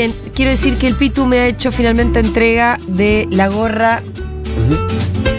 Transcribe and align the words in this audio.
Bien, 0.00 0.14
quiero 0.34 0.50
decir 0.50 0.78
que 0.78 0.86
el 0.86 0.94
Pitu 0.94 1.26
me 1.26 1.40
ha 1.40 1.46
hecho 1.46 1.70
finalmente 1.70 2.20
entrega 2.20 2.78
de 2.86 3.28
la 3.30 3.48
gorra. 3.48 4.00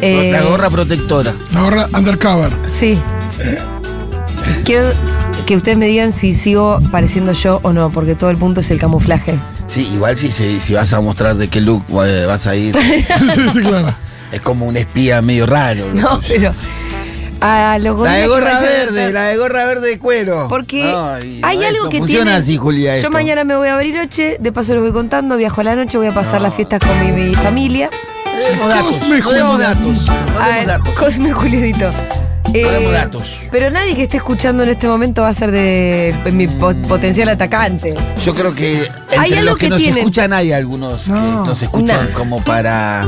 eh, 0.04 0.30
La 0.32 0.44
gorra 0.44 0.70
protectora. 0.70 1.34
La 1.52 1.64
gorra 1.64 1.88
undercover. 1.98 2.52
Sí. 2.68 2.96
Quiero 4.64 4.92
que 5.48 5.56
ustedes 5.56 5.80
me 5.80 5.88
digan 5.88 6.12
si 6.12 6.36
sigo 6.36 6.80
pareciendo 6.92 7.32
yo 7.32 7.60
o 7.64 7.74
no, 7.74 7.90
porque 7.90 8.14
todo 8.14 8.30
el 8.30 8.38
punto 8.38 8.62
es 8.62 8.70
el 8.70 8.78
camuflaje. 8.78 9.40
Sí, 9.66 9.90
igual 9.96 10.16
si, 10.16 10.32
si, 10.32 10.60
si 10.60 10.76
vas 10.76 10.94
a 10.94 11.02
mostrar 11.02 11.38
de 11.38 11.48
qué 11.48 11.60
look 11.60 11.84
eh, 12.06 12.26
vas 12.28 12.46
a 12.46 12.56
ir, 12.56 12.76
sí, 13.34 13.50
sí, 13.52 13.62
claro. 13.62 13.96
es 14.32 14.42
como 14.42 14.68
un 14.68 14.78
espía 14.78 15.24
medio 15.24 15.48
raro. 15.48 15.86
¿no? 15.92 16.02
No, 16.04 16.22
pero. 16.28 16.54
A 17.42 17.78
los 17.80 18.00
La 18.00 18.14
de 18.14 18.28
gorra 18.28 18.62
verde, 18.62 19.12
la 19.12 19.24
de 19.24 19.38
gorra 19.38 19.66
verde 19.66 19.88
de 19.90 20.00
cuero. 20.00 20.46
Porque 20.48 20.84
No, 20.84 21.14
hay 21.14 21.58
no, 21.58 21.68
algo 21.68 21.84
no 21.86 21.90
que 21.90 21.98
funciona 22.00 22.24
tiene. 22.32 22.38
así, 22.40 22.58
Julia. 22.58 22.98
Yo 23.00 23.10
mañana 23.10 23.44
me 23.44 23.56
voy 23.56 23.68
a 23.68 23.76
Bariloche, 23.76 24.38
de 24.40 24.52
paso 24.52 24.76
lo 24.76 24.82
voy 24.82 24.92
contando, 24.92 25.38
viajo 25.38 25.62
a 25.62 25.64
la 25.64 25.76
noche, 25.76 25.98
voy 25.98 26.08
a 26.08 26.14
pasar 26.14 26.40
las 26.42 26.54
fiestas 26.54 26.82
con 26.86 27.00
mi, 27.00 27.12
mi 27.12 27.34
familia. 27.34 27.90
Datos. 28.68 28.98
Cosme, 28.98 29.18
no 29.18 29.24
Julia. 29.24 29.44
datos. 29.58 30.08
No. 30.86 30.94
Cosme 30.94 31.32
Julianito. 31.34 31.90
Eh, 32.54 32.90
datos. 32.92 33.38
Pero 33.52 33.70
nadie 33.72 33.96
que 33.96 34.04
esté 34.04 34.18
escuchando 34.18 34.64
en 34.64 34.70
este 34.70 34.88
momento 34.88 35.22
va 35.22 35.30
a 35.30 35.34
ser 35.34 35.52
de 35.52 36.14
mi 36.34 36.48
po- 36.48 36.74
potencial 36.88 37.30
atacante. 37.30 37.94
Yo 38.26 38.34
creo 38.34 38.54
que 38.54 38.90
Hay 39.18 39.26
entre 39.30 39.38
algo 39.40 39.52
los 39.52 39.58
que, 39.58 39.66
que 39.66 39.70
nos 39.70 39.80
tienen. 39.80 39.98
escuchan 40.00 40.34
hay 40.34 40.52
algunos 40.52 41.08
No. 41.08 41.16
que 41.44 41.50
nos 41.50 41.62
escuchan 41.64 42.10
No. 42.12 42.18
como 42.18 42.44
para. 42.44 43.06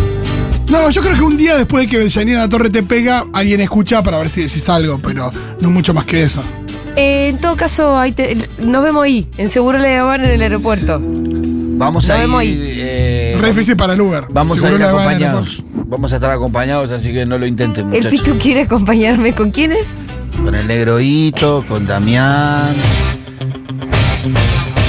No, 0.69 0.89
yo 0.89 1.01
creo 1.01 1.13
que 1.15 1.21
un 1.21 1.37
día 1.37 1.55
después 1.57 1.87
de 1.89 1.97
que 1.97 2.09
Janina 2.09 2.39
La 2.39 2.49
Torre 2.49 2.69
te 2.69 2.81
pega, 2.83 3.25
alguien 3.33 3.61
escucha 3.61 4.01
para 4.01 4.17
ver 4.17 4.29
si 4.29 4.41
decís 4.41 4.67
algo, 4.69 4.99
pero 5.03 5.31
no 5.59 5.69
mucho 5.69 5.93
más 5.93 6.05
que 6.05 6.23
eso. 6.23 6.43
Eh, 6.95 7.29
en 7.29 7.37
todo 7.37 7.55
caso, 7.55 7.97
ahí 7.97 8.11
te- 8.11 8.47
nos 8.59 8.83
vemos 8.83 9.03
ahí, 9.03 9.27
en 9.37 9.49
Seguro 9.49 9.77
Le 9.79 9.97
Habana 9.97 10.25
en 10.25 10.31
el 10.31 10.41
aeropuerto. 10.41 10.99
Vamos 11.01 12.07
Nos 12.07 12.15
a 12.15 12.19
vemos 12.19 12.43
ir. 12.43 12.49
ahí. 12.61 12.73
eh, 12.79 13.75
para 13.77 13.93
el 13.93 14.01
Uber. 14.01 14.25
vamos 14.29 14.55
Seguro 14.57 14.73
a 14.73 14.75
ir 14.75 14.79
la 14.81 14.91
van 14.93 15.03
en 15.11 15.17
el 15.21 15.23
acompañados. 15.27 15.63
Vamos 15.87 16.11
a 16.11 16.15
estar 16.15 16.31
acompañados, 16.31 16.91
así 16.91 17.11
que 17.13 17.25
no 17.25 17.37
lo 17.37 17.45
intenten, 17.45 17.93
¿El 17.93 18.03
muchachos. 18.03 18.11
Pitu 18.11 18.37
quiere 18.39 18.61
acompañarme 18.61 19.33
con 19.33 19.51
quiénes? 19.51 19.85
Con 20.43 20.55
el 20.55 20.65
negro 20.67 20.99
Hito, 20.99 21.63
con 21.67 21.85
Damián. 21.85 22.75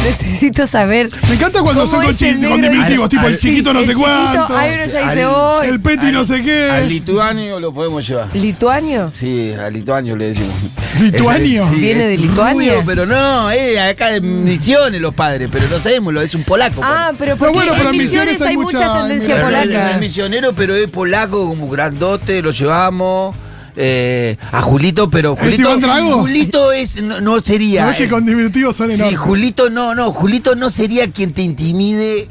Necesito 0.05 0.67
saber. 0.67 1.11
Me 1.29 1.35
encanta 1.37 1.61
cuando 1.63 1.83
¿Cómo 1.83 1.91
son 1.93 2.03
con, 2.03 2.15
es 2.15 2.23
el 2.23 2.35
chi- 2.41 2.47
con 2.47 2.61
diminutivos, 2.61 3.05
Al- 3.05 3.09
tipo 3.09 3.27
el 3.27 3.33
al- 3.33 3.39
chiquito 3.39 3.71
Sí, 3.71 3.75
no 3.75 3.81
el 3.81 3.87
sé 3.87 3.93
chiquito, 3.93 4.11
cuánto, 4.37 4.57
Hay 4.59 4.75
uno 4.75 4.87
ya 4.87 5.01
dice 5.09 5.23
Al- 5.23 5.31
hoy. 5.35 5.67
el 5.69 5.81
peti 5.81 6.13
no 6.13 6.25
sé 6.25 6.35
Al 6.35 6.45
qué. 6.45 6.85
lituanio 6.89 7.61
lo 7.61 7.73
podemos 7.73 8.07
llevar. 8.07 8.29
¿Lituanio? 8.35 9.11
Sí, 9.15 9.53
al 9.59 9.73
lituanio 9.73 10.17
le 10.17 10.29
decimos. 10.29 10.55
¿Lituanio? 11.01 11.63
Ese- 11.65 11.75
¿Viene 11.77 12.05
de 12.05 12.17
Lituania? 12.19 12.73
rubio, 12.75 12.83
pero 12.87 13.07
no, 13.07 13.51
eh, 13.51 13.81
acá 13.81 14.11
de 14.11 14.21
Misiones 14.21 15.01
los 15.01 15.15
padres, 15.15 15.49
pero 15.51 15.67
no 15.69 15.79
sabemos, 15.81 16.13
lo 16.13 16.21
es 16.21 16.35
un 16.35 16.45
polaco. 16.45 16.81
Ah, 16.85 17.13
pero 17.19 17.37
porque 17.37 17.55
bueno, 17.55 17.73
pero 17.77 17.89
en 17.89 17.95
en 17.95 18.01
Misiones 18.01 18.41
hay 18.43 18.57
mucha 18.57 18.85
ascendencia 18.87 19.41
polaca. 19.43 19.93
es 19.93 20.01
misionero, 20.01 20.53
pero 20.55 20.75
es 20.75 20.89
polaco, 20.91 21.49
como 21.49 21.69
grandote, 21.69 22.43
lo 22.43 22.51
llevamos. 22.51 23.35
Eh, 23.77 24.37
a 24.53 24.63
Julito, 24.63 25.11
pero 25.11 25.37
Julito, 25.37 25.63
Iván 25.63 25.81
Drago? 25.81 26.19
Julito 26.21 26.73
es, 26.73 27.03
no, 27.03 27.21
no 27.21 27.41
sería. 27.41 27.85
No 27.87 27.91
es 27.93 27.97
que 27.97 28.09
con 28.09 28.25
diminutivos 28.25 28.77
son 28.77 28.91
sí, 28.91 28.97
enormes. 28.97 29.19
Julito 29.19 29.71
no, 29.71 29.95
no, 29.95 30.13
Julito 30.13 30.55
no 30.55 30.71
sería 30.71 31.11
quien 31.11 31.33
te 31.33 31.43
intimide 31.43 32.29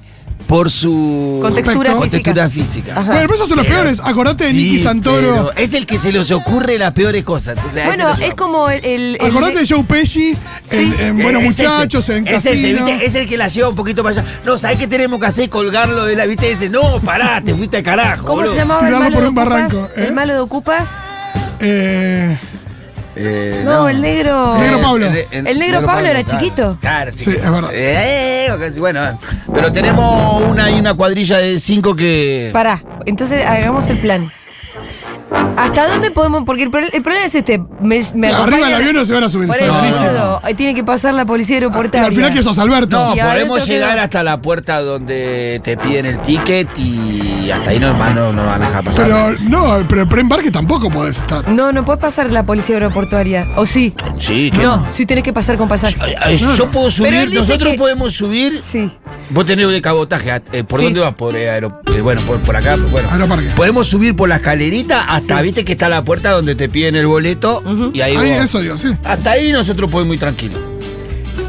por 0.48 0.70
su 0.70 1.40
Contextura 1.42 1.94
contextura 1.94 2.50
física. 2.50 2.96
Bueno, 2.96 3.14
pero 3.22 3.34
esos 3.36 3.48
son 3.48 3.58
los 3.58 3.66
Pero- 3.66 3.78
peores. 3.78 4.02
Acordate 4.04 4.44
de 4.44 4.52
Sí, 4.52 4.58
Nicky 4.58 4.80
Santoro. 4.80 5.54
es 5.56 5.74
el 5.74 5.86
que 5.86 5.98
se 5.98 6.12
les 6.12 6.32
ocurre 6.32 6.78
las 6.78 6.92
peores 6.92 7.24
cosas. 7.24 7.58
O 7.66 7.74
sea, 7.74 7.86
Bueno, 7.86 8.10
es 8.20 8.34
como 8.36 8.70
el. 8.70 8.84
el- 8.84 9.18
el- 9.22 9.28
Acordate 9.28 9.60
de 9.60 9.68
Joe 9.68 9.84
Pesci 9.86 10.36
Sí. 10.70 10.78
en, 10.78 11.00
en 11.00 11.24
Buenos 11.24 11.44
es 11.44 11.50
ese, 11.60 11.64
Muchachos, 11.64 12.10
en 12.10 12.28
es 12.28 12.46
ese, 12.46 12.50
Casino. 12.52 12.86
¿viste? 12.86 13.06
Es 13.06 13.16
el 13.16 13.28
que 13.28 13.38
la 13.38 13.48
lleva 13.48 13.70
un 13.70 13.76
poquito 13.76 14.04
para 14.04 14.20
allá. 14.22 14.40
No, 14.46 14.58
¿sabés 14.58 14.80
qué 14.80 14.88
tenemos 14.88 15.20
que 15.22 15.28
hacer? 15.28 15.50
Colgarlo 15.50 16.04
de 16.06 16.16
la, 16.18 16.26
¿viste? 16.26 16.52
Ese, 16.52 16.70
no, 16.70 17.00
pará, 17.00 17.42
te 17.42 17.54
fuiste 17.56 17.78
al 17.78 17.84
carajo. 17.84 18.26
¿Cómo 18.26 18.38
boludo. 18.42 18.52
se 18.54 18.60
llamaba 18.60 18.86
el 18.88 18.94
malo 18.96 19.04
por 19.06 19.12
de 19.24 19.30
un 19.30 19.38
Ocupas? 19.38 19.46
barranco, 19.50 19.90
¿eh? 19.96 20.04
¿El 20.08 20.14
malo 20.14 20.34
de 20.34 20.40
Ocupas? 20.40 20.90
Eh, 21.64 22.38
Eh, 23.16 23.62
No, 23.64 23.88
el 23.88 24.02
negro. 24.02 24.56
El 24.56 24.62
negro 24.62 24.82
Pablo. 24.82 25.08
El 25.32 25.60
negro 25.60 25.86
Pablo 25.86 26.08
era 26.08 26.24
claro. 26.24 26.40
chiquito. 26.40 26.78
Claro, 26.82 27.12
Sí, 27.16 27.30
es 27.32 27.42
verdad. 27.52 27.70
Eh, 27.74 28.48
eh, 28.50 28.80
bueno, 28.80 29.20
pero 29.54 29.72
tenemos 29.72 30.42
una 30.50 30.72
y 30.72 30.80
una 30.80 30.94
cuadrilla 30.96 31.38
de 31.38 31.60
cinco 31.60 31.96
que. 31.96 32.50
Pará, 32.52 32.84
entonces 33.06 33.46
hagamos 33.46 33.88
el 33.90 34.00
plan. 34.00 34.32
¿Hasta 35.58 35.88
dónde 35.88 36.12
podemos? 36.12 36.44
Porque 36.46 36.64
el, 36.64 36.72
pro- 36.72 36.82
el 36.82 37.02
problema 37.02 37.26
es 37.26 37.36
este. 37.36 37.60
Me, 37.82 38.02
me 38.16 38.28
arriba 38.28 38.38
acompaña- 38.40 38.66
del 38.66 38.74
avión 38.76 38.96
no 38.96 39.06
se 39.06 39.14
van 39.14 39.24
a 39.24 39.30
subir. 39.30 39.48
Por 39.48 39.56
es 39.56 39.62
eso, 39.64 39.74
boludo, 40.04 40.40
ahí 40.44 40.54
tiene 40.56 40.74
que 40.76 40.84
pasar 40.84 41.14
la 41.14 41.26
policía 41.26 41.56
Y 41.56 41.60
aeroportuaria. 41.60 42.08
al 42.08 42.14
final 42.16 42.34
que 42.34 42.42
sos 42.42 42.58
Alberto. 42.58 42.98
No, 42.98 43.16
Y 43.16 43.20
podemos 43.20 43.68
llegar 43.68 43.94
quedó- 43.96 44.04
hasta 44.04 44.24
la 44.24 44.42
puerta 44.42 44.82
donde 44.82 45.62
te 45.64 45.78
piden 45.78 46.06
el 46.06 46.20
ticket 46.22 46.68
y 46.78 47.50
hasta 47.52 47.70
ahí 47.72 47.80
nomás 47.80 48.14
no 48.16 48.34
nos 48.34 48.46
van 48.46 48.62
a 48.64 48.66
dejar 48.68 48.84
pasar. 48.84 49.06
Pero 49.06 49.34
no, 49.50 49.86
pero 49.88 50.02
en 50.04 50.20
embarque 50.20 50.52
tampoco 50.52 50.90
podés 50.90 51.18
estar. 51.18 51.48
No, 51.50 51.72
no 51.72 51.84
puedes 51.86 52.02
pasar 52.02 52.32
la 52.32 52.44
policía 52.46 52.76
aeroportuaria. 52.76 53.48
¿O 53.56 53.66
sí? 53.66 53.94
sí, 54.18 54.52
que 54.52 54.64
No, 54.64 54.86
sí 54.90 55.06
tenés 55.06 55.24
que 55.24 55.34
pasar 55.34 55.58
con 55.58 55.68
pasaje. 55.68 55.96
Ay, 56.00 56.14
ay, 56.20 56.38
Yo 56.38 56.70
puedo 56.72 56.88
Pero 56.88 56.92
subir, 56.92 57.26
dice 57.30 57.36
nosotros 57.40 57.72
que- 57.74 57.78
podemos 57.78 58.14
subir. 58.14 58.62
Sí. 58.64 58.90
Vos 59.30 59.46
tenés 59.46 59.70
de 59.70 59.82
cabotaje, 59.82 60.42
eh, 60.52 60.64
¿por 60.64 60.80
Sí. 60.80 60.86
dónde 60.86 61.00
vas? 61.00 61.14
Por, 61.16 61.36
eh, 61.36 61.50
aero- 61.50 61.82
eh, 61.96 62.02
bueno, 62.02 62.22
por, 62.22 62.40
por 62.40 62.56
acá, 62.56 62.76
bueno. 62.92 63.08
Aeroparque. 63.12 63.46
Podemos 63.56 63.88
subir 63.88 64.16
por 64.16 64.30
la 64.30 64.36
escalerita 64.36 65.02
hasta, 65.02 65.23
viste 65.42 65.66
que 65.66 65.74
está 65.74 65.90
la 65.90 66.04
puerta 66.04 66.32
donde 66.32 66.56
te 66.56 66.70
piden 66.70 66.96
el 66.96 67.08
boleto 67.08 67.64
y 67.94 68.02
ahí, 68.02 68.16
Ahí, 68.16 68.32
vos- 68.36 68.46
eso 68.46 68.62
digo, 68.62 68.78
sí. 68.78 68.90
Hasta 69.04 69.32
ahí 69.32 69.52
nosotros 69.52 69.90
podemos 69.90 70.06
ir 70.06 70.08
muy 70.08 70.18
tranquilos. 70.18 70.60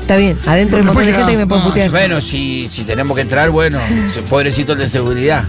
Está 0.00 0.18
bien, 0.18 0.38
adentro 0.44 0.76
hay 0.76 0.80
un 0.82 0.86
montón 0.88 1.06
de 1.06 1.12
gente 1.14 1.32
que 1.32 1.38
me 1.38 1.46
puede 1.46 1.62
putear. 1.62 1.90
Bueno, 1.90 2.20
si, 2.20 2.68
si 2.70 2.82
tenemos 2.84 3.14
que 3.16 3.22
entrar, 3.22 3.48
bueno, 3.48 3.80
pobrecito 4.28 4.72
el 4.74 4.78
de 4.80 4.88
seguridad. 4.88 5.44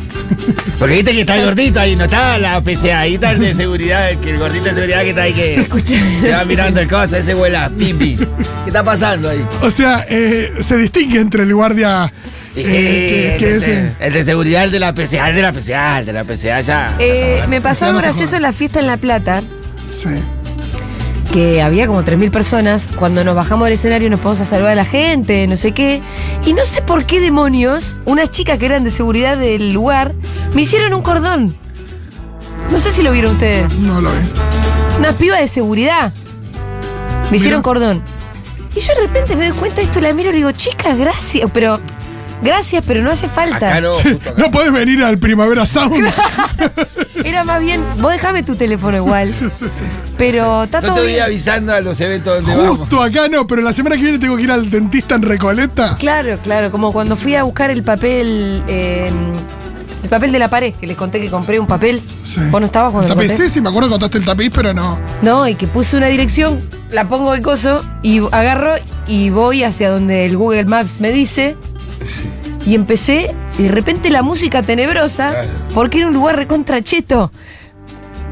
Porque 0.79 0.93
viste 0.95 1.11
que 1.11 1.21
está 1.21 1.35
el 1.35 1.43
gordito 1.43 1.79
ahí, 1.81 1.97
no 1.97 2.05
está 2.05 2.37
la 2.37 2.61
PCA, 2.61 3.01
ahí 3.01 3.15
está 3.15 3.31
el 3.31 3.39
de 3.39 3.53
seguridad, 3.53 4.09
el 4.11 4.17
que 4.19 4.29
el 4.29 4.37
gordito 4.37 4.63
de 4.65 4.71
seguridad 4.75 5.01
que 5.03 5.09
está 5.09 5.23
ahí 5.23 5.33
que 5.33 5.55
Escuché. 5.55 6.01
te 6.21 6.31
va 6.31 6.45
mirando 6.45 6.79
el 6.79 6.87
coso, 6.87 7.17
ese 7.17 7.35
huela, 7.35 7.69
pipi. 7.77 8.15
¿Qué 8.15 8.27
está 8.67 8.81
pasando 8.81 9.29
ahí? 9.29 9.45
O 9.61 9.69
sea, 9.69 10.05
eh, 10.07 10.53
se 10.61 10.77
distingue 10.77 11.19
entre 11.19 11.43
el 11.43 11.53
guardia 11.53 12.11
Y 12.55 12.61
eh, 12.61 12.63
sí, 12.63 12.71
que, 12.71 13.33
el, 13.33 13.39
que 13.39 13.45
de, 13.45 13.57
es. 13.57 13.91
el 13.99 14.13
de 14.13 14.23
seguridad, 14.23 14.63
el 14.63 14.71
de 14.71 14.79
la 14.79 14.93
PCA, 14.93 15.29
el 15.29 15.35
de 15.35 15.41
la 15.41 15.51
PCA, 15.51 15.99
el 15.99 16.05
de 16.05 16.13
la 16.13 16.23
PCA 16.23 16.61
ya. 16.61 16.95
Eh, 16.99 17.43
me 17.49 17.59
pasó 17.61 17.81
Ya 17.81 17.89
algo 17.89 18.01
gracioso 18.01 18.35
en 18.37 18.41
la 18.43 18.53
fiesta 18.53 18.79
en 18.79 18.87
La 18.87 18.95
Plata, 18.97 19.41
sí. 19.97 20.09
que 21.33 21.61
había 21.61 21.85
como 21.87 22.03
3.000 22.03 22.31
personas. 22.31 22.89
Cuando 22.95 23.23
nos 23.25 23.35
bajamos 23.35 23.65
del 23.65 23.73
escenario 23.73 24.09
nos 24.09 24.21
podemos 24.21 24.41
a 24.41 24.45
saludar 24.45 24.71
a 24.71 24.75
la 24.75 24.85
gente, 24.85 25.45
no 25.47 25.57
sé 25.57 25.73
qué. 25.73 26.01
Y 26.45 26.53
no 26.53 26.63
sé 26.63 26.81
por 26.81 27.05
qué 27.05 27.19
demonios, 27.19 27.97
unas 28.05 28.31
chicas 28.31 28.57
que 28.57 28.67
eran 28.67 28.83
de 28.85 28.91
seguridad 28.91 29.37
del 29.37 29.73
lugar, 29.73 30.13
me 30.53 30.61
hicieron 30.61 30.93
un 30.93 31.01
cordón. 31.01 31.57
No 32.71 32.79
sé 32.79 32.91
si 32.91 33.03
lo 33.03 33.11
vieron 33.11 33.33
ustedes. 33.33 33.73
No 33.79 33.99
lo 33.99 34.11
vi. 34.11 34.17
Una 34.97 35.11
piba 35.11 35.37
de 35.37 35.47
seguridad. 35.47 36.13
Me 37.31 37.37
hicieron 37.37 37.59
Mira. 37.59 37.63
cordón. 37.63 38.01
Y 38.75 38.79
yo 38.79 38.93
de 38.95 39.01
repente 39.01 39.35
me 39.35 39.49
doy 39.49 39.57
cuenta 39.57 39.77
de 39.77 39.83
esto, 39.83 39.99
la 40.01 40.13
miro 40.13 40.29
y 40.29 40.33
le 40.33 40.37
digo, 40.37 40.51
chicas, 40.51 40.97
gracias. 40.97 41.49
Pero, 41.53 41.79
gracias, 42.41 42.83
pero 42.85 43.01
no 43.01 43.11
hace 43.11 43.27
falta. 43.29 43.67
Acá 43.67 43.81
no, 43.81 43.93
justo 43.93 44.29
acá. 44.29 44.33
No 44.41 44.51
podés 44.51 44.71
venir 44.71 45.03
al 45.03 45.17
Primavera 45.17 45.65
Sound. 45.65 46.05
Era 47.23 47.43
más 47.43 47.59
bien, 47.61 47.83
vos 47.99 48.11
dejame 48.11 48.43
tu 48.43 48.55
teléfono 48.55 48.97
igual. 48.97 49.31
Sí, 49.31 49.45
sí, 49.53 49.65
sí. 49.65 49.83
Pero 50.17 50.63
está 50.65 50.79
No 50.81 50.87
todo 50.87 50.95
te 50.97 51.01
voy 51.01 51.11
bien. 51.13 51.23
avisando 51.23 51.73
a 51.73 51.81
los 51.81 51.99
eventos 52.01 52.35
donde 52.43 52.55
vamos. 52.55 52.77
Justo 52.79 53.01
acá 53.01 53.27
no, 53.29 53.47
pero 53.47 53.61
la 53.61 53.73
semana 53.73 53.95
que 53.95 54.03
viene 54.03 54.19
tengo 54.19 54.35
que 54.37 54.43
ir 54.43 54.51
al 54.51 54.69
dentista 54.69 55.15
en 55.15 55.23
Recoleta. 55.23 55.95
Claro, 55.97 56.37
claro, 56.43 56.69
como 56.71 56.91
cuando 56.93 57.15
fui 57.15 57.35
a 57.35 57.43
buscar 57.43 57.71
el 57.71 57.83
papel, 57.83 58.61
eh, 58.67 59.11
el 60.03 60.09
papel 60.09 60.31
de 60.31 60.37
la 60.39 60.49
pared, 60.49 60.75
que 60.75 60.85
les 60.85 60.95
conté 60.95 61.19
que 61.19 61.29
compré 61.31 61.59
un 61.59 61.65
papel. 61.67 62.01
Sí. 62.23 62.41
¿Vos 62.51 62.59
no 62.61 62.67
estabas 62.67 62.89
El 62.89 62.93
cuando 62.93 63.09
lo 63.09 63.15
tapiz, 63.15 63.31
conté? 63.31 63.43
sí, 63.47 63.53
sí, 63.55 63.61
me 63.61 63.69
acuerdo 63.69 63.89
que 63.89 63.93
contaste 63.93 64.17
el 64.19 64.25
tapiz, 64.25 64.51
pero 64.53 64.73
no. 64.73 64.99
No, 65.23 65.47
y 65.47 65.55
que 65.55 65.65
puse 65.67 65.97
una 65.97 66.07
dirección, 66.07 66.59
la 66.91 67.07
pongo 67.09 67.33
de 67.33 67.41
coso 67.41 67.83
y 68.03 68.19
agarro 68.31 68.75
y 69.07 69.31
voy 69.31 69.63
hacia 69.63 69.89
donde 69.89 70.25
el 70.25 70.37
Google 70.37 70.65
Maps 70.65 70.99
me 70.99 71.11
dice. 71.11 71.55
Y 72.65 72.73
empecé, 72.75 73.33
y 73.59 73.63
de 73.63 73.69
repente 73.69 74.09
la 74.09 74.21
música 74.23 74.61
tenebrosa, 74.63 75.31
Claro. 75.31 75.49
porque 75.73 75.99
era 75.99 76.07
un 76.07 76.13
lugar 76.13 76.35
recontracheto. 76.35 77.31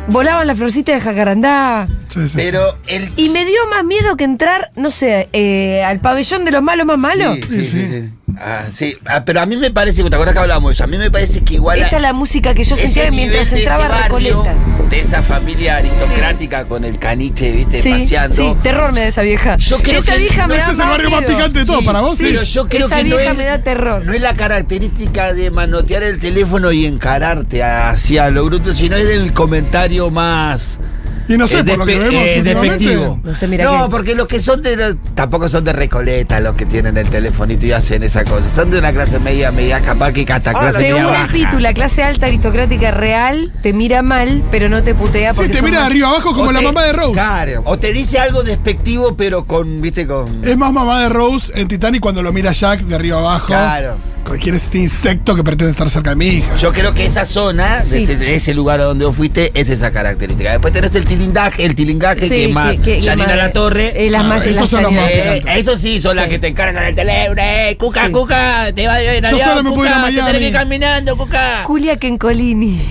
Volaban 0.07 0.47
las 0.47 0.57
florcitas 0.57 0.95
de 0.95 1.01
jacarandá. 1.01 1.87
Sí, 2.09 2.21
sí, 2.23 2.29
sí. 2.29 2.37
Pero 2.37 2.77
el. 2.87 3.09
Y 3.15 3.29
me 3.29 3.45
dio 3.45 3.65
más 3.69 3.85
miedo 3.85 4.17
que 4.17 4.25
entrar, 4.25 4.69
no 4.75 4.89
sé, 4.91 5.29
eh, 5.31 5.81
al 5.83 5.99
pabellón 6.01 6.43
de 6.43 6.51
los 6.51 6.61
malos 6.61 6.85
más 6.85 6.99
malos. 6.99 7.35
Sí, 7.35 7.41
sí, 7.43 7.47
Sí, 7.49 7.65
sí. 7.65 7.87
sí. 7.87 7.87
sí. 8.01 8.09
Ah, 8.39 8.63
sí. 8.73 8.95
Ah, 9.05 9.23
pero 9.25 9.41
a 9.41 9.45
mí 9.45 9.55
me 9.57 9.71
parece, 9.71 10.01
¿te 10.03 10.15
acuerdas 10.15 10.33
que 10.33 10.39
hablábamos 10.39 10.69
de 10.69 10.73
eso? 10.73 10.83
A 10.83 10.87
mí 10.87 10.97
me 10.97 11.11
parece 11.11 11.43
que 11.43 11.55
igual. 11.55 11.79
Esta 11.79 11.97
es 11.97 12.01
la 12.01 12.13
música 12.13 12.53
que 12.53 12.63
yo 12.63 12.75
sentía 12.75 13.11
mientras 13.11 13.51
de 13.51 13.59
entraba 13.59 13.87
barrio, 13.87 14.03
Recoleta. 14.43 14.53
De 14.89 14.99
esa 14.99 15.23
familia 15.23 15.77
aristocrática 15.77 16.65
con 16.65 16.83
el 16.83 16.99
caniche, 16.99 17.51
viste, 17.51 17.81
Sí, 17.81 17.89
paseando. 17.91 18.35
sí, 18.35 18.55
terror 18.63 18.91
me 18.93 19.01
da 19.01 19.07
esa 19.07 19.21
vieja. 19.21 19.57
Yo 19.57 19.79
creo 19.81 19.99
esa 19.99 20.13
que 20.13 20.17
vieja 20.19 20.47
me 20.47 20.55
Ese 20.55 20.65
da 20.65 20.71
es 20.71 20.79
el 20.79 20.85
barrio 20.85 21.09
más 21.11 21.23
picante 21.23 21.59
de 21.59 21.65
todo, 21.65 21.79
Sí, 21.79 21.85
para 21.85 22.01
vos, 22.01 22.17
sí. 22.17 22.23
Pero 22.27 22.43
yo 22.43 22.67
creo 22.69 22.87
Esa 22.87 22.97
que 22.97 23.03
no 23.03 23.15
vieja 23.17 23.31
es, 23.31 23.37
me 23.37 23.45
da 23.45 23.57
terror. 23.59 24.05
no 24.05 24.13
es 24.13 24.21
la 24.21 24.33
característica 24.33 25.33
de 25.33 25.51
manotear 25.51 26.03
el 26.03 26.19
teléfono 26.19 26.71
y 26.71 26.85
encararte 26.85 27.63
hacia 27.63 28.29
lo 28.29 28.45
bruto, 28.45 28.73
sino 28.73 28.95
es 28.95 29.07
del 29.07 29.33
comentario 29.33 30.09
más 30.09 30.79
Y 31.27 31.37
no 31.37 31.47
sé, 31.47 31.59
Eh, 31.59 31.63
por 31.63 31.77
lo 31.77 31.85
que 31.85 31.97
despe- 31.97 32.03
vemos 32.03 32.23
eh, 32.25 32.41
despectivo. 32.43 33.19
No 33.23 33.33
sé, 33.33 33.47
mira 33.47 33.63
No, 33.65 33.89
porque 33.89 34.13
los 34.15 34.27
que 34.27 34.39
son 34.39 34.61
de 34.61 34.75
los- 34.75 34.95
tampoco 35.15 35.47
son 35.47 35.63
de 35.63 35.71
Recoleta 35.73 36.39
los 36.41 36.55
que 36.55 36.65
tienen 36.65 36.97
el 36.97 37.09
telefonito 37.09 37.65
y 37.65 37.71
hacen 37.71 38.03
esa 38.03 38.23
cosa. 38.23 38.43
Son 38.55 38.69
de 38.69 38.79
una 38.79 38.91
clase 38.91 39.19
media, 39.19 39.51
media 39.51 39.79
capaz 39.81 40.11
que 40.11 40.21
hasta 40.31 40.51
clase 40.53 40.79
media 40.79 40.95
Según 40.95 41.55
el 41.57 41.63
la 41.63 41.73
clase 41.73 42.03
alta 42.03 42.25
aristocrática 42.25 42.91
real 42.91 43.51
te 43.61 43.71
mira 43.73 44.01
mal, 44.01 44.43
pero 44.51 44.67
no 44.69 44.83
te 44.83 44.93
putea 44.95 45.31
Sí, 45.33 45.37
porque 45.37 45.51
te 45.53 45.57
son 45.59 45.65
mira 45.65 45.77
de 45.79 45.83
más- 45.83 45.91
arriba 45.91 46.09
abajo 46.09 46.33
como 46.33 46.49
O 46.49 46.51
la 46.51 46.59
te- 46.59 46.65
mamá 46.65 46.83
de 46.83 46.93
Rose. 46.93 47.13
Claro, 47.13 47.61
o 47.65 47.77
te 47.79 47.93
dice 47.93 48.19
algo 48.19 48.43
despectivo, 48.43 49.15
pero 49.15 49.45
con, 49.45 49.81
viste, 49.81 50.05
con. 50.05 50.43
Es 50.43 50.57
más 50.57 50.73
mamá 50.73 50.99
de 51.03 51.09
Rose 51.09 51.51
en 51.55 51.67
Titanic 51.67 52.01
cuando 52.01 52.21
lo 52.21 52.33
mira 52.33 52.51
Jack 52.51 52.81
de 52.81 52.95
arriba 52.95 53.19
abajo. 53.19 53.47
Claro. 53.47 53.97
Requiere 54.25 54.57
este 54.57 54.79
insecto 54.79 55.35
que 55.35 55.43
pretende 55.43 55.71
estar 55.71 55.89
cerca 55.89 56.11
de 56.11 56.15
mi 56.15 56.27
hija. 56.27 56.55
Yo 56.57 56.71
creo 56.73 56.93
que 56.93 57.05
esa 57.05 57.25
zona, 57.25 57.83
Sí. 57.83 58.03
ese, 58.03 58.15
de 58.15 58.35
ese 58.35 58.53
lugar 58.53 58.79
a 58.81 58.85
donde 58.85 59.05
vos 59.05 59.15
fuiste, 59.15 59.51
es 59.53 59.69
esa 59.69 59.91
característica. 59.91 60.49
Después 60.51 60.73
tenés 60.73 60.95
el 60.95 61.03
tilingaje, 61.05 61.65
el 61.65 61.75
tilingaje 61.75 62.21
Sí, 62.21 62.29
que 62.29 62.45
es 62.45 62.51
más. 62.53 62.77
Janina 63.03 63.35
La 63.35 63.51
Torre. 63.53 63.93
eh, 64.05 64.09
las 64.09 64.23
Ah, 64.23 64.27
más- 64.27 64.45
esos 64.47 64.61
las 64.61 64.69
son 64.69 64.83
los 64.83 64.91
más 64.91 65.07
Eh, 65.09 65.41
eso 65.57 65.77
sí, 65.77 65.99
son 66.01 66.15
las 66.15 66.25
Sí. 66.25 66.31
que 66.31 66.39
te 66.39 66.47
encargan 66.47 66.83
el 66.85 66.95
teléfono. 66.95 67.41
Eh, 67.43 67.75
cuca, 67.79 68.05
Sí. 68.07 68.11
cuca, 68.11 68.71
te 68.73 68.87
va 68.87 68.97
bien. 68.99 69.21
Yo 69.21 69.27
adiós, 69.27 69.41
solo 69.41 69.63
me 69.63 69.69
puedo 69.71 69.85
ir 69.85 69.91
a 69.91 69.95
cuca, 69.95 70.05
te 70.07 70.11
tenés 70.13 70.23
Miami. 70.25 70.39
que 70.39 70.47
ir 70.47 70.53
caminando, 70.53 71.17
cuca. 71.17 71.63
Julia 71.65 71.97
Kencolini. 71.97 72.81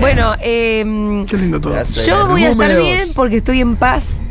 Bueno, 0.00 0.34
eh, 0.40 1.24
Qué 1.28 1.36
lindo 1.36 1.60
todo. 1.60 1.74
Yo 2.06 2.26
voy 2.26 2.44
a 2.44 2.50
estar 2.50 2.80
bien 2.80 3.08
porque 3.14 3.36
estoy 3.36 3.60
en 3.60 3.76
paz. 3.76 4.22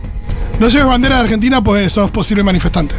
No 0.59 0.69
lleves 0.69 0.87
bandera 0.87 1.15
de 1.17 1.21
Argentina, 1.21 1.63
pues 1.63 1.93
sos 1.93 2.09
posible 2.09 2.41
manifestante. 2.43 2.95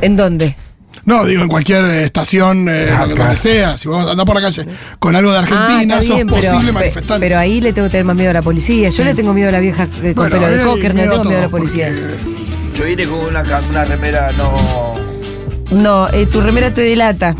¿En 0.00 0.16
dónde? 0.16 0.56
No, 1.04 1.24
digo, 1.24 1.42
en 1.42 1.48
cualquier 1.48 1.84
eh, 1.84 2.04
estación, 2.04 2.68
eh, 2.68 2.92
lo 2.98 3.08
que, 3.08 3.14
lo 3.14 3.28
que 3.28 3.36
sea. 3.36 3.78
Si 3.78 3.88
vos 3.88 4.08
andás 4.10 4.26
por 4.26 4.34
la 4.34 4.42
calle 4.42 4.66
con 4.98 5.16
algo 5.16 5.32
de 5.32 5.38
Argentina, 5.38 5.96
Ah, 5.98 6.02
sos 6.02 6.16
bien, 6.16 6.26
posible 6.26 6.72
manifestante. 6.72 7.20
pero 7.26 7.38
ahí 7.38 7.60
le 7.60 7.72
tengo 7.72 7.86
que 7.88 7.92
tener 7.92 8.04
más 8.04 8.16
miedo 8.16 8.30
a 8.30 8.34
la 8.34 8.42
policía. 8.42 8.88
Yo 8.90 9.04
le 9.04 9.14
tengo 9.14 9.32
miedo 9.32 9.48
a 9.48 9.52
la 9.52 9.60
vieja 9.60 9.84
eh, 10.02 10.14
con 10.14 10.28
Bueno, 10.28 10.30
pelo 10.30 10.48
de 10.48 10.60
eh, 10.60 10.64
cocker, 10.64 10.94
no 10.94 11.02
le 11.02 11.08
tengo 11.08 11.24
miedo 11.24 11.38
a 11.38 11.42
la 11.42 11.48
policía. 11.48 11.90
Yo 12.76 12.84
vine 12.84 13.06
con 13.06 13.18
una, 13.20 13.84
remera, 13.84 14.30
no. 14.36 14.94
No, 15.70 16.08
eh, 16.10 16.26
tu 16.26 16.40
remera 16.40 16.72
te 16.74 16.82
delata. 16.82 17.34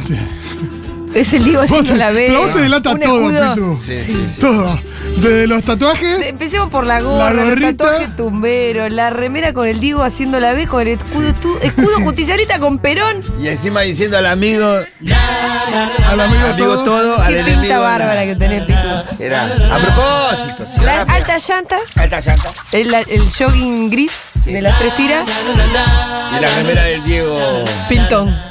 Es 1.15 1.33
el 1.33 1.43
Diego 1.45 1.63
haciendo 1.63 1.97
la 1.97 2.11
B. 2.11 2.27
pero 2.29 2.41
vos 2.43 2.53
te 2.53 2.59
delata 2.61 2.91
un 2.91 3.01
todo, 3.01 3.31
escudo. 3.31 3.55
Pitu. 3.55 3.81
Sí, 3.81 4.01
sí, 4.05 4.27
sí. 4.29 4.41
Todo. 4.41 4.81
Desde 5.17 5.47
los 5.49 5.65
tatuajes. 5.65 6.21
Empecemos 6.29 6.71
por 6.71 6.87
la 6.87 7.01
gorra, 7.01 7.33
La 7.33 7.43
el 7.43 7.49
gorrita. 7.51 7.85
tatuaje 7.85 8.09
tumbero, 8.17 8.89
la 8.89 9.11
remera 9.11 9.53
con 9.53 9.67
el 9.67 9.81
Diego 9.81 10.03
haciendo 10.05 10.39
la 10.39 10.53
B 10.55 10.67
con 10.69 10.83
el 10.83 10.89
escudo, 10.89 11.29
escudo 11.63 12.01
justicialista 12.05 12.59
con 12.61 12.79
Perón. 12.79 13.23
Y 13.41 13.49
encima 13.49 13.81
diciendo 13.81 14.19
al 14.19 14.27
amigo, 14.27 14.67
Al 14.67 16.21
amigo, 16.21 16.47
amigo 16.47 16.75
todo. 16.75 16.85
todo, 16.85 17.19
al 17.21 17.29
Qué 17.35 17.41
enemigo. 17.41 17.61
pinta 17.63 17.79
bárbara 17.81 18.25
que 18.25 18.37
tenés, 18.37 18.65
Pitu. 18.67 19.23
Era, 19.23 19.45
a 19.47 19.79
propósito, 19.79 20.65
sí, 20.67 20.81
altas 20.87 21.49
llantas, 21.49 21.83
Alta 21.97 22.21
llanta. 22.21 22.55
el, 22.73 22.95
el 22.95 23.23
jogging 23.37 23.91
gris 23.91 24.13
de 24.45 24.63
las 24.63 24.79
tres 24.79 24.97
tiras, 24.97 25.29
Y 26.37 26.41
la 26.41 26.55
remera 26.55 26.85
del 26.85 27.05
Diego. 27.05 27.65
pintón. 27.89 28.50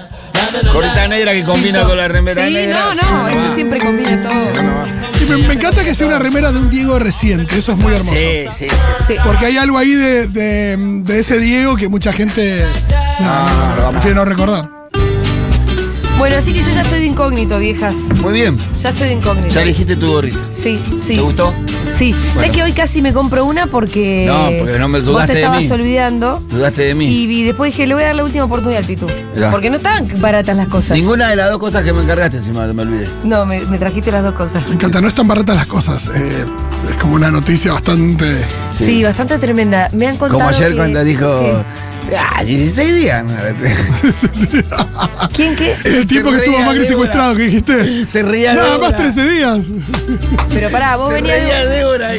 Corita 0.73 1.07
negra 1.07 1.33
que 1.33 1.43
combina 1.43 1.83
con 1.83 1.97
la 1.97 2.07
remera 2.07 2.45
Sí, 2.47 2.53
negra. 2.53 2.93
no, 2.95 3.11
no, 3.11 3.27
eso 3.27 3.53
siempre 3.55 3.79
combina 3.79 4.21
todo. 4.21 4.51
Y 5.21 5.25
me, 5.29 5.37
me 5.47 5.53
encanta 5.55 5.83
que 5.83 5.93
sea 5.93 6.07
una 6.07 6.19
remera 6.19 6.51
de 6.51 6.59
un 6.59 6.69
Diego 6.69 6.97
reciente. 6.99 7.57
Eso 7.57 7.73
es 7.73 7.77
muy 7.77 7.93
hermoso. 7.93 8.15
Sí, 8.17 8.45
sí. 8.55 8.67
Sí. 9.07 9.15
Porque 9.23 9.45
hay 9.47 9.57
algo 9.57 9.77
ahí 9.77 9.91
de, 9.93 10.27
de- 10.27 10.77
de 10.77 11.19
ese 11.19 11.39
Diego 11.39 11.75
que 11.75 11.87
mucha 11.89 12.13
gente 12.13 12.63
no, 13.19 13.81
No, 13.85 13.91
prefiere 13.91 14.15
no 14.15 14.25
recordar. 14.25 14.69
Bueno, 16.19 16.35
así 16.35 16.51
que 16.51 16.59
yo 16.59 16.69
ya 16.71 16.81
estoy 16.81 16.99
de 16.99 17.05
incógnito, 17.05 17.57
viejas. 17.59 17.95
Muy 18.21 18.33
bien. 18.33 18.57
Ya 18.81 18.89
estoy 18.89 19.07
de 19.07 19.13
incógnito. 19.15 19.47
Ya 19.53 19.61
elegiste 19.61 19.95
tu 19.95 20.07
gorrita. 20.11 20.37
Sí, 20.51 20.77
sí. 20.99 21.15
¿Te 21.15 21.21
gustó? 21.21 21.53
Sí. 21.95 22.13
¿Sabes 22.35 22.51
que 22.51 22.61
hoy 22.61 22.73
casi 22.73 23.01
me 23.01 23.13
compro 23.13 23.45
una 23.45 23.67
porque. 23.67 24.25
No, 24.27 24.49
porque 24.59 24.77
no 24.77 24.89
me 24.89 24.99
Vos 24.99 25.07
dudaste 25.13 25.27
te 25.31 25.37
de 25.39 25.43
estabas 25.45 25.63
mí. 25.63 25.71
olvidando. 25.71 26.43
Dudaste 26.49 26.81
de 26.83 26.93
mí. 26.95 27.05
Y, 27.07 27.25
vi- 27.25 27.43
después 27.43 27.71
dije, 27.71 27.87
le 27.87 27.93
voy 27.93 28.03
a 28.03 28.07
dar 28.07 28.15
la 28.15 28.25
última 28.25 28.43
oportunidad 28.43 28.79
al 28.81 28.85
Pitu. 28.85 29.07
Ya. 29.35 29.49
Porque 29.49 29.69
no 29.69 29.77
estaban 29.77 30.07
baratas 30.19 30.57
las 30.57 30.67
cosas. 30.67 30.91
Ninguna 30.97 31.29
de 31.29 31.37
las 31.37 31.49
dos 31.51 31.57
cosas 31.59 31.83
que 31.85 31.93
me 31.93 32.01
encargaste 32.03 32.37
encima 32.37 32.67
me 32.67 32.81
olvidé. 32.81 33.07
No, 33.23 33.45
me, 33.45 33.61
me 33.61 33.77
trajiste 33.77 34.11
las 34.11 34.23
dos 34.23 34.33
cosas. 34.33 34.67
Me 34.67 34.73
encanta, 34.75 34.99
no 34.99 35.07
están 35.07 35.25
baratas 35.27 35.55
las 35.55 35.67
cosas. 35.67 36.11
eh, 36.13 36.43
es 36.89 36.95
como 36.97 37.15
una 37.15 37.31
noticia 37.31 37.71
bastante. 37.71 38.25
Sí, 38.85 39.03
bastante 39.03 39.37
tremenda. 39.37 39.89
Me 39.93 40.07
han 40.07 40.17
contado. 40.17 40.39
Como 40.39 40.49
ayer 40.49 40.71
que- 40.71 40.77
cuando 40.77 41.03
dijo. 41.03 41.63
¿Qué? 42.09 42.17
Ah, 42.17 42.43
16 42.43 42.95
días. 42.95 43.23
¿Quién 45.35 45.55
qué? 45.55 45.75
El 45.83 46.05
tiempo 46.07 46.31
que 46.31 46.37
estuvo 46.37 46.59
Macri 46.59 46.85
secuestrado, 46.85 47.35
que 47.35 47.43
dijiste. 47.43 48.07
Se 48.07 48.23
reía 48.23 48.53
Nada 48.55 48.71
Débora. 48.71 48.89
más 48.89 48.97
13 48.99 49.29
días. 49.29 49.59
Pero 50.51 50.69
pará, 50.71 50.95
vos 50.97 51.09
Se 51.09 51.13
venías. 51.15 51.39
reía 51.39 51.65
Débora. 51.65 52.09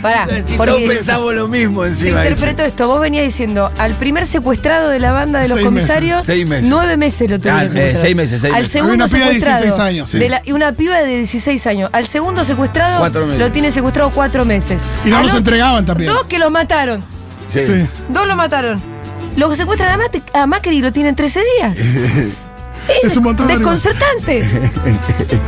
Pará, 0.00 0.26
todos 0.56 0.80
pensamos 0.82 1.34
lo 1.34 1.48
mismo 1.48 1.82
Se 1.84 1.88
encima. 1.90 2.22
interpretó 2.26 2.62
esto. 2.62 2.88
Vos 2.88 3.00
venías 3.00 3.24
diciendo 3.24 3.70
al 3.78 3.94
primer 3.94 4.26
secuestrado 4.26 4.88
de 4.88 4.98
la 4.98 5.12
banda 5.12 5.40
de 5.40 5.48
los 5.48 5.56
Seis 5.58 5.66
comisarios, 5.66 6.18
meses. 6.20 6.26
Seis 6.34 6.46
meses. 6.46 6.66
nueve 6.70 6.96
meses 6.96 7.30
lo 7.30 7.38
tuvieron 7.38 7.60
Ah, 7.60 7.64
eh, 7.74 7.96
seis 8.00 8.16
meses, 8.16 8.40
seis 8.40 8.54
Al 8.54 8.66
segundo 8.66 9.04
de 9.04 9.10
secuestrado 9.10 9.60
16 9.60 9.80
años, 9.80 10.10
sí. 10.10 10.18
de 10.18 10.28
la- 10.28 10.42
y 10.44 10.52
una 10.52 10.72
piba 10.72 10.98
de 10.98 11.16
16 11.18 11.66
años. 11.66 11.90
Al 11.92 12.06
segundo 12.06 12.44
secuestrado 12.44 13.08
lo 13.38 13.52
tiene 13.52 13.70
secuestrado 13.72 14.10
cuatro 14.10 14.44
meses. 14.44 14.78
Y 15.04 15.12
Al 15.12 15.30
entregaban 15.40 15.84
también. 15.84 16.12
Dos 16.12 16.24
que 16.26 16.38
los 16.38 16.50
mataron. 16.50 17.02
Sí. 17.48 17.60
Sí. 17.66 17.86
Dos 18.08 18.26
lo 18.28 18.36
mataron. 18.36 18.80
Los 19.36 19.56
secuestran 19.56 19.92
a, 19.92 19.96
Mate- 19.96 20.22
a 20.32 20.46
Macri 20.46 20.76
y 20.78 20.82
lo 20.82 20.92
tienen 20.92 21.14
13 21.16 21.40
días. 21.58 21.76
Es 23.04 23.16
un 23.16 23.22
montón 23.24 23.46
de 23.46 23.56
Desconcertante. 23.58 24.40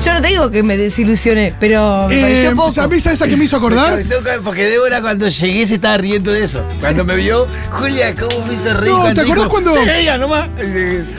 Yo 0.04 0.14
no 0.14 0.20
te 0.22 0.28
digo 0.28 0.50
que 0.50 0.62
me 0.62 0.76
desilusioné, 0.76 1.52
pero 1.58 2.06
me 2.08 2.16
Eh, 2.18 2.20
pareció 2.22 2.54
poco. 2.54 2.70
¿Sabés 2.70 3.06
esa 3.06 3.26
que 3.26 3.36
me 3.36 3.44
hizo 3.46 3.56
acordar? 3.56 3.98
Porque 4.44 4.64
Débora 4.66 5.00
cuando 5.00 5.26
llegué 5.26 5.66
se 5.66 5.74
estaba 5.76 5.96
riendo 5.96 6.30
de 6.30 6.44
eso. 6.44 6.62
Cuando 6.80 7.04
me 7.04 7.16
vio, 7.16 7.48
Julia, 7.72 8.14
¿cómo 8.14 8.46
me 8.46 8.54
hizo 8.54 8.72
reír? 8.74 8.92
No, 8.92 9.02
¿te 9.12 9.22
acordás 9.22 9.26
dijo, 9.36 9.48
cuando- 9.48 9.74
"Sí, 9.74 9.80
ella 9.98 10.18
nomás. 10.18 10.50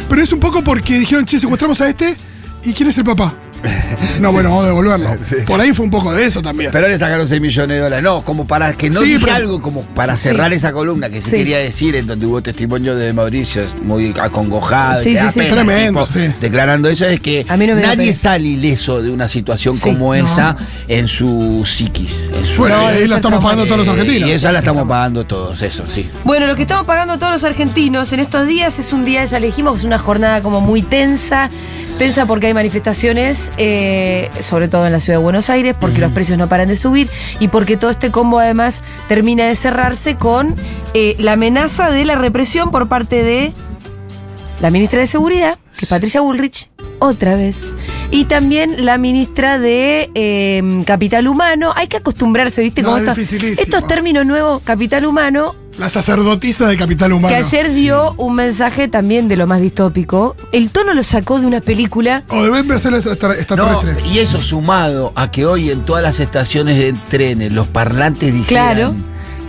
Pero 0.07 0.21
es 0.21 0.31
un 0.31 0.39
poco 0.39 0.63
porque 0.63 0.97
dijeron, 0.99 1.25
che, 1.25 1.39
secuestramos 1.39 1.81
a 1.81 1.89
este. 1.89 2.15
¿Y 2.63 2.73
quién 2.73 2.87
es 2.87 2.97
el 2.97 3.03
papá? 3.03 3.33
No, 4.19 4.31
bueno, 4.31 4.49
vamos 4.49 4.65
a 4.65 4.67
devolverlo. 4.67 5.09
Sí. 5.23 5.35
Por 5.45 5.59
ahí 5.59 5.73
fue 5.73 5.85
un 5.85 5.91
poco 5.91 6.13
de 6.13 6.25
eso 6.25 6.41
también. 6.41 6.69
Pero 6.71 6.87
le 6.87 6.97
sacaron 6.97 7.27
6 7.27 7.39
millones 7.41 7.77
de 7.77 7.83
dólares. 7.83 8.03
No, 8.03 8.21
como 8.23 8.45
para 8.45 8.73
que 8.73 8.89
no 8.89 8.99
Sí, 9.01 9.05
dije 9.07 9.19
pero- 9.23 9.35
algo, 9.35 9.61
como 9.61 9.81
para 9.81 10.17
Sí. 10.17 10.23
cerrar 10.23 10.53
esa 10.53 10.71
columna 10.73 11.09
que 11.09 11.21
se 11.21 11.29
Sí. 11.31 11.37
quería 11.37 11.57
decir, 11.59 11.95
en 11.95 12.07
donde 12.07 12.25
hubo 12.25 12.41
testimonio 12.41 12.95
de 12.95 13.13
Mauricio 13.13 13.63
muy 13.83 14.13
acongojado. 14.19 15.01
Sí, 15.01 15.15
sí, 15.17 15.39
pena, 15.39 15.55
Tremendo, 15.55 16.05
tipo, 16.05 16.19
sí. 16.19 16.33
Declarando 16.41 16.89
eso, 16.89 17.05
es 17.05 17.19
que 17.19 17.45
A 17.47 17.57
mí 17.57 17.67
no 17.67 17.75
me 17.75 17.81
da 17.81 17.89
nadie 17.95 18.13
sale 18.13 18.47
ileso 18.47 19.01
de 19.01 19.11
una 19.11 19.27
situación 19.27 19.75
Sí. 19.75 19.81
como 19.81 20.07
No. 20.07 20.13
esa 20.15 20.55
en 20.87 21.07
su 21.07 21.63
psiquis. 21.65 22.15
En 22.37 22.45
su 22.45 22.57
Bueno, 22.57 22.87
ahí 22.87 23.07
la 23.07 23.15
estamos 23.15 23.41
pagando 23.43 23.65
todos 23.65 23.77
los 23.79 23.87
Eh, 23.87 23.91
argentinos. 23.91 24.29
Y 24.29 24.31
esa 24.33 24.51
la 24.51 24.59
estamos 24.59 24.87
pagando 24.87 25.25
todos, 25.25 25.61
eso, 25.61 25.83
sí. 25.89 26.09
Bueno, 26.23 26.47
lo 26.47 26.55
que 26.55 26.63
estamos 26.63 26.85
pagando 26.85 27.17
todos 27.17 27.31
los 27.31 27.43
argentinos 27.43 28.11
en 28.13 28.19
estos 28.19 28.45
días 28.47 28.77
es 28.79 28.91
un 28.93 29.05
día, 29.05 29.25
ya 29.25 29.39
le 29.39 29.47
dijimos, 29.47 29.77
es 29.77 29.83
una 29.83 29.97
jornada 29.99 30.41
como 30.41 30.61
muy 30.61 30.81
tensa. 30.81 31.49
Tensa 31.97 32.25
porque 32.25 32.47
hay 32.47 32.53
manifestaciones, 32.53 33.51
eh, 33.57 34.29
sobre 34.41 34.67
todo 34.67 34.85
en 34.85 34.91
la 34.91 34.99
ciudad 34.99 35.19
de 35.19 35.23
Buenos 35.23 35.49
Aires, 35.49 35.75
porque 35.79 35.99
los 35.99 36.11
precios 36.11 36.37
no 36.37 36.49
paran 36.49 36.67
de 36.67 36.75
subir 36.75 37.09
y 37.39 37.47
porque 37.47 37.77
todo 37.77 37.91
este 37.91 38.11
combo 38.11 38.39
además 38.39 38.81
termina 39.07 39.45
de 39.45 39.55
cerrarse 39.55 40.15
con 40.15 40.55
eh, 40.93 41.15
la 41.19 41.33
amenaza 41.33 41.91
de 41.91 42.03
la 42.05 42.15
represión 42.15 42.71
por 42.71 42.87
parte 42.87 43.23
de 43.23 43.53
la 44.59 44.69
ministra 44.69 44.99
de 44.99 45.07
Seguridad, 45.07 45.57
que 45.77 45.85
es 45.85 45.89
Patricia 45.89 46.21
Bullrich, 46.21 46.69
otra 46.99 47.35
vez. 47.35 47.73
Y 48.11 48.25
también 48.25 48.85
la 48.85 48.97
ministra 48.97 49.59
de 49.59 50.09
eh, 50.13 50.83
Capital 50.85 51.27
Humano. 51.27 51.73
Hay 51.75 51.87
que 51.87 51.97
acostumbrarse, 51.97 52.61
¿viste? 52.61 52.81
No, 52.81 52.89
Como 52.89 52.97
es 52.97 53.17
estos, 53.17 53.59
estos 53.59 53.87
términos 53.87 54.25
nuevos, 54.25 54.61
Capital 54.63 55.05
Humano, 55.05 55.55
La 55.77 55.89
sacerdotisa 55.89 56.67
de 56.67 56.77
Capital 56.77 57.13
Humano. 57.13 57.29
que 57.29 57.35
ayer 57.43 57.71
dio 57.73 58.13
un 58.17 58.35
mensaje 58.35 58.87
también 58.87 59.27
de 59.27 59.35
lo 59.35 59.47
más 59.47 59.59
distópico. 59.59 60.35
El 60.51 60.69
tono 60.69 60.93
lo 60.93 61.03
sacó 61.03 61.39
de 61.39 61.47
una 61.47 61.61
película. 61.61 62.23
O 62.29 62.43
deben 62.43 62.67
de 62.67 62.75
hacer 62.75 62.93
esta- 62.93 63.11
extraterrestre. 63.33 63.93
No, 63.93 64.07
y 64.13 64.19
eso 64.19 64.41
sumado 64.43 65.11
a 65.15 65.31
que 65.31 65.45
hoy 65.47 65.71
en 65.71 65.83
todas 65.83 66.03
las 66.03 66.19
estaciones 66.19 66.77
de 66.77 66.93
trenes 67.09 67.51
los 67.53 67.67
parlantes 67.67 68.33
dijeran 68.33 68.75
Claro. 68.75 68.93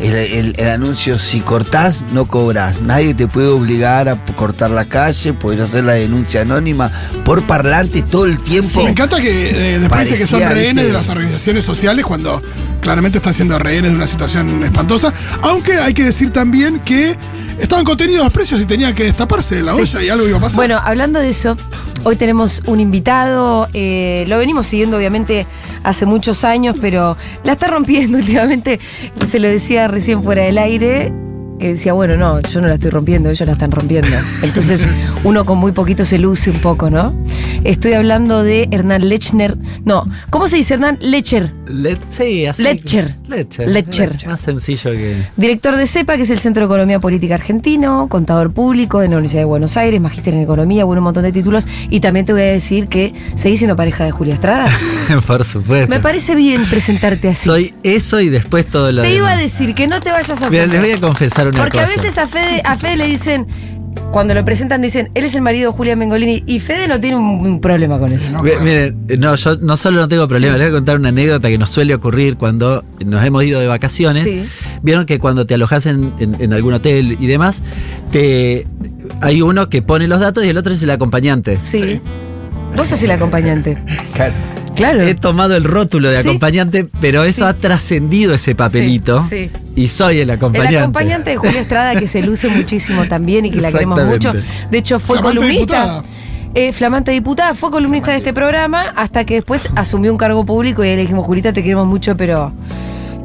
el, 0.00 0.14
el- 0.14 0.54
el 0.58 0.68
anuncio 0.68 1.18
si 1.18 1.40
cortás 1.40 2.02
no 2.12 2.26
cobras 2.26 2.80
nadie 2.80 3.14
te 3.14 3.28
puede 3.28 3.46
obligar 3.48 4.08
a 4.08 4.16
cortar 4.34 4.70
la 4.70 4.86
calle 4.86 5.32
puedes 5.34 5.60
hacer 5.60 5.84
la 5.84 5.92
denuncia 5.92 6.40
anónima 6.40 6.90
por 7.24 7.44
parlante 7.46 8.02
todo 8.02 8.24
el 8.24 8.40
tiempo 8.40 8.82
Me 8.82 8.90
encanta 8.90 9.20
que 9.20 9.74
eh, 9.74 9.78
después 9.78 10.00
dice 10.00 10.16
que 10.16 10.26
son 10.26 10.40
Parecía, 10.40 10.54
rehenes 10.62 10.84
¿viste? 10.84 10.86
de 10.88 10.92
las 10.98 11.08
organizaciones 11.08 11.62
sociales 11.64 12.04
cuando 12.04 12.42
claramente 12.84 13.16
están 13.18 13.32
siendo 13.32 13.58
rehenes 13.58 13.90
de 13.92 13.96
una 13.96 14.06
situación 14.06 14.62
espantosa. 14.62 15.12
Aunque 15.40 15.78
hay 15.78 15.94
que 15.94 16.04
decir 16.04 16.30
también 16.30 16.80
que 16.80 17.16
estaban 17.58 17.82
contenidos 17.84 18.24
los 18.24 18.32
precios 18.32 18.60
y 18.60 18.66
tenía 18.66 18.94
que 18.94 19.04
destaparse 19.04 19.62
la 19.62 19.72
Sí. 19.72 19.80
olla 19.80 20.02
y 20.02 20.08
algo 20.10 20.28
iba 20.28 20.36
a 20.36 20.40
pasar. 20.42 20.56
Bueno, 20.56 20.78
hablando 20.84 21.18
de 21.18 21.30
eso, 21.30 21.56
hoy 22.04 22.16
tenemos 22.16 22.62
un 22.66 22.80
invitado. 22.80 23.68
eh, 23.72 24.26
lo 24.28 24.36
venimos 24.38 24.66
siguiendo, 24.66 24.98
obviamente, 24.98 25.46
hace 25.82 26.04
muchos 26.04 26.44
años, 26.44 26.76
pero 26.78 27.16
la 27.42 27.52
está 27.52 27.68
rompiendo 27.68 28.18
últimamente. 28.18 28.78
Se 29.26 29.38
lo 29.38 29.48
decía 29.48 29.88
recién 29.88 30.22
fuera 30.22 30.44
del 30.44 30.58
aire. 30.58 31.10
Que 31.58 31.68
decía, 31.68 31.92
bueno, 31.92 32.16
no, 32.16 32.40
yo 32.40 32.60
no 32.60 32.66
la 32.66 32.74
estoy 32.74 32.90
rompiendo, 32.90 33.30
ellos 33.30 33.46
la 33.46 33.52
están 33.52 33.70
rompiendo. 33.70 34.08
Entonces, 34.42 34.86
uno 35.22 35.44
con 35.46 35.56
muy 35.58 35.70
poquito 35.72 36.04
se 36.04 36.18
luce 36.18 36.50
un 36.50 36.58
poco, 36.58 36.90
¿no? 36.90 37.14
Estoy 37.62 37.92
hablando 37.94 38.42
de 38.42 38.68
Hernán 38.72 39.08
Lechner. 39.08 39.56
No, 39.84 40.04
¿cómo 40.30 40.48
se 40.48 40.56
dice 40.56 40.74
Hernán 40.74 40.98
Lecher? 41.00 41.54
Sí. 42.10 42.46
Letcher. 42.58 43.14
Letcher. 43.28 43.68
Letcher. 43.68 44.16
Más 44.26 44.40
sencillo 44.40 44.90
que. 44.90 45.26
Director 45.36 45.76
de 45.76 45.86
CEPA, 45.86 46.16
que 46.16 46.22
es 46.22 46.30
el 46.30 46.38
Centro 46.38 46.62
de 46.62 46.66
Economía 46.66 47.00
Política 47.00 47.34
Argentino, 47.34 48.06
contador 48.08 48.52
público 48.52 49.00
de 49.00 49.08
la 49.08 49.16
Universidad 49.16 49.42
de 49.42 49.46
Buenos 49.46 49.76
Aires, 49.76 50.00
magíster 50.00 50.34
en 50.34 50.40
economía, 50.42 50.84
bueno, 50.84 51.00
un 51.00 51.04
montón 51.04 51.22
de 51.22 51.32
títulos. 51.32 51.66
Y 51.90 52.00
también 52.00 52.26
te 52.26 52.32
voy 52.32 52.42
a 52.42 52.46
decir 52.46 52.88
que 52.88 53.14
seguís 53.34 53.58
siendo 53.58 53.76
pareja 53.76 54.04
de 54.04 54.10
Julia 54.10 54.34
Estrada. 54.34 54.66
Por 55.26 55.44
supuesto. 55.44 55.88
Me 55.88 56.00
parece 56.00 56.34
bien 56.34 56.64
presentarte 56.66 57.28
así. 57.28 57.44
Soy 57.46 57.74
eso 57.82 58.20
y 58.20 58.28
después 58.28 58.66
todo 58.66 58.92
lo 58.92 59.02
te 59.02 59.14
iba 59.14 59.30
a 59.30 59.36
decir 59.36 59.74
que 59.74 59.86
no 59.88 60.00
te 60.00 60.10
vayas 60.10 60.42
a 60.42 60.50
Mira, 60.50 60.64
ofender. 60.64 60.82
les 60.82 60.90
voy 60.90 60.98
a 60.98 61.00
confesar 61.08 61.48
una 61.48 61.58
Porque 61.62 61.78
cosa. 61.78 61.92
a 61.92 61.96
veces 61.96 62.18
a 62.18 62.26
Fede, 62.26 62.62
a 62.64 62.76
Fede 62.76 62.96
le 62.96 63.06
dicen, 63.06 63.46
cuando 64.10 64.32
lo 64.34 64.44
presentan, 64.44 64.80
dicen, 64.82 65.10
él 65.14 65.24
es 65.24 65.34
el 65.34 65.42
marido 65.42 65.70
de 65.72 65.76
Julia 65.76 65.96
Mengolini. 65.96 66.42
Y 66.46 66.60
Fede 66.60 66.86
no 66.88 67.00
tiene 67.00 67.16
un, 67.16 67.24
un 67.46 67.60
problema 67.60 67.98
con 67.98 68.12
eso. 68.12 68.32
No. 68.32 68.42
Miren, 68.42 68.96
no, 69.18 69.34
yo 69.34 69.56
no 69.56 69.76
solo 69.76 69.98
no 70.00 70.08
tengo 70.08 70.28
problema, 70.28 70.54
Sí. 70.54 70.58
les 70.60 70.68
voy 70.68 70.76
a 70.76 70.78
contar 70.78 70.96
una 70.98 71.08
anécdota 71.08 71.48
que 71.48 71.58
nos 71.58 71.70
suele 71.70 71.94
ocurrir 71.94 72.36
cuando 72.36 72.84
nos 73.04 73.24
hemos 73.24 73.42
ido 73.44 73.60
de 73.60 73.66
vacaciones. 73.66 74.22
Sí. 74.24 74.44
Vieron 74.82 75.04
que 75.06 75.18
cuando 75.18 75.46
te 75.46 75.54
alojas 75.54 75.86
en, 75.86 76.12
en- 76.18 76.36
en 76.40 76.52
algún 76.52 76.74
hotel 76.74 77.16
y 77.20 77.26
demás, 77.26 77.62
te 78.12 78.66
hay 79.20 79.42
uno 79.42 79.68
que 79.68 79.82
pone 79.82 80.06
los 80.08 80.20
datos 80.20 80.44
y 80.44 80.48
el 80.48 80.56
otro 80.56 80.72
es 80.72 80.82
el 80.82 80.90
acompañante. 80.90 81.58
Sí. 81.60 82.00
Vos 82.76 82.88
sos 82.88 83.02
el 83.02 83.10
acompañante. 83.10 83.78
Claro. 84.14 84.32
Claro. 84.74 85.02
He 85.02 85.14
tomado 85.14 85.56
el 85.56 85.64
rótulo 85.64 86.10
de 86.10 86.22
Sí. 86.22 86.28
acompañante, 86.28 86.86
pero 87.00 87.22
eso 87.24 87.44
Sí. 87.44 87.50
ha 87.50 87.54
trascendido 87.54 88.34
ese 88.34 88.54
papelito 88.54 89.22
Sí, 89.22 89.50
y 89.76 89.88
soy 89.88 90.20
el 90.20 90.30
acompañante. 90.30 90.74
El 90.76 90.82
acompañante 90.82 91.30
de 91.30 91.36
Julia 91.36 91.60
Estrada, 91.60 91.94
que 91.98 92.06
se 92.06 92.22
luce 92.22 92.48
muchísimo 92.48 93.06
también 93.06 93.44
y 93.46 93.50
que 93.50 93.60
la 93.60 93.70
queremos 93.72 94.04
mucho. 94.04 94.32
De 94.70 94.78
hecho, 94.78 94.98
fue 94.98 95.18
Flamante 95.18 95.38
columnista. 95.40 95.80
diputada. 95.82 96.04
eh, 96.56 96.72
flamante 96.72 97.10
diputada, 97.10 97.54
fue 97.54 97.70
columnista 97.72 98.12
de 98.12 98.18
este 98.18 98.32
programa 98.32 98.92
hasta 98.96 99.24
que 99.24 99.34
después 99.34 99.68
asumió 99.74 100.12
un 100.12 100.18
cargo 100.18 100.44
público 100.46 100.84
y 100.84 100.88
ahí 100.88 100.94
le 100.96 101.02
dijimos, 101.02 101.26
Julita, 101.26 101.52
te 101.52 101.62
queremos 101.64 101.86
mucho, 101.86 102.16
pero 102.16 102.52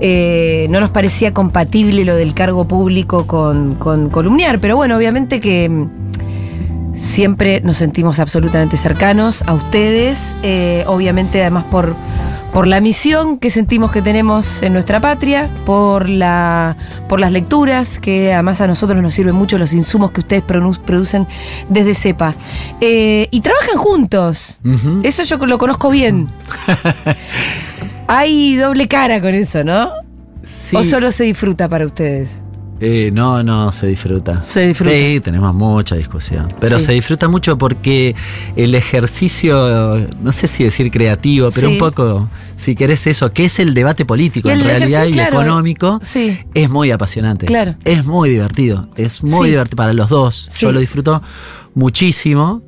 eh, 0.01 0.67
no 0.69 0.79
nos 0.79 0.89
parecía 0.91 1.33
compatible 1.33 2.05
lo 2.05 2.15
del 2.15 2.33
cargo 2.33 2.67
público 2.67 3.27
con, 3.27 3.75
con 3.75 4.09
columniar. 4.09 4.59
Pero 4.59 4.75
bueno, 4.77 4.95
obviamente 4.97 5.39
que 5.39 5.67
mm, 5.69 5.89
siempre 6.95 7.61
nos 7.61 7.77
sentimos 7.77 8.19
absolutamente 8.19 8.77
cercanos 8.77 9.43
a 9.47 9.53
ustedes, 9.53 10.35
eh, 10.43 10.83
obviamente 10.87 11.41
además 11.41 11.63
por, 11.65 11.95
por 12.53 12.67
la 12.67 12.81
misión 12.81 13.37
que 13.37 13.49
sentimos 13.49 13.91
que 13.91 14.01
tenemos 14.01 14.61
en 14.63 14.73
nuestra 14.73 14.99
patria, 14.99 15.49
por, 15.65 16.09
la, 16.09 16.75
por 17.07 17.19
las 17.19 17.31
lecturas, 17.31 17.99
que 17.99 18.33
además 18.33 18.59
a 18.61 18.67
nosotros 18.67 19.01
nos 19.01 19.13
sirven 19.13 19.35
mucho 19.35 19.57
los 19.57 19.71
insumos 19.73 20.11
que 20.11 20.21
ustedes 20.21 20.43
produ- 20.43 20.79
producen 20.79 21.27
desde 21.69 21.93
CEPA. 21.95 22.33
Eh, 22.81 23.27
y 23.31 23.41
trabajan 23.41 23.77
juntos. 23.77 24.59
Eso 25.03 25.23
yo 25.23 25.37
lo 25.45 25.57
conozco 25.57 25.89
bien. 25.89 26.27
Hay 28.07 28.55
doble 28.55 28.87
cara 28.87 29.21
con 29.21 29.35
eso, 29.35 29.63
¿no? 29.63 29.91
Sí. 30.43 30.75
¿O 30.75 30.83
solo 30.83 31.11
se 31.11 31.25
disfruta 31.25 31.69
para 31.69 31.85
ustedes? 31.85 32.41
Eh, 32.81 33.09
no, 33.13 33.43
no, 33.43 33.71
se 33.73 33.87
disfruta. 33.87 34.41
Se 34.41 34.67
disfruta. 34.67 34.91
Sí, 34.91 35.19
tenemos 35.21 35.53
mucha 35.53 35.95
discusión. 35.97 36.47
Pero 36.61 36.79
Sí. 36.79 36.85
se 36.85 36.91
disfruta 36.93 37.27
mucho 37.27 37.57
porque 37.57 38.15
el 38.55 38.73
ejercicio, 38.73 40.07
no 40.21 40.31
sé 40.31 40.47
si 40.47 40.63
decir 40.63 40.89
creativo, 40.89 41.49
pero 41.53 41.67
Sí. 41.67 41.73
un 41.73 41.79
poco, 41.79 42.29
si 42.55 42.75
querés 42.75 43.05
eso, 43.07 43.33
que 43.33 43.45
es 43.45 43.59
el 43.59 43.73
debate 43.73 44.05
político 44.05 44.49
en 44.49 44.63
realidad 44.63 45.05
y 45.07 45.11
claro. 45.13 45.41
económico, 45.41 45.99
Sí. 46.01 46.39
es 46.53 46.69
muy 46.69 46.91
apasionante. 46.91 47.45
Claro. 47.47 47.75
Es 47.83 48.05
muy 48.05 48.29
divertido. 48.29 48.87
Es 48.95 49.23
muy 49.23 49.49
divertido 49.49 49.75
para 49.75 49.91
los 49.93 50.07
dos. 50.09 50.47
Yo 50.57 50.71
lo 50.71 50.79
disfruto 50.79 51.21
muchísimo. 51.75 52.61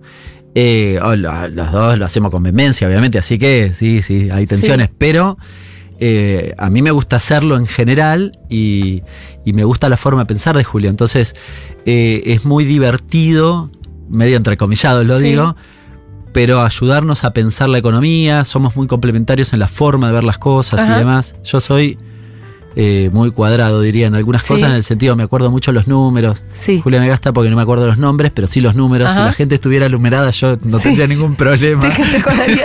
Eh, 0.55 0.99
oh, 1.01 1.15
lo- 1.15 1.47
los 1.47 1.71
dos 1.71 1.97
lo 1.97 2.05
hacemos 2.05 2.29
con 2.31 2.43
vehemencia, 2.43 2.85
obviamente, 2.85 3.17
así 3.17 3.39
que 3.39 3.71
sí, 3.73 4.01
sí, 4.01 4.29
hay 4.29 4.45
tensiones, 4.45 4.89
pero 4.97 5.37
eh, 6.03 6.55
a 6.57 6.69
mí 6.71 6.81
me 6.81 6.89
gusta 6.91 7.17
hacerlo 7.17 7.55
en 7.57 7.67
general 7.67 8.37
y, 8.49 9.03
y 9.45 9.53
me 9.53 9.63
gusta 9.63 9.87
la 9.87 9.97
forma 9.97 10.21
de 10.21 10.25
pensar 10.25 10.57
de 10.57 10.63
Julio. 10.63 10.89
Entonces, 10.89 11.35
eh, 11.85 12.23
es 12.25 12.43
muy 12.43 12.65
divertido, 12.65 13.69
medio 14.09 14.35
entrecomillado 14.35 15.03
lo 15.03 15.19
Sí. 15.19 15.25
digo, 15.27 15.55
pero 16.33 16.61
ayudarnos 16.63 17.23
a 17.23 17.33
pensar 17.33 17.69
la 17.69 17.77
economía, 17.77 18.45
somos 18.45 18.75
muy 18.75 18.87
complementarios 18.87 19.53
en 19.53 19.59
la 19.59 19.67
forma 19.67 20.07
de 20.07 20.13
ver 20.13 20.23
las 20.23 20.39
cosas 20.39 20.81
Ajá. 20.81 20.95
y 20.95 20.99
demás. 20.99 21.35
Yo 21.43 21.61
soy 21.61 21.97
eh, 22.75 23.09
muy 23.11 23.31
cuadrado, 23.31 23.81
diría, 23.81 24.07
en 24.07 24.15
algunas 24.15 24.41
Sí. 24.43 24.47
cosas, 24.49 24.69
en 24.69 24.75
el 24.75 24.83
sentido, 24.83 25.15
me 25.15 25.23
acuerdo 25.23 25.51
mucho 25.51 25.71
los 25.71 25.87
números. 25.87 26.43
Sí. 26.53 26.79
Julia 26.81 26.99
me 26.99 27.07
gasta 27.07 27.33
porque 27.33 27.49
no 27.49 27.55
me 27.55 27.61
acuerdo 27.61 27.87
los 27.87 27.97
nombres, 27.97 28.31
pero 28.33 28.47
sí 28.47 28.61
los 28.61 28.75
números. 28.75 29.09
Ajá. 29.09 29.19
Si 29.19 29.25
la 29.25 29.33
gente 29.33 29.55
estuviera 29.55 29.89
numerada, 29.89 30.31
yo 30.31 30.57
no 30.63 30.77
Sí. 30.77 30.83
tendría 30.83 31.07
ningún 31.07 31.35
problema. 31.35 31.89
Te, 31.89 32.03
te 32.03 32.17
acordaría. 32.17 32.63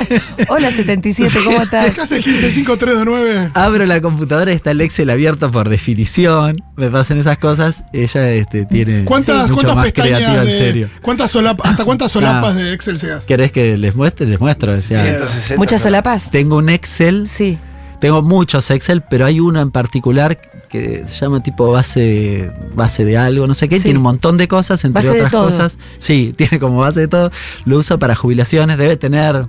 Hola 0.48 0.70
77, 0.70 1.38
¿cómo 1.44 1.62
estás? 1.62 1.94
¿Qué 1.94 2.00
hace 2.00 2.20
15, 2.20 2.50
5, 2.50 2.76
3, 2.76 2.94
2, 2.94 3.04
9? 3.04 3.50
Abro 3.54 3.86
la 3.86 4.00
computadora 4.00 4.52
y 4.52 4.54
está 4.54 4.70
el 4.72 4.80
Excel 4.80 5.10
abierto 5.10 5.50
por 5.50 5.68
definición. 5.68 6.62
Me 6.76 6.90
pasan 6.90 7.18
esas 7.18 7.38
cosas. 7.38 7.84
Ella 7.92 8.30
este, 8.32 8.64
tiene 8.66 9.04
¿Cuántas, 9.04 9.42
mucho 9.50 9.54
cuántas 9.54 9.76
más 9.76 9.92
creativa, 9.92 10.42
en 10.42 10.50
serio. 10.50 10.88
¿cuántas 11.02 11.34
solap- 11.34 11.60
¿Hasta 11.64 11.84
cuántas 11.84 12.12
solapas 12.12 12.52
Ah. 12.52 12.54
de 12.54 12.72
Excel 12.74 12.98
se 12.98 13.10
hace? 13.12 13.26
¿Querés 13.26 13.50
que 13.52 13.76
les 13.76 13.94
muestre? 13.94 14.26
Les 14.26 14.40
muestro. 14.40 14.72
O 14.72 14.80
sea, 14.80 15.02
160 15.02 15.56
Muchas 15.56 15.82
solapas. 15.82 16.30
tengo 16.30 16.56
un 16.56 16.68
Excel, 16.68 17.26
Sí. 17.26 17.58
Tengo 18.00 18.22
muchos 18.22 18.70
Excel, 18.70 19.02
pero 19.02 19.26
hay 19.26 19.40
uno 19.40 19.60
en 19.60 19.70
particular 19.70 20.38
que 20.68 21.04
se 21.06 21.16
llama 21.16 21.42
tipo 21.42 21.70
base, 21.70 22.52
base 22.74 23.04
de 23.04 23.16
algo, 23.16 23.46
no 23.46 23.54
sé 23.54 23.68
qué. 23.68 23.76
Sí. 23.76 23.84
Tiene 23.84 23.98
un 23.98 24.04
montón 24.04 24.36
de 24.36 24.48
cosas, 24.48 24.84
entre 24.84 25.06
Base 25.06 25.18
otras 25.18 25.32
cosas. 25.32 25.78
Sí, 25.98 26.32
tiene 26.36 26.58
como 26.58 26.78
base 26.78 27.00
de 27.00 27.08
todo. 27.08 27.30
Lo 27.64 27.78
uso 27.78 27.98
para 27.98 28.14
jubilaciones. 28.14 28.78
Debe 28.78 28.96
tener 28.96 29.46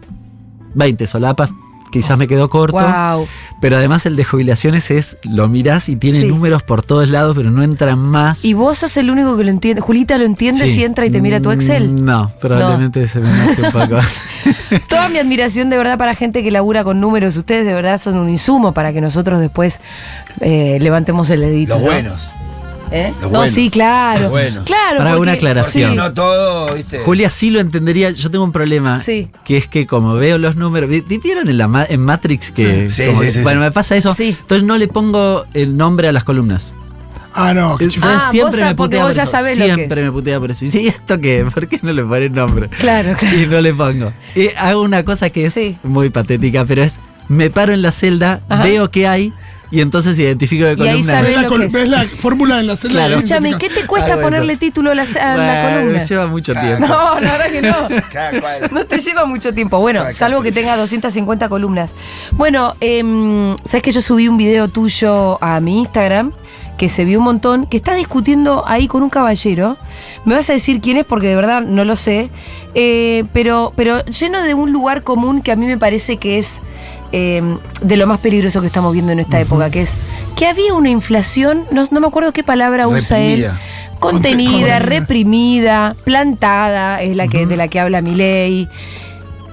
20 0.75 1.07
solapas. 1.07 1.51
Quizás 1.91 2.17
me 2.17 2.27
quedó 2.27 2.49
corto. 2.49 2.77
Wow. 2.77 3.27
Pero 3.61 3.77
además 3.77 4.05
el 4.05 4.15
de 4.15 4.23
jubilaciones 4.25 4.91
es, 4.91 5.17
lo 5.23 5.47
mirás 5.47 5.89
y 5.89 5.95
tiene 5.95 6.19
Sí. 6.19 6.25
números 6.27 6.61
por 6.63 6.83
todos 6.83 7.09
lados, 7.09 7.35
pero 7.35 7.49
no 7.49 7.63
entran 7.63 7.97
más. 7.99 8.43
Y 8.43 8.53
vos 8.53 8.79
sos 8.79 8.97
el 8.97 9.09
único 9.09 9.37
que 9.37 9.43
lo 9.43 9.49
entiende. 9.49 9.81
Julita 9.81 10.17
lo 10.17 10.25
entiende 10.25 10.67
Sí. 10.67 10.75
si 10.75 10.83
entra 10.83 11.05
y 11.05 11.09
te 11.09 11.21
mira 11.21 11.41
tu 11.41 11.51
Excel. 11.51 12.03
No, 12.03 12.31
probablemente 12.41 13.07
se 13.07 13.19
me 13.19 13.29
enoje 13.29 13.61
un 13.61 13.71
poco. 13.71 13.99
Toda 14.89 15.09
mi 15.09 15.17
admiración 15.17 15.69
de 15.69 15.77
verdad 15.77 15.97
para 15.97 16.13
gente 16.13 16.43
que 16.43 16.51
labura 16.51 16.83
con 16.83 16.99
números. 16.99 17.35
Ustedes 17.37 17.65
de 17.65 17.73
verdad 17.73 17.99
son 17.99 18.17
un 18.17 18.29
insumo 18.29 18.73
para 18.73 18.91
que 18.93 19.01
nosotros 19.01 19.39
después 19.39 19.79
eh, 20.41 20.77
levantemos 20.81 21.29
el 21.29 21.41
dedito. 21.41 21.73
Los 21.75 21.81
¿no? 21.83 21.87
buenos. 21.87 22.31
¿Eh? 22.91 23.13
Los 23.21 23.31
no, 23.31 23.39
buenos. 23.39 23.49
sí, 23.55 23.69
claro. 23.69 24.21
Los 24.21 24.29
buenos. 24.31 24.63
Claro. 24.63 24.97
Para 24.97 25.09
porque- 25.11 25.21
una 25.21 25.31
aclaración. 25.33 25.91
sí. 25.91 25.97
No 25.97 26.13
todo, 26.13 26.73
¿viste? 26.73 26.99
Julia 26.99 27.29
sí 27.29 27.49
lo 27.49 27.59
entendería. 27.59 28.11
Yo 28.11 28.31
tengo 28.31 28.43
un 28.45 28.51
problema. 28.51 28.99
Sí. 28.99 29.29
Que 29.43 29.57
es 29.57 29.67
que 29.67 29.85
como 29.85 30.13
veo 30.13 30.37
los 30.37 30.55
números. 30.55 30.89
¿vi- 30.89 31.01
¿Vieron 31.21 31.49
en, 31.49 31.57
la, 31.57 31.85
en 31.89 31.99
Matrix 32.01 32.51
que. 32.51 32.89
Sí, 32.89 33.05
como 33.07 33.19
sí, 33.21 33.25
que- 33.27 33.31
sí, 33.33 33.41
bueno, 33.41 33.59
sí. 33.61 33.65
me 33.65 33.71
pasa 33.71 33.95
eso. 33.97 34.13
Sí. 34.15 34.35
Entonces 34.39 34.65
no 34.65 34.77
le 34.77 34.87
pongo 34.87 35.45
el 35.53 35.75
nombre 35.75 36.07
a 36.07 36.11
las 36.11 36.23
columnas. 36.23 36.73
Ah, 37.39 37.53
no, 37.53 37.77
chido. 37.77 38.07
Ah, 38.07 38.29
siempre 38.31 38.63
me 38.63 38.73
porque 38.73 38.97
putea 38.97 38.99
vos 39.03 39.09
por 39.09 39.15
ya 39.15 39.23
eso. 39.23 39.45
que 39.45 39.55
Siempre 39.75 39.99
es. 40.01 40.05
me 40.07 40.11
putea 40.11 40.39
por 40.39 40.49
eso. 40.51 40.65
Y 40.65 40.69
¿y 40.75 40.87
esto 40.87 41.19
qué? 41.21 41.45
¿Por 41.53 41.67
qué 41.67 41.79
no 41.83 41.93
le 41.93 42.03
pones 42.03 42.31
nombre? 42.31 42.67
Claro, 42.79 43.13
claro. 43.19 43.37
Y 43.37 43.45
no 43.45 43.61
le 43.61 43.73
pongo. 43.75 44.11
Y 44.33 44.47
hago 44.57 44.81
una 44.81 45.03
cosa 45.05 45.29
que 45.29 45.45
es 45.45 45.53
Sí. 45.53 45.77
muy 45.83 46.09
patética, 46.09 46.65
pero 46.65 46.81
es. 46.83 46.99
Me 47.27 47.49
paro 47.51 47.73
en 47.73 47.81
la 47.83 47.91
celda, 47.91 48.41
Ajá. 48.49 48.63
veo 48.63 48.89
qué 48.89 49.05
hay 49.07 49.33
y 49.71 49.81
entonces 49.81 50.17
identifico 50.19 50.65
de 50.65 50.71
Y 50.77 50.81
ahí 50.87 50.93
columna. 51.01 51.13
sabés 51.13 51.27
¿Ves 51.27 51.35
la, 51.35 51.41
lo 51.43 51.47
col- 51.49 51.59
que 51.61 51.65
es. 51.67 51.73
ves 51.73 51.89
la 51.89 52.03
fórmula 52.05 52.59
en 52.59 52.67
la 52.67 52.75
celda? 52.75 52.93
Claro. 52.95 53.15
Escúchame, 53.15 53.57
¿qué 53.57 53.69
te 53.69 53.85
cuesta 53.85 54.19
ponerle 54.19 54.53
eso. 54.53 54.59
título 54.59 54.91
a 54.91 54.95
la, 54.95 55.03
a 55.03 55.05
la 55.05 55.33
Bueno, 55.35 55.77
columna? 55.79 55.99
me 55.99 56.05
lleva 56.05 56.27
mucho 56.27 56.53
tiempo. 56.53 56.87
No, 56.87 57.19
la 57.19 57.31
verdad 57.37 57.51
que 57.51 57.61
no. 57.61 57.75
Cada 58.11 58.39
cual. 58.41 58.69
No 58.71 58.85
te 58.85 58.99
lleva 58.99 59.25
mucho 59.25 59.53
tiempo. 59.53 59.79
Bueno, 59.79 60.03
salvo 60.11 60.41
que 60.41 60.51
tenga 60.51 60.77
250 60.77 61.49
columnas. 61.49 61.93
Bueno, 62.31 62.75
em, 62.79 63.55
sabes 63.65 63.81
que 63.83 63.91
yo 63.91 64.01
subí 64.01 64.27
un 64.27 64.37
video 64.37 64.67
tuyo 64.69 65.41
a 65.43 65.59
mi 65.59 65.79
Instagram 65.79 66.31
que 66.77 66.89
se 66.89 67.05
vio 67.05 67.19
un 67.19 67.25
montón, 67.25 67.65
que 67.65 67.77
estás 67.77 67.97
discutiendo 67.97 68.63
ahí 68.67 68.87
con 68.87 69.03
un 69.03 69.09
caballero. 69.09 69.77
Me 70.25 70.35
vas 70.35 70.49
a 70.49 70.53
decir 70.53 70.79
quién 70.79 70.97
es 70.97 71.05
porque 71.05 71.27
de 71.27 71.35
verdad 71.35 71.61
no 71.61 71.83
lo 71.83 71.95
sé. 71.95 72.29
Eh, 72.75 73.25
pero, 73.33 73.73
pero 73.75 74.05
lleno 74.05 74.41
de 74.43 74.53
un 74.53 74.71
lugar 74.71 75.03
común 75.03 75.41
que 75.41 75.51
a 75.51 75.55
mí 75.55 75.65
me 75.65 75.77
parece 75.77 76.17
que 76.17 76.37
es 76.37 76.61
em, 77.11 77.57
de 77.81 77.97
lo 77.97 78.05
más 78.05 78.19
peligroso 78.19 78.61
que 78.61 78.67
estamos 78.67 78.93
viendo 78.93 79.11
en 79.11 79.19
esta 79.19 79.39
época, 79.39 79.69
que 79.71 79.81
es 79.81 79.97
que 80.35 80.45
había 80.45 80.73
una 80.75 80.89
inflación, 80.89 81.65
no, 81.71 81.83
no 81.89 81.99
me 81.99 82.07
acuerdo 82.07 82.31
qué 82.31 82.43
palabra 82.43 82.87
usa 82.87 83.19
él. 83.19 83.41
Reprimida. 83.41 83.59
Contenida, 83.99 84.51
Contenida. 84.51 84.79
reprimida, 84.79 85.95
plantada, 86.03 87.01
es 87.01 87.15
la 87.15 87.27
que, 87.27 87.47
de 87.47 87.57
la 87.57 87.67
que 87.67 87.79
habla 87.79 88.01
mi 88.01 88.13
ley. 88.13 88.69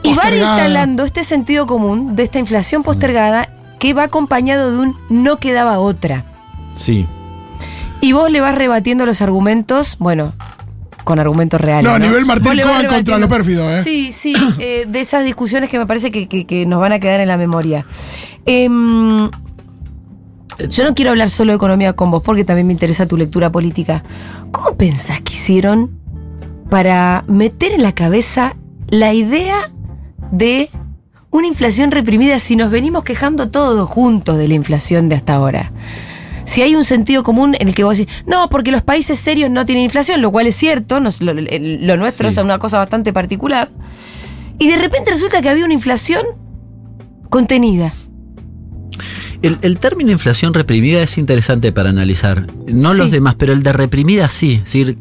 Y 0.02 0.08
van 0.08 0.16
Postergada. 0.16 0.50
instalando 0.50 1.04
este 1.04 1.24
sentido 1.24 1.66
común 1.66 2.14
de 2.14 2.24
esta 2.24 2.38
inflación 2.38 2.82
postergada 2.82 3.48
que 3.78 3.94
va 3.94 4.02
acompañado 4.02 4.70
de 4.70 4.78
un 4.78 4.98
no 5.08 5.38
quedaba 5.38 5.78
otra. 5.78 6.26
Sí. 6.74 7.06
Y 8.00 8.12
vos 8.12 8.30
le 8.30 8.40
vas 8.40 8.54
rebatiendo 8.54 9.06
los 9.06 9.22
argumentos, 9.22 9.96
bueno, 9.98 10.32
con 11.04 11.18
argumentos 11.18 11.60
reales. 11.60 11.84
No, 11.90 11.94
a 11.96 11.98
nivel 11.98 12.24
Martín 12.26 12.52
Cohen 12.62 12.86
contra 12.86 13.18
lo 13.18 13.28
pérfido, 13.28 13.70
¿eh? 13.74 13.82
Sí, 13.82 14.12
sí, 14.12 14.34
eh, 14.58 14.86
de 14.88 15.00
esas 15.00 15.24
discusiones 15.24 15.70
que 15.70 15.78
me 15.78 15.86
parece 15.86 16.10
que, 16.10 16.26
que- 16.28 16.46
que 16.46 16.66
nos 16.66 16.80
van 16.80 16.92
a 16.92 16.98
quedar 16.98 17.20
en 17.20 17.28
la 17.28 17.36
memoria. 17.36 17.86
Em, 18.46 19.28
yo 20.68 20.84
no 20.84 20.94
quiero 20.94 21.10
hablar 21.10 21.30
solo 21.30 21.52
de 21.52 21.56
economía 21.56 21.94
con 21.94 22.10
vos 22.10 22.22
porque 22.22 22.44
también 22.44 22.66
me 22.66 22.72
interesa 22.72 23.06
tu 23.06 23.16
lectura 23.16 23.50
política. 23.50 24.04
¿Cómo 24.52 24.76
pensás 24.76 25.20
que 25.22 25.32
hicieron 25.32 25.98
para 26.70 27.24
meter 27.26 27.72
en 27.72 27.82
la 27.82 27.92
cabeza 27.92 28.54
la 28.88 29.12
idea 29.14 29.70
de 30.30 30.70
una 31.30 31.46
inflación 31.48 31.90
reprimida 31.90 32.38
si 32.38 32.54
nos 32.56 32.70
venimos 32.70 33.02
quejando 33.02 33.50
todos 33.50 33.88
juntos 33.88 34.38
de 34.38 34.46
la 34.48 34.54
inflación 34.54 35.08
de 35.08 35.16
hasta 35.16 35.34
ahora? 35.34 35.72
Si 36.44 36.62
hay 36.62 36.74
un 36.74 36.84
sentido 36.84 37.22
común 37.22 37.56
en 37.58 37.68
el 37.68 37.74
que 37.74 37.84
vos 37.84 37.96
decís, 37.98 38.12
no, 38.26 38.48
porque 38.50 38.70
los 38.70 38.82
países 38.82 39.18
serios 39.18 39.50
no 39.50 39.64
tienen 39.66 39.84
inflación, 39.84 40.20
lo 40.22 40.30
cual 40.30 40.46
es 40.46 40.54
cierto, 40.56 41.00
nos- 41.00 41.20
lo, 41.22 41.32
lo 41.34 41.96
nuestro 41.96 42.30
Sí. 42.30 42.38
es 42.38 42.44
una 42.44 42.58
cosa 42.58 42.78
bastante 42.78 43.12
particular, 43.12 43.70
y 44.58 44.68
de 44.68 44.76
repente 44.76 45.10
resulta 45.10 45.40
que 45.42 45.48
había 45.48 45.64
una 45.64 45.74
inflación 45.74 46.24
contenida. 47.30 47.92
El, 49.42 49.58
el 49.62 49.78
término 49.78 50.10
inflación 50.10 50.54
reprimida 50.54 51.02
es 51.02 51.18
interesante 51.18 51.72
para 51.72 51.90
analizar. 51.90 52.46
No 52.66 52.92
Sí. 52.92 52.98
los 52.98 53.10
demás, 53.10 53.34
pero 53.36 53.52
el 53.52 53.62
de 53.62 53.72
reprimida 53.72 54.28
sí. 54.28 54.54
Es 54.54 54.64
decir, 54.64 54.98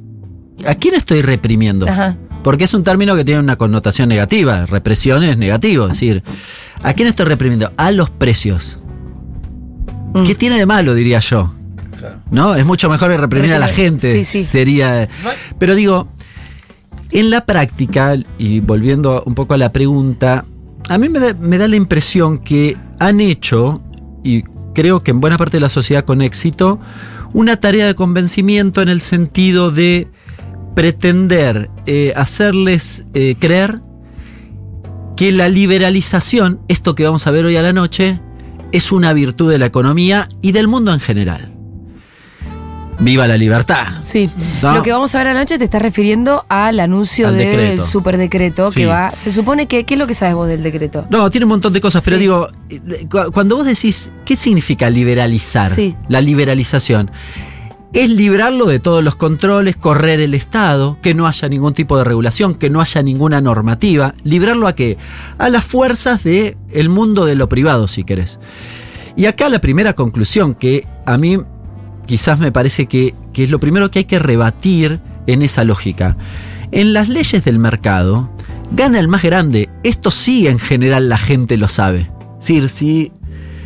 ¿a 0.65 0.75
quién 0.75 0.95
estoy 0.95 1.21
reprimiendo? 1.21 1.87
Ajá. 1.87 2.17
Porque 2.43 2.65
es 2.65 2.73
un 2.73 2.83
término 2.83 3.15
que 3.15 3.23
tiene 3.23 3.39
una 3.39 3.55
connotación 3.55 4.09
negativa. 4.09 4.65
Represión 4.65 5.23
es 5.23 5.37
negativo. 5.37 5.85
Es 5.85 5.91
decir, 5.91 6.23
¿a 6.81 6.93
quién 6.93 7.07
estoy 7.07 7.25
reprimiendo? 7.27 7.71
A 7.77 7.91
los 7.91 8.09
precios. 8.09 8.79
Mm. 10.13 10.23
¿Qué 10.23 10.35
tiene 10.35 10.57
de 10.57 10.65
malo, 10.65 10.93
diría 10.93 11.19
yo? 11.19 11.53
¿No? 12.31 12.55
Es 12.55 12.65
mucho 12.65 12.89
mejor 12.89 13.11
reprimir 13.11 13.53
a 13.53 13.59
la 13.59 13.67
gente. 13.67 14.11
Sí, 14.11 14.25
sí. 14.25 14.43
Sería. 14.43 15.07
Pero 15.57 15.75
digo, 15.75 16.09
en 17.11 17.29
la 17.29 17.45
práctica, 17.45 18.15
y 18.37 18.59
volviendo 18.59 19.23
un 19.25 19.35
poco 19.35 19.53
a 19.53 19.57
la 19.57 19.71
pregunta, 19.71 20.45
a 20.89 20.97
mí 20.97 21.09
me 21.09 21.19
da, 21.19 21.33
me 21.33 21.57
da 21.57 21.67
la 21.67 21.75
impresión 21.75 22.39
que 22.39 22.77
han 22.99 23.21
hecho, 23.21 23.81
y 24.23 24.43
creo 24.73 25.03
que 25.03 25.11
en 25.11 25.21
buena 25.21 25.37
parte 25.37 25.57
de 25.57 25.61
la 25.61 25.69
sociedad 25.69 26.03
con 26.03 26.21
éxito, 26.21 26.79
una 27.33 27.57
tarea 27.57 27.85
de 27.87 27.95
convencimiento 27.95 28.81
en 28.81 28.89
el 28.89 29.01
sentido 29.01 29.71
de 29.71 30.07
pretender 30.75 31.69
eh, 31.85 32.13
hacerles 32.15 33.05
eh, 33.13 33.35
creer 33.39 33.81
que 35.15 35.31
la 35.31 35.49
liberalización, 35.49 36.59
esto 36.67 36.95
que 36.95 37.03
vamos 37.03 37.27
a 37.27 37.31
ver 37.31 37.45
hoy 37.45 37.55
a 37.55 37.61
la 37.61 37.73
noche, 37.73 38.19
es 38.73 38.91
una 38.91 39.13
virtud 39.13 39.49
de 39.49 39.57
la 39.59 39.67
economía 39.67 40.27
y 40.41 40.51
del 40.51 40.67
mundo 40.67 40.91
en 40.93 40.99
general. 40.99 41.49
Viva 42.99 43.27
la 43.27 43.37
libertad. 43.37 43.87
Sí. 44.03 44.29
No. 44.61 44.75
Lo 44.75 44.83
que 44.83 44.91
vamos 44.91 45.13
a 45.15 45.17
ver 45.17 45.27
anoche 45.27 45.57
te 45.57 45.63
estás 45.65 45.81
refiriendo 45.81 46.45
al 46.47 46.79
anuncio 46.79 47.27
Al 47.29 47.37
del 47.37 47.49
decreto. 47.49 47.85
superdecreto 47.85 48.71
Sí. 48.71 48.81
que 48.81 48.85
va. 48.85 49.09
Se 49.11 49.31
supone 49.31 49.67
que. 49.67 49.83
¿Qué 49.83 49.95
es 49.95 49.99
lo 49.99 50.05
que 50.07 50.13
sabes 50.13 50.35
vos 50.35 50.47
del 50.47 50.61
decreto? 50.63 51.05
No, 51.09 51.29
tiene 51.31 51.45
un 51.45 51.49
montón 51.49 51.73
de 51.73 51.81
cosas, 51.81 52.03
pero 52.05 52.17
Sí. 52.17 52.21
digo, 52.21 52.47
eh, 52.69 53.07
cu- 53.09 53.31
cuando 53.33 53.57
vos 53.57 53.65
decís, 53.65 54.11
¿qué 54.25 54.35
significa 54.37 54.89
liberalizar? 54.89 55.69
Sí. 55.69 55.95
La 56.07 56.21
liberalización. 56.21 57.09
Es 57.93 58.09
librarlo 58.09 58.65
de 58.65 58.79
todos 58.79 59.03
los 59.03 59.15
controles, 59.15 59.75
correr 59.75 60.19
el 60.19 60.33
Estado, 60.33 60.97
que 61.03 61.13
no 61.13 61.27
haya 61.27 61.47
ningún 61.47 61.75
tipo 61.75 61.95
de 61.97 62.03
regulación, 62.03 62.55
que 62.55 62.71
no 62.71 62.81
haya 62.81 63.03
ninguna 63.03 63.39
normativa. 63.39 64.15
¿Librarlo 64.23 64.67
a 64.67 64.73
qué? 64.73 64.97
A 65.37 65.49
las 65.49 65.63
fuerzas 65.63 66.23
del 66.23 66.57
el 66.71 66.89
mundo 66.89 67.25
de 67.25 67.35
lo 67.35 67.47
privado, 67.47 67.87
si 67.87 68.03
querés. 68.03 68.39
Y 69.15 69.27
acá 69.27 69.47
la 69.47 69.61
primera 69.61 69.93
conclusión 69.93 70.55
que 70.55 70.87
a 71.05 71.19
mí 71.19 71.37
quizás 72.07 72.39
me 72.39 72.51
parece 72.51 72.87
que, 72.87 73.13
que 73.31 73.43
es 73.43 73.51
lo 73.51 73.59
primero 73.59 73.91
que 73.91 73.99
hay 73.99 74.05
que 74.05 74.17
rebatir 74.17 74.99
en 75.27 75.43
esa 75.43 75.63
lógica. 75.63 76.17
En 76.71 76.93
las 76.93 77.09
leyes 77.09 77.45
del 77.45 77.59
mercado, 77.59 78.31
gana 78.71 78.99
el 78.99 79.07
más 79.07 79.21
grande. 79.21 79.69
Esto 79.83 80.09
sí 80.09 80.47
en 80.47 80.57
general 80.57 81.09
la 81.09 81.19
gente 81.19 81.57
lo 81.57 81.67
sabe. 81.67 82.09
Es 82.39 82.47
decir, 82.47 82.69
si 82.69 83.11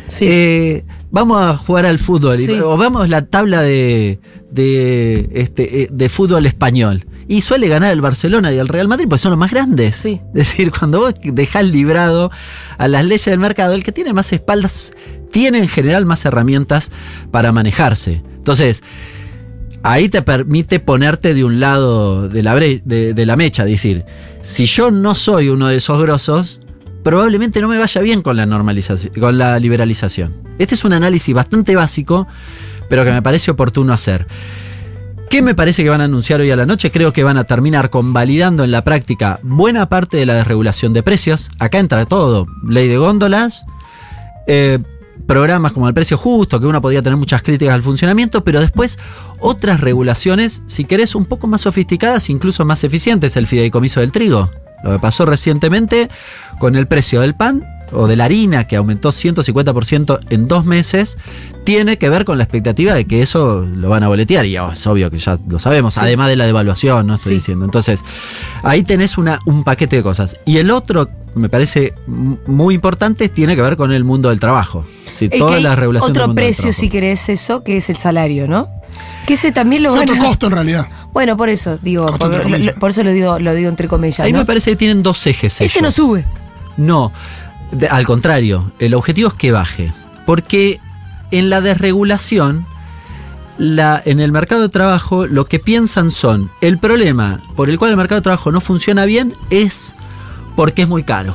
Sí. 0.06 0.26
eh, 0.26 0.84
vamos 1.10 1.40
a 1.42 1.56
jugar 1.56 1.86
al 1.86 1.98
fútbol 1.98 2.36
Sí. 2.38 2.52
o 2.60 2.76
vamos 2.76 3.08
la 3.08 3.26
tabla 3.26 3.62
de, 3.62 4.18
de, 4.50 5.28
este, 5.34 5.82
eh, 5.82 5.88
de 5.90 6.08
fútbol 6.08 6.46
español. 6.46 7.06
Y 7.30 7.42
suele 7.42 7.68
ganar 7.68 7.92
el 7.92 8.00
Barcelona 8.00 8.52
y 8.52 8.56
el 8.58 8.68
Real 8.68 8.88
Madrid, 8.88 9.06
pues 9.08 9.20
son 9.20 9.30
los 9.32 9.38
más 9.38 9.50
grandes. 9.50 9.96
Sí. 9.96 10.20
Es 10.34 10.48
decir, 10.48 10.70
cuando 10.72 11.00
vos 11.00 11.14
dejás 11.22 11.66
librado 11.68 12.30
a 12.78 12.88
las 12.88 13.04
leyes 13.04 13.26
del 13.26 13.38
mercado, 13.38 13.74
el 13.74 13.84
que 13.84 13.92
tiene 13.92 14.12
más 14.12 14.32
espaldas 14.32 14.92
tiene 15.30 15.58
en 15.58 15.68
general 15.68 16.06
más 16.06 16.24
herramientas 16.24 16.90
para 17.30 17.52
manejarse. 17.52 18.22
Entonces, 18.38 18.82
ahí 19.82 20.08
te 20.08 20.22
permite 20.22 20.80
ponerte 20.80 21.34
de 21.34 21.44
un 21.44 21.60
lado 21.60 22.28
de 22.28 22.42
la, 22.42 22.56
bre- 22.56 22.82
de, 22.84 23.12
de 23.12 23.26
la 23.26 23.36
mecha, 23.36 23.64
decir, 23.66 24.04
si 24.40 24.64
yo 24.66 24.90
no 24.90 25.14
soy 25.14 25.50
uno 25.50 25.68
de 25.68 25.76
esos 25.76 26.00
grosos, 26.00 26.60
probablemente 27.02 27.60
no 27.60 27.68
me 27.68 27.78
vaya 27.78 28.00
bien 28.00 28.22
con 28.22 28.36
la 28.36 28.46
normalización, 28.46 29.12
con 29.14 29.38
la 29.38 29.58
liberalización. 29.58 30.34
Este 30.58 30.74
es 30.74 30.84
un 30.84 30.92
análisis 30.92 31.34
bastante 31.34 31.76
básico, 31.76 32.26
pero 32.88 33.04
que 33.04 33.12
me 33.12 33.22
parece 33.22 33.50
oportuno 33.50 33.92
hacer. 33.92 34.26
¿Qué 35.30 35.42
me 35.42 35.54
parece 35.54 35.82
que 35.84 35.90
van 35.90 36.00
a 36.00 36.04
anunciar 36.04 36.40
hoy 36.40 36.50
a 36.50 36.56
la 36.56 36.64
noche? 36.64 36.90
Creo 36.90 37.12
que 37.12 37.22
van 37.22 37.36
a 37.36 37.44
terminar 37.44 37.90
convalidando 37.90 38.64
en 38.64 38.70
la 38.70 38.82
práctica 38.82 39.40
buena 39.42 39.88
parte 39.90 40.16
de 40.16 40.24
la 40.24 40.34
desregulación 40.34 40.94
de 40.94 41.02
precios. 41.02 41.50
Acá 41.58 41.78
entra 41.78 42.06
todo. 42.06 42.46
Ley 42.66 42.88
de 42.88 42.96
góndolas, 42.96 43.66
eh, 44.46 44.78
programas 45.26 45.72
como 45.72 45.86
el 45.86 45.92
precio 45.92 46.16
justo, 46.16 46.58
que 46.58 46.66
uno 46.66 46.80
podía 46.80 47.02
tener 47.02 47.18
muchas 47.18 47.42
críticas 47.42 47.74
al 47.74 47.82
funcionamiento, 47.82 48.42
pero 48.42 48.60
después 48.60 48.98
otras 49.38 49.80
regulaciones, 49.80 50.62
si 50.64 50.86
querés, 50.86 51.14
un 51.14 51.26
poco 51.26 51.46
más 51.46 51.60
sofisticadas, 51.60 52.30
incluso 52.30 52.64
más 52.64 52.82
eficientes. 52.82 53.36
El 53.36 53.46
fideicomiso 53.46 54.00
del 54.00 54.12
trigo. 54.12 54.50
Lo 54.82 54.92
que 54.92 54.98
pasó 54.98 55.26
recientemente 55.26 56.08
con 56.58 56.76
el 56.76 56.86
precio 56.86 57.20
del 57.20 57.34
pan 57.34 57.64
o 57.90 58.06
de 58.06 58.16
la 58.16 58.24
harina, 58.26 58.66
que 58.66 58.76
aumentó 58.76 59.12
150% 59.12 60.20
en 60.28 60.46
dos 60.46 60.66
meses, 60.66 61.16
tiene 61.64 61.96
que 61.96 62.10
ver 62.10 62.24
con 62.26 62.36
la 62.36 62.44
expectativa 62.44 62.92
de 62.94 63.06
que 63.06 63.22
eso 63.22 63.60
lo 63.62 63.88
van 63.88 64.02
a 64.02 64.08
boletear. 64.08 64.44
Y 64.44 64.58
oh, 64.58 64.72
es 64.72 64.86
obvio 64.86 65.10
que 65.10 65.18
ya 65.18 65.38
lo 65.48 65.58
sabemos, 65.58 65.94
Sí. 65.94 66.00
además 66.02 66.28
de 66.28 66.36
la 66.36 66.44
devaluación, 66.46 67.06
no 67.06 67.14
estoy 67.14 67.30
Sí. 67.30 67.34
diciendo. 67.36 67.64
Entonces, 67.64 68.04
ahí 68.62 68.82
tenés 68.82 69.16
una, 69.18 69.38
un 69.46 69.64
paquete 69.64 69.96
de 69.96 70.02
cosas. 70.02 70.36
Y 70.44 70.58
el 70.58 70.70
otro, 70.70 71.08
me 71.34 71.48
parece 71.48 71.94
muy 72.06 72.74
importante, 72.74 73.28
tiene 73.30 73.56
que 73.56 73.62
ver 73.62 73.76
con 73.78 73.90
el 73.90 74.04
mundo 74.04 74.28
del 74.28 74.38
trabajo. 74.38 74.84
Sí, 75.16 75.24
Es 75.24 75.30
que 75.30 75.38
toda 75.38 75.56
hay 75.56 75.62
la 75.62 75.74
regulación 75.74 76.12
del 76.12 76.20
otro 76.22 76.26
mundo 76.28 76.40
precio, 76.40 76.72
si 76.74 76.88
querés 76.90 77.28
eso, 77.30 77.64
que 77.64 77.78
es 77.78 77.88
el 77.90 77.96
salario, 77.96 78.46
¿no? 78.46 78.68
Que 79.26 79.34
ese 79.34 79.52
también 79.52 79.82
lo 79.82 79.90
Es 79.90 79.94
van 79.96 80.08
otro 80.10 80.22
a- 80.22 80.26
costo 80.26 80.46
en 80.46 80.52
realidad. 80.52 80.88
Bueno, 81.12 81.36
por 81.36 81.48
eso 81.48 81.78
digo, 81.82 82.06
por, 82.06 82.30
lo- 82.48 82.88
eso 82.88 83.02
lo 83.02 83.12
digo, 83.12 83.38
lo 83.38 83.54
digo 83.54 83.68
entre 83.68 83.88
comillas. 83.88 84.20
Ahí 84.20 84.32
¿no? 84.32 84.38
me 84.40 84.44
parece 84.46 84.70
que 84.70 84.76
tienen 84.76 85.02
dos 85.02 85.26
ejes. 85.26 85.54
Ese 85.60 85.64
ellos. 85.64 85.82
no 85.82 85.90
sube. 85.90 86.24
No, 86.76 87.12
de- 87.72 87.88
al 87.88 88.06
contrario, 88.06 88.72
el 88.78 88.94
objetivo 88.94 89.28
es 89.28 89.34
que 89.34 89.52
baje. 89.52 89.92
Porque 90.24 90.80
en 91.30 91.50
la 91.50 91.60
desregulación, 91.60 92.66
la, 93.58 94.00
en 94.04 94.20
el 94.20 94.30
mercado 94.32 94.62
de 94.62 94.68
trabajo, 94.68 95.26
lo 95.26 95.46
que 95.46 95.58
piensan 95.58 96.10
son, 96.10 96.50
el 96.60 96.78
problema 96.78 97.40
por 97.56 97.68
el 97.68 97.78
cual 97.78 97.90
el 97.90 97.96
mercado 97.96 98.20
de 98.20 98.24
trabajo 98.24 98.52
no 98.52 98.60
funciona 98.60 99.04
bien 99.04 99.34
es 99.50 99.94
porque 100.56 100.82
es 100.82 100.88
muy 100.88 101.02
caro. 101.02 101.34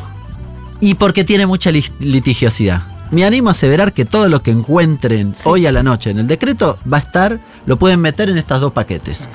Y 0.80 0.96
porque 0.96 1.24
tiene 1.24 1.46
mucha 1.46 1.70
litigiosidad. 1.72 2.82
Me 3.14 3.24
animo 3.26 3.50
a 3.50 3.52
aseverar 3.52 3.94
que 3.94 4.06
todo 4.06 4.28
lo 4.28 4.42
que 4.42 4.52
encuentren 4.52 5.36
Sí. 5.36 5.44
hoy 5.46 5.66
a 5.68 5.72
la 5.72 5.84
noche 5.84 6.10
en 6.10 6.20
el 6.20 6.28
decreto 6.28 6.80
va 6.92 6.98
a 6.98 7.02
estar, 7.02 7.40
lo 7.66 7.78
pueden 7.78 8.00
meter 8.02 8.30
en 8.30 8.38
estos 8.38 8.60
dos 8.60 8.74
paquetes. 8.74 9.30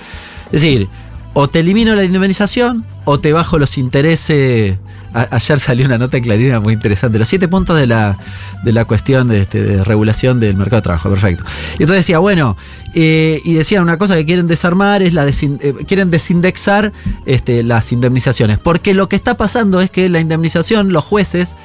Es 0.46 0.62
decir, 0.62 0.88
o 1.34 1.46
te 1.46 1.60
elimino 1.60 1.94
la 1.94 2.04
indemnización 2.04 2.84
o 3.04 3.20
te 3.20 3.32
bajo 3.32 3.58
los 3.58 3.78
intereses. 3.78 4.76
A- 5.14 5.28
ayer 5.30 5.58
salió 5.60 5.86
una 5.86 5.96
nota 5.96 6.16
en 6.18 6.24
Clarina 6.24 6.60
muy 6.60 6.74
interesante. 6.74 7.18
Los 7.18 7.28
siete 7.28 7.48
puntos 7.48 7.78
de 7.78 7.86
la, 7.86 8.18
de 8.64 8.72
la 8.72 8.84
cuestión 8.84 9.28
de, 9.28 9.42
este, 9.42 9.62
de 9.62 9.84
regulación 9.84 10.40
del 10.40 10.56
mercado 10.56 10.76
de 10.78 10.82
trabajo. 10.82 11.08
Perfecto. 11.08 11.44
Y 11.78 11.84
entonces 11.84 12.04
decía, 12.04 12.18
bueno, 12.18 12.56
eh, 12.94 13.40
y 13.44 13.54
decían 13.54 13.82
una 13.84 13.96
cosa 13.96 14.16
que 14.16 14.26
quieren 14.26 14.48
desarmar 14.48 15.02
es 15.02 15.14
la 15.14 15.24
desin- 15.26 15.58
eh, 15.62 15.74
quieren 15.86 16.10
desindexar 16.10 16.92
este, 17.24 17.62
las 17.62 17.92
indemnizaciones. 17.92 18.58
Porque 18.58 18.92
lo 18.92 19.08
que 19.08 19.16
está 19.16 19.36
pasando 19.36 19.80
es 19.80 19.90
que 19.90 20.08
la 20.10 20.20
indemnización, 20.20 20.92
los 20.92 21.04
jueces 21.04 21.56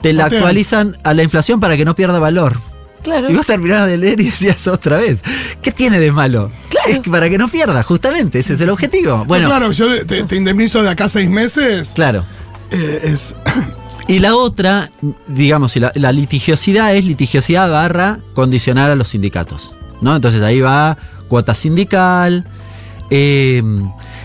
te 0.00 0.12
la 0.12 0.26
actualizan 0.26 0.96
a 1.04 1.14
la 1.14 1.22
inflación 1.22 1.60
para 1.60 1.76
que 1.76 1.84
no 1.84 1.94
pierda 1.94 2.18
valor. 2.18 2.58
Claro. 3.02 3.30
Y 3.30 3.34
vos 3.34 3.46
terminabas 3.46 3.88
de 3.88 3.98
leer 3.98 4.20
y 4.20 4.24
decías 4.24 4.66
otra 4.66 4.98
vez, 4.98 5.20
¿qué 5.62 5.70
tiene 5.70 6.00
de 6.00 6.10
malo? 6.10 6.50
Es 6.88 7.00
que 7.00 7.10
para 7.10 7.28
que 7.30 7.38
no 7.38 7.48
pierda, 7.48 7.82
justamente, 7.82 8.40
ese 8.40 8.54
es 8.54 8.60
el 8.60 8.70
objetivo. 8.70 9.24
Bueno, 9.26 9.48
claro, 9.48 9.70
yo 9.72 10.04
te, 10.04 10.24
te 10.24 10.36
indemnizo 10.36 10.82
de 10.82 10.90
acá 10.90 11.04
a 11.04 11.08
seis 11.08 11.28
meses. 11.30 11.92
claro. 11.94 12.24
eh, 12.70 13.00
es, 13.04 13.34
Y 14.08 14.18
la 14.18 14.36
otra, 14.36 14.90
digamos, 15.28 15.76
la, 15.76 15.92
la 15.94 16.12
litigiosidad 16.12 16.94
es 16.94 17.04
litigiosidad 17.04 17.70
barra 17.70 18.18
condicionar 18.34 18.90
a 18.90 18.96
los 18.96 19.08
sindicatos. 19.08 19.72
¿no? 20.00 20.14
Entonces 20.14 20.42
ahí 20.42 20.60
va 20.60 20.96
cuota 21.28 21.54
sindical, 21.54 22.46
eh, 23.10 23.62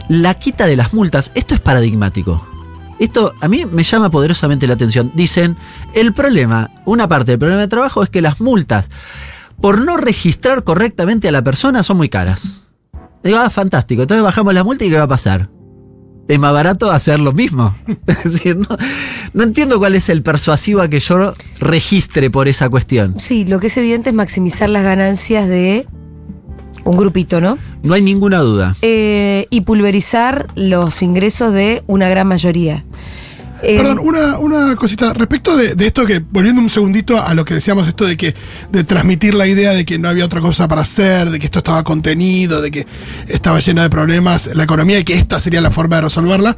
la 0.09 0.33
quita 0.35 0.65
de 0.65 0.75
las 0.75 0.93
multas. 0.93 1.31
Esto 1.35 1.53
es 1.53 1.59
paradigmático. 1.59 2.47
Esto 3.01 3.33
a 3.41 3.47
mí 3.47 3.65
me 3.65 3.83
llama 3.83 4.11
poderosamente 4.11 4.67
la 4.67 4.75
atención. 4.75 5.11
Dicen, 5.15 5.57
el 5.95 6.13
problema, 6.13 6.69
una 6.85 7.07
parte 7.07 7.31
del 7.31 7.39
problema 7.39 7.61
de 7.61 7.67
trabajo 7.67 8.03
es 8.03 8.11
que 8.11 8.21
las 8.21 8.39
multas, 8.41 8.91
por 9.59 9.81
no 9.81 9.97
registrar 9.97 10.63
correctamente 10.63 11.27
a 11.27 11.31
la 11.31 11.43
persona, 11.43 11.81
son 11.81 11.97
muy 11.97 12.09
caras. 12.09 12.61
Digo, 13.23 13.39
ah, 13.39 13.49
fantástico. 13.49 14.03
Entonces 14.03 14.23
bajamos 14.23 14.53
la 14.53 14.63
multa 14.63 14.85
y 14.85 14.91
¿qué 14.91 14.97
va 14.97 15.03
a 15.03 15.07
pasar? 15.07 15.49
Es 16.27 16.37
más 16.37 16.53
barato 16.53 16.91
hacer 16.91 17.19
lo 17.19 17.33
mismo. 17.33 17.75
Es 18.05 18.33
decir, 18.33 18.57
no, 18.57 18.77
no 19.33 19.43
entiendo 19.43 19.79
cuál 19.79 19.95
es 19.95 20.07
el 20.09 20.21
persuasivo 20.21 20.81
a 20.81 20.87
que 20.87 20.99
yo 20.99 21.33
registre 21.59 22.29
por 22.29 22.47
esa 22.47 22.69
cuestión. 22.69 23.15
Sí, 23.17 23.45
lo 23.45 23.59
que 23.59 23.67
es 23.67 23.77
evidente 23.77 24.11
es 24.11 24.15
maximizar 24.15 24.69
las 24.69 24.83
ganancias 24.83 25.49
de 25.49 25.87
un 26.83 26.97
grupito, 26.97 27.41
¿no? 27.41 27.57
No 27.83 27.93
hay 27.93 28.01
ninguna 28.01 28.39
duda. 28.39 28.75
Eh, 28.81 29.47
y 29.49 29.61
pulverizar 29.61 30.47
los 30.55 31.01
ingresos 31.01 31.53
de 31.53 31.83
una 31.87 32.09
gran 32.09 32.27
mayoría. 32.27 32.83
Eh, 33.63 33.77
Perdón, 33.77 33.99
una, 33.99 34.39
una 34.39 34.75
cosita. 34.75 35.13
Respecto 35.13 35.55
de, 35.55 35.75
de 35.75 35.85
esto 35.85 36.05
que, 36.05 36.19
volviendo 36.19 36.61
un 36.61 36.69
segundito 36.69 37.21
a 37.21 37.33
lo 37.35 37.45
que 37.45 37.53
decíamos, 37.53 37.87
esto 37.87 38.05
de 38.05 38.17
que, 38.17 38.33
de 38.71 38.83
transmitir 38.83 39.35
la 39.35 39.45
idea 39.45 39.73
de 39.73 39.85
que 39.85 39.99
no 39.99 40.09
había 40.09 40.25
otra 40.25 40.41
cosa 40.41 40.67
para 40.67 40.81
hacer, 40.81 41.29
de 41.29 41.39
que 41.39 41.45
esto 41.45 41.59
estaba 41.59 41.83
contenido, 41.83 42.61
de 42.61 42.71
que 42.71 42.87
estaba 43.27 43.59
llena 43.59 43.83
de 43.83 43.89
problemas 43.89 44.49
la 44.55 44.63
economía 44.63 44.97
y 44.99 45.03
que 45.03 45.13
esta 45.13 45.39
sería 45.39 45.61
la 45.61 45.69
forma 45.69 45.97
de 45.97 46.03
resolverla. 46.03 46.55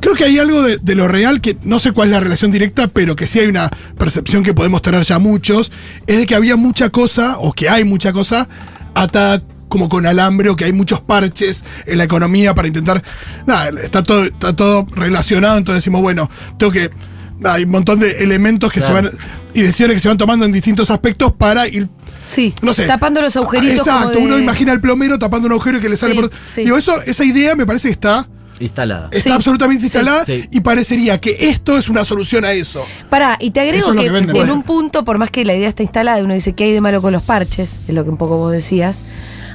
Creo 0.00 0.14
que 0.14 0.24
hay 0.24 0.38
algo 0.38 0.62
de, 0.62 0.78
de 0.78 0.94
lo 0.94 1.06
real 1.06 1.40
que 1.42 1.58
no 1.64 1.78
sé 1.78 1.92
cuál 1.92 2.08
es 2.08 2.12
la 2.12 2.20
relación 2.20 2.50
directa, 2.50 2.88
pero 2.88 3.14
que 3.14 3.26
sí 3.26 3.38
hay 3.38 3.46
una 3.46 3.68
percepción 3.98 4.42
que 4.42 4.54
podemos 4.54 4.80
tener 4.80 5.02
ya 5.02 5.18
muchos, 5.18 5.70
es 6.06 6.16
de 6.16 6.26
que 6.26 6.34
había 6.34 6.56
mucha 6.56 6.88
cosa, 6.88 7.36
o 7.38 7.52
que 7.52 7.68
hay 7.68 7.84
mucha 7.84 8.12
cosa, 8.12 8.48
atada 8.94 9.42
como 9.68 9.88
con 9.88 10.04
alambre 10.06 10.50
o 10.50 10.56
que 10.56 10.66
hay 10.66 10.72
muchos 10.72 11.00
parches 11.00 11.64
en 11.86 11.96
la 11.98 12.04
economía 12.04 12.54
para 12.54 12.68
intentar. 12.68 13.02
Nada, 13.46 13.70
está 13.82 14.02
todo, 14.02 14.24
está 14.24 14.54
todo 14.54 14.86
relacionado, 14.94 15.56
entonces 15.58 15.82
decimos, 15.82 16.02
bueno, 16.02 16.28
tengo 16.58 16.70
que. 16.72 16.90
nada, 17.38 17.54
hay 17.56 17.64
un 17.64 17.70
montón 17.70 17.98
de 17.98 18.22
elementos 18.22 18.72
que 18.72 18.80
Claro. 18.80 19.10
se 19.10 19.16
van. 19.16 19.26
y 19.54 19.62
decisiones 19.62 19.96
que 19.96 20.00
se 20.00 20.08
van 20.08 20.18
tomando 20.18 20.44
en 20.46 20.52
distintos 20.52 20.90
aspectos 20.90 21.32
para 21.32 21.66
ir. 21.68 21.88
sí, 22.26 22.54
no 22.62 22.72
sé. 22.72 22.86
tapando 22.86 23.20
los 23.22 23.34
agujeritos. 23.36 23.78
Exacto, 23.86 24.12
como 24.14 24.26
de- 24.28 24.32
uno 24.34 24.38
imagina 24.38 24.72
al 24.72 24.80
plomero 24.80 25.18
tapando 25.18 25.46
un 25.46 25.52
agujero 25.52 25.78
y 25.78 25.80
que 25.80 25.88
le 25.88 25.96
sale 25.96 26.14
Sí, 26.14 26.20
por. 26.20 26.30
sí. 26.54 26.64
Digo, 26.64 26.76
eso, 26.76 26.94
esa 27.06 27.24
idea 27.24 27.54
me 27.56 27.64
parece 27.66 27.88
que 27.88 27.92
está. 27.92 28.28
Instalada. 28.62 29.08
Está 29.10 29.30
Sí, 29.30 29.34
absolutamente 29.34 29.84
instalada 29.84 30.24
Sí. 30.24 30.44
y 30.50 30.60
parecería 30.60 31.20
que 31.20 31.36
esto 31.48 31.76
es 31.78 31.88
una 31.88 32.04
solución 32.04 32.44
a 32.44 32.52
eso. 32.52 32.84
Pará, 33.10 33.36
y 33.40 33.50
te 33.50 33.60
agrego 33.60 33.92
es 33.92 34.00
que, 34.00 34.06
en 34.06 34.26
bueno. 34.32 34.54
un 34.54 34.62
punto, 34.62 35.04
por 35.04 35.18
más 35.18 35.30
que 35.30 35.44
la 35.44 35.54
idea 35.54 35.68
está 35.68 35.82
instalada, 35.82 36.22
uno 36.22 36.34
dice 36.34 36.52
que 36.54 36.64
hay 36.64 36.72
de 36.72 36.80
malo 36.80 37.02
con 37.02 37.12
los 37.12 37.22
parches, 37.22 37.80
es 37.86 37.94
lo 37.94 38.04
que 38.04 38.10
un 38.10 38.16
poco 38.16 38.36
vos 38.36 38.52
decías. 38.52 39.00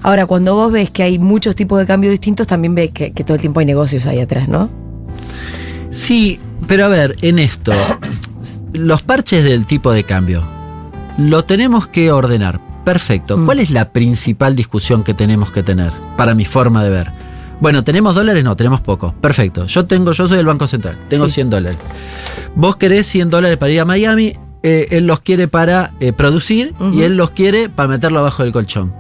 Ahora, 0.04 0.26
cuando 0.26 0.56
vos 0.56 0.72
ves 0.72 0.92
que 0.92 1.04
hay 1.04 1.20
muchos 1.20 1.56
tipos 1.56 1.80
de 1.80 1.86
cambios 1.86 2.12
distintos, 2.12 2.48
también 2.48 2.76
ves 2.76 2.92
que, 2.92 3.12
que 3.14 3.24
todo 3.24 3.36
el 3.36 3.42
tiempo 3.42 3.60
hay 3.60 3.66
negocios 3.66 4.06
ahí 4.06 4.20
atrás, 4.20 4.48
¿no? 4.48 4.70
Sí, 5.90 6.40
pero 6.68 6.86
a 6.86 6.88
ver, 6.90 7.16
en 7.22 7.40
esto, 7.40 7.74
los 8.74 9.04
parches 9.04 9.44
del 9.44 9.66
tipo 9.66 9.92
de 9.92 10.04
cambio, 10.04 10.48
lo 11.18 11.46
tenemos 11.46 11.88
que 11.88 12.12
ordenar. 12.12 12.60
Perfecto. 12.84 13.38
Mm. 13.38 13.46
¿Cuál 13.46 13.60
es 13.60 13.70
la 13.70 13.92
principal 13.92 14.56
discusión 14.56 15.04
que 15.04 15.14
tenemos 15.14 15.52
que 15.52 15.64
tener? 15.64 15.92
Para 16.16 16.36
mi 16.36 16.46
forma 16.46 16.84
de 16.84 16.90
ver. 16.90 17.12
Bueno, 17.60 17.84
¿tenemos 17.84 18.14
dólares? 18.16 18.44
No, 18.44 18.56
tenemos 18.56 18.82
poco. 18.82 19.14
Perfecto. 19.20 19.66
Yo 19.66 19.86
tengo, 19.86 20.12
yo 20.12 20.28
soy 20.28 20.40
el 20.40 20.46
Banco 20.46 20.68
Central. 20.68 20.98
Tengo 21.10 21.28
Sí. 21.28 21.36
100 21.36 21.50
dólares. 21.50 21.78
Vos 22.56 22.78
querés 22.78 23.08
100 23.08 23.30
dólares 23.30 23.58
para 23.58 23.72
ir 23.72 23.80
a 23.80 23.86
Miami. 23.86 24.34
eh, 24.64 24.88
él 24.98 25.06
los 25.08 25.20
quiere 25.22 25.48
para 25.48 25.94
eh, 26.00 26.12
producir 26.14 26.74
y 26.92 27.04
él 27.04 27.16
los 27.16 27.30
quiere 27.30 27.70
para 27.70 27.88
meterlo 27.88 28.20
abajo 28.20 28.44
del 28.44 28.52
colchón. 28.52 28.92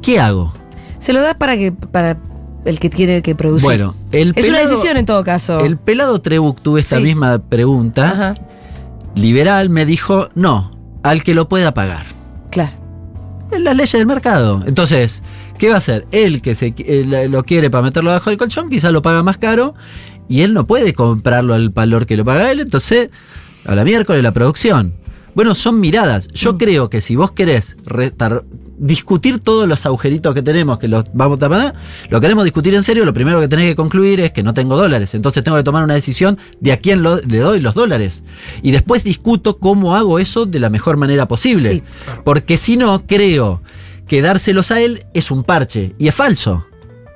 ¿Qué 0.00 0.18
hago? 0.20 0.54
Se 1.00 1.12
lo 1.12 1.20
da 1.20 1.34
para 1.34 1.56
que 1.56 1.72
para 1.72 2.16
el 2.64 2.78
que 2.78 2.88
tiene 2.88 3.20
que 3.20 3.34
producir. 3.34 3.66
Bueno, 3.66 3.94
el 4.12 4.32
es 4.36 4.48
una 4.48 4.60
decisión 4.60 4.96
en 4.96 5.04
todo 5.04 5.22
caso. 5.24 5.58
El 5.60 5.76
pelado 5.76 6.20
Trebuch 6.22 6.60
tuvo 6.62 6.78
esta 6.78 6.96
Sí. 6.98 7.02
misma 7.02 7.40
pregunta. 7.40 8.10
Ajá, 8.10 8.34
liberal 9.16 9.68
me 9.70 9.84
dijo, 9.84 10.28
no, 10.34 10.70
al 11.02 11.24
que 11.24 11.34
lo 11.34 11.48
pueda 11.48 11.74
pagar. 11.74 12.06
claro. 12.50 12.72
Es 13.50 13.60
la 13.60 13.74
ley 13.74 13.86
del 13.92 14.06
mercado. 14.06 14.62
Entonces, 14.66 15.22
¿qué 15.62 15.68
va 15.68 15.76
a 15.76 15.78
hacer? 15.78 16.06
Él 16.10 16.42
que 16.42 16.56
se, 16.56 16.74
él 16.88 17.30
lo 17.30 17.44
quiere 17.44 17.70
para 17.70 17.82
meterlo 17.84 18.10
bajo 18.10 18.30
el 18.30 18.36
colchón, 18.36 18.68
quizás 18.68 18.90
lo 18.90 19.00
paga 19.00 19.22
más 19.22 19.38
caro 19.38 19.74
y 20.28 20.40
él 20.42 20.54
no 20.54 20.66
puede 20.66 20.92
comprarlo 20.92 21.54
al 21.54 21.70
valor 21.70 22.04
que 22.04 22.16
lo 22.16 22.24
paga 22.24 22.50
él, 22.50 22.58
entonces 22.58 23.10
a 23.64 23.76
la 23.76 23.84
miércoles 23.84 24.24
la 24.24 24.32
producción. 24.32 24.94
Bueno, 25.36 25.54
son 25.54 25.78
miradas. 25.78 26.26
Yo 26.34 26.54
Mm. 26.54 26.58
creo 26.58 26.90
que 26.90 27.00
si 27.00 27.14
vos 27.14 27.30
querés 27.30 27.76
retar- 27.86 28.42
discutir 28.76 29.38
todos 29.38 29.68
los 29.68 29.86
agujeritos 29.86 30.34
que 30.34 30.42
tenemos, 30.42 30.80
que 30.80 30.88
los 30.88 31.04
vamos 31.14 31.36
a 31.36 31.40
tapar, 31.42 31.74
lo 32.10 32.20
queremos 32.20 32.42
discutir 32.42 32.74
en 32.74 32.82
serio, 32.82 33.04
lo 33.04 33.14
primero 33.14 33.38
que 33.40 33.46
tenés 33.46 33.66
que 33.68 33.76
concluir 33.76 34.18
es 34.18 34.32
que 34.32 34.42
no 34.42 34.52
tengo 34.54 34.76
dólares. 34.76 35.14
Entonces 35.14 35.44
tengo 35.44 35.56
que 35.56 35.62
tomar 35.62 35.84
una 35.84 35.94
decisión 35.94 36.38
de 36.58 36.72
a 36.72 36.78
quién 36.78 37.04
lo- 37.04 37.20
le 37.20 37.38
doy 37.38 37.60
los 37.60 37.74
dólares. 37.74 38.24
Y 38.62 38.72
después 38.72 39.04
discuto 39.04 39.58
cómo 39.58 39.94
hago 39.94 40.18
eso 40.18 40.44
de 40.44 40.58
la 40.58 40.70
mejor 40.70 40.96
manera 40.96 41.28
posible. 41.28 41.68
Sí. 41.68 41.82
Porque 42.24 42.56
si 42.56 42.76
no, 42.76 43.06
creo 43.06 43.62
que 44.06 44.22
dárselos 44.22 44.70
a 44.70 44.80
él 44.80 45.04
es 45.14 45.30
un 45.30 45.44
parche. 45.44 45.94
Y 45.98 46.08
es 46.08 46.14
falso. 46.14 46.66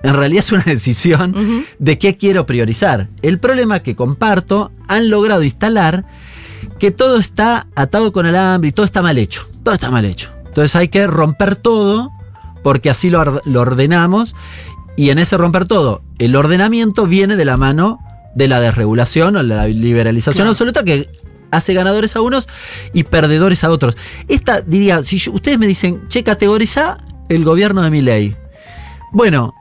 En 0.02 0.14
realidad 0.14 0.40
es 0.40 0.52
una 0.52 0.62
decisión 0.66 1.64
de 1.78 1.98
qué 1.98 2.16
quiero 2.16 2.46
priorizar. 2.46 3.08
El 3.22 3.38
problema 3.38 3.80
que 3.80 3.96
comparto, 3.96 4.70
han 4.88 5.10
logrado 5.10 5.42
instalar 5.42 6.04
que 6.78 6.90
todo 6.90 7.18
está 7.18 7.66
atado 7.74 8.12
con 8.12 8.26
alambre 8.26 8.68
y 8.68 8.72
todo 8.72 8.86
está 8.86 9.02
mal 9.02 9.18
hecho. 9.18 9.48
Todo 9.64 9.74
está 9.74 9.90
mal 9.90 10.04
hecho. 10.04 10.30
Entonces 10.46 10.76
hay 10.76 10.88
que 10.88 11.06
romper 11.06 11.56
todo 11.56 12.10
porque 12.62 12.90
así 12.90 13.10
lo, 13.10 13.20
or- 13.20 13.42
lo 13.46 13.60
ordenamos 13.60 14.34
y 14.96 15.10
en 15.10 15.18
ese 15.18 15.36
romper 15.36 15.66
todo, 15.68 16.02
el 16.18 16.34
ordenamiento 16.36 17.06
viene 17.06 17.36
de 17.36 17.44
la 17.44 17.56
mano 17.56 17.98
de 18.34 18.48
la 18.48 18.60
desregulación 18.60 19.36
o 19.36 19.42
la 19.42 19.66
liberalización 19.68 20.36
Claro. 20.44 20.50
absoluta 20.50 20.82
que 20.84 21.08
hace 21.56 21.74
ganadores 21.74 22.16
a 22.16 22.20
unos 22.20 22.48
y 22.92 23.04
perdedores 23.04 23.64
a 23.64 23.70
otros. 23.70 23.96
Esta 24.28 24.60
diría, 24.60 25.02
si 25.02 25.18
yo- 25.18 25.32
ustedes 25.32 25.58
me 25.58 25.66
dicen, 25.66 26.06
che, 26.08 26.22
categoriza 26.22 26.98
el 27.28 27.44
gobierno 27.44 27.82
de 27.82 27.90
mi 27.90 28.02
ley. 28.02 28.36
Bueno, 29.12 29.54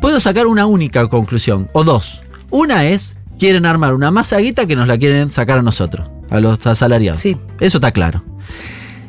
puedo 0.00 0.20
sacar 0.20 0.46
una 0.46 0.66
única 0.66 1.06
conclusión, 1.08 1.68
o 1.72 1.84
dos. 1.84 2.22
Una 2.50 2.84
es, 2.86 3.16
quieren 3.38 3.66
armar 3.66 3.94
una 3.94 4.10
masa 4.10 4.38
guita 4.38 4.66
que 4.66 4.76
nos 4.76 4.88
la 4.88 4.98
quieren 4.98 5.30
sacar 5.30 5.58
a 5.58 5.62
nosotros, 5.62 6.08
a 6.30 6.40
los 6.40 6.64
asalariados. 6.66 7.20
Sí. 7.20 7.36
Eso 7.60 7.78
está 7.78 7.90
claro. 7.92 8.24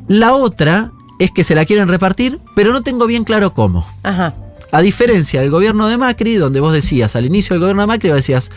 La 0.08 0.34
otra 0.34 0.92
es 1.20 1.32
que 1.32 1.44
se 1.44 1.56
la 1.56 1.66
quieren 1.66 1.88
repartir, 1.88 2.40
pero 2.56 2.74
no 2.74 2.82
tengo 2.82 3.08
bien 3.08 3.24
claro 3.24 3.54
cómo. 3.54 3.88
Ajá. 4.04 4.36
A 4.72 4.82
diferencia 4.82 5.42
del 5.42 5.52
gobierno 5.52 5.88
de 5.88 5.98
Macri, 5.98 6.36
donde 6.36 6.60
vos 6.60 6.74
decías, 6.74 7.16
al 7.16 7.26
inicio 7.26 7.54
del 7.54 7.62
gobierno 7.62 7.84
de 7.84 7.88
Macri, 7.88 8.10
vos 8.10 8.18
decías, 8.18 8.52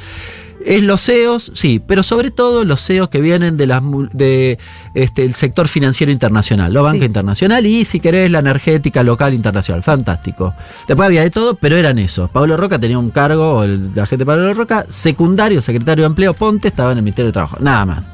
es 0.70 0.84
los 0.84 1.02
CEOs, 1.02 1.52
sí, 1.54 1.80
pero 1.84 2.02
sobre 2.02 2.30
todo 2.30 2.62
los 2.62 2.84
CEOs 2.86 3.08
que 3.08 3.22
vienen 3.22 3.56
de 3.56 3.66
las 3.66 3.82
de 4.12 4.58
este 4.92 5.24
el 5.24 5.34
sector 5.34 5.66
financiero 5.66 6.12
internacional, 6.12 6.74
la 6.74 6.82
banca 6.82 7.00
Sí. 7.00 7.06
internacional 7.06 7.64
y 7.64 7.86
si 7.86 8.00
querés 8.00 8.30
la 8.30 8.40
energética 8.40 9.02
local 9.02 9.32
internacional, 9.32 9.82
fantástico. 9.82 10.54
Después 10.86 11.06
había 11.06 11.22
de 11.22 11.30
todo, 11.30 11.54
pero 11.54 11.76
eran 11.76 11.98
eso. 11.98 12.28
Pablo 12.28 12.58
Roca 12.58 12.78
tenía 12.78 12.98
un 12.98 13.10
cargo, 13.10 13.64
el, 13.64 13.94
la 13.94 14.04
gente 14.04 14.24
de 14.24 14.26
Pablo 14.26 14.52
Roca, 14.52 14.84
secundario, 14.90 15.62
secretario 15.62 16.02
de 16.04 16.06
Empleo, 16.08 16.34
Ponte, 16.34 16.68
estaba 16.68 16.92
en 16.92 16.98
el 16.98 17.02
Ministerio 17.02 17.28
de 17.28 17.32
Trabajo, 17.32 17.56
nada 17.60 17.86
más. 17.86 18.10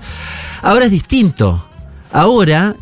Ahora 0.62 0.84
es 0.84 0.92
distinto. 0.92 1.66
Ahora 2.12 2.76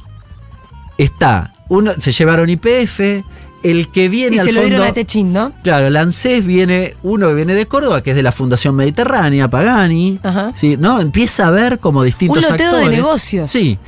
está, 0.98 1.54
uno, 1.70 1.92
se 1.96 2.12
llevaron 2.12 2.50
IPF, 2.50 3.24
el 3.62 3.88
que 3.90 4.08
viene 4.08 4.36
Sí, 4.36 4.38
al 4.40 4.46
se 4.46 4.52
lo 4.52 4.60
dieron 4.62 4.82
a 4.82 4.92
Techín, 4.92 5.32
¿no? 5.32 5.52
Claro, 5.62 5.86
el 5.86 5.96
ANSES 5.96 6.44
viene, 6.44 6.94
uno 7.02 7.28
que 7.28 7.34
viene 7.34 7.54
de 7.54 7.66
Córdoba, 7.66 8.02
que 8.02 8.10
es 8.10 8.16
de 8.16 8.22
la 8.22 8.32
Fundación 8.32 8.74
Mediterránea, 8.74 9.48
Pagani. 9.48 10.18
Ajá. 10.22 10.52
Sí, 10.54 10.76
¿no? 10.76 11.00
Empieza 11.00 11.46
a 11.46 11.50
ver 11.50 11.78
como 11.78 12.02
distintos 12.02 12.44
Un 12.44 12.50
loteo 12.50 12.76
de 12.76 12.88
negocios. 12.88 13.50
Sí. 13.50 13.78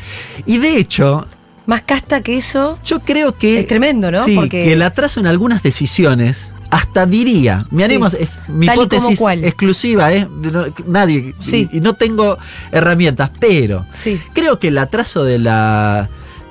Y 0.46 0.58
de 0.58 0.76
hecho, 0.78 1.26
Más 1.66 1.82
casta 1.82 2.20
que 2.22 2.36
eso. 2.36 2.78
yo 2.84 3.00
creo 3.00 3.36
que. 3.36 3.60
Es 3.60 3.66
tremendo, 3.66 4.10
¿no? 4.10 4.24
Sí, 4.24 4.34
Porque- 4.34 4.62
que 4.64 4.72
el 4.74 4.82
atraso 4.82 5.20
en 5.20 5.26
algunas 5.26 5.62
decisiones, 5.62 6.54
hasta 6.70 7.06
diría, 7.06 7.66
me 7.70 7.78
Sí. 7.78 7.84
animo, 7.84 8.06
a- 8.06 8.08
es 8.18 8.40
mi 8.48 8.66
hipótesis 8.66 9.20
exclusiva, 9.42 10.12
¿eh? 10.12 10.26
De 10.40 10.50
no- 10.50 10.66
nadie. 10.86 11.34
Sí. 11.38 11.68
Y, 11.72 11.78
y 11.78 11.80
no 11.80 11.94
tengo 11.94 12.36
herramientas, 12.72 13.30
pero 13.38 13.86
Sí. 13.92 14.20
creo 14.32 14.58
que 14.58 14.68
el 14.68 14.78
atraso 14.78 15.24
de 15.24 15.38
la, 15.38 16.08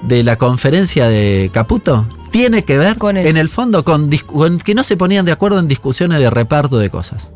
de 0.08 0.24
la 0.24 0.38
conferencia 0.38 1.08
de 1.08 1.50
Caputo 1.54 2.06
tiene 2.32 2.64
que 2.64 2.78
ver, 2.78 2.98
Con 2.98 3.16
en 3.18 3.38
el 3.38 3.48
fondo, 3.48 3.84
con, 3.86 4.10
que 4.10 4.74
no 4.76 4.84
se 4.84 4.98
ponían 4.98 5.24
de 5.26 5.32
acuerdo 5.32 5.60
en 5.60 5.68
discusiones 5.68 6.20
de 6.20 6.30
reparto 6.30 6.78
de 6.80 6.90
cosas. 6.90 7.32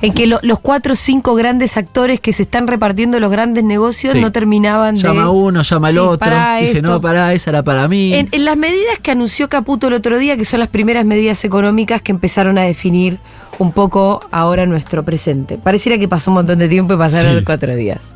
En 0.00 0.14
que 0.14 0.26
lo- 0.28 0.38
los 0.42 0.60
cuatro 0.60 0.92
o 0.92 0.96
cinco 0.96 1.34
grandes 1.34 1.76
actores 1.76 2.20
que 2.20 2.32
se 2.32 2.44
están 2.44 2.68
repartiendo 2.68 3.18
los 3.18 3.30
grandes 3.32 3.64
negocios 3.64 4.12
Sí. 4.14 4.20
no 4.20 4.30
terminaban 4.30 4.94
de. 4.94 5.00
Llama 5.00 5.28
uno, 5.30 5.62
llama 5.62 5.88
al 5.88 5.94
Sí, 5.94 5.98
otro, 5.98 6.30
dice, 6.60 6.78
esto. 6.78 6.82
no, 6.82 7.00
pará, 7.00 7.32
esa 7.34 7.50
era 7.50 7.62
para 7.64 7.88
mí. 7.88 8.14
En, 8.14 8.28
en 8.30 8.44
las 8.44 8.56
medidas 8.56 9.00
que 9.02 9.10
anunció 9.10 9.48
Caputo 9.48 9.88
el 9.88 9.94
otro 9.94 10.16
día, 10.18 10.36
que 10.36 10.44
son 10.44 10.60
las 10.60 10.68
primeras 10.68 11.04
medidas 11.04 11.44
económicas 11.44 12.00
que 12.00 12.12
empezaron 12.12 12.58
a 12.58 12.62
definir 12.62 13.18
un 13.58 13.72
poco 13.72 14.20
ahora 14.30 14.66
nuestro 14.66 15.04
presente. 15.04 15.58
Pareciera 15.58 15.98
que 15.98 16.06
pasó 16.06 16.30
un 16.30 16.36
montón 16.36 16.58
de 16.60 16.68
tiempo 16.68 16.94
y 16.94 16.96
pasaron 16.96 17.38
Sí. 17.40 17.44
cuatro 17.44 17.74
días. 17.74 18.14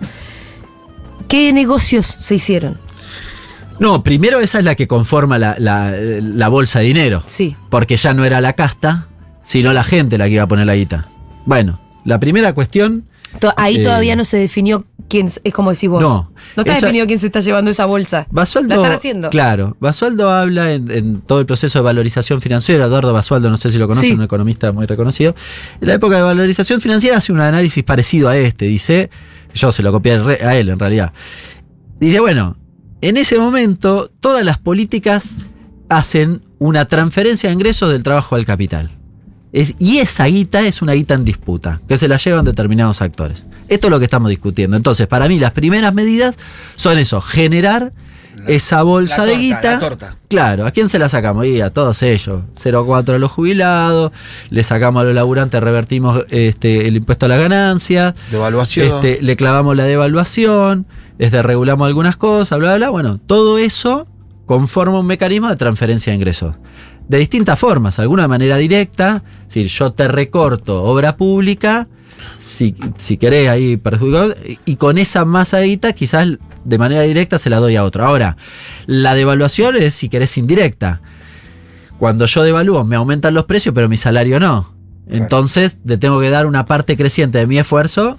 ¿Qué 1.28 1.52
negocios 1.52 2.14
se 2.18 2.36
hicieron? 2.36 2.78
No, 3.82 4.02
primero 4.02 4.40
esa 4.40 4.58
es 4.60 4.64
la 4.64 4.74
que 4.74 4.86
conforma 4.86 5.38
la, 5.38 5.56
la- 5.58 5.90
la 5.90 6.48
bolsa 6.48 6.78
de 6.78 6.86
dinero. 6.86 7.22
Sí. 7.26 7.56
Porque 7.68 7.96
ya 7.96 8.14
no 8.14 8.24
era 8.24 8.40
la 8.40 8.52
casta, 8.54 9.08
sino 9.42 9.72
la 9.72 9.82
gente 9.82 10.16
la 10.18 10.26
que 10.26 10.32
iba 10.34 10.44
a 10.44 10.48
poner 10.48 10.66
la 10.66 10.74
guita. 10.76 11.08
Bueno, 11.44 11.80
la 12.04 12.18
primera 12.20 12.54
cuestión. 12.54 13.04
To- 13.40 13.52
ahí 13.56 13.76
Eh, 13.78 13.82
todavía 13.82 14.14
no 14.14 14.24
se 14.24 14.36
definió 14.36 14.84
quién, 15.08 15.26
es 15.42 15.52
como 15.54 15.72
decís 15.72 15.88
vos. 15.88 16.00
No. 16.02 16.32
No 16.56 16.60
está 16.62 16.72
Esa- 16.74 16.86
definido 16.86 17.06
quién 17.06 17.18
se 17.18 17.26
está 17.26 17.40
llevando 17.40 17.70
esa 17.70 17.86
bolsa. 17.86 18.26
Basualdo. 18.30 18.68
La 18.68 18.82
están 18.82 18.92
haciendo. 18.92 19.30
Claro. 19.30 19.76
Basualdo 19.80 20.30
habla 20.30 20.72
en, 20.72 20.90
en 20.90 21.20
todo 21.22 21.40
el 21.40 21.46
proceso 21.46 21.78
de 21.78 21.82
valorización 21.82 22.40
financiera. 22.40 22.84
Eduardo 22.84 23.12
Basualdo, 23.12 23.50
no 23.50 23.56
sé 23.56 23.70
si 23.70 23.78
lo 23.78 23.88
conocen, 23.88 24.10
Sí. 24.10 24.14
un 24.14 24.22
economista 24.22 24.70
muy 24.70 24.86
reconocido. 24.86 25.34
En 25.80 25.88
la 25.88 25.94
época 25.94 26.16
de 26.16 26.22
valorización 26.22 26.80
financiera 26.80 27.16
hace 27.16 27.32
un 27.32 27.40
análisis 27.40 27.82
parecido 27.82 28.28
a 28.28 28.36
este. 28.36 28.66
Dice, 28.66 29.10
yo 29.54 29.72
se 29.72 29.82
lo 29.82 29.90
copié 29.92 30.12
a 30.44 30.54
él 30.56 30.68
en 30.68 30.78
realidad. 30.78 31.12
Dice, 31.98 32.20
bueno, 32.20 32.58
en 33.02 33.16
ese 33.18 33.38
momento 33.38 34.10
todas 34.20 34.44
las 34.44 34.58
políticas 34.58 35.36
hacen 35.88 36.42
una 36.58 36.86
transferencia 36.86 37.48
de 37.50 37.54
ingresos 37.54 37.90
del 37.92 38.02
trabajo 38.02 38.34
al 38.36 38.46
capital. 38.46 38.90
Es- 39.52 39.74
y 39.78 39.98
esa 39.98 40.24
guita 40.24 40.62
es 40.62 40.80
una 40.80 40.94
guita 40.94 41.12
en 41.14 41.24
disputa, 41.26 41.80
que 41.86 41.98
se 41.98 42.08
la 42.08 42.16
llevan 42.16 42.44
determinados 42.46 43.02
actores. 43.02 43.44
Esto 43.68 43.88
es 43.88 43.90
lo 43.90 43.98
que 43.98 44.06
estamos 44.06 44.30
discutiendo. 44.30 44.76
Entonces, 44.78 45.06
para 45.06 45.28
mí, 45.28 45.38
las 45.38 45.50
primeras 45.52 45.92
medidas 45.92 46.36
son 46.74 46.96
eso, 46.96 47.20
generar 47.20 47.92
esa 48.46 48.82
bolsa 48.82 49.26
de 49.26 49.36
guita. 49.36 49.74
la 49.74 49.78
torta. 49.78 50.16
Claro, 50.28 50.64
¿a 50.66 50.70
quién 50.70 50.88
se 50.88 50.98
la 50.98 51.08
sacamos? 51.10 51.44
Y 51.44 51.60
a 51.60 51.68
todos 51.70 52.02
ellos. 52.02 52.42
0,4 52.56 53.16
a 53.16 53.18
los 53.18 53.30
jubilados, 53.30 54.10
le 54.48 54.62
sacamos 54.62 55.02
a 55.02 55.04
los 55.04 55.14
laburantes, 55.14 55.60
revertimos 55.62 56.24
este, 56.30 56.88
el 56.88 56.96
impuesto 56.96 57.26
a 57.26 57.28
las 57.28 57.38
ganancias, 57.40 58.14
Devaluación. 58.30 58.86
este, 58.86 59.18
le 59.20 59.36
clavamos 59.36 59.76
la 59.76 59.84
devaluación, 59.84 60.86
este, 61.18 61.42
regulamos 61.42 61.86
algunas 61.86 62.16
cosas, 62.16 62.58
bla, 62.58 62.70
bla, 62.70 62.76
bla. 62.78 62.90
Bueno, 62.90 63.18
todo 63.18 63.58
eso 63.58 64.06
conforma 64.46 64.98
un 64.98 65.06
mecanismo 65.06 65.48
de 65.48 65.56
transferencia 65.56 66.10
de 66.12 66.16
ingresos. 66.16 66.54
De 67.08 67.18
distintas 67.18 67.58
formas, 67.58 67.98
alguna 67.98 68.22
de 68.22 68.28
manera 68.28 68.56
directa, 68.56 69.22
es 69.42 69.54
decir, 69.54 69.66
yo 69.66 69.92
te 69.92 70.08
recorto 70.08 70.82
obra 70.82 71.16
pública, 71.16 71.88
si, 72.38 72.74
si 72.96 73.16
querés 73.16 73.48
ahí 73.48 73.76
perjudicado, 73.76 74.34
y- 74.46 74.58
y 74.64 74.76
con 74.76 74.98
esa 74.98 75.24
masa 75.24 75.58
de 75.58 75.66
guita 75.66 75.92
quizás 75.92 76.28
de 76.64 76.78
manera 76.78 77.02
directa 77.02 77.38
se 77.38 77.50
la 77.50 77.58
doy 77.58 77.74
a 77.76 77.84
otro. 77.84 78.04
Ahora, 78.04 78.36
la 78.86 79.14
devaluación 79.14 79.76
es 79.76 79.94
si 79.94 80.08
querés 80.08 80.38
indirecta. 80.38 81.00
Cuando 81.98 82.26
yo 82.26 82.42
devalúo 82.42 82.84
me 82.84 82.96
aumentan 82.96 83.34
los 83.34 83.44
precios, 83.46 83.74
pero 83.74 83.88
mi 83.88 83.96
salario 83.96 84.38
no. 84.40 84.72
Entonces 85.08 85.78
le 85.84 85.98
tengo 85.98 86.20
que 86.20 86.30
dar 86.30 86.46
una 86.46 86.66
parte 86.66 86.96
creciente 86.96 87.38
de 87.38 87.46
mi 87.46 87.58
esfuerzo 87.58 88.18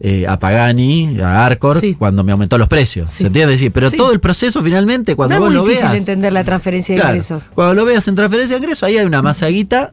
eh, 0.00 0.26
a 0.26 0.38
Pagani, 0.38 1.18
a 1.20 1.44
Arcor, 1.44 1.78
Sí. 1.80 1.94
cuando 1.94 2.24
me 2.24 2.32
aumentó 2.32 2.56
los 2.58 2.68
precios. 2.68 3.10
Sí. 3.10 3.18
¿Se 3.18 3.26
entiende? 3.26 3.58
Sí, 3.58 3.68
pero 3.70 3.90
Sí. 3.90 3.96
todo 3.98 4.12
el 4.12 4.20
proceso 4.20 4.62
finalmente, 4.62 5.14
cuando 5.14 5.34
no 5.36 5.40
vos 5.42 5.48
es 5.50 5.54
lo 5.56 5.60
muy 5.60 5.68
difícil 5.70 5.88
veas. 5.90 5.98
entender 5.98 6.32
la 6.32 6.42
transferencia 6.44 6.94
de 6.94 7.00
Claro, 7.00 7.16
ingresos. 7.16 7.44
Cuando 7.54 7.74
lo 7.74 7.84
veas 7.84 8.08
en 8.08 8.14
transferencia 8.14 8.56
de 8.56 8.62
ingresos, 8.62 8.82
ahí 8.84 8.96
hay 8.96 9.04
una 9.06 9.20
masa 9.22 9.46
de 9.46 9.52
guita 9.52 9.92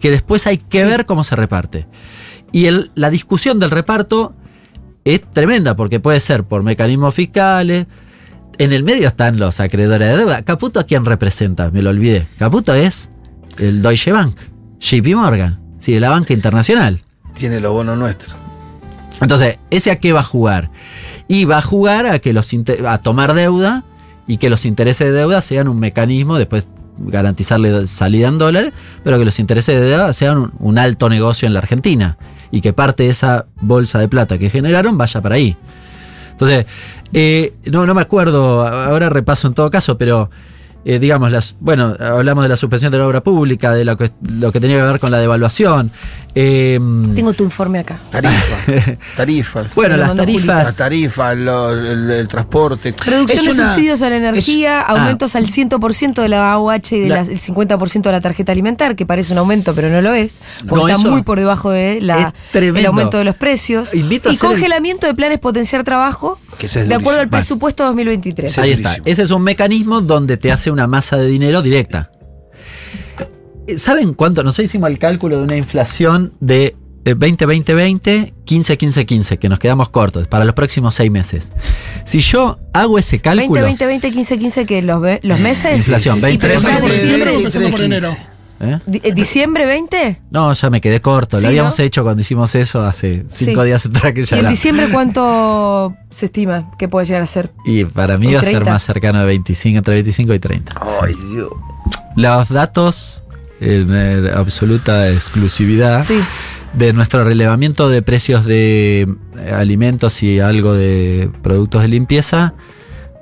que 0.00 0.10
después 0.10 0.46
hay 0.46 0.58
que 0.58 0.80
Sí. 0.82 0.86
ver 0.86 1.06
cómo 1.06 1.22
se 1.24 1.36
reparte. 1.36 1.86
Y 2.52 2.66
el- 2.66 2.90
la 2.96 3.08
discusión 3.10 3.58
del 3.58 3.70
reparto 3.70 4.34
es 5.04 5.22
tremenda, 5.32 5.76
porque 5.76 6.00
puede 6.00 6.18
ser 6.20 6.42
por 6.44 6.62
mecanismos 6.64 7.14
fiscales. 7.14 7.86
En 8.58 8.72
el 8.72 8.82
medio 8.82 9.06
están 9.08 9.36
los 9.38 9.60
acreedores 9.60 10.08
de 10.08 10.16
deuda. 10.16 10.42
Caputo 10.42 10.80
a 10.80 10.84
quién 10.84 11.04
representa, 11.04 11.70
me 11.70 11.82
lo 11.82 11.90
olvidé. 11.90 12.26
Caputo 12.38 12.74
es 12.74 13.10
el 13.58 13.80
Deutsche 13.82 14.10
Bank, 14.12 14.36
JP 14.80 15.14
Morgan, 15.14 15.60
sí, 15.78 15.92
de 15.92 16.00
la 16.00 16.10
banca 16.10 16.32
internacional. 16.32 17.00
Tiene 17.34 17.60
los 17.60 17.72
bonos 17.72 17.96
nuestros. 17.98 18.34
Entonces, 19.20 19.58
¿ese 19.70 19.90
a 19.90 19.96
qué 19.96 20.12
va 20.12 20.20
a 20.20 20.24
jugar? 20.24 20.70
Y 21.28 21.44
va 21.44 21.58
a 21.58 21.62
jugar 21.62 22.06
a 22.06 22.18
que 22.18 22.32
los 22.32 22.52
a 22.86 22.98
tomar 22.98 23.34
deuda 23.34 23.84
y 24.26 24.36
que 24.36 24.50
los 24.50 24.66
intereses 24.66 25.08
de 25.08 25.12
deuda 25.12 25.40
sean 25.40 25.68
un 25.68 25.78
mecanismo, 25.78 26.38
después 26.38 26.68
garantizarle 26.98 27.86
salida 27.86 28.28
en 28.28 28.38
dólares, 28.38 28.72
pero 29.04 29.18
que 29.18 29.24
los 29.24 29.38
intereses 29.38 29.80
de 29.80 29.88
deuda 29.88 30.12
sean 30.12 30.38
un, 30.38 30.52
un 30.58 30.78
alto 30.78 31.08
negocio 31.08 31.46
en 31.46 31.52
la 31.52 31.60
Argentina 31.60 32.16
y 32.50 32.60
que 32.60 32.72
parte 32.72 33.04
de 33.04 33.10
esa 33.10 33.46
bolsa 33.60 33.98
de 33.98 34.08
plata 34.08 34.38
que 34.38 34.50
generaron 34.50 34.96
vaya 34.96 35.20
para 35.20 35.34
ahí. 35.34 35.56
Entonces, 36.32 36.66
eh, 37.12 37.54
no, 37.64 37.86
no 37.86 37.94
me 37.94 38.02
acuerdo, 38.02 38.66
ahora 38.66 39.08
repaso 39.08 39.48
en 39.48 39.54
todo 39.54 39.70
caso, 39.70 39.96
pero 39.96 40.30
eh, 40.88 40.98
digamos, 41.00 41.32
las, 41.32 41.56
bueno, 41.58 41.96
hablamos 41.98 42.44
de 42.44 42.48
la 42.48 42.56
suspensión 42.56 42.92
de 42.92 42.98
la 42.98 43.06
obra 43.08 43.20
pública, 43.22 43.74
de 43.74 43.84
lo 43.84 43.96
que, 43.96 44.12
lo 44.30 44.52
que 44.52 44.60
tenía 44.60 44.76
que 44.76 44.82
ver 44.84 45.00
con 45.00 45.10
la 45.10 45.18
devaluación. 45.18 45.90
eh, 46.34 46.78
Tengo 47.14 47.32
tu 47.32 47.42
informe 47.42 47.80
acá. 47.80 47.98
Tarifas. 48.10 48.96
tarifas. 49.16 49.74
bueno, 49.74 49.96
las 49.96 50.10
Julita. 50.10 50.24
Las 50.26 50.76
tarifas. 50.76 50.76
tarifas, 50.76 51.36
lo- 51.36 51.70
el, 51.72 52.10
el 52.10 52.28
transporte. 52.28 52.94
Reducción 53.04 53.38
Es 53.40 53.56
de 53.56 53.62
una- 53.62 53.72
subsidios 53.74 54.02
a 54.02 54.10
la 54.10 54.16
energía, 54.16 54.80
ah. 54.80 54.92
aumentos 54.92 55.34
al 55.34 55.46
100% 55.46 56.22
de 56.22 56.28
la 56.28 56.52
AUH 56.52 56.92
y 56.92 57.00
del 57.00 57.08
La- 57.08 57.24
50% 57.24 58.02
de 58.02 58.12
la 58.12 58.20
tarjeta 58.20 58.52
alimentar, 58.52 58.94
que 58.96 59.06
parece 59.06 59.32
un 59.32 59.38
aumento, 59.38 59.74
pero 59.74 59.88
no 59.90 60.00
lo 60.02 60.12
es, 60.14 60.40
porque 60.68 60.84
No, 60.84 60.88
está 60.88 61.08
muy 61.10 61.22
por 61.22 61.38
debajo 61.38 61.70
de 61.70 62.00
la, 62.00 62.32
el 62.52 62.86
aumento 62.86 63.18
de 63.18 63.24
los 63.24 63.34
precios. 63.34 63.92
Invito 63.94 64.30
y 64.30 64.34
el- 64.34 64.38
congelamiento 64.38 65.06
de 65.08 65.14
planes 65.14 65.38
potenciar 65.40 65.82
trabajo 65.84 66.38
Que 66.58 66.66
ese 66.66 66.82
es 66.82 66.88
de 66.88 66.94
acuerdo 66.94 67.20
al 67.20 67.28
presupuesto 67.28 67.84
2023. 67.84 68.52
Sí. 68.52 68.60
Ahí 68.60 68.70
es 68.72 68.78
está. 68.78 68.96
Ese 69.04 69.22
es 69.24 69.30
un 69.30 69.42
mecanismo 69.42 70.00
donde 70.00 70.36
te 70.36 70.52
hace 70.52 70.70
una 70.76 70.86
masa 70.86 71.16
de 71.16 71.26
dinero 71.26 71.62
directa. 71.62 72.10
Eh, 73.66 73.78
¿Saben 73.78 74.12
cuánto? 74.14 74.42
Nosotros 74.44 74.66
hicimos 74.66 74.90
el 74.90 74.98
cálculo 74.98 75.38
de 75.38 75.42
una 75.44 75.56
inflación 75.56 76.34
de 76.40 76.76
eh, 77.04 77.14
20-20-20, 77.16 78.32
15-15-15, 78.44 79.38
que 79.38 79.48
nos 79.48 79.58
quedamos 79.58 79.88
cortos 79.88 80.28
para 80.28 80.44
los 80.44 80.54
próximos 80.54 80.94
seis 80.94 81.10
meses. 81.10 81.50
Si 82.04 82.20
yo 82.20 82.58
hago 82.72 82.98
ese 82.98 83.16
20, 83.16 83.22
cálculo. 83.22 83.62
20, 83.62 83.86
20, 83.86 84.10
15, 84.12 84.38
15, 84.38 84.66
que 84.66 84.82
los, 84.82 85.00
ve- 85.00 85.20
los 85.22 85.40
meses. 85.40 85.76
Inflación, 85.78 86.18
Y 86.18 86.20
20, 86.22 86.46
pero 86.46 86.60
ya 86.60 86.68
20, 86.80 86.92
diciembre, 86.92 87.24
20, 87.30 87.36
empezando 87.38 87.70
por 87.70 87.80
enero. 87.80 88.10
di- 88.10 88.16
eh, 88.60 89.12
diciembre 89.14 89.66
20. 89.66 90.22
No, 90.30 90.52
ya 90.52 90.70
me 90.70 90.80
quedé 90.80 91.00
corto. 91.00 91.36
Sí, 91.38 91.42
Lo 91.42 91.48
habíamos 91.48 91.78
¿no? 91.78 91.84
hecho 91.84 92.02
cuando 92.02 92.20
hicimos 92.22 92.54
eso 92.54 92.82
hace 92.82 93.24
cinco 93.28 93.60
Sí. 93.62 93.66
días 93.66 93.86
atrás 93.86 94.12
que 94.12 94.24
ya 94.24 94.36
¿Y 94.36 94.40
en 94.40 94.48
diciembre 94.48 94.88
cuánto 94.92 95.94
se 96.10 96.26
estima 96.26 96.70
que 96.78 96.88
puede 96.88 97.06
llegar 97.06 97.22
a 97.22 97.26
ser? 97.26 97.52
Y 97.64 97.84
para 97.84 98.16
mí 98.18 98.28
¿Un 98.28 98.34
va 98.34 98.38
a 98.38 98.42
ser 98.42 98.52
30? 98.52 98.70
más 98.72 98.82
cercano 98.82 99.20
de 99.20 99.26
25, 99.26 99.78
entre 99.78 99.94
25 99.94 100.34
y 100.34 100.38
30. 100.38 100.74
Ay, 101.02 101.14
Dios. 101.32 101.50
Los 102.16 102.48
datos 102.48 103.22
en 103.60 103.88
eh, 103.94 104.30
absoluta 104.34 105.10
exclusividad 105.10 106.02
Sí. 106.02 106.18
de 106.74 106.92
nuestro 106.92 107.24
relevamiento 107.24 107.88
de 107.88 108.02
precios 108.02 108.44
de 108.44 109.06
eh, 109.38 109.52
alimentos 109.54 110.22
y 110.22 110.40
algo 110.40 110.74
de 110.74 111.30
productos 111.42 111.82
de 111.82 111.88
limpieza 111.88 112.54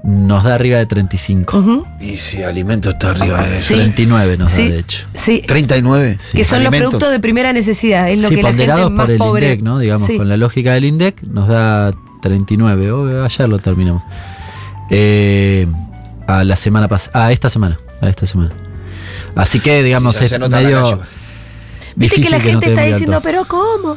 nos 0.05 0.45
da 0.45 0.55
arriba 0.55 0.79
de 0.79 0.87
35. 0.87 1.59
Ujú. 1.59 1.87
Y 1.99 2.17
si 2.19 2.43
alimento 2.43 2.91
está 2.91 3.11
arriba 3.11 3.43
de. 3.43 3.59
Sí. 3.59 3.75
39 3.75 4.37
nos 4.37 4.53
Sí. 4.53 4.69
da, 4.69 4.75
de 4.75 4.81
hecho. 4.81 5.07
Sí. 5.15 5.43
39. 5.47 6.19
Sí. 6.21 6.37
que 6.37 6.45
son 6.45 6.63
los 6.63 6.75
productos 6.75 7.11
de 7.11 7.21
primera 7.21 7.53
necesidad, 7.55 8.11
es 8.11 8.21
lo 8.21 8.29
sí, 8.29 8.37
que 8.37 8.43
la 8.43 8.53
gente 8.53 8.67
más 8.91 8.91
por 8.91 9.11
el 9.11 9.19
pobre. 9.19 9.47
INDEC, 9.47 9.63
¿no? 9.63 9.79
Digamos, 9.79 10.07
Sí. 10.07 10.19
con 10.19 10.29
la 10.29 10.37
lógica 10.37 10.75
del 10.75 10.85
INDEC 10.85 11.23
nos 11.23 11.49
da 11.49 11.93
39. 12.21 12.93
Oh, 12.93 13.25
ayer 13.25 13.49
lo 13.49 13.59
terminamos. 13.59 14.03
Eh, 14.91 15.67
a 16.27 16.45
la 16.45 16.57
semana 16.57 16.87
pasada. 16.87 17.27
A 17.27 17.33
esta 17.33 17.49
semana. 17.49 17.79
A 18.03 18.09
esta 18.09 18.27
semana. 18.27 18.53
Así 19.35 19.61
que, 19.61 19.83
digamos, 19.83 20.21
es 20.21 20.29
se 20.29 20.39
la 20.39 20.49
medio. 20.49 21.01
Viste 21.97 22.21
que 22.21 22.31
la 22.31 22.41
gente 22.41 22.69
está 22.69 22.83
diciendo, 22.83 23.21
pero 23.23 23.47
¿cómo? 23.47 23.97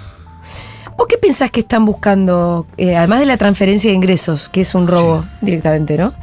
¿Vos 0.97 1.05
qué 1.07 1.17
pensás 1.17 1.51
que 1.51 1.60
están 1.60 1.86
buscando, 1.86 2.65
eh, 2.77 2.95
además 2.95 3.19
de 3.19 3.27
la 3.27 3.38
transferencia 3.38 3.89
de 3.91 3.95
ingresos, 3.95 4.49
que 4.49 4.62
es 4.62 4.73
un 4.75 4.88
robo 4.88 5.25
directamente, 5.41 5.97
¿no? 5.97 6.13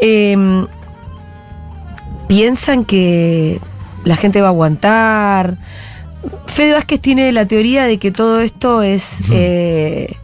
Eh, 0.00 0.66
¿Piensan 2.28 2.84
que 2.84 3.60
la 4.04 4.16
gente 4.16 4.40
va 4.40 4.48
a 4.48 4.50
aguantar? 4.50 5.56
Fede 6.46 6.72
Vázquez 6.72 7.00
tiene 7.00 7.30
la 7.32 7.46
teoría 7.46 7.84
de 7.84 7.98
que 7.98 8.10
todo 8.10 8.40
esto 8.40 8.82
es, 8.82 9.20
eh, 9.30 10.16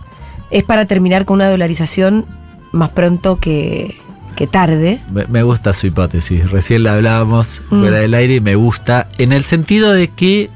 es 0.50 0.64
para 0.64 0.86
terminar 0.86 1.24
con 1.26 1.34
una 1.36 1.50
dolarización 1.50 2.24
más 2.72 2.88
pronto 2.90 3.36
que, 3.38 3.96
que 4.36 4.46
tarde. 4.46 5.00
Me, 5.10 5.26
me 5.26 5.42
gusta 5.42 5.72
su 5.74 5.88
hipótesis. 5.88 6.50
Recién 6.50 6.84
la 6.84 6.94
hablábamos 6.94 7.62
Mm. 7.70 7.80
fuera 7.80 7.98
del 7.98 8.14
aire 8.14 8.36
y 8.36 8.40
me 8.40 8.54
gusta. 8.54 9.08
En 9.18 9.32
el 9.32 9.44
sentido 9.44 9.92
de 9.92 10.08
que. 10.08 10.48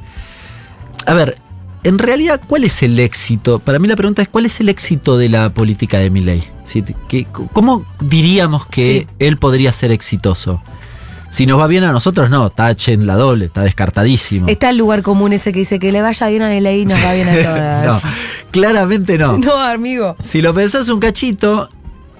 A 1.07 1.13
ver, 1.13 1.37
en 1.85 1.99
realidad, 1.99 2.41
¿cuál 2.47 2.65
es 2.65 2.83
el 2.83 2.99
éxito? 2.99 3.59
Para 3.59 3.79
mí 3.79 3.87
la 3.89 3.97
pregunta 3.97 4.23
es: 4.23 4.29
¿cuál 4.29 4.47
es 4.47 4.59
el 4.61 4.69
éxito 4.69 5.17
de 5.19 5.29
la 5.29 5.51
política 5.55 5.99
de 5.99 6.11
Milley? 6.11 6.43
¿Sí? 6.65 6.83
¿Qué- 7.09 7.27
¿Cómo 7.53 7.85
diríamos 8.01 8.67
que 8.67 9.01
Sí. 9.01 9.07
él 9.19 9.37
podría 9.39 9.73
ser 9.73 9.93
exitoso? 9.93 10.63
Si 11.31 11.47
nos 11.47 11.59
va 11.59 11.67
bien 11.67 11.83
a 11.85 11.91
nosotros, 11.93 12.31
no, 12.31 12.49
tachen 12.51 13.07
la 13.07 13.17
doble, 13.17 13.47
está 13.47 13.63
descartadísimo. 13.63 14.47
Está 14.49 14.71
el 14.71 14.77
lugar 14.77 15.03
común 15.03 15.33
ese 15.33 15.53
que 15.53 15.59
dice 15.61 15.79
que 15.81 15.91
le 15.91 16.01
vaya 16.01 16.29
bien 16.29 16.43
a 16.43 16.55
y 16.57 16.85
nos 16.87 17.05
va 17.05 17.13
bien 17.13 17.29
a 17.29 17.35
no, 17.37 17.43
todas. 17.43 18.03
claramente 18.53 19.19
no. 19.19 19.37
no, 19.39 19.55
amigo. 19.55 20.17
Si 20.23 20.41
lo 20.43 20.55
pensás 20.55 20.89
un 20.89 21.01
cachito, 21.01 21.69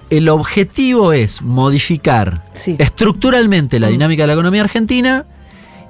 el 0.09 0.27
objetivo 0.29 1.13
es 1.13 1.41
modificar 1.41 2.43
Sí. 2.53 2.75
estructuralmente 2.77 3.79
la 3.79 3.87
Mm. 3.87 3.91
dinámica 3.91 4.23
de 4.23 4.27
la 4.27 4.33
economía 4.33 4.61
argentina 4.61 5.25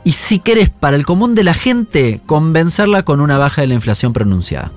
y 0.05 0.13
si 0.13 0.39
querés 0.39 0.69
para 0.69 0.95
el 0.95 1.05
común 1.05 1.35
de 1.35 1.43
la 1.43 1.53
gente 1.53 2.21
convencerla 2.25 3.03
con 3.03 3.19
una 3.19 3.37
baja 3.37 3.59
de 3.61 3.67
la 3.67 3.73
inflación 3.73 4.13
pronunciada. 4.13 4.71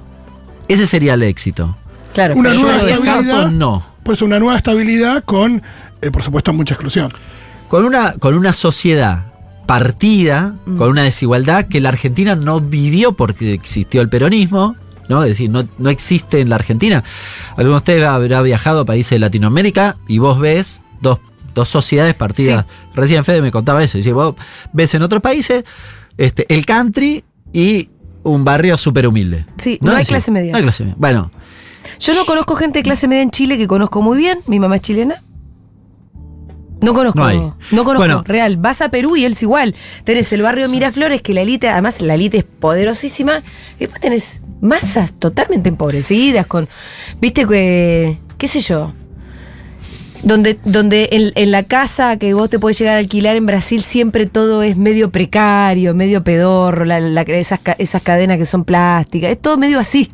Ese 0.67 0.87
sería 0.89 1.15
el 1.15 1.23
éxito. 1.23 1.77
Claro. 2.15 2.35
Una 2.35 2.53
nueva 2.55 2.79
lo 2.79 2.85
descarto, 2.85 3.05
estabilidad. 3.21 3.51
no. 3.53 3.87
Por 4.03 4.15
eso 4.15 4.25
una 4.25 4.39
nueva 4.41 4.57
estabilidad 4.57 5.23
con, 5.25 5.63
eh, 6.03 6.11
por 6.11 6.23
supuesto, 6.23 6.53
mucha 6.53 6.75
exclusión. 6.75 7.13
Con 7.69 7.85
una, 7.85 8.13
con 8.15 8.35
una 8.35 8.53
sociedad 8.53 9.27
partida, 9.67 10.55
Mm. 10.65 10.77
con 10.79 10.89
una 10.89 11.03
desigualdad 11.03 11.67
que 11.69 11.81
la 11.81 11.91
Argentina 11.91 12.35
no 12.35 12.61
vivió 12.61 13.13
porque 13.13 13.53
existió 13.53 14.01
el 14.01 14.09
peronismo, 14.09 14.77
¿no? 15.11 15.23
Es 15.23 15.29
decir, 15.31 15.51
no, 15.51 15.69
no 15.77 15.91
existe 15.91 16.41
en 16.41 16.49
la 16.49 16.57
Argentina. 16.57 17.05
Alguno 17.51 17.73
de 17.75 17.77
ustedes 17.77 18.05
habrá 18.05 18.41
viajado 18.41 18.81
a 18.81 18.85
países 18.87 19.11
de 19.11 19.19
Latinoamérica 19.19 19.99
y 20.09 20.19
vos 20.19 20.41
ves 20.41 20.81
dos, 21.03 21.19
dos 21.55 21.69
sociedades 21.69 22.15
partidas. 22.15 22.67
Recién 22.95 23.25
Fede 23.25 23.43
me 23.43 23.51
contaba 23.51 23.83
eso. 23.83 23.99
Dice, 23.99 24.13
vos 24.13 24.35
ves 24.73 24.95
en 24.95 25.03
otros 25.03 25.23
países 25.23 25.65
este, 26.17 26.47
el 26.53 26.67
country 26.67 27.25
y 27.53 27.89
un 28.23 28.45
barrio 28.45 28.77
súper 28.77 29.07
humilde. 29.07 29.47
Sí, 29.59 29.79
no 29.81 29.93
hay 29.93 29.99
decir, 29.99 30.13
clase 30.15 30.31
media. 30.31 30.53
No 30.53 30.59
hay 30.59 30.63
clase 30.65 30.83
media. 30.85 30.97
Bueno, 30.99 31.31
Yo 32.01 32.15
no 32.15 32.25
conozco 32.27 32.55
gente 32.55 32.81
de 32.81 32.83
clase 32.83 33.09
media 33.09 33.23
en 33.23 33.31
Chile 33.31 33.57
que 33.57 33.67
conozco 33.67 34.03
muy 34.03 34.19
bien. 34.19 34.41
Mi 34.47 34.59
mamá 34.59 34.77
es 34.77 34.83
chilena. 34.83 35.23
No 36.81 36.95
conozco, 36.95 37.19
No 37.19 37.57
no 37.73 37.85
conozco, 37.85 37.99
Bueno. 38.07 38.23
real. 38.25 38.57
Vas 38.57 38.83
a 38.83 38.89
Perú 38.91 39.17
y 39.17 39.25
él 39.25 39.33
es 39.33 39.43
igual. 39.43 39.75
Tenés 40.05 40.33
el 40.33 40.43
barrio 40.43 40.69
Miraflores, 40.69 41.23
que 41.23 41.35
la 41.35 41.41
élite, 41.41 41.69
además 41.69 42.01
la 42.01 42.15
élite 42.15 42.39
es 42.39 42.45
poderosísima. 42.45 43.43
Y 43.77 43.81
después 43.81 44.01
tenés 44.01 44.41
masas 44.61 45.13
totalmente 45.13 45.69
empobrecidas, 45.69 46.47
con, 46.47 46.69
viste 47.21 47.47
que, 47.47 48.19
qué 48.39 48.49
sé 48.49 48.61
yo, 48.61 48.93
donde, 50.23 50.59
donde 50.65 51.09
en, 51.13 51.33
en 51.35 51.51
la 51.51 51.63
casa 51.63 52.17
que 52.17 52.35
vos 52.35 52.51
te 52.51 52.59
podés 52.59 52.79
llegar 52.79 52.97
a 52.97 52.99
alquilar 52.99 53.37
en 53.37 53.47
Brasil 53.47 53.83
siempre 53.83 54.27
todo 54.27 54.63
es 54.63 54.77
medio 54.77 55.11
precario, 55.11 55.95
medio 55.95 56.23
pedorro, 56.25 56.85
la- 56.85 57.01
la- 57.01 57.23
esas, 57.23 57.61
esas 57.79 58.03
cadenas 58.03 58.39
que 58.39 58.47
son 58.47 58.65
plásticas, 58.65 59.31
es 59.31 59.41
todo 59.41 59.57
medio 59.57 59.79
así, 59.79 60.13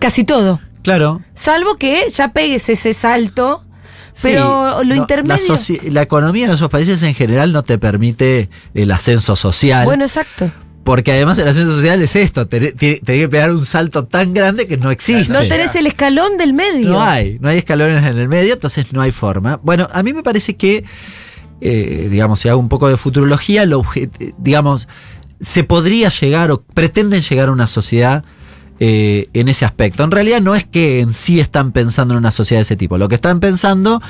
casi 0.00 0.24
todo. 0.24 0.60
Claro. 0.82 1.22
Salvo 1.32 1.76
que 1.76 2.08
ya 2.10 2.32
pegues 2.32 2.68
ese 2.68 2.92
salto, 2.92 3.64
Sí, 4.12 4.28
pero 4.28 4.84
lo 4.84 4.94
no, 4.94 4.94
intermedio... 4.94 5.54
La, 5.84 5.90
la 5.92 6.02
economía 6.02 6.46
en 6.46 6.52
esos 6.52 6.68
países 6.70 7.02
en 7.02 7.14
general 7.14 7.52
no 7.52 7.62
te 7.64 7.78
permite 7.78 8.48
el 8.74 8.92
ascenso 8.92 9.34
social. 9.34 9.84
Bueno, 9.86 10.04
exacto. 10.04 10.52
Porque 10.84 11.12
además 11.12 11.38
el 11.38 11.48
ascenso 11.48 11.74
social 11.74 12.00
es 12.02 12.14
esto, 12.14 12.46
tenés 12.46 12.76
tenés 12.76 13.00
que 13.00 13.28
pegar 13.28 13.50
un 13.50 13.64
salto 13.64 14.04
tan 14.04 14.32
grande 14.34 14.66
que 14.68 14.76
no 14.76 14.90
existe. 14.90 15.32
No 15.32 15.40
tenés 15.40 15.74
el 15.74 15.86
escalón 15.86 16.36
del 16.36 16.52
medio. 16.52 16.90
No 16.90 17.02
hay, 17.02 17.38
no 17.40 17.48
hay 17.48 17.58
escalones 17.58 18.04
en 18.04 18.18
el 18.18 18.28
medio, 18.28 18.54
entonces 18.54 18.92
no 18.92 19.00
hay 19.00 19.10
forma. 19.10 19.58
Bueno, 19.62 19.88
a 19.92 20.02
mí 20.02 20.12
me 20.12 20.22
parece 20.22 20.56
que, 20.56 20.84
eh, 21.60 22.08
digamos, 22.10 22.40
si 22.40 22.48
hago 22.48 22.60
un 22.60 22.68
poco 22.68 22.88
de 22.88 22.96
futurología, 22.96 23.64
lo 23.64 23.82
obje- 23.82 24.10
digamos, 24.38 24.86
se 25.40 25.64
podría 25.64 26.08
llegar 26.10 26.50
o 26.50 26.62
pretenden 26.62 27.20
llegar 27.22 27.48
a 27.48 27.52
una 27.52 27.66
sociedad 27.66 28.24
eh, 28.80 29.28
en 29.32 29.48
ese 29.48 29.64
aspecto. 29.64 30.02
En 30.04 30.10
realidad 30.10 30.40
no 30.40 30.54
es 30.54 30.64
que 30.64 31.00
en 31.00 31.12
sí 31.12 31.40
están 31.40 31.72
pensando 31.72 32.14
en 32.14 32.18
una 32.18 32.30
sociedad 32.32 32.58
de 32.58 32.62
ese 32.62 32.76
tipo. 32.76 32.98
Lo 32.98 33.08
que 33.08 33.14
están 33.14 33.40
pensando 33.40 34.02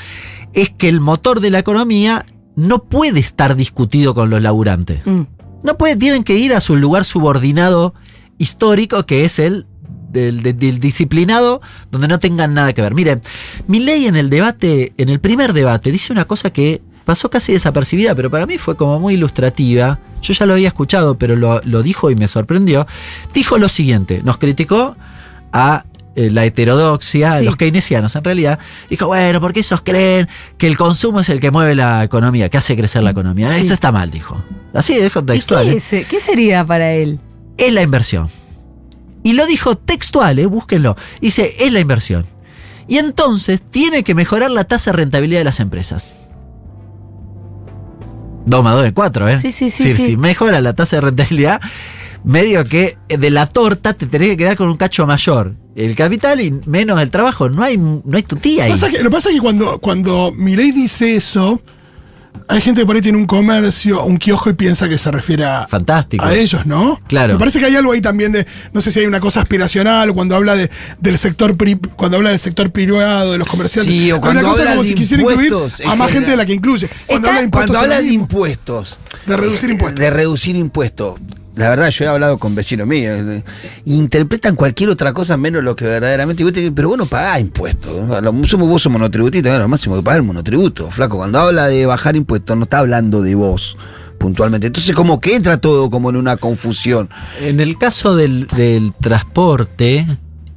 es 0.54 0.70
que 0.70 0.88
el 0.88 1.00
motor 1.00 1.40
de 1.40 1.50
la 1.50 1.58
economía 1.58 2.24
no 2.56 2.84
puede 2.84 3.20
estar 3.20 3.56
discutido 3.56 4.14
con 4.14 4.30
los 4.30 4.40
laburantes. 4.40 5.04
Mm. 5.04 5.22
No 5.64 5.78
puede, 5.78 5.96
tienen 5.96 6.22
que 6.22 6.36
ir 6.36 6.54
a 6.54 6.60
su 6.60 6.76
lugar 6.76 7.04
subordinado 7.04 7.94
histórico, 8.38 9.06
que 9.06 9.24
es 9.24 9.38
el 9.38 9.66
del, 10.10 10.78
disciplinado, 10.78 11.60
donde 11.90 12.06
no 12.06 12.20
tengan 12.20 12.54
nada 12.54 12.72
que 12.74 12.82
ver. 12.82 12.94
Miren, 12.94 13.22
ley 13.66 14.06
en 14.06 14.14
el 14.14 14.30
debate, 14.30 14.92
en 14.98 15.08
el 15.08 15.20
primer 15.20 15.54
debate, 15.54 15.90
dice 15.90 16.12
una 16.12 16.26
cosa 16.26 16.52
que 16.52 16.82
pasó 17.06 17.30
casi 17.30 17.52
desapercibida, 17.52 18.14
pero 18.14 18.30
para 18.30 18.46
mí 18.46 18.58
fue 18.58 18.76
como 18.76 19.00
muy 19.00 19.14
ilustrativa. 19.14 19.98
Yo 20.22 20.34
ya 20.34 20.46
lo 20.46 20.52
había 20.52 20.68
escuchado, 20.68 21.18
pero 21.18 21.34
lo, 21.34 21.60
lo 21.64 21.82
dijo 21.82 22.10
y 22.10 22.14
me 22.14 22.28
sorprendió. 22.28 22.86
Dijo 23.32 23.56
lo 23.56 23.70
siguiente, 23.70 24.20
nos 24.22 24.36
criticó 24.36 24.96
a 25.50 25.86
eh, 26.16 26.30
la 26.30 26.44
heterodoxia, 26.44 27.38
Sí. 27.38 27.44
los 27.44 27.56
keynesianos 27.56 28.14
en 28.16 28.24
realidad. 28.24 28.58
Dijo, 28.88 29.06
bueno, 29.06 29.40
¿por 29.40 29.52
qué 29.52 29.60
esos 29.60 29.80
creen 29.82 30.28
que 30.58 30.66
el 30.66 30.76
consumo 30.76 31.20
es 31.20 31.28
el 31.28 31.40
que 31.40 31.50
mueve 31.50 31.74
la 31.74 32.04
economía, 32.04 32.48
que 32.48 32.56
hace 32.58 32.76
crecer 32.76 33.02
la 33.02 33.10
economía? 33.10 33.50
Sí. 33.50 33.60
Eso 33.66 33.74
está 33.74 33.90
mal, 33.92 34.10
dijo. 34.10 34.42
Así 34.72 34.94
dijo 35.00 35.20
¿Y 35.20 35.24
textual. 35.24 35.66
qué, 35.66 35.96
¿eh? 35.98 36.06
¿Qué 36.08 36.20
sería 36.20 36.64
para 36.64 36.92
él? 36.92 37.20
es 37.56 37.72
la 37.72 37.82
inversión. 37.82 38.28
Y 39.22 39.32
lo 39.34 39.46
dijo 39.46 39.76
textual, 39.76 40.38
eh, 40.38 40.46
búsquenlo. 40.46 40.96
Dice, 41.20 41.54
es 41.60 41.72
la 41.72 41.80
inversión. 41.80 42.26
Y 42.88 42.98
entonces 42.98 43.62
tiene 43.62 44.02
que 44.04 44.14
mejorar 44.14 44.50
la 44.50 44.64
tasa 44.64 44.90
de 44.90 44.98
rentabilidad 44.98 45.40
de 45.40 45.44
las 45.44 45.60
empresas. 45.60 46.12
2 48.46 48.62
más 48.64 48.74
2 48.74 48.86
es 48.86 48.92
4, 48.92 49.28
¿eh? 49.28 49.36
Sí, 49.38 49.52
sí, 49.52 49.70
sí, 49.70 49.94
sí. 49.94 50.06
Si 50.06 50.16
mejora 50.16 50.60
la 50.60 50.74
tasa 50.74 50.96
de 50.96 51.00
rentabilidad, 51.02 51.60
medio 52.24 52.64
que 52.66 52.98
de 53.08 53.30
la 53.30 53.46
torta 53.46 53.94
te 53.94 54.06
tenés 54.06 54.30
que 54.30 54.36
quedar 54.36 54.56
con 54.56 54.68
un 54.68 54.76
cacho 54.76 55.06
mayor. 55.06 55.54
El 55.76 55.96
capital 55.96 56.40
y 56.40 56.52
menos 56.66 57.00
el 57.00 57.10
trabajo. 57.10 57.48
No 57.48 57.62
hay, 57.62 57.76
no 57.76 58.02
hay 58.12 58.22
tu 58.22 58.36
tía 58.36 58.64
ahí. 58.64 58.70
Pasa 58.72 58.88
que- 58.90 58.98
lo 58.98 59.10
que 59.10 59.10
pasa 59.10 59.28
es 59.30 59.34
que 59.36 59.40
cuando, 59.40 59.78
cuando 59.80 60.30
Milei 60.32 60.70
dice 60.70 61.16
eso, 61.16 61.60
hay 62.46 62.60
gente 62.60 62.82
que 62.82 62.86
por 62.86 62.94
ahí 62.94 63.02
tiene 63.02 63.16
un 63.18 63.26
comercio, 63.26 64.04
un 64.04 64.18
kiosco 64.18 64.50
y 64.50 64.52
piensa 64.52 64.88
que 64.88 64.98
se 64.98 65.10
refiere 65.10 65.44
a, 65.44 65.66
Fantástico. 65.66 66.22
a 66.24 66.34
ellos, 66.34 66.66
¿no? 66.66 67.00
Claro. 67.08 67.32
Me 67.34 67.38
parece 67.38 67.58
que 67.58 67.66
hay 67.66 67.74
algo 67.76 67.92
ahí 67.92 68.00
también 68.00 68.32
de, 68.32 68.46
no 68.72 68.80
sé 68.82 68.90
si 68.90 69.00
hay 69.00 69.06
una 69.06 69.18
cosa 69.18 69.40
aspiracional, 69.40 70.10
o 70.10 70.14
cuando 70.14 70.36
habla 70.36 70.54
de, 70.54 70.70
del 71.00 71.16
sector 71.18 71.56
pri- 71.56 71.76
cuando 71.96 72.18
habla 72.18 72.30
del 72.30 72.40
sector 72.40 72.70
privado, 72.70 73.32
de 73.32 73.38
los 73.38 73.48
comerciantes. 73.48 73.92
Sí, 73.92 74.12
o 74.12 74.16
Hay 74.16 74.20
cuando 74.20 74.40
una 74.40 74.48
cosa 74.48 74.60
habla 74.62 74.70
como 74.72 74.82
de 74.82 74.88
si 74.90 74.94
quisiera 74.94 75.22
incluir 75.22 75.46
impuestos, 75.52 75.86
a 75.86 75.94
más 75.96 76.10
gente 76.10 76.30
de 76.32 76.36
la 76.36 76.44
que 76.46 76.52
incluye. 76.54 76.88
Cuando 77.06 77.28
Está- 77.28 77.28
habla 77.30 77.38
de 77.40 77.44
impuestos. 77.46 77.70
Cuando 77.70 77.78
habla 77.84 77.96
de 77.96 78.02
mismo. 78.10 78.22
impuestos, 78.24 78.98
De 79.26 79.36
reducir 79.36 79.70
impuestos. 79.70 80.00
de 80.00 80.10
reducir 80.10 80.56
impuestos, 80.56 81.20
la 81.56 81.68
verdad 81.68 81.90
yo 81.90 82.04
he 82.04 82.08
hablado 82.08 82.38
con 82.38 82.54
vecinos 82.54 82.86
míos, 82.86 83.42
interpretan 83.84 84.56
cualquier 84.56 84.90
otra 84.90 85.12
cosa 85.12 85.36
menos 85.36 85.62
lo 85.62 85.76
que 85.76 85.84
verdaderamente, 85.84 86.42
y 86.42 86.44
vos 86.44 86.52
te- 86.52 86.72
pero 86.72 86.88
vos 86.88 86.98
no 86.98 87.06
pagás 87.06 87.40
impuestos, 87.40 88.06
¿no? 88.06 88.20
lo 88.20 88.44
sumo 88.44 88.66
vos 88.66 88.82
sos 88.82 88.92
monotributista, 88.92 89.48
bueno, 89.50 89.64
lo 89.64 89.68
máximo 89.68 89.96
que 89.96 90.02
pagar 90.02 90.20
el 90.20 90.26
monotributo, 90.26 90.90
flaco, 90.90 91.16
cuando 91.18 91.38
habla 91.38 91.66
de 91.68 91.86
bajar 91.86 92.16
impuestos 92.16 92.56
no 92.56 92.64
está 92.64 92.78
hablando 92.78 93.22
de 93.22 93.34
vos 93.34 93.76
puntualmente, 94.18 94.68
entonces 94.68 94.94
como 94.94 95.20
que 95.20 95.34
entra 95.36 95.58
todo 95.58 95.90
como 95.90 96.08
en 96.10 96.16
una 96.16 96.36
confusión. 96.36 97.10
En 97.40 97.60
el 97.60 97.76
caso 97.78 98.16
del, 98.16 98.46
del 98.48 98.92
transporte, 99.00 100.06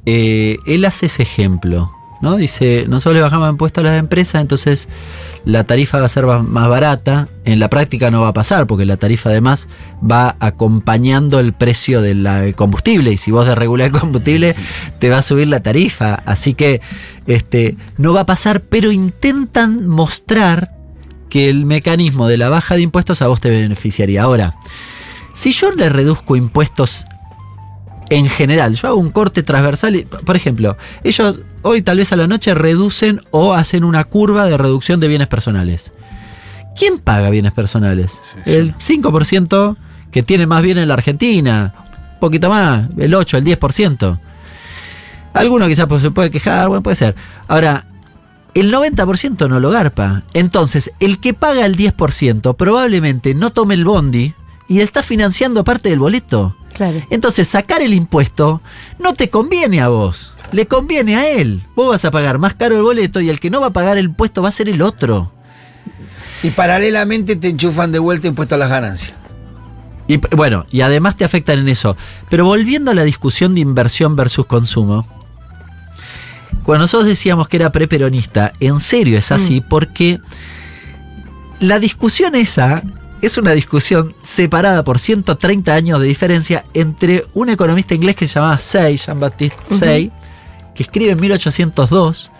eh, 0.06 0.56
él 0.66 0.84
hace 0.84 1.06
ese 1.06 1.22
ejemplo. 1.22 1.92
¿No? 2.20 2.36
Dice, 2.36 2.86
nosotros 2.88 3.14
le 3.14 3.22
bajamos 3.22 3.50
impuestos 3.50 3.82
a 3.82 3.88
las 3.88 3.98
empresas, 3.98 4.40
entonces 4.40 4.88
la 5.44 5.64
tarifa 5.64 5.98
va 5.98 6.06
a 6.06 6.08
ser 6.08 6.26
más 6.26 6.68
barata. 6.68 7.28
En 7.44 7.60
la 7.60 7.70
práctica 7.70 8.10
no 8.10 8.22
va 8.22 8.28
a 8.28 8.32
pasar, 8.32 8.66
porque 8.66 8.84
la 8.84 8.96
tarifa 8.96 9.30
además 9.30 9.68
va 10.00 10.36
acompañando 10.40 11.40
el 11.40 11.52
precio 11.52 12.02
del 12.02 12.54
combustible. 12.54 13.12
Y 13.12 13.16
si 13.16 13.30
vos 13.30 13.46
desregulás 13.46 13.92
el 13.92 14.00
combustible, 14.00 14.54
te 14.98 15.10
va 15.10 15.18
a 15.18 15.22
subir 15.22 15.48
la 15.48 15.60
tarifa. 15.60 16.14
Así 16.26 16.54
que 16.54 16.80
este, 17.26 17.76
no 17.96 18.12
va 18.12 18.20
a 18.20 18.26
pasar, 18.26 18.60
pero 18.62 18.92
intentan 18.92 19.86
mostrar 19.88 20.72
que 21.30 21.48
el 21.48 21.66
mecanismo 21.66 22.26
de 22.26 22.36
la 22.36 22.48
baja 22.48 22.74
de 22.74 22.82
impuestos 22.82 23.22
a 23.22 23.28
vos 23.28 23.40
te 23.40 23.50
beneficiaría. 23.50 24.22
Ahora, 24.22 24.54
si 25.34 25.52
yo 25.52 25.70
le 25.72 25.88
reduzco 25.88 26.36
impuestos 26.36 27.06
en 28.10 28.28
general, 28.28 28.74
yo 28.74 28.88
hago 28.88 28.96
un 28.98 29.10
corte 29.10 29.42
transversal, 29.42 29.96
y, 29.96 30.04
por 30.04 30.36
ejemplo, 30.36 30.76
ellos 31.04 31.40
hoy 31.62 31.82
tal 31.82 31.98
vez 31.98 32.12
a 32.12 32.16
la 32.16 32.26
noche 32.26 32.54
reducen 32.54 33.20
o 33.30 33.54
hacen 33.54 33.84
una 33.84 34.04
curva 34.04 34.46
de 34.46 34.56
reducción 34.56 35.00
de 35.00 35.08
bienes 35.08 35.28
personales. 35.28 35.92
¿Quién 36.76 36.98
paga 36.98 37.30
bienes 37.30 37.52
personales? 37.52 38.18
El 38.46 38.74
5% 38.76 39.76
que 40.10 40.22
tiene 40.22 40.46
más 40.46 40.62
bien 40.62 40.78
en 40.78 40.88
la 40.88 40.94
Argentina, 40.94 41.74
un 42.14 42.20
poquito 42.20 42.48
más, 42.48 42.88
el 42.96 43.14
8, 43.14 43.38
el 43.38 43.44
10%. 43.44 44.18
Alguno 45.34 45.66
quizás 45.68 45.86
pues, 45.86 46.02
se 46.02 46.10
puede 46.10 46.30
quejar, 46.30 46.68
bueno, 46.68 46.82
puede 46.82 46.96
ser. 46.96 47.14
Ahora, 47.46 47.84
el 48.54 48.72
90% 48.72 49.48
no 49.48 49.60
lo 49.60 49.70
garpa. 49.70 50.22
Entonces, 50.34 50.92
el 51.00 51.20
que 51.20 51.34
paga 51.34 51.66
el 51.66 51.76
10% 51.76 52.56
probablemente 52.56 53.34
no 53.34 53.50
tome 53.50 53.74
el 53.74 53.84
bondi 53.84 54.34
y 54.68 54.80
está 54.80 55.02
financiando 55.02 55.64
parte 55.64 55.90
del 55.90 55.98
boleto. 55.98 56.56
Claro. 56.78 57.02
Entonces, 57.10 57.48
sacar 57.48 57.82
el 57.82 57.92
impuesto 57.92 58.62
no 59.00 59.12
te 59.12 59.28
conviene 59.30 59.80
a 59.80 59.88
vos, 59.88 60.32
le 60.52 60.66
conviene 60.66 61.16
a 61.16 61.28
él. 61.28 61.62
Vos 61.74 61.88
vas 61.88 62.04
a 62.04 62.12
pagar 62.12 62.38
más 62.38 62.54
caro 62.54 62.76
el 62.76 62.82
boleto 62.82 63.20
y 63.20 63.28
el 63.28 63.40
que 63.40 63.50
no 63.50 63.60
va 63.60 63.66
a 63.66 63.72
pagar 63.72 63.98
el 63.98 64.06
impuesto 64.06 64.42
va 64.42 64.48
a 64.48 64.52
ser 64.52 64.68
el 64.68 64.80
otro. 64.80 65.32
Y 66.42 66.50
paralelamente 66.50 67.34
te 67.34 67.48
enchufan 67.48 67.90
de 67.90 67.98
vuelta 67.98 68.28
impuesto 68.28 68.54
a 68.54 68.58
las 68.58 68.70
ganancias. 68.70 69.12
Y 70.06 70.18
bueno, 70.36 70.66
y 70.70 70.82
además 70.82 71.16
te 71.16 71.24
afectan 71.24 71.58
en 71.58 71.68
eso. 71.68 71.96
Pero 72.30 72.44
volviendo 72.44 72.92
a 72.92 72.94
la 72.94 73.02
discusión 73.02 73.56
de 73.56 73.60
inversión 73.60 74.14
versus 74.14 74.46
consumo, 74.46 75.06
cuando 76.62 76.84
nosotros 76.84 77.08
decíamos 77.08 77.48
que 77.48 77.56
era 77.56 77.72
preperonista, 77.72 78.52
en 78.60 78.78
serio 78.78 79.18
es 79.18 79.32
así, 79.32 79.60
porque 79.60 80.20
la 81.58 81.80
discusión 81.80 82.36
esa 82.36 82.84
es 83.22 83.38
una 83.38 83.52
discusión 83.52 84.14
separada 84.22 84.84
por 84.84 84.98
130 84.98 85.74
años 85.74 86.00
de 86.00 86.06
diferencia 86.06 86.64
entre 86.74 87.26
un 87.34 87.48
economista 87.48 87.94
inglés 87.94 88.16
que 88.16 88.28
se 88.28 88.34
llamaba 88.34 88.58
Say, 88.58 88.96
Jean-Baptiste 88.96 89.56
Say, 89.66 90.12
que 90.74 90.82
escribe 90.82 91.12
en 91.12 91.20
1802, 91.20 92.30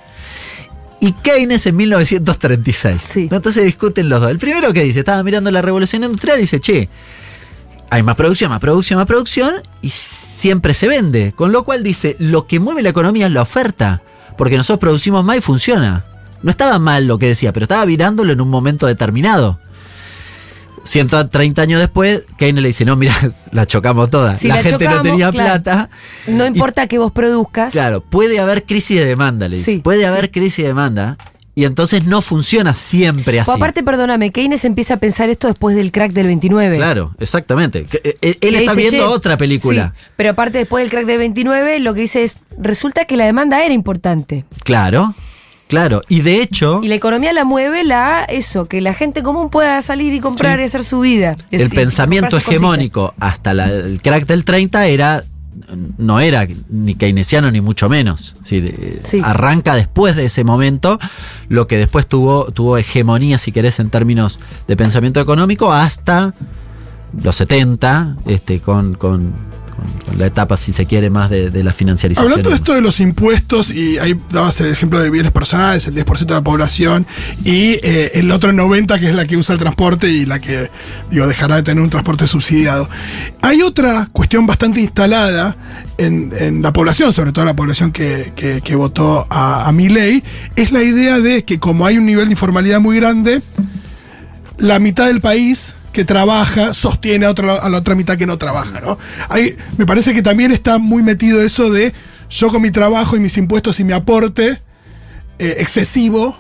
y 1.00 1.12
Keynes 1.12 1.66
en 1.66 1.76
1936. 1.76 3.02
Sí. 3.02 3.28
Entonces 3.30 3.64
discuten 3.64 4.08
los 4.08 4.20
dos. 4.20 4.30
El 4.30 4.38
primero 4.38 4.72
que 4.72 4.82
dice, 4.82 5.00
estaba 5.00 5.22
mirando 5.22 5.50
la 5.50 5.62
revolución 5.62 6.04
industrial 6.04 6.38
y 6.38 6.42
dice, 6.42 6.60
che, 6.60 6.88
hay 7.90 8.02
más 8.02 8.16
producción, 8.16 8.50
más 8.50 8.60
producción, 8.60 8.98
más 8.98 9.06
producción 9.06 9.62
y 9.80 9.90
siempre 9.90 10.74
se 10.74 10.88
vende. 10.88 11.33
Con 11.33 11.52
lo 11.52 11.64
cual 11.64 11.83
dice, 11.83 12.16
lo 12.18 12.46
que 12.46 12.60
mueve 12.60 12.83
la 12.83 12.90
economía 12.90 13.26
es 13.26 13.33
la 13.33 13.42
oferta, 13.42 14.02
porque 14.37 14.56
nosotros 14.56 14.81
producimos 14.81 15.24
más 15.24 15.37
y 15.37 15.40
funciona. 15.40 16.04
No 16.42 16.50
estaba 16.50 16.79
mal 16.79 17.06
lo 17.06 17.18
que 17.18 17.26
decía, 17.26 17.52
pero 17.52 17.64
estaba 17.64 17.85
virándolo 17.85 18.33
en 18.33 18.40
un 18.40 18.48
momento 18.48 18.87
determinado. 18.87 19.58
130 20.88 21.60
años 21.60 21.80
después, 21.80 22.24
Keynes 22.38 22.62
le 22.62 22.68
dice, 22.68 22.84
no, 22.84 22.96
mira, 22.96 23.14
la 23.52 23.66
chocamos 23.66 24.10
toda. 24.10 24.32
Si 24.34 24.48
la, 24.48 24.56
la 24.56 24.62
gente 24.62 24.88
no 24.88 25.02
tenía 25.02 25.30
claro. 25.30 25.62
plata. 25.62 25.90
No 26.26 26.46
importa 26.46 26.86
que 26.86 26.98
vos 26.98 27.12
produzcas. 27.12 27.72
Claro, 27.72 28.00
puede 28.00 28.40
haber 28.40 28.64
crisis 28.64 28.98
de 28.98 29.04
demanda, 29.04 29.48
le 29.48 29.56
dice. 29.56 29.72
Sí, 29.72 29.78
puede 29.78 30.00
sí. 30.00 30.04
haber 30.06 30.30
crisis 30.30 30.58
de 30.64 30.68
demanda. 30.68 31.18
Y 31.54 31.64
entonces 31.64 32.06
no 32.06 32.22
funciona 32.22 32.72
siempre 32.72 33.40
así. 33.40 33.50
O 33.50 33.54
aparte, 33.54 33.82
perdóname, 33.82 34.30
Keynes 34.30 34.64
empieza 34.64 34.94
a 34.94 34.96
pensar 34.98 35.28
esto 35.28 35.48
después 35.48 35.74
del 35.74 35.90
crack 35.90 36.12
del 36.12 36.28
29. 36.28 36.76
Claro, 36.76 37.16
exactamente. 37.18 37.84
Que, 37.84 38.00
eh, 38.22 38.38
Él, 38.40 38.54
está 38.54 38.74
dice, 38.74 38.90
viendo 38.90 39.08
"Che, 39.08 39.14
otra 39.14 39.36
película. 39.36 39.92
sí, 39.96 40.04
pero 40.16 40.30
aparte, 40.30 40.58
después 40.58 40.84
del 40.84 40.90
crack 40.90 41.04
del 41.06 41.18
29, 41.18 41.80
lo 41.80 41.94
que 41.94 42.02
dice 42.02 42.22
es: 42.22 42.38
resulta 42.56 43.06
que 43.06 43.16
la 43.16 43.24
demanda 43.24 43.64
era 43.64 43.74
importante. 43.74 44.44
Claro. 44.62 45.16
Claro, 45.69 46.02
y 46.08 46.23
de 46.23 46.40
hecho, 46.42 46.81
Y 46.83 46.88
la 46.88 46.94
economía 46.94 47.33
la 47.33 47.44
mueve 47.44 47.85
la 47.85 48.25
eso, 48.25 48.66
que 48.66 48.81
la 48.81 48.94
gente 48.94 49.23
común 49.23 49.50
pueda 49.50 49.81
salir 49.83 50.12
y 50.14 50.21
comprar 50.21 50.56
Sí. 50.58 50.62
y 50.62 50.64
hacer 50.64 50.83
su 50.85 51.00
vida. 51.00 51.37
Es 51.50 51.60
el 51.62 51.71
pensamiento 51.71 52.31
cositas. 52.37 52.54
hegemónico 52.54 53.14
hasta 53.21 53.52
la- 53.54 53.66
el 53.66 54.00
crack 54.02 54.27
del 54.27 54.44
30 54.44 54.87
era 54.87 55.23
no 55.98 56.21
era 56.21 56.46
ni 56.71 56.94
keynesiano 56.94 57.50
ni 57.50 57.60
mucho 57.60 57.88
menos. 57.88 58.35
Es 58.37 58.40
decir, 58.42 58.75
eh, 58.81 59.00
Sí. 59.02 59.21
Arranca 59.25 59.75
después 59.75 60.14
de 60.14 60.27
ese 60.27 60.44
momento 60.44 61.00
lo 61.48 61.66
que 61.66 61.77
después 61.77 62.06
tuvo, 62.06 62.44
tuvo 62.52 62.79
hegemonía, 62.79 63.38
si 63.38 63.50
querés, 63.50 63.81
en 63.81 63.90
términos 63.90 64.38
de 64.69 64.77
pensamiento 64.77 65.21
económico, 65.21 65.73
hasta 65.73 66.33
los 67.23 67.35
70, 67.37 68.16
este, 68.27 68.60
con, 68.60 68.94
con- 68.94 69.33
la 70.16 70.26
etapa, 70.26 70.56
si 70.56 70.72
se 70.72 70.87
quiere, 70.87 71.10
más 71.10 71.31
de, 71.31 71.50
la 71.62 71.72
financiarización. 71.72 72.31
Hablando 72.31 72.50
de 72.50 72.56
esto 72.56 72.74
de 72.74 72.81
los 72.81 73.00
impuestos, 73.00 73.70
y 73.70 73.98
ahí 73.98 74.18
dabas 74.31 74.60
el 74.60 74.72
ejemplo 74.72 75.00
de 75.00 75.10
bienes 75.10 75.33
personales, 75.33 75.87
el 75.87 75.94
10% 75.94 76.26
de 76.26 76.35
la 76.35 76.42
población, 76.42 77.06
y 77.44 77.79
eh, 77.83 78.12
el 78.14 78.31
otro 78.31 78.52
90% 78.52 78.98
que 78.98 79.08
es 79.08 79.14
la 79.14 79.26
que 79.26 79.37
usa 79.37 79.54
el 79.54 79.60
transporte 79.60 80.08
y 80.08 80.26
la 80.26 80.40
que, 80.40 80.70
digo, 81.10 81.26
dejará 81.26 81.56
de 81.56 81.62
tener 81.62 81.83
un 81.83 81.90
transporte 81.90 82.26
subsidiado. 82.26 82.88
Hay 83.42 83.62
otra 83.62 84.08
cuestión 84.12 84.46
bastante 84.46 84.81
instalada 84.81 85.56
en, 85.98 86.62
la 86.62 86.72
población, 86.72 87.12
sobre 87.12 87.33
todo 87.33 87.44
la 87.44 87.54
población 87.54 87.92
que, 87.92 88.33
que- 88.35 88.79
votó 88.79 89.26
a 89.29 89.70
mi 89.72 89.88
ley, 89.88 90.22
es 90.54 90.70
la 90.70 90.85
idea 90.85 91.18
de 91.18 91.44
que 91.44 91.58
como 91.58 91.85
hay 91.85 91.98
un 91.98 92.06
nivel 92.06 92.26
de 92.26 92.33
informalidad 92.33 92.81
muy 92.81 92.96
grande, 92.96 93.42
la 94.56 94.79
mitad 94.79 95.06
del 95.06 95.20
país 95.20 95.74
que 95.99 96.05
trabaja 96.05 96.75
sostiene 96.75 97.27
a, 97.27 97.33
la 97.33 97.77
otra 97.77 97.96
mitad 97.96 98.17
que 98.17 98.25
no 98.25 98.38
trabaja, 98.38 98.81
¿no? 98.81 99.01
Ahí 99.29 99.57
me 99.79 99.85
parece 99.85 100.15
que 100.15 100.23
también 100.23 100.53
está 100.53 100.79
muy 100.79 101.03
metido 101.03 101.42
eso 101.42 101.71
de 101.71 101.92
yo 102.31 102.51
con 102.51 102.63
mi 102.63 102.71
trabajo 102.71 103.17
y 103.17 103.19
mis 103.19 103.37
impuestos 103.37 103.81
y 103.81 103.83
mi 103.83 103.92
aporte 103.92 104.63
eh, 105.40 105.57
excesivo 105.59 106.38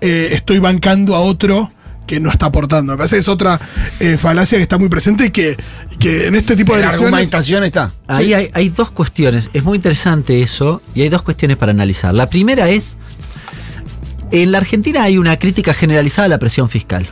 eh, 0.00 0.30
estoy 0.32 0.58
bancando 0.58 1.14
a 1.14 1.20
otro 1.20 1.70
que 2.08 2.18
no 2.18 2.28
está 2.28 2.46
aportando. 2.46 2.94
Me 2.94 2.96
parece 2.96 3.14
que 3.14 3.20
es 3.20 3.28
otra 3.28 3.60
eh, 4.00 4.16
falacia 4.16 4.58
que 4.58 4.62
está 4.62 4.78
muy 4.78 4.88
presente 4.88 5.26
y 5.26 5.30
que, 5.30 5.56
que 6.00 6.26
en 6.26 6.34
este 6.34 6.56
tipo 6.56 6.74
de 6.74 6.80
La 6.80 6.86
elecciones... 6.86 7.06
argumentación 7.06 7.62
está. 7.62 7.92
Ahí 8.08 8.34
hay, 8.34 8.50
hay 8.52 8.68
dos 8.70 8.90
cuestiones. 8.90 9.48
Es 9.52 9.62
muy 9.62 9.76
interesante 9.76 10.42
eso 10.42 10.82
y 10.92 11.02
hay 11.02 11.08
dos 11.08 11.22
cuestiones 11.22 11.56
para 11.56 11.70
analizar. 11.70 12.12
La 12.12 12.28
primera 12.28 12.68
es, 12.68 12.96
en 14.32 14.50
la 14.50 14.58
Argentina 14.58 15.04
hay 15.04 15.18
una 15.18 15.38
crítica 15.38 15.72
generalizada 15.72 16.26
a 16.26 16.30
la 16.30 16.38
presión 16.38 16.68
fiscal. 16.68 17.08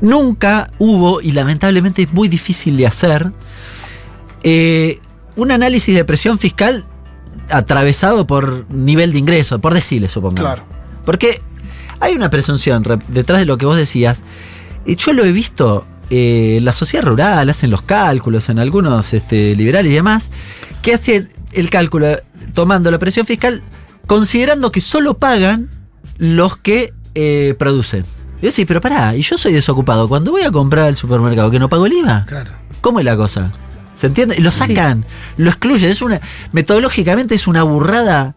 Nunca 0.00 0.70
hubo, 0.78 1.20
y 1.20 1.32
lamentablemente 1.32 2.02
es 2.02 2.12
muy 2.12 2.28
difícil 2.28 2.76
de 2.76 2.86
hacer, 2.86 3.32
eh, 4.42 5.00
un 5.36 5.50
análisis 5.50 5.94
de 5.94 6.04
presión 6.04 6.38
fiscal 6.38 6.84
atravesado 7.50 8.26
por 8.26 8.70
nivel 8.70 9.12
de 9.12 9.18
ingreso, 9.18 9.60
por 9.60 9.74
deciles, 9.74 10.12
supongamos. 10.12 10.50
Claro. 10.54 10.64
Porque 11.04 11.40
hay 12.00 12.14
una 12.14 12.30
presunción 12.30 12.84
re- 12.84 12.98
detrás 13.08 13.40
de 13.40 13.46
lo 13.46 13.56
que 13.58 13.66
vos 13.66 13.76
decías. 13.76 14.22
Y 14.86 14.96
yo 14.96 15.12
lo 15.12 15.24
he 15.24 15.32
visto 15.32 15.86
eh, 16.10 16.56
en 16.58 16.64
la 16.64 16.72
sociedad 16.72 17.04
rural, 17.04 17.48
hacen 17.48 17.70
los 17.70 17.82
cálculos 17.82 18.48
en 18.48 18.58
algunos 18.58 19.12
este, 19.14 19.54
liberales 19.56 19.90
y 19.92 19.94
demás, 19.94 20.30
que 20.82 20.94
hacen 20.94 21.30
el 21.52 21.70
cálculo 21.70 22.08
tomando 22.52 22.90
la 22.90 22.98
presión 22.98 23.26
fiscal 23.26 23.62
considerando 24.06 24.70
que 24.70 24.80
solo 24.82 25.16
pagan 25.18 25.70
los 26.18 26.56
que 26.58 26.92
eh, 27.14 27.54
producen. 27.58 28.04
Y 28.44 28.48
yo 28.48 28.52
sí, 28.52 28.66
pero 28.66 28.78
pará, 28.82 29.16
y 29.16 29.22
yo 29.22 29.38
soy 29.38 29.54
desocupado. 29.54 30.06
Cuando 30.06 30.30
voy 30.30 30.42
a 30.42 30.50
comprar 30.50 30.86
al 30.88 30.96
supermercado, 30.96 31.50
que 31.50 31.58
no 31.58 31.70
pago 31.70 31.86
el 31.86 31.94
IVA. 31.94 32.26
Claro. 32.28 32.50
¿Cómo 32.82 32.98
es 32.98 33.06
la 33.06 33.16
cosa? 33.16 33.52
¿Se 33.94 34.06
entiende? 34.06 34.38
Lo 34.38 34.52
sacan, 34.52 35.02
lo 35.38 35.48
excluyen. 35.48 35.88
Es 35.88 36.02
una, 36.02 36.20
metodológicamente 36.52 37.34
es 37.36 37.46
una 37.46 37.62
burrada 37.62 38.34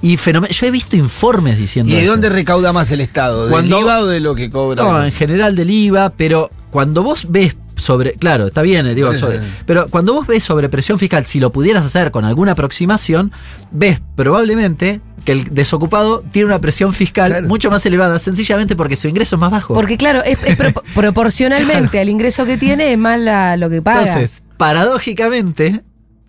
y 0.00 0.16
fenomenal. 0.16 0.54
Yo 0.54 0.66
he 0.66 0.70
visto 0.70 0.94
informes 0.94 1.58
diciendo 1.58 1.90
¿Y 1.90 1.96
de 1.96 2.02
eso. 2.02 2.12
dónde 2.12 2.28
recauda 2.28 2.72
más 2.72 2.92
el 2.92 3.00
Estado? 3.00 3.46
¿Del 3.46 3.50
Cuando- 3.50 3.80
IVA 3.80 3.98
o 3.98 4.06
de 4.06 4.20
lo 4.20 4.36
que 4.36 4.48
cobra? 4.48 4.84
No, 4.84 5.02
en 5.04 5.10
general 5.10 5.56
del 5.56 5.70
IVA, 5.70 6.10
pero 6.16 6.52
cuando 6.70 7.02
vos 7.02 7.26
ves 7.28 7.56
sobre, 7.78 8.12
claro, 8.14 8.48
está 8.48 8.60
bien, 8.62 8.86
eh, 8.86 8.94
digo, 8.94 9.14
sobre- 9.14 9.40
pero 9.66 9.88
cuando 9.88 10.12
vos 10.14 10.26
ves 10.26 10.42
sobre 10.44 10.68
presión 10.68 10.98
fiscal, 10.98 11.24
si 11.24 11.40
lo 11.40 11.50
pudieras 11.52 11.84
hacer 11.86 12.10
con 12.10 12.24
alguna 12.24 12.52
aproximación, 12.52 13.32
ves 13.70 14.00
probablemente 14.16 15.00
que 15.24 15.32
el 15.32 15.44
desocupado 15.54 16.22
tiene 16.30 16.46
una 16.46 16.58
presión 16.60 16.92
fiscal 16.92 17.30
Claro. 17.30 17.48
mucho 17.48 17.70
más 17.70 17.84
elevada, 17.86 18.18
sencillamente 18.18 18.76
porque 18.76 18.96
su 18.96 19.08
ingreso 19.08 19.36
es 19.36 19.40
más 19.40 19.50
bajo. 19.50 19.74
Porque 19.74 19.96
claro, 19.96 20.22
es, 20.24 20.38
es 20.44 20.56
pro- 20.56 20.82
proporcionalmente 20.94 21.98
al 22.00 22.08
ingreso 22.08 22.44
que 22.46 22.56
tiene 22.58 22.92
es 22.92 22.98
más 22.98 23.18
la- 23.20 23.56
lo 23.56 23.70
que 23.70 23.80
paga. 23.82 24.02
Entonces, 24.06 24.42
paradójicamente, 24.56 25.82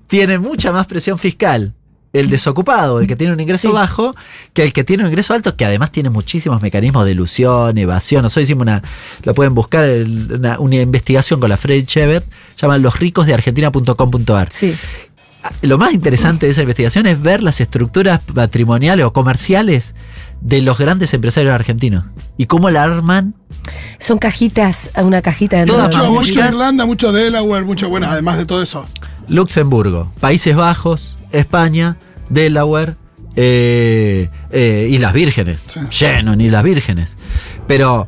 tiene 0.07 0.39
mucha 0.39 0.71
más 0.71 0.87
presión 0.87 1.17
fiscal 1.19 1.73
el 2.11 2.29
desocupado, 2.29 2.99
el 3.01 3.07
que 3.07 3.15
tiene 3.15 3.33
un 3.33 3.39
ingreso 3.39 3.67
Sí. 3.69 3.73
bajo, 3.73 4.15
que 4.53 4.63
el 4.63 4.73
que 4.73 4.83
tiene 4.83 5.03
un 5.03 5.09
ingreso 5.09 5.33
alto, 5.33 5.55
que 5.55 5.65
además 5.65 5.91
tiene 5.91 6.09
muchísimos 6.09 6.61
mecanismos 6.61 7.05
de 7.05 7.11
ilusión, 7.11 7.77
evasión. 7.77 8.23
Nosotros 8.23 8.43
hicimos 8.43 8.63
una, 8.63 8.81
lo 9.23 9.33
pueden 9.33 9.53
buscar, 9.53 9.87
una, 9.87 10.59
una 10.59 10.75
investigación 10.77 11.39
con 11.39 11.49
la 11.49 11.57
Fred 11.57 11.85
Chevert, 11.85 12.25
llaman 12.57 12.81
losricosdeargentina.com.ar. 12.81 14.47
Sí. 14.51 14.75
Lo 15.61 15.77
más 15.77 15.93
interesante 15.93 16.47
de 16.47 16.51
esa 16.51 16.61
investigación 16.61 17.05
es 17.07 17.21
ver 17.21 17.41
las 17.41 17.61
estructuras 17.61 18.19
patrimoniales 18.19 19.05
o 19.05 19.13
comerciales 19.13 19.95
de 20.41 20.61
los 20.61 20.77
grandes 20.77 21.13
empresarios 21.13 21.53
argentinos 21.53 22.05
y 22.37 22.45
cómo 22.45 22.69
la 22.69 22.83
arman 22.83 23.35
Son 23.99 24.17
cajitas, 24.17 24.89
una 24.97 25.21
cajita 25.21 25.57
dentro 25.57 25.75
Todas 25.75 25.91
de 25.91 25.97
Mucho, 26.09 26.11
mucho 26.11 26.39
Irlanda, 26.45 26.85
mucho 26.85 27.11
Delaware, 27.13 27.63
mucho, 27.63 27.87
bueno, 27.87 28.07
además 28.09 28.37
de 28.37 28.45
todo 28.45 28.61
eso. 28.61 28.85
Luxemburgo, 29.29 30.11
Países 30.19 30.55
Bajos, 30.57 31.15
España, 31.31 31.97
Delaware, 32.29 32.95
eh, 33.35 34.29
eh, 34.51 34.87
Islas 34.91 35.13
Vírgenes. 35.13 35.61
Sí. 35.67 35.79
Lleno 35.99 36.33
en 36.33 36.41
Islas 36.41 36.63
Vírgenes. 36.63 37.17
Pero 37.67 38.07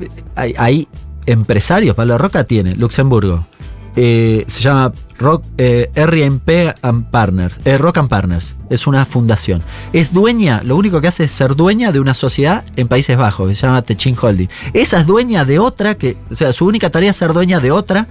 eh, 0.00 0.08
hay, 0.34 0.54
hay 0.58 0.88
empresarios, 1.26 1.94
Pablo 1.94 2.18
Roca 2.18 2.44
tiene, 2.44 2.74
Luxemburgo. 2.76 3.46
eh, 3.94 4.44
se 4.46 4.60
llama 4.60 4.92
Rock, 5.18 5.44
eh, 5.58 5.90
R&P 5.94 6.74
and 6.82 7.10
Partners, 7.10 7.54
Rock 7.78 7.98
and 7.98 8.08
Partners. 8.08 8.56
Es 8.70 8.86
una 8.86 9.04
fundación. 9.04 9.62
Es 9.92 10.12
dueña, 10.12 10.62
lo 10.64 10.76
único 10.76 11.00
que 11.00 11.08
hace 11.08 11.24
es 11.24 11.32
ser 11.32 11.54
dueña 11.54 11.92
de 11.92 12.00
una 12.00 12.14
sociedad 12.14 12.64
en 12.74 12.88
Países 12.88 13.16
Bajos, 13.16 13.48
que 13.48 13.54
se 13.54 13.66
llama 13.66 13.82
Techin 13.82 14.16
Holding. 14.20 14.48
Esa 14.72 15.00
es 15.00 15.06
dueña 15.06 15.44
de 15.44 15.58
otra, 15.58 15.94
que, 15.94 16.16
o 16.30 16.34
sea, 16.34 16.52
su 16.52 16.66
única 16.66 16.90
tarea 16.90 17.10
es 17.10 17.16
ser 17.18 17.32
dueña 17.34 17.60
de 17.60 17.70
otra 17.70 18.08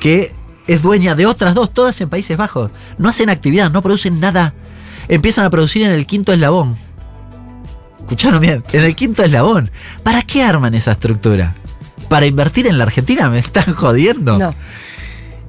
que 0.00 0.34
es 0.72 0.82
dueña 0.82 1.14
de 1.14 1.26
otras 1.26 1.54
dos, 1.54 1.72
todas 1.72 2.00
en 2.00 2.08
Países 2.08 2.36
Bajos. 2.36 2.70
No 2.98 3.08
hacen 3.08 3.28
actividad, 3.30 3.70
no 3.70 3.82
producen 3.82 4.20
nada. 4.20 4.54
Empiezan 5.08 5.44
a 5.44 5.50
producir 5.50 5.82
en 5.82 5.90
el 5.90 6.06
quinto 6.06 6.32
eslabón. 6.32 6.76
Escucharon 8.00 8.40
bien, 8.40 8.62
en 8.72 8.84
el 8.84 8.94
quinto 8.94 9.22
eslabón. 9.24 9.70
¿Para 10.02 10.22
qué 10.22 10.42
arman 10.42 10.74
esa 10.74 10.92
estructura? 10.92 11.54
¿Para 12.08 12.26
invertir 12.26 12.66
en 12.66 12.78
la 12.78 12.84
Argentina? 12.84 13.28
¿Me 13.30 13.38
están 13.38 13.74
jodiendo? 13.74 14.38
No. 14.38 14.54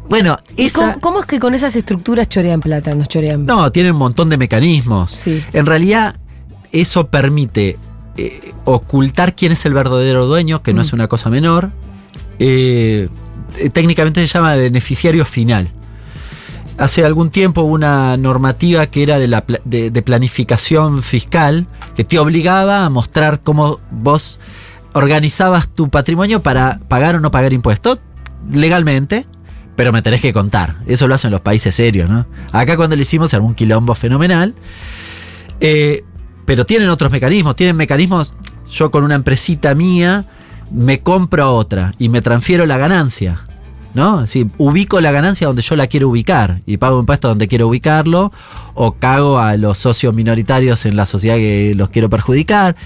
Bueno, 0.09 0.37
¿Y 0.57 0.65
esa... 0.65 0.79
cómo, 0.79 0.99
cómo 0.99 1.19
es 1.21 1.25
que 1.25 1.39
con 1.39 1.53
esas 1.53 1.75
estructuras 1.75 2.27
chorean 2.27 2.59
plata? 2.59 2.93
Nos 2.95 3.07
chorean. 3.07 3.45
No, 3.45 3.71
tienen 3.71 3.93
un 3.93 3.99
montón 3.99 4.29
de 4.29 4.37
mecanismos. 4.37 5.11
Sí. 5.11 5.43
En 5.53 5.65
realidad, 5.65 6.15
eso 6.71 7.07
permite 7.07 7.77
eh, 8.17 8.53
ocultar 8.65 9.35
quién 9.35 9.51
es 9.53 9.65
el 9.65 9.73
verdadero 9.73 10.25
dueño, 10.25 10.61
que 10.63 10.73
no 10.73 10.79
Mm. 10.81 10.85
es 10.85 10.93
una 10.93 11.07
cosa 11.07 11.29
menor. 11.29 11.71
Eh, 12.39 13.07
técnicamente 13.73 14.25
se 14.25 14.33
llama 14.33 14.55
beneficiario 14.55 15.25
final. 15.25 15.71
Hace 16.77 17.05
algún 17.05 17.29
tiempo 17.29 17.61
hubo 17.61 17.73
una 17.73 18.17
normativa 18.17 18.87
que 18.87 19.03
era 19.03 19.19
de, 19.19 19.27
la 19.27 19.43
de 19.65 20.01
planificación 20.01 21.03
fiscal 21.03 21.67
que 21.95 22.03
te 22.03 22.17
obligaba 22.17 22.85
a 22.85 22.89
mostrar 22.89 23.41
cómo 23.41 23.79
vos 23.91 24.39
organizabas 24.93 25.69
tu 25.69 25.89
patrimonio 25.89 26.41
para 26.41 26.79
pagar 26.87 27.15
o 27.15 27.19
no 27.19 27.31
pagar 27.31 27.53
impuestos 27.53 27.99
legalmente, 28.51 29.25
pero 29.75 29.91
me 29.91 30.01
tenés 30.01 30.21
que 30.21 30.33
contar. 30.33 30.77
Eso 30.87 31.07
lo 31.07 31.15
hacen 31.15 31.31
los 31.31 31.41
países 31.41 31.75
serios, 31.75 32.09
¿no? 32.09 32.25
Acá 32.51 32.75
cuando 32.77 32.95
lo 32.95 33.01
hicimos 33.01 33.33
era 33.33 33.41
un 33.41 33.55
quilombo 33.55 33.95
fenomenal. 33.95 34.55
Eh, 35.59 36.03
pero 36.45 36.65
tienen 36.65 36.89
otros 36.89 37.11
mecanismos, 37.11 37.55
tienen 37.55 37.77
mecanismos, 37.77 38.33
yo 38.69 38.91
con 38.91 39.03
una 39.03 39.15
empresita 39.15 39.75
mía 39.75 40.25
me 40.73 41.01
compro 41.01 41.55
otra 41.55 41.93
y 41.99 42.09
me 42.09 42.21
transfiero 42.21 42.65
la 42.65 42.77
ganancia. 42.77 43.45
¿No? 43.93 44.21
Decir, 44.21 44.47
ubico 44.57 45.01
la 45.01 45.11
ganancia 45.11 45.47
donde 45.47 45.61
yo 45.61 45.75
la 45.75 45.87
quiero 45.87 46.07
ubicar 46.07 46.61
y 46.65 46.77
pago 46.77 46.97
impuestos 46.97 47.31
donde 47.31 47.49
quiero 47.49 47.67
ubicarlo 47.67 48.31
o 48.73 48.93
cago 48.93 49.37
a 49.37 49.57
los 49.57 49.79
socios 49.79 50.13
minoritarios 50.13 50.85
en 50.85 50.95
la 50.95 51.05
sociedad 51.05 51.35
que 51.35 51.73
los 51.75 51.89
quiero 51.89 52.09
perjudicar. 52.09 52.77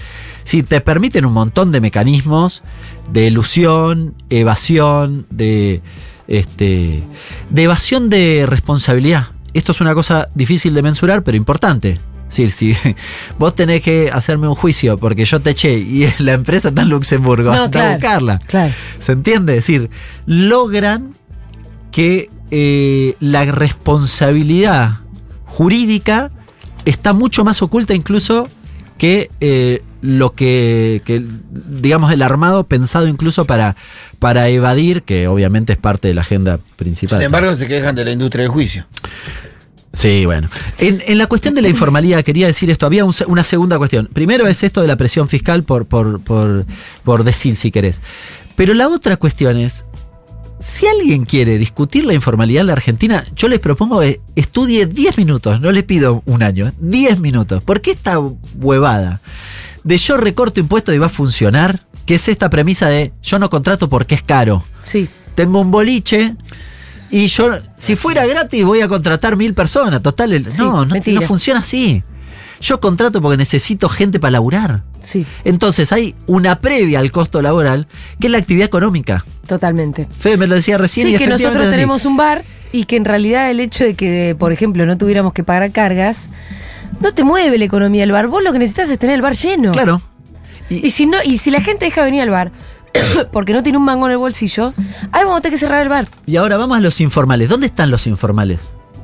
Si 0.42 0.64
te 0.64 0.80
permiten 0.80 1.24
un 1.24 1.32
montón 1.32 1.70
de 1.70 1.80
mecanismos 1.80 2.64
de 3.12 3.28
ilusión, 3.28 4.14
evasión, 4.30 5.26
de, 5.30 5.80
este, 6.26 7.04
de 7.50 7.62
evasión 7.62 8.10
de 8.10 8.44
responsabilidad. 8.46 9.28
Esto 9.54 9.70
es 9.70 9.80
una 9.80 9.94
cosa 9.94 10.28
difícil 10.34 10.74
de 10.74 10.82
mensurar, 10.82 11.22
pero 11.22 11.36
importante. 11.36 12.00
Sí, 12.28 12.50
si 12.50 12.76
vos 13.38 13.54
tenés 13.54 13.82
que 13.82 14.10
hacerme 14.12 14.48
un 14.48 14.54
juicio 14.54 14.98
porque 14.98 15.24
yo 15.24 15.40
te 15.40 15.50
eché 15.50 15.78
y 15.78 16.06
la 16.18 16.32
empresa 16.34 16.68
está 16.68 16.82
en 16.82 16.88
Luxemburgo, 16.88 17.50
No, 17.50 17.64
anda 17.64 17.66
a 17.66 17.70
claro. 17.70 17.92
buscarla. 17.94 18.38
Claro. 18.46 18.74
¿Se 18.98 19.12
entiende? 19.12 19.52
Es 19.58 19.66
decir, 19.66 19.90
logran 20.26 21.14
que 21.92 22.30
eh, 22.50 23.14
la 23.20 23.44
responsabilidad 23.44 24.98
jurídica 25.46 26.30
está 26.84 27.12
mucho 27.12 27.44
más 27.44 27.62
oculta 27.62 27.94
incluso 27.94 28.48
que 28.98 29.30
eh, 29.40 29.82
lo 30.00 30.34
que, 30.34 31.02
que, 31.04 31.22
digamos, 31.50 32.12
el 32.12 32.22
armado 32.22 32.64
pensado 32.64 33.08
incluso 33.08 33.44
para, 33.44 33.76
para 34.18 34.48
evadir, 34.48 35.02
que 35.02 35.26
obviamente 35.28 35.72
es 35.72 35.78
parte 35.78 36.08
de 36.08 36.14
la 36.14 36.20
agenda 36.22 36.60
principal. 36.76 37.18
Sin 37.18 37.26
embargo, 37.26 37.54
se 37.54 37.66
quejan 37.66 37.94
de 37.94 38.04
la 38.04 38.12
industria 38.12 38.42
del 38.42 38.52
juicio. 38.52 38.86
Sí, 39.96 40.26
bueno. 40.26 40.50
En, 40.76 41.02
en 41.06 41.16
la 41.16 41.26
cuestión 41.26 41.54
de 41.54 41.62
la 41.62 41.68
informalidad, 41.68 42.22
quería 42.22 42.46
decir 42.46 42.70
esto, 42.70 42.84
había 42.84 43.04
un 43.06 43.14
una 43.28 43.42
segunda 43.44 43.78
cuestión. 43.78 44.10
Primero 44.12 44.46
es 44.46 44.62
esto 44.62 44.82
de 44.82 44.86
la 44.88 44.96
presión 44.96 45.26
fiscal 45.26 45.62
por, 45.62 45.86
por, 45.86 46.20
por, 46.20 46.66
por 47.02 47.24
decir, 47.24 47.56
si 47.56 47.70
querés. 47.70 48.02
Pero 48.56 48.74
la 48.74 48.88
otra 48.88 49.16
cuestión 49.16 49.56
es, 49.56 49.86
si 50.60 50.86
alguien 50.86 51.24
quiere 51.24 51.56
discutir 51.56 52.04
la 52.04 52.12
informalidad 52.12 52.60
en 52.60 52.66
la 52.66 52.72
Argentina, 52.74 53.24
yo 53.34 53.48
les 53.48 53.58
propongo 53.58 54.00
que 54.00 54.20
estudie 54.34 54.84
10 54.84 55.16
minutos, 55.16 55.62
no 55.62 55.72
les 55.72 55.84
pido 55.84 56.22
un 56.26 56.42
año, 56.42 56.72
10 56.78 57.20
minutos. 57.20 57.62
¿Por 57.64 57.80
qué 57.80 57.92
esta 57.92 58.18
huevada 58.54 59.22
de 59.82 59.96
yo 59.96 60.18
recorto 60.18 60.60
impuestos 60.60 60.94
y 60.94 60.98
va 60.98 61.06
a 61.06 61.10
funcionar? 61.10 61.86
Que 62.04 62.16
es 62.16 62.28
esta 62.28 62.50
premisa 62.50 62.88
de 62.88 63.12
yo 63.22 63.38
no 63.38 63.48
contrato 63.48 63.88
porque 63.88 64.14
es 64.14 64.22
caro 64.22 64.62
Sí. 64.82 65.08
tengo 65.34 65.58
un 65.60 65.70
boliche 65.70 66.36
y 67.10 67.26
yo, 67.28 67.50
si 67.76 67.96
fuera 67.96 68.26
gratis, 68.26 68.64
voy 68.64 68.80
a 68.80 68.88
contratar 68.88 69.36
mil 69.36 69.54
personas. 69.54 70.02
Total, 70.02 70.32
el- 70.32 70.50
Sí, 70.50 70.58
no, 70.58 70.84
no, 70.84 70.94
no 70.94 71.20
funciona 71.22 71.60
así. 71.60 72.02
Yo 72.60 72.80
contrato 72.80 73.20
porque 73.20 73.36
necesito 73.36 73.88
gente 73.88 74.18
para 74.18 74.32
laburar. 74.32 74.82
Sí, 75.02 75.24
Entonces 75.44 75.92
hay 75.92 76.14
una 76.26 76.60
previa 76.60 76.98
al 76.98 77.12
costo 77.12 77.40
laboral, 77.42 77.86
que 78.18 78.26
es 78.26 78.30
la 78.32 78.38
actividad 78.38 78.66
económica. 78.66 79.24
totalmente. 79.46 80.08
Fede 80.18 80.36
me 80.36 80.46
lo 80.46 80.54
decía 80.56 80.78
recién. 80.78 81.06
Sí, 81.06 81.14
y 81.14 81.18
que 81.18 81.26
nosotros 81.28 81.70
tenemos 81.70 82.04
un 82.06 82.16
bar 82.16 82.44
y 82.72 82.84
que 82.84 82.96
en 82.96 83.04
realidad 83.04 83.50
el 83.50 83.60
hecho 83.60 83.84
de 83.84 83.94
que, 83.94 84.34
por 84.38 84.52
ejemplo, 84.52 84.84
no 84.86 84.98
tuviéramos 84.98 85.32
que 85.32 85.44
pagar 85.44 85.70
cargas, 85.70 86.28
no 87.00 87.12
te 87.12 87.22
mueve 87.22 87.56
la 87.58 87.64
economía 87.66 88.00
del 88.02 88.10
bar. 88.12 88.26
Vos 88.26 88.42
lo 88.42 88.52
que 88.52 88.58
necesitas 88.58 88.90
es 88.90 88.98
tener 88.98 89.14
el 89.16 89.22
bar 89.22 89.34
lleno. 89.36 89.70
Claro. 89.72 90.00
Y 90.68 90.90
si 90.90 91.06
no, 91.06 91.18
y 91.22 91.38
si 91.38 91.50
la 91.52 91.60
gente 91.60 91.84
deja 91.84 92.00
de 92.00 92.06
venir 92.06 92.22
al 92.22 92.30
bar 92.30 92.50
porque 93.32 93.52
no 93.52 93.62
tiene 93.62 93.78
un 93.78 93.84
mango 93.84 94.06
en 94.06 94.12
el 94.12 94.18
bolsillo, 94.18 94.72
ahí 95.12 95.24
vamos 95.24 95.38
a 95.38 95.40
tener 95.40 95.54
que 95.54 95.60
cerrar 95.60 95.82
el 95.82 95.88
bar. 95.88 96.08
Y 96.26 96.36
ahora 96.36 96.56
vamos 96.56 96.76
a 96.76 96.80
los 96.80 97.00
informales. 97.00 97.48
¿Dónde 97.48 97.66
están 97.66 97.90
los 97.90 98.06
informales? 98.06 98.60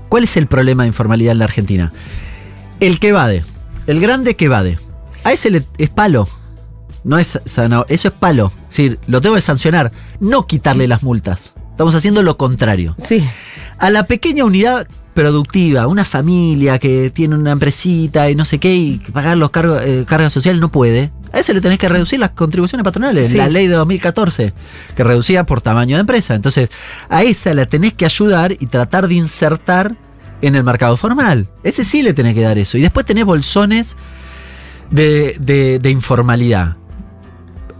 ¿Cuál 0.08 0.24
es 0.24 0.36
el 0.36 0.46
problema 0.46 0.82
de 0.82 0.88
informalidad 0.88 1.32
en 1.32 1.38
la 1.38 1.44
Argentina? 1.46 1.92
El 2.80 2.98
que 3.00 3.08
evade. 3.08 3.44
El 3.86 4.00
grande 4.00 4.36
que 4.36 4.46
evade. 4.46 4.78
A 5.24 5.32
ese 5.32 5.50
le- 5.50 5.66
es 5.78 5.90
palo. 5.90 6.28
No 7.04 7.18
es 7.18 7.40
eso 7.44 7.68
es 7.88 8.10
palo. 8.12 8.52
Es 8.62 8.76
decir, 8.76 8.98
lo 9.06 9.20
tengo 9.20 9.34
que 9.34 9.40
sancionar, 9.40 9.90
no 10.20 10.46
quitarle 10.46 10.86
las 10.86 11.02
multas. 11.02 11.54
Estamos 11.70 11.94
haciendo 11.94 12.22
lo 12.22 12.36
contrario. 12.36 12.94
Sí. 12.98 13.24
A 13.78 13.90
la 13.90 14.06
pequeña 14.06 14.44
unidad 14.44 14.86
productiva, 15.14 15.86
una 15.88 16.04
familia 16.04 16.78
que 16.78 17.10
tiene 17.10 17.34
una 17.34 17.50
empresita 17.52 18.30
y 18.30 18.34
no 18.34 18.44
sé 18.44 18.58
qué, 18.58 18.74
y 18.76 18.98
pagar 19.12 19.36
los 19.36 19.50
cargos, 19.50 19.82
eh, 19.84 20.04
cargas 20.06 20.32
sociales 20.32 20.60
no 20.60 20.70
puede. 20.70 21.10
A 21.32 21.38
ese 21.38 21.54
le 21.54 21.60
tenés 21.60 21.78
que 21.78 21.88
reducir 21.88 22.20
las 22.20 22.30
contribuciones 22.30 22.84
patronales. 22.84 23.28
Sí. 23.30 23.36
La 23.36 23.48
ley 23.48 23.66
de 23.66 23.74
2014, 23.74 24.52
que 24.94 25.04
reducía 25.04 25.44
por 25.46 25.60
tamaño 25.62 25.96
de 25.96 26.00
empresa. 26.00 26.34
Entonces, 26.34 26.68
a 27.08 27.22
esa 27.22 27.54
la 27.54 27.66
tenés 27.66 27.94
que 27.94 28.04
ayudar 28.04 28.52
y 28.52 28.66
tratar 28.66 29.08
de 29.08 29.14
insertar 29.14 29.96
en 30.42 30.54
el 30.56 30.64
mercado 30.64 30.96
formal. 30.96 31.48
Ese 31.62 31.84
sí 31.84 32.02
le 32.02 32.12
tenés 32.14 32.34
que 32.34 32.42
dar 32.42 32.58
eso. 32.58 32.76
Y 32.76 32.82
después 32.82 33.06
tenés 33.06 33.24
bolsones 33.24 33.96
de, 34.90 35.36
de- 35.40 35.78
de 35.78 35.90
informalidad. 35.90 36.76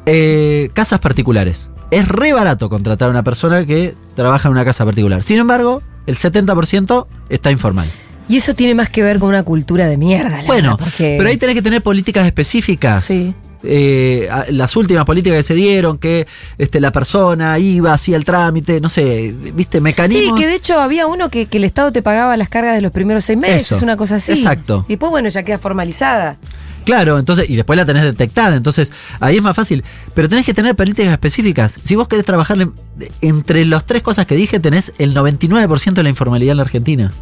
Eh, 0.07 0.71
casas 0.73 0.99
particulares. 1.01 1.69
Es 1.91 2.09
re 2.09 2.33
barato 2.33 2.69
contratar 2.71 3.09
a 3.09 3.11
una 3.11 3.23
persona 3.23 3.67
que 3.67 3.95
trabaja 4.17 4.49
en 4.49 4.53
una 4.53 4.65
casa 4.65 4.85
particular. 4.85 5.23
Sin 5.23 5.39
embargo, 5.39 5.83
el 6.07 6.17
70% 6.17 7.07
está 7.29 7.51
informal. 7.51 7.89
Y 8.33 8.39
eso 8.39 8.55
tiene 8.55 8.75
más 8.75 8.89
que 8.89 9.03
ver 9.03 9.19
con 9.19 9.29
una 9.29 9.43
cultura 9.43 9.87
de 9.87 9.97
mierda, 9.99 10.41
la 10.41 10.47
Bueno, 10.47 10.77
porque... 10.79 11.17
pero 11.19 11.29
ahí 11.29 11.37
tenés 11.37 11.55
que 11.55 11.61
tener 11.63 11.83
políticas 11.83 12.25
específicas. 12.27 13.05
Sí. 13.05 13.35
Eh, 13.65 14.29
las 14.49 14.75
últimas 14.75 15.05
políticas 15.05 15.37
que 15.37 15.43
se 15.43 15.55
dieron, 15.55 15.99
que 15.99 16.27
este, 16.59 16.81
la 16.81 16.91
persona 16.93 17.59
iba, 17.59 17.93
hacía 17.93 18.17
el 18.17 18.25
trámite, 18.25 18.81
no 18.81 18.89
sé, 18.89 19.35
viste, 19.55 19.79
Sí, 19.79 19.83
mecanismos. 19.83 20.41
que 20.41 20.47
de 20.47 20.55
hecho 20.55 20.81
había 20.81 21.07
uno 21.07 21.29
que, 21.29 21.47
que 21.47 21.59
el 21.59 21.65
Estado 21.65 21.93
te 21.93 22.01
pagaba 22.03 22.37
las 22.37 22.49
cargas 22.49 22.75
de 22.75 22.81
los 22.81 22.91
primeros 22.91 23.25
seis 23.25 23.39
meses, 23.39 23.71
Eso, 23.73 23.85
una 23.85 23.97
cosa 23.97 24.17
así. 24.17 24.33
exacto. 24.33 24.85
Y 24.89 24.93
después, 24.95 25.11
bueno, 25.11 25.29
ya 25.29 25.43
queda 25.43 25.59
formalizada. 25.59 26.39
Claro, 26.85 27.19
entonces, 27.19 27.49
y 27.51 27.55
después 27.55 27.77
la 27.77 27.85
tenés 27.87 28.03
detectada, 28.03 28.57
entonces 28.57 28.91
ahí 29.21 29.37
es 29.37 29.43
más 29.43 29.55
fácil. 29.55 29.85
Pero 30.15 30.29
tenés 30.29 30.45
que 30.47 30.55
tener 30.55 30.75
políticas 30.75 31.13
específicas. 31.13 31.79
Si 31.83 31.95
vos 31.95 32.09
querés 32.09 32.25
trabajar 32.25 32.61
en- 32.61 32.73
entre 33.21 33.65
las 33.67 33.85
tres 33.87 34.03
cosas 34.03 34.27
que 34.27 34.35
dije, 34.35 34.59
tenés 34.59 34.93
el 34.99 35.15
99% 35.15 35.93
de 35.93 36.03
la 36.03 36.09
informalidad 36.09 36.53
en 36.53 36.57
la 36.57 36.63
Argentina. 36.65 37.13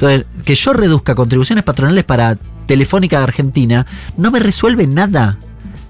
Entonces, 0.00 0.24
que 0.44 0.54
yo 0.54 0.72
reduzca 0.72 1.14
contribuciones 1.14 1.62
patronales 1.62 2.04
para 2.04 2.38
Telefónica 2.66 3.18
de 3.18 3.24
Argentina 3.24 3.86
no 4.16 4.30
me 4.30 4.38
resuelve 4.38 4.86
nada. 4.86 5.38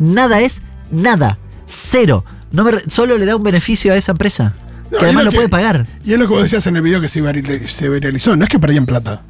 Nada 0.00 0.40
es 0.40 0.62
nada. 0.90 1.38
Cero. 1.66 2.24
No 2.50 2.64
me 2.64 2.72
re- 2.72 2.82
solo 2.88 3.16
le 3.18 3.26
da 3.26 3.36
un 3.36 3.42
beneficio 3.44 3.92
a 3.92 3.96
esa 3.96 4.12
empresa. 4.12 4.54
No, 4.90 4.98
que 4.98 5.04
además 5.04 5.24
lo 5.26 5.30
que- 5.30 5.36
puede 5.36 5.48
pagar. 5.48 5.86
Y 6.04 6.12
es 6.14 6.18
lo 6.18 6.26
que 6.26 6.32
vos 6.34 6.42
decías 6.42 6.66
en 6.66 6.74
el 6.76 6.82
video 6.82 7.00
que 7.00 7.08
se, 7.08 7.22
virali- 7.22 7.68
se 7.68 7.88
viralizó. 7.88 8.34
No 8.34 8.42
es 8.42 8.48
que 8.50 8.58
perdían 8.58 8.86
plata. 8.86 9.22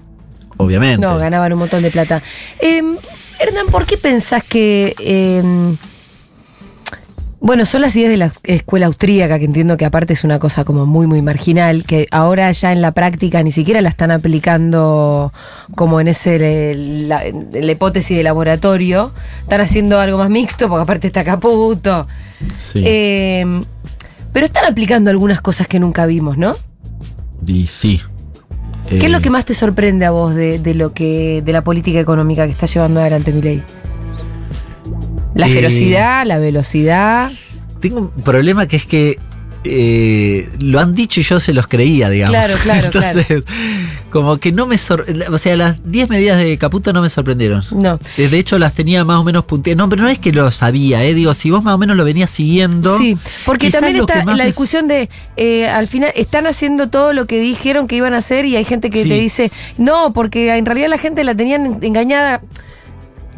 Obviamente. 0.57 1.05
No, 1.07 1.19
ganaban 1.19 1.53
un 1.53 1.59
montón 1.59 1.83
de 1.83 1.91
plata. 1.91 2.23
Eh, 2.59 2.83
Hernán, 3.39 3.67
¿por 3.71 3.85
qué 3.85 3.99
pensás 3.99 4.43
que... 4.45 4.95
eh, 4.99 5.77
bueno, 7.41 7.65
son 7.65 7.81
las 7.81 7.97
ideas 7.97 8.11
de 8.11 8.17
la 8.19 8.31
escuela 8.45 8.87
austríaca, 8.87 9.39
que 9.39 9.47
entiendo 9.47 9.77
que 9.79 9.87
aparte 9.87 10.13
es 10.13 10.25
una 10.25 10.39
cosa 10.39 10.65
como 10.65 10.85
muy, 10.85 11.07
muy 11.07 11.23
marginal, 11.23 11.85
que 11.85 12.07
ahora 12.11 12.51
ya 12.53 12.71
en 12.71 12.83
la 12.83 12.93
práctica 12.93 13.43
ni 13.43 13.51
siquiera 13.51 13.81
la 13.81 13.89
están 13.89 14.11
aplicando 14.11 15.33
como 15.75 16.01
en 16.01 16.09
ese 16.09 16.37
eh, 16.37 16.75
la, 16.75 17.23
la 17.53 17.73
hipótesis 17.73 18.15
de 18.17 18.23
laboratorio. 18.23 19.13
Están 19.43 19.63
haciendo 19.63 19.99
algo 19.99 20.19
más 20.19 20.29
mixto, 20.29 20.69
porque 20.69 20.83
aparte 20.83 21.07
está 21.07 21.25
Caputo. 21.25 22.07
Sí. 22.59 22.83
Eh, 22.85 23.47
pero 24.33 24.47
están 24.47 24.67
aplicando 24.67 25.11
algunas 25.11 25.41
cosas 25.41 25.67
que 25.67 25.81
nunca 25.81 26.05
vimos, 26.07 26.37
¿no? 26.37 26.57
Y 27.47 27.67
sí. 27.67 28.01
¿Qué 28.89 28.99
es 28.99 29.05
Eh, 29.05 29.09
lo 29.09 29.21
que 29.21 29.31
más 29.31 29.47
te 29.47 29.55
sorprende 29.55 30.05
a 30.05 30.11
vos 30.11 30.35
de, 30.35 30.59
de 30.59 30.75
lo 30.75 30.93
que 30.93 31.43
de 31.45 31.53
la 31.53 31.63
política 31.63 32.01
económica 32.01 32.45
que 32.45 32.53
está 32.53 32.67
llevando 32.67 33.01
adelante 33.01 33.33
mi 33.33 33.41
ley? 33.41 33.63
La 35.35 35.49
Eh, 35.49 35.55
ferocidad, 35.55 36.27
la 36.27 36.39
velocidad. 36.39 37.31
Tengo 37.81 38.01
un 38.15 38.23
problema 38.23 38.67
que 38.67 38.77
es 38.77 38.87
que 38.87 39.19
eh, 39.65 40.49
lo 40.59 40.81
han 40.81 40.95
dicho 40.95 41.21
y 41.21 41.23
yo 41.23 41.39
se 41.39 41.53
los 41.53 41.67
creía, 41.69 42.09
digamos. 42.09 42.33
Claro, 42.35 42.55
claro, 42.63 42.87
Entonces, 42.87 43.45
como 44.11 44.39
que 44.39 44.53
no 44.53 44.67
me 44.67 44.77
O 45.31 45.39
sea, 45.39 45.57
las 45.57 45.81
10 45.91 46.09
medidas 46.09 46.39
de 46.43 46.57
Caputo 46.57 46.93
no 46.95 47.03
me 47.03 47.09
sorprendieron. 47.11 47.63
No. 47.73 48.01
Eh, 48.17 48.29
De 48.29 48.39
hecho, 48.39 48.59
las 48.59 48.73
tenía 48.73 49.05
más 49.05 49.19
o 49.19 49.25
menos 49.25 49.45
punteadas. 49.45 49.77
No, 49.77 49.89
pero 49.89 50.03
no 50.03 50.09
es 50.09 50.19
que 50.19 50.33
lo 50.33 50.51
sabía, 50.51 51.05
¿eh? 51.05 51.13
Digo, 51.15 51.35
si 51.35 51.51
vos 51.51 51.63
más 51.63 51.75
o 51.75 51.79
menos 51.79 51.97
lo 51.97 52.05
venías 52.05 52.31
siguiendo. 52.31 52.97
Sí, 52.99 53.17
porque 53.45 53.71
también 53.71 53.97
está 53.97 54.25
la 54.25 54.45
discusión 54.47 54.89
de, 54.89 55.11
eh, 55.37 55.69
al 55.69 55.89
final, 55.89 56.11
están 56.17 56.47
haciendo 56.47 56.89
todo 56.89 57.13
lo 57.13 57.27
que 57.27 57.39
dijeron 57.39 57.87
que 57.87 57.97
iban 57.97 58.15
a 58.15 58.19
hacer 58.19 58.47
y 58.47 58.57
hay 58.57 58.65
gente 58.65 58.89
que 58.91 59.03
Sí. 59.03 59.09
te 59.11 59.15
dice, 59.17 59.53
no, 59.77 60.13
porque 60.15 60.57
en 60.57 60.65
realidad 60.67 60.89
la 60.89 60.99
gente 60.99 61.23
la 61.23 61.35
tenían 61.35 61.79
engañada. 61.83 62.41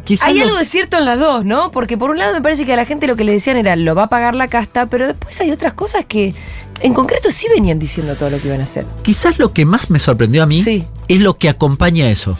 Quizás 0.03 0.27
Hay 0.27 0.39
algo 0.41 0.55
de 0.57 0.65
cierto 0.65 0.97
en 0.97 1.05
las 1.05 1.19
dos, 1.19 1.45
¿no? 1.45 1.71
Porque 1.71 1.97
por 1.97 2.09
un 2.11 2.17
lado 2.19 2.33
me 2.33 2.41
parece 2.41 2.65
que 2.65 2.73
a 2.73 2.75
la 2.75 2.85
gente 2.85 3.07
lo 3.07 3.15
que 3.15 3.23
le 3.23 3.31
decían 3.31 3.57
era, 3.57 3.75
lo 3.75 3.95
va 3.95 4.03
a 4.03 4.09
pagar 4.09 4.35
la 4.35 4.47
casta, 4.47 4.87
pero 4.87 5.07
después 5.07 5.39
hay 5.41 5.51
otras 5.51 5.73
cosas 5.73 6.05
que 6.05 6.33
en 6.81 6.93
concreto 6.93 7.31
sí 7.31 7.47
venían 7.53 7.79
diciendo 7.79 8.15
todo 8.15 8.29
lo 8.29 8.39
que 8.41 8.47
iban 8.47 8.61
a 8.61 8.65
hacer. 8.65 8.85
Quizás 9.03 9.39
lo 9.39 9.53
que 9.53 9.65
más 9.65 9.89
me 9.89 9.99
sorprendió 9.99 10.43
a 10.43 10.45
mí 10.45 10.61
Sí. 10.61 10.85
es 11.07 11.21
lo 11.21 11.37
que 11.37 11.49
acompaña 11.49 12.09
eso. 12.09 12.37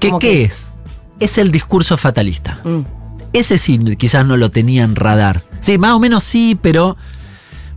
¿Qué, 0.00 0.08
¿Cómo 0.08 0.18
¿Qué 0.18 0.44
es? 0.44 0.72
Es 1.20 1.38
el 1.38 1.50
discurso 1.50 1.96
fatalista. 1.96 2.60
Mm. 2.64 2.80
Ese 3.32 3.58
sí, 3.58 3.78
quizás 3.96 4.24
no 4.24 4.36
lo 4.36 4.50
tenía 4.50 4.84
en 4.84 4.94
radar. 4.96 5.42
Sí, 5.60 5.76
más 5.78 5.92
o 5.92 6.00
menos 6.00 6.24
sí, 6.24 6.58
pero 6.60 6.96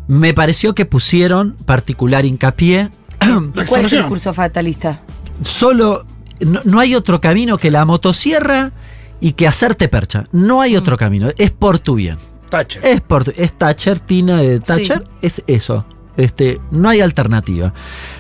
me 0.07 0.33
pareció 0.33 0.75
que 0.75 0.85
pusieron 0.85 1.53
particular 1.65 2.25
hincapié. 2.25 2.89
¿Cuál 3.67 3.85
es 3.85 3.93
el 3.93 3.99
discurso 4.01 4.33
fatalista? 4.33 5.01
Solo, 5.43 6.05
no, 6.39 6.61
no 6.63 6.79
hay 6.79 6.95
otro 6.95 7.21
camino 7.21 7.57
que 7.57 7.71
la 7.71 7.85
motosierra 7.85 8.71
y 9.21 9.33
que 9.33 9.47
hacerte 9.47 9.87
percha. 9.87 10.27
No 10.33 10.59
hay 10.61 10.75
otro 10.75 10.97
camino, 10.97 11.29
es 11.37 11.51
por 11.51 11.79
tu 11.79 11.95
bien. 11.95 12.17
Thatcher. 12.49 12.85
Es 12.85 12.99
por 12.99 13.23
tu- 13.23 13.33
es 13.37 13.53
Thatcher, 13.53 13.99
Tina 14.01 14.37
de 14.41 14.59
Thatcher, 14.59 15.07
es 15.21 15.41
eso. 15.47 15.85
Este, 16.17 16.59
no 16.71 16.89
hay 16.89 16.99
alternativa. 16.99 17.73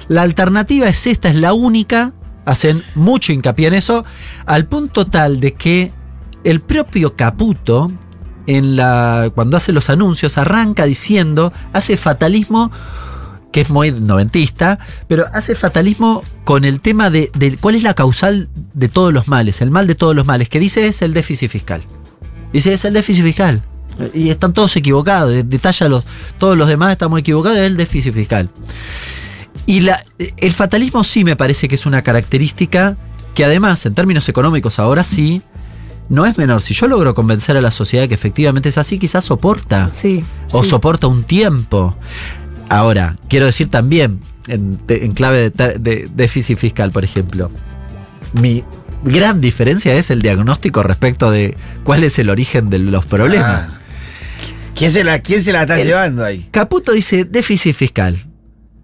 La 0.07 0.21
alternativa 0.21 0.87
es 0.87 1.05
esta, 1.07 1.27
es 1.29 1.35
la 1.35 1.51
única. 1.53 2.13
Hacen 2.45 2.81
mucho 2.95 3.33
hincapié 3.33 3.67
en 3.67 3.73
eso, 3.73 4.05
al 4.45 4.65
punto 4.67 5.05
tal 5.05 5.39
de 5.41 5.53
que 5.53 5.91
el 6.43 6.61
propio 6.61 7.15
Caputo, 7.15 7.91
en 8.47 8.75
la, 8.75 9.29
cuando 9.35 9.57
hace 9.57 9.71
los 9.73 9.89
anuncios, 9.91 10.37
arranca 10.39 10.85
diciendo, 10.85 11.53
hace 11.73 11.97
fatalismo, 11.97 12.71
que 13.51 13.61
es 13.61 13.69
muy 13.69 13.91
noventista, 13.91 14.79
pero 15.07 15.25
hace 15.33 15.55
fatalismo 15.55 16.23
con 16.45 16.63
el 16.65 16.79
tema 16.81 17.09
de, 17.09 17.29
de 17.37 17.57
cuál 17.57 17.75
es 17.75 17.83
la 17.83 17.93
causal 17.93 18.49
de 18.73 18.87
todos 18.87 19.11
los 19.13 19.27
males, 19.27 19.61
el 19.61 19.71
mal 19.71 19.87
de 19.87 19.95
todos 19.95 20.15
los 20.15 20.25
males, 20.25 20.47
que 20.49 20.59
dice 20.59 20.87
es 20.87 21.01
el 21.01 21.13
déficit 21.13 21.49
fiscal. 21.51 21.81
Dice 22.53 22.73
es 22.73 22.85
el 22.85 22.93
déficit 22.93 23.23
fiscal. 23.23 23.61
Y 24.13 24.29
están 24.29 24.53
todos 24.53 24.75
equivocados, 24.77 25.31
de- 25.31 25.43
detalla 25.43 25.89
los, 25.89 26.05
todos 26.37 26.57
los 26.57 26.67
demás 26.69 26.91
estamos 26.93 27.19
equivocados, 27.19 27.57
es 27.59 27.65
el 27.65 27.77
déficit 27.77 28.13
fiscal. 28.13 28.49
Y 29.65 29.81
la, 29.81 30.03
el 30.37 30.51
fatalismo 30.53 31.03
sí 31.03 31.23
me 31.23 31.35
parece 31.35 31.67
que 31.67 31.75
es 31.75 31.85
una 31.85 32.01
característica 32.01 32.97
que 33.35 33.45
además, 33.45 33.85
en 33.85 33.93
términos 33.93 34.27
económicos, 34.29 34.79
ahora 34.79 35.03
sí, 35.03 35.41
no 36.09 36.25
es 36.25 36.37
menor. 36.37 36.61
Si 36.61 36.73
yo 36.73 36.87
logro 36.87 37.13
convencer 37.13 37.55
a 37.57 37.61
la 37.61 37.71
sociedad 37.71 38.07
que 38.07 38.13
efectivamente 38.13 38.69
es 38.69 38.77
así, 38.77 38.97
quizás 38.99 39.23
soporta. 39.25 39.89
Sí. 39.89 40.23
O 40.51 40.63
sí. 40.63 40.69
soporta 40.69 41.07
un 41.07 41.23
tiempo. 41.23 41.95
Ahora, 42.71 43.17
quiero 43.27 43.47
decir 43.47 43.69
también, 43.69 44.21
en, 44.47 44.77
clave 45.13 45.49
de, 45.49 46.09
déficit 46.15 46.57
fiscal, 46.57 46.91
por 46.91 47.03
ejemplo, 47.03 47.51
mi 48.33 48.63
gran 49.03 49.41
diferencia 49.41 49.93
es 49.95 50.09
el 50.09 50.21
diagnóstico 50.21 50.81
respecto 50.81 51.31
de 51.31 51.57
cuál 51.83 52.05
es 52.05 52.17
el 52.17 52.29
origen 52.29 52.69
de 52.69 52.79
los 52.79 53.05
problemas. 53.05 53.67
Ah. 53.73 53.79
¿Quién 54.73 54.91
se 54.91 55.03
la, 55.03 55.19
quién 55.19 55.43
se 55.43 55.51
la 55.51 55.63
está 55.63 55.79
El- 55.81 55.87
llevando 55.87 56.23
ahí? 56.23 56.47
Caputo 56.51 56.93
dice 56.93 57.25
déficit 57.25 57.75
fiscal. 57.75 58.25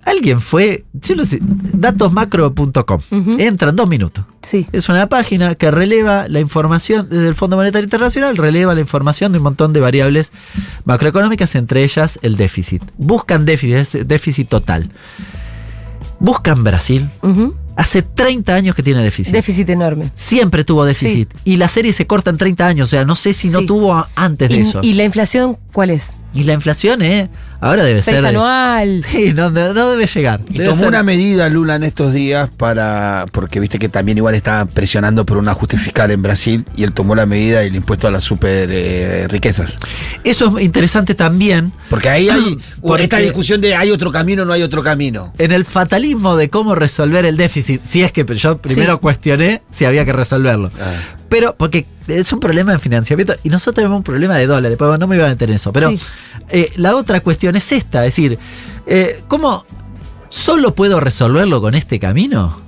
Alguien 0.08 0.40
fue, 0.40 0.86
yo 0.94 1.16
no 1.16 1.26
sé, 1.26 1.40
datosmacro.com. 1.42 3.02
Ujú. 3.12 3.36
Entra 3.40 3.72
en 3.72 3.76
dos 3.76 3.90
minutos. 3.90 4.24
Sí. 4.42 4.66
Es 4.72 4.88
una 4.88 5.08
página 5.08 5.56
que 5.56 5.70
releva 5.70 6.28
la 6.30 6.40
información 6.40 7.10
desde 7.10 7.28
el 7.28 7.36
Fondo 7.36 7.58
Monetario 7.58 7.84
Internacional, 7.84 8.38
releva 8.38 8.74
la 8.74 8.80
información 8.80 9.34
de 9.34 9.40
un 9.40 9.44
montón 9.44 9.74
de 9.74 9.82
variables 9.82 10.32
macroeconómicas, 10.86 11.56
entre 11.56 11.84
ellas 11.84 12.20
el 12.22 12.38
déficit. 12.38 12.84
Buscan 12.98 13.44
déficit, 13.46 14.04
déficit 14.08 14.48
total. 14.48 14.90
Buscan 16.20 16.64
Brasil. 16.64 17.08
Hace 17.76 18.02
30 18.02 18.56
años 18.56 18.76
que 18.76 18.82
tiene 18.82 19.04
déficit. 19.04 19.34
Déficit 19.34 19.70
enorme. 19.70 20.10
Siempre 20.16 20.64
tuvo 20.64 20.84
déficit. 20.84 21.32
Y 21.44 21.58
la 21.58 21.68
serie 21.68 21.94
se 21.94 22.08
corta 22.08 22.32
en 22.32 22.38
30 22.38 22.66
años. 22.66 22.88
O 22.88 22.90
sea, 22.90 23.06
no 23.06 23.16
sé 23.16 23.34
si 23.34 23.50
no 23.50 23.62
tuvo 23.66 24.04
antes 24.16 24.50
de 24.50 24.56
Y, 24.56 24.60
eso. 24.62 24.80
y 24.82 24.94
la 24.94 25.04
inflación 25.04 25.58
cuál 25.78 25.92
es? 25.92 26.18
Y 26.34 26.44
la 26.44 26.54
inflación, 26.54 27.04
¿eh? 27.04 27.30
Ahora 27.62 27.84
debe 27.84 28.02
Seis 28.02 28.18
ser. 28.18 28.26
anual. 28.26 29.04
Sí, 29.12 29.32
no, 29.32 29.52
no- 29.52 29.74
no 29.76 29.90
debe 29.92 30.08
llegar. 30.08 30.42
Y 30.50 30.54
Debe 30.54 30.66
tomó 30.66 30.80
ser- 30.80 30.88
una 30.88 31.04
medida 31.04 31.48
Lula 31.50 31.76
en 31.76 31.84
estos 31.84 32.14
días 32.16 32.50
para. 32.58 33.26
Porque 33.32 33.60
viste 33.60 33.78
que 33.78 33.88
también 33.88 34.18
igual 34.18 34.34
estaban 34.34 34.70
presionando 34.70 35.24
por 35.24 35.38
un 35.38 35.48
ajuste 35.50 35.78
fiscal 35.78 36.10
en 36.10 36.24
Brasil 36.24 36.66
y 36.76 36.84
él 36.84 36.94
tomó 36.94 37.14
la 37.14 37.28
medida 37.28 37.60
del 37.60 37.76
impuesto 37.76 38.08
a 38.08 38.12
las 38.12 38.24
super 38.24 38.70
eh, 38.72 39.28
riquezas. 39.30 39.78
Eso 40.24 40.58
es 40.58 40.66
interesante 40.66 41.14
también. 41.14 41.72
Porque 41.92 42.10
ahí 42.10 42.28
hay 42.28 42.58
Porque- 42.82 43.04
esta 43.04 43.18
discusión 43.18 43.62
de 43.62 43.76
hay 43.76 43.92
otro 43.92 44.12
camino 44.12 44.42
o 44.42 44.46
no 44.46 44.54
hay 44.54 44.64
otro 44.64 44.82
camino. 44.82 45.32
En 45.38 45.52
el 45.52 45.64
fatalismo 45.64 46.38
de 46.38 46.50
cómo 46.50 46.74
resolver 46.74 47.24
el 47.26 47.38
déficit, 47.38 47.82
si 47.86 48.02
es 48.02 48.12
que 48.12 48.26
yo 48.36 48.58
primero 48.58 48.94
Sí. 48.94 49.00
cuestioné 49.00 49.62
si 49.70 49.86
había 49.86 50.06
que 50.06 50.14
resolverlo. 50.14 50.72
Ah. 50.82 50.94
Pero, 51.30 51.56
porque 51.58 51.86
es 52.08 52.32
un 52.32 52.40
problema 52.40 52.72
de 52.72 52.80
financiamiento 52.80 53.36
y 53.44 53.50
nosotros 53.50 53.76
tenemos 53.76 53.98
un 53.98 54.04
problema 54.04 54.36
de 54.36 54.48
dólares, 54.48 54.78
pero 54.80 54.98
no 54.98 55.08
me 55.08 55.16
iba 55.18 55.26
a 55.26 55.30
meter 55.30 55.50
en 55.50 55.56
eso. 55.58 55.74
Pero 55.74 55.90
Sí. 55.90 56.00
eh, 56.50 56.72
la 56.78 56.96
otra 56.96 57.20
cuestión 57.22 57.56
es 57.56 57.72
esta, 57.72 58.06
es 58.06 58.16
decir, 58.16 58.40
eh, 58.86 59.22
¿cómo 59.28 59.66
solo 60.30 60.74
puedo 60.76 61.00
resolverlo 61.00 61.62
con 61.62 61.76
este 61.76 62.00
camino? 62.00 62.60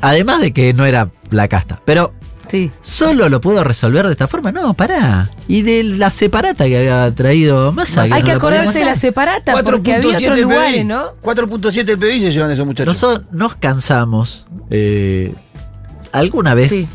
Además 0.00 0.40
de 0.40 0.52
que 0.52 0.72
no 0.74 0.84
era 0.86 1.10
la 1.30 1.48
casta, 1.48 1.80
pero 1.84 2.12
Sí. 2.46 2.70
¿solo 2.82 3.28
lo 3.30 3.40
puedo 3.40 3.64
resolver 3.64 4.04
de 4.06 4.12
esta 4.12 4.28
forma? 4.28 4.52
No, 4.52 4.74
pará. 4.74 5.30
Y 5.48 5.62
de 5.62 5.82
la 5.82 6.10
separata 6.10 6.66
que 6.66 6.76
había 6.78 7.12
traído 7.14 7.72
Massa. 7.72 8.02
Hay 8.02 8.10
no 8.10 8.22
que 8.24 8.32
acordarse 8.32 8.80
de 8.80 8.84
la 8.84 8.94
separata 8.94 9.54
porque 9.64 9.94
había 9.94 10.10
4.7 10.10 10.24
otros 10.26 10.38
el 10.38 10.42
lugares. 10.44 10.86
¿no? 10.86 11.04
4.7 11.22 11.88
el 11.92 11.98
PBI 11.98 12.20
se 12.20 12.30
llevan 12.32 12.50
esos 12.50 12.66
muchachos. 12.66 12.86
Nosotros 12.94 13.26
nos 13.32 13.56
cansamos. 13.56 14.44
eh, 14.70 15.34
alguna 16.12 16.54
vez 16.54 16.68
Sí. 16.70 16.88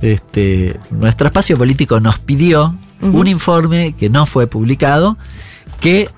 Este, 0.00 0.78
nuestro 0.90 1.26
espacio 1.28 1.56
político 1.56 2.00
nos 2.00 2.18
pidió 2.18 2.74
un 3.00 3.26
informe 3.26 3.92
que 3.92 4.08
no 4.08 4.24
fue 4.26 4.46
publicado, 4.46 5.16
que 5.80 6.08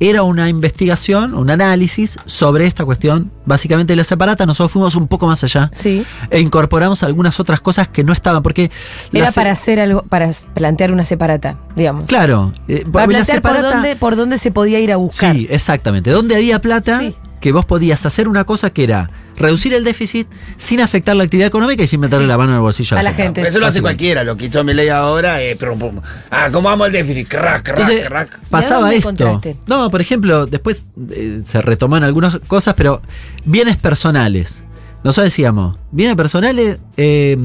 era 0.00 0.22
una 0.22 0.48
investigación, 0.48 1.34
un 1.34 1.50
análisis 1.50 2.16
sobre 2.24 2.66
esta 2.66 2.84
cuestión, 2.84 3.32
básicamente 3.46 3.92
de 3.92 3.96
la 3.96 4.04
separata. 4.04 4.46
Nosotros 4.46 4.70
fuimos 4.70 4.94
un 4.94 5.08
poco 5.08 5.26
más 5.26 5.42
allá 5.42 5.68
Sí. 5.72 6.04
e 6.30 6.38
incorporamos 6.38 7.02
algunas 7.02 7.40
otras 7.40 7.60
cosas 7.60 7.88
que 7.88 8.04
no 8.04 8.12
estaban, 8.12 8.44
porque... 8.44 8.70
Era 9.12 9.32
para 9.32 9.50
hacer 9.50 9.80
algo, 9.80 10.04
para 10.04 10.30
plantear 10.54 10.92
una 10.92 11.04
separata, 11.04 11.58
digamos. 11.74 12.04
Claro, 12.04 12.52
eh, 12.68 12.84
Para 12.92 13.06
la 13.06 13.12
plantear 13.24 13.42
por 13.42 13.60
dónde, 13.60 13.96
por 13.96 14.14
dónde 14.14 14.38
se 14.38 14.52
podía 14.52 14.78
ir 14.78 14.92
a 14.92 14.96
buscar. 14.98 15.34
Sí, 15.34 15.48
exactamente. 15.50 16.10
Donde 16.10 16.36
había 16.36 16.60
plata, 16.60 17.00
Sí. 17.00 17.16
que 17.40 17.50
vos 17.50 17.66
podías 17.66 18.06
hacer 18.06 18.28
una 18.28 18.44
cosa 18.44 18.70
que 18.70 18.84
era 18.84 19.10
reducir 19.38 19.72
el 19.74 19.84
déficit 19.84 20.28
sin 20.56 20.80
afectar 20.80 21.16
la 21.16 21.24
actividad 21.24 21.46
económica 21.48 21.82
y 21.82 21.86
sin 21.86 22.00
meterle 22.00 22.24
Sí. 22.24 22.28
la 22.28 22.36
mano 22.38 22.50
en 22.52 22.56
el 22.56 22.62
bolsillo 22.62 22.96
A 22.96 23.02
la 23.02 23.12
gente. 23.14 23.40
Eso 23.42 23.58
lo 23.60 23.66
hace 23.66 23.80
cualquiera, 23.80 24.24
lo 24.24 24.36
que 24.36 24.46
hizo 24.46 24.62
Milei 24.64 24.88
ahora 24.88 25.40
es. 25.40 25.56
prum, 25.56 25.78
pum. 25.78 26.00
Ah, 26.30 26.48
¿cómo 26.52 26.68
vamos 26.68 26.86
al 26.86 26.92
déficit? 26.92 27.28
Crack, 27.28 27.62
crack, 27.64 27.78
Entonces, 27.78 28.06
crack. 28.08 28.38
pasaba 28.50 28.92
esto. 28.92 29.10
encontraste? 29.10 29.56
No, 29.66 29.90
por 29.90 30.00
ejemplo, 30.00 30.46
después 30.46 30.84
eh, 31.10 31.42
se 31.44 31.62
retoman 31.62 32.04
algunas 32.04 32.38
cosas, 32.46 32.74
pero 32.74 33.00
bienes 33.44 33.76
personales. 33.76 34.62
Nosotros 35.04 35.26
decíamos, 35.26 35.78
bienes 35.92 36.16
personales, 36.16 36.78
eh, 36.96 37.36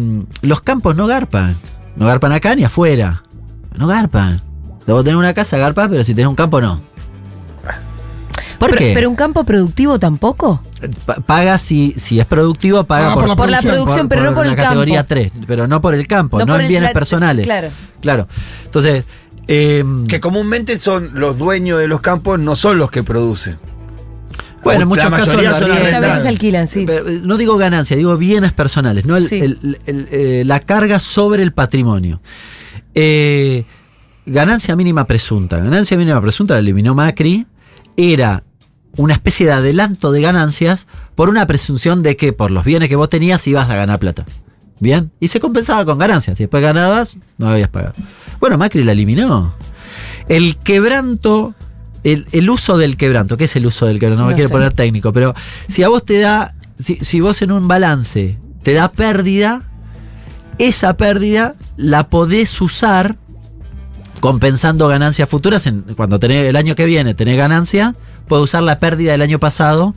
los 0.41 0.61
campos 0.61 0.95
no 0.95 1.05
garpan. 1.07 1.55
No 1.95 2.07
garpan 2.07 2.31
acá 2.31 2.55
ni 2.55 2.63
afuera. 2.63 3.23
No 3.75 3.85
garpan. 3.87 4.41
Debo 4.87 5.03
tener 5.03 5.15
una 5.17 5.33
casa, 5.33 5.57
garpa, 5.57 5.87
pero 5.87 6.03
si 6.03 6.13
tenés 6.15 6.27
un 6.27 6.35
campo, 6.35 6.59
no. 6.59 6.81
¿Por 8.63 8.69
pero, 8.71 8.79
qué? 8.79 8.91
pero 8.93 9.09
un 9.09 9.15
campo 9.15 9.43
productivo 9.43 9.99
tampoco. 9.99 10.61
Pa- 11.05 11.15
paga 11.15 11.57
si, 11.57 11.91
si 11.97 12.19
es 12.19 12.25
productivo, 12.25 12.83
paga 12.83 13.11
Ah, 13.11 13.13
por, 13.13 13.23
por 13.23 13.29
la 13.29 13.35
Por 13.35 13.49
la 13.49 13.61
producción, 13.61 14.07
pero 14.09 14.23
no 14.23 14.33
por 14.33 14.45
la 14.45 14.51
el 14.53 14.57
categoría 14.57 14.95
campo. 14.97 15.07
3, 15.09 15.31
pero 15.47 15.67
no 15.67 15.81
por 15.81 15.93
el 15.95 16.07
campo, 16.07 16.39
no, 16.39 16.45
por 16.47 16.61
en 16.61 16.67
bienes 16.67 16.89
la- 16.89 16.93
personales. 16.93 17.45
Claro. 17.45 17.69
Claro. 18.01 18.27
Entonces, 18.65 19.03
eh, 19.47 19.83
Que 20.07 20.19
comúnmente 20.19 20.79
son 20.79 21.11
los 21.13 21.37
dueños 21.37 21.79
de 21.79 21.87
los 21.87 22.01
campos, 22.01 22.39
no 22.39 22.55
son 22.55 22.77
los 22.77 22.89
que 22.91 23.03
producen. 23.03 23.57
Bueno, 24.63 24.81
en. 24.83 24.87
Muchas 24.87 25.11
veces 25.11 26.25
alquilan, 26.25 26.67
sí. 26.67 26.85
Pero, 26.87 27.09
eh, 27.09 27.19
no 27.21 27.35
digo 27.37 27.57
ganancia, 27.57 27.97
digo 27.97 28.15
bienes 28.15 28.53
personales, 28.53 29.05
no 29.05 29.17
el- 29.17 29.27
Sí. 29.27 29.39
el- 29.39 29.77
el- 29.85 30.07
eh, 30.09 30.43
la 30.45 30.61
carga 30.61 31.01
sobre 31.01 31.43
el 31.43 31.51
patrimonio. 31.51 32.21
Eh, 32.95 33.65
ganancia 34.25 34.75
mínima 34.75 35.05
presunta. 35.05 35.57
Ganancia 35.57 35.97
mínima 35.97 36.21
presunta 36.21 36.53
la 36.53 36.59
eliminó 36.61 36.95
Macri. 36.95 37.45
Era 37.97 38.43
una 38.97 39.13
especie 39.13 39.45
de 39.45 39.53
adelanto 39.53 40.11
de 40.11 40.21
ganancias 40.21 40.87
por 41.15 41.29
una 41.29 41.45
presunción 41.47 42.03
de 42.03 42.15
que 42.15 42.33
por 42.33 42.51
los 42.51 42.63
bienes 42.63 42.89
que 42.89 42.95
vos 42.95 43.09
tenías 43.09 43.45
ibas 43.47 43.69
a 43.69 43.75
ganar 43.75 43.99
plata. 43.99 44.25
Bien, 44.79 45.11
y 45.19 45.29
se 45.29 45.39
compensaba 45.39 45.85
con 45.85 45.97
ganancias. 45.97 46.37
Si 46.37 46.43
después 46.43 46.61
ganabas, 46.61 47.17
no 47.37 47.47
habías 47.49 47.69
pagado. 47.69 47.93
Bueno, 48.39 48.57
Macri 48.57 48.83
la 48.83 48.91
eliminó. 48.91 49.53
El 50.27 50.57
quebranto, 50.57 51.53
el, 52.03 52.27
el 52.31 52.49
uso 52.49 52.77
del 52.77 52.97
quebranto, 52.97 53.37
¿qué 53.37 53.45
es 53.45 53.55
el 53.55 53.65
uso 53.65 53.85
del 53.85 53.99
quebranto? 53.99 54.21
No 54.21 54.27
me 54.27 54.33
No 54.33 54.35
quiero 54.35 54.49
sé. 54.49 54.53
poner 54.53 54.73
técnico, 54.73 55.13
pero 55.13 55.33
si 55.67 55.83
a 55.83 55.89
vos 55.89 56.03
te 56.05 56.19
da, 56.19 56.55
si, 56.83 56.97
si 56.97 57.21
vos 57.21 57.41
en 57.41 57.51
un 57.51 57.67
balance 57.67 58.37
te 58.63 58.73
da 58.73 58.91
pérdida, 58.91 59.61
esa 60.57 60.97
pérdida 60.97 61.55
la 61.77 62.09
podés 62.09 62.59
usar 62.61 63.17
compensando 64.19 64.87
ganancias 64.87 65.27
futuras. 65.29 65.65
En, 65.67 65.81
cuando 65.95 66.19
tenés 66.19 66.45
el 66.47 66.55
año 66.55 66.75
que 66.75 66.85
viene 66.85 67.13
tenés 67.13 67.37
ganancia, 67.37 67.95
podés 68.27 68.43
usar 68.45 68.63
la 68.63 68.79
pérdida 68.79 69.11
del 69.11 69.21
año 69.21 69.39
pasado 69.39 69.93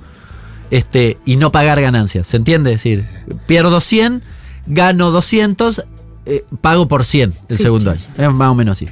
este, 0.71 1.19
y 1.25 1.37
no 1.37 1.53
pagar 1.53 1.81
ganancias. 1.81 2.27
¿Se 2.27 2.37
entiende? 2.37 2.73
Es 2.73 2.79
decir, 2.79 3.05
pierdo 3.47 3.81
100, 3.81 4.23
gano 4.67 5.11
200, 5.11 5.85
eh, 6.27 6.45
pago 6.61 6.89
por 6.89 7.05
100 7.05 7.35
el 7.49 7.57
Sí, 7.57 7.63
segundo 7.63 7.91
año. 7.93 8.01
Es 8.17 8.33
más 8.33 8.51
o 8.51 8.55
menos 8.55 8.79
así. 8.79 8.89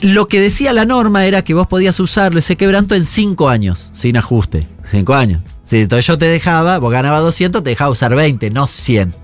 Lo 0.00 0.28
que 0.28 0.40
decía 0.40 0.72
la 0.72 0.84
norma 0.84 1.24
era 1.26 1.42
que 1.42 1.54
vos 1.54 1.66
podías 1.66 1.98
usarlo 1.98 2.38
ese 2.38 2.56
quebranto 2.56 2.94
en 2.94 3.04
5 3.04 3.48
años, 3.48 3.90
sin 3.92 4.16
ajuste. 4.16 4.66
5 4.84 5.14
años. 5.14 5.42
Si 5.64 5.78
entonces 5.78 6.06
yo 6.06 6.16
te 6.16 6.26
dejaba, 6.26 6.78
vos 6.78 6.92
ganabas 6.92 7.20
200, 7.22 7.62
te 7.62 7.70
dejaba 7.70 7.90
usar 7.90 8.14
20, 8.14 8.50
no 8.50 8.66
100. 8.66 9.14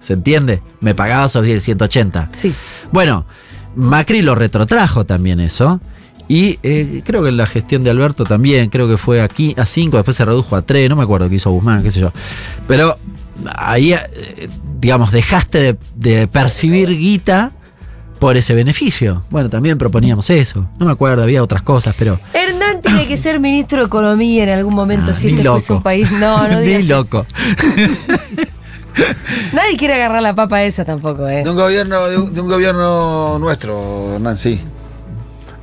¿Se 0.00 0.12
entiende? 0.12 0.60
Me 0.80 0.94
pagabas 0.94 1.32
sobre 1.32 1.52
el 1.52 1.62
180. 1.62 2.28
Sí. 2.32 2.52
Bueno, 2.92 3.26
Macri 3.74 4.20
lo 4.20 4.34
retrotrajo 4.34 5.06
también 5.06 5.40
eso. 5.40 5.80
Y 6.28 6.58
eh, 6.62 7.02
creo 7.04 7.22
que 7.22 7.28
en 7.28 7.36
la 7.36 7.46
gestión 7.46 7.84
de 7.84 7.90
Alberto 7.90 8.24
también, 8.24 8.70
creo 8.70 8.88
que 8.88 8.96
fue 8.96 9.20
aquí 9.20 9.54
a 9.58 9.66
5, 9.66 9.96
después 9.98 10.16
se 10.16 10.24
redujo 10.24 10.56
a 10.56 10.62
3, 10.62 10.88
no 10.88 10.96
me 10.96 11.02
acuerdo 11.02 11.28
qué 11.28 11.34
hizo 11.36 11.50
Guzmán, 11.50 11.82
qué 11.82 11.90
sé 11.90 12.00
yo. 12.00 12.12
Pero 12.66 12.96
ahí, 13.56 13.92
eh, 13.92 14.48
digamos, 14.80 15.12
dejaste 15.12 15.58
de, 15.58 15.76
de 15.96 16.26
percibir 16.26 16.88
guita 16.96 17.52
por 18.18 18.38
ese 18.38 18.54
beneficio. 18.54 19.24
Bueno, 19.28 19.50
también 19.50 19.76
proponíamos 19.76 20.30
eso. 20.30 20.66
No 20.78 20.86
me 20.86 20.92
acuerdo, 20.92 21.22
había 21.22 21.42
otras 21.42 21.62
cosas, 21.62 21.94
pero... 21.98 22.18
Hernán 22.32 22.80
tiene 22.80 23.06
que 23.06 23.18
ser 23.18 23.38
ministro 23.38 23.80
de 23.80 23.86
Economía 23.86 24.44
en 24.44 24.48
algún 24.50 24.74
momento 24.74 25.10
Ah, 25.10 25.14
si 25.14 25.26
ni 25.26 25.32
este 25.32 25.44
loco. 25.44 25.58
fuese 25.58 25.72
un 25.74 25.82
país. 25.82 26.10
No, 26.12 26.48
no 26.48 26.60
Ni 26.60 26.66
digas. 26.68 26.86
loco. 26.88 27.26
Nadie 29.52 29.76
quiere 29.76 29.94
agarrar 29.94 30.22
la 30.22 30.34
papa 30.34 30.62
esa 30.62 30.84
tampoco, 30.84 31.26
¿eh? 31.28 31.42
De 31.42 31.50
un 31.50 31.56
gobierno, 31.56 32.06
de 32.08 32.16
un, 32.16 32.32
de 32.32 32.40
un 32.40 32.48
gobierno 32.48 33.38
nuestro, 33.40 34.14
Hernán, 34.14 34.38
sí. 34.38 34.60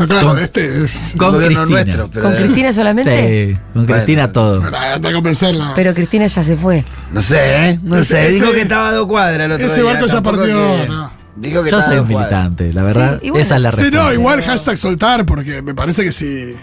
No, 0.01 0.07
claro, 0.07 0.27
Con- 0.29 0.39
este 0.39 0.83
es. 0.85 0.99
Con 1.17 1.33
gobierno 1.33 1.57
Cristina. 1.65 1.83
nuestro. 1.83 2.09
pero 2.11 2.25
¿Con 2.25 2.35
Cristina 2.35 2.73
solamente? 2.73 3.11
Sí, 3.53 3.53
con 3.73 3.85
Bueno, 3.85 3.93
Cristina 3.93 4.31
todo. 4.31 4.61
Bueno, 4.61 4.77
hasta 4.77 5.11
convencerla. 5.13 5.71
Pero 5.75 5.93
Cristina 5.93 6.27
ya 6.27 6.43
se 6.43 6.57
fue. 6.57 6.83
No 7.11 7.21
sé, 7.21 7.69
¿eh? 7.69 7.79
No 7.83 7.97
Ese- 7.97 8.05
sé. 8.05 8.27
ese- 8.27 8.35
Dijo 8.35 8.51
que 8.51 8.61
estaba 8.61 8.89
a 8.89 8.91
dos 8.93 9.07
cuadras 9.07 9.45
el 9.45 9.51
otro 9.53 9.65
ese 9.67 9.81
día. 9.81 9.91
barco 9.93 10.07
ya 10.07 10.21
partió. 10.21 10.45
que- 10.45 10.87
no. 10.87 11.21
Dijo 11.37 11.63
que 11.63 11.71
Yo 11.71 11.81
soy 11.81 11.97
un 11.97 12.07
militante, 12.07 12.73
la 12.73 12.83
verdad. 12.83 13.19
Sí, 13.21 13.29
bueno. 13.29 13.43
Esa 13.43 13.55
es 13.55 13.61
la 13.61 13.71
Sí, 13.71 13.81
respuesta. 13.81 14.03
no, 14.07 14.13
igual 14.13 14.41
hashtag 14.41 14.77
soltar, 14.77 15.25
porque 15.25 15.61
me 15.61 15.73
parece 15.73 16.03
que 16.03 16.11
sí. 16.11 16.55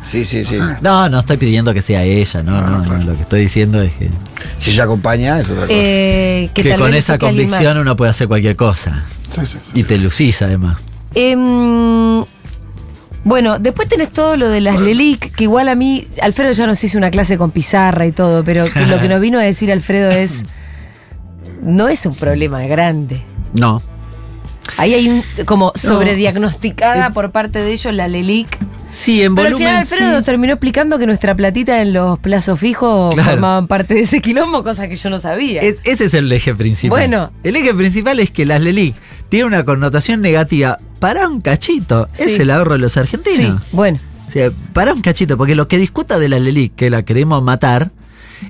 Sí, 0.00 0.24
sí, 0.24 0.44
sí. 0.44 0.58
No, 0.82 1.08
no 1.08 1.20
estoy 1.20 1.36
pidiendo 1.36 1.72
que 1.74 1.80
sea 1.82 2.02
ella, 2.02 2.42
no, 2.42 2.60
no, 2.60 2.78
no. 2.84 3.04
Lo 3.04 3.14
que 3.16 3.22
estoy 3.22 3.40
diciendo 3.42 3.80
es 3.82 3.92
que, 3.92 4.10
Si 4.58 4.70
ella 4.72 4.84
acompaña, 4.84 5.40
es 5.40 5.46
otra 5.48 5.62
cosa. 5.62 5.72
Eh, 5.72 6.50
que 6.54 6.62
que 6.62 6.74
con 6.76 6.92
esa 6.94 7.18
convicción 7.18 7.78
uno 7.78 7.96
puede 7.96 8.10
hacer 8.10 8.28
cualquier 8.28 8.56
cosa. 8.56 9.04
Sí, 9.30 9.40
sí, 9.46 9.58
sí. 9.62 9.70
Y 9.74 9.84
te 9.84 9.98
lucís 9.98 10.40
además. 10.42 10.78
Em, 11.14 12.24
bueno, 13.24 13.58
después 13.58 13.88
tenés 13.88 14.10
todo 14.10 14.36
lo 14.36 14.48
de 14.48 14.60
las 14.60 14.78
LELIC, 14.80 15.34
que 15.34 15.44
igual 15.44 15.68
a 15.68 15.74
mí, 15.74 16.06
Alfredo 16.20 16.52
ya 16.52 16.66
nos 16.66 16.82
hizo 16.84 16.98
una 16.98 17.10
clase 17.10 17.38
con 17.38 17.50
pizarra 17.50 18.06
y 18.06 18.12
todo, 18.12 18.44
pero 18.44 18.64
que 18.72 18.80
lo 18.86 19.00
que 19.00 19.08
nos 19.08 19.20
vino 19.20 19.38
a 19.38 19.42
decir 19.42 19.72
Alfredo 19.72 20.10
es, 20.10 20.44
no 21.62 21.88
es 21.88 22.04
un 22.06 22.14
problema 22.14 22.62
grande. 22.66 23.22
No. 23.54 23.82
Ahí 24.78 24.94
hay 24.94 25.08
un, 25.08 25.22
como 25.44 25.72
sobrediagnosticada 25.74 27.10
por 27.10 27.30
parte 27.32 27.60
de 27.60 27.72
ellos 27.72 27.92
la 27.94 28.08
LELIC. 28.08 28.48
Sí, 28.90 29.22
en 29.22 29.34
Pero 29.34 29.48
al 29.48 29.52
volumen 29.54 29.68
final 29.68 29.82
Alfredo 29.82 30.08
sí. 30.10 30.14
nos 30.14 30.24
terminó 30.24 30.52
explicando 30.52 30.98
que 30.98 31.06
nuestra 31.06 31.34
platita 31.34 31.82
en 31.82 31.92
los 31.92 32.18
plazos 32.20 32.60
fijos 32.60 33.12
Claro. 33.14 33.30
formaban 33.32 33.66
parte 33.66 33.94
de 33.94 34.00
ese 34.02 34.20
quilombo, 34.20 34.62
cosa 34.62 34.88
que 34.88 34.94
yo 34.96 35.10
no 35.10 35.18
sabía. 35.18 35.60
Es- 35.60 35.80
ese 35.84 36.04
es 36.04 36.14
el 36.14 36.30
eje 36.30 36.54
principal. 36.54 36.90
Bueno. 36.98 37.30
El 37.42 37.56
eje 37.56 37.74
principal 37.74 38.20
es 38.20 38.30
que 38.30 38.46
las 38.46 38.62
LELIC 38.62 38.94
tienen 39.34 39.48
una 39.52 39.64
connotación 39.64 40.20
negativa 40.20 40.78
para 41.00 41.26
un 41.26 41.40
cachito. 41.40 42.06
Es 42.16 42.34
Sí. 42.36 42.42
el 42.42 42.52
ahorro 42.52 42.74
de 42.74 42.78
los 42.78 42.92
sí, 42.92 43.00
argentinos. 43.00 43.62
bueno. 43.72 43.98
O 44.28 44.30
sea, 44.30 44.52
para 44.72 44.92
un 44.92 45.00
cachito, 45.00 45.36
porque 45.36 45.56
lo 45.56 45.66
que 45.66 45.76
discuta 45.76 46.20
de 46.20 46.28
la 46.28 46.38
LELIC, 46.38 46.76
que 46.76 46.88
la 46.88 47.02
queremos 47.04 47.42
matar, 47.42 47.90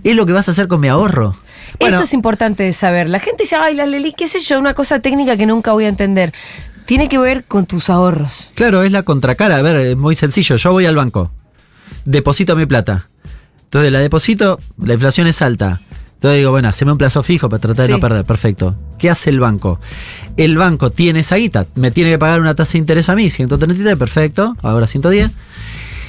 es 0.03 0.15
lo 0.15 0.27
que 0.27 0.33
vas 0.35 0.47
a 0.49 0.51
hacer 0.51 0.69
con 0.69 0.81
mi 0.81 0.89
ahorro. 0.89 1.37
Bueno, 1.81 1.97
Eso 1.97 2.05
es 2.05 2.13
importante 2.13 2.65
de 2.65 2.75
saber. 2.75 3.09
La 3.09 3.19
gente 3.19 3.45
dice, 3.45 3.57
ay, 3.57 3.75
la 3.75 3.87
LELIC, 3.87 4.15
qué 4.15 4.29
sé 4.29 4.41
yo, 4.41 4.59
una 4.59 4.75
cosa 4.75 5.01
técnica 5.01 5.39
que 5.39 5.47
nunca 5.47 5.73
voy 5.73 5.87
a 5.87 5.89
entender. 5.89 6.35
Tiene 6.85 7.09
que 7.09 7.17
ver 7.17 7.45
con 7.45 7.65
tus 7.65 7.89
ahorros. 7.89 8.51
Claro, 8.55 8.83
es 8.83 8.93
la 8.93 9.05
contracara. 9.05 9.57
A 9.57 9.63
ver, 9.63 9.77
es 9.77 9.97
muy 9.97 10.15
sencillo. 10.15 10.57
Yo 10.57 10.71
voy 10.73 10.85
al 10.85 10.97
banco, 10.97 11.31
deposito 12.05 12.57
mi 12.57 12.67
plata. 12.67 13.09
Entonces 13.65 13.91
la 13.91 14.01
deposito, 14.01 14.61
la 14.83 14.93
inflación 14.93 15.29
es 15.29 15.41
alta. 15.41 15.81
Entonces 16.25 16.39
digo, 16.39 16.53
bueno, 16.53 16.71
haceme 16.71 16.91
un 16.91 16.97
plazo 16.97 17.23
fijo 17.23 17.51
para 17.51 17.61
tratar 17.61 17.87
de 17.87 17.93
no 17.93 18.01
perder. 18.01 18.25
Perfecto. 18.25 18.75
¿Qué 18.99 19.11
hace 19.11 19.29
el 19.29 19.41
banco? 19.41 19.79
El 20.39 20.57
banco 20.57 20.89
tiene 20.91 21.21
esa 21.21 21.37
guita, 21.37 21.67
me 21.75 21.91
tiene 21.91 22.09
que 22.13 22.19
pagar 22.19 22.41
una 22.41 22.55
tasa 22.55 22.73
de 22.73 22.79
interés 22.79 23.11
a 23.11 23.15
mí, 23.15 23.29
133, 23.29 23.99
perfecto, 23.99 24.57
ahora 24.63 24.87
110. 24.87 25.31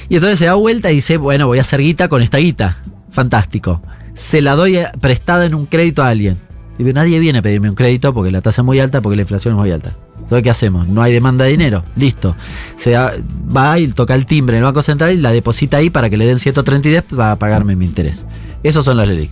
Y 0.08 0.14
entonces 0.14 0.38
se 0.38 0.46
da 0.46 0.54
vuelta 0.54 0.90
y 0.90 0.94
dice, 0.94 1.18
bueno, 1.18 1.46
voy 1.48 1.58
a 1.58 1.60
hacer 1.60 1.82
guita 1.82 2.08
con 2.08 2.22
esta 2.22 2.38
guita. 2.38 2.78
Fantástico. 3.10 3.82
Se 4.14 4.40
la 4.40 4.56
doy 4.56 4.78
eh, 4.78 4.86
prestada 5.02 5.44
en 5.44 5.54
un 5.54 5.66
crédito 5.66 6.02
a 6.02 6.08
alguien. 6.08 6.38
Y 6.78 6.84
nadie 6.84 7.18
viene 7.18 7.40
a 7.40 7.42
pedirme 7.42 7.68
un 7.68 7.76
crédito 7.76 8.14
porque 8.14 8.30
la 8.30 8.40
tasa 8.40 8.62
es 8.62 8.64
muy 8.64 8.80
alta, 8.80 9.02
porque 9.02 9.16
la 9.16 9.22
inflación 9.22 9.52
es 9.52 9.58
muy 9.58 9.70
alta. 9.70 9.92
Entonces, 10.18 10.42
¿qué 10.42 10.48
hacemos? 10.50 10.88
No 10.88 11.02
hay 11.02 11.12
demanda 11.12 11.44
de 11.44 11.50
dinero. 11.50 11.84
Listo. 11.94 12.34
Se 12.76 12.92
da- 12.92 13.12
va 13.54 13.78
y 13.78 13.88
toca 13.88 14.14
el 14.14 14.24
timbre 14.24 14.56
en 14.56 14.62
el 14.62 14.64
Banco 14.64 14.80
Central 14.82 15.12
y 15.12 15.18
la 15.20 15.30
deposita 15.32 15.76
ahí 15.76 15.90
para 15.90 16.08
que 16.08 16.16
le 16.16 16.24
den 16.26 16.38
133 16.38 17.02
para 17.02 17.36
pagarme 17.36 17.76
mi 17.76 17.84
interés. 17.84 18.24
Esos 18.62 18.82
son 18.82 18.96
los 18.96 19.06
LELIC. 19.06 19.30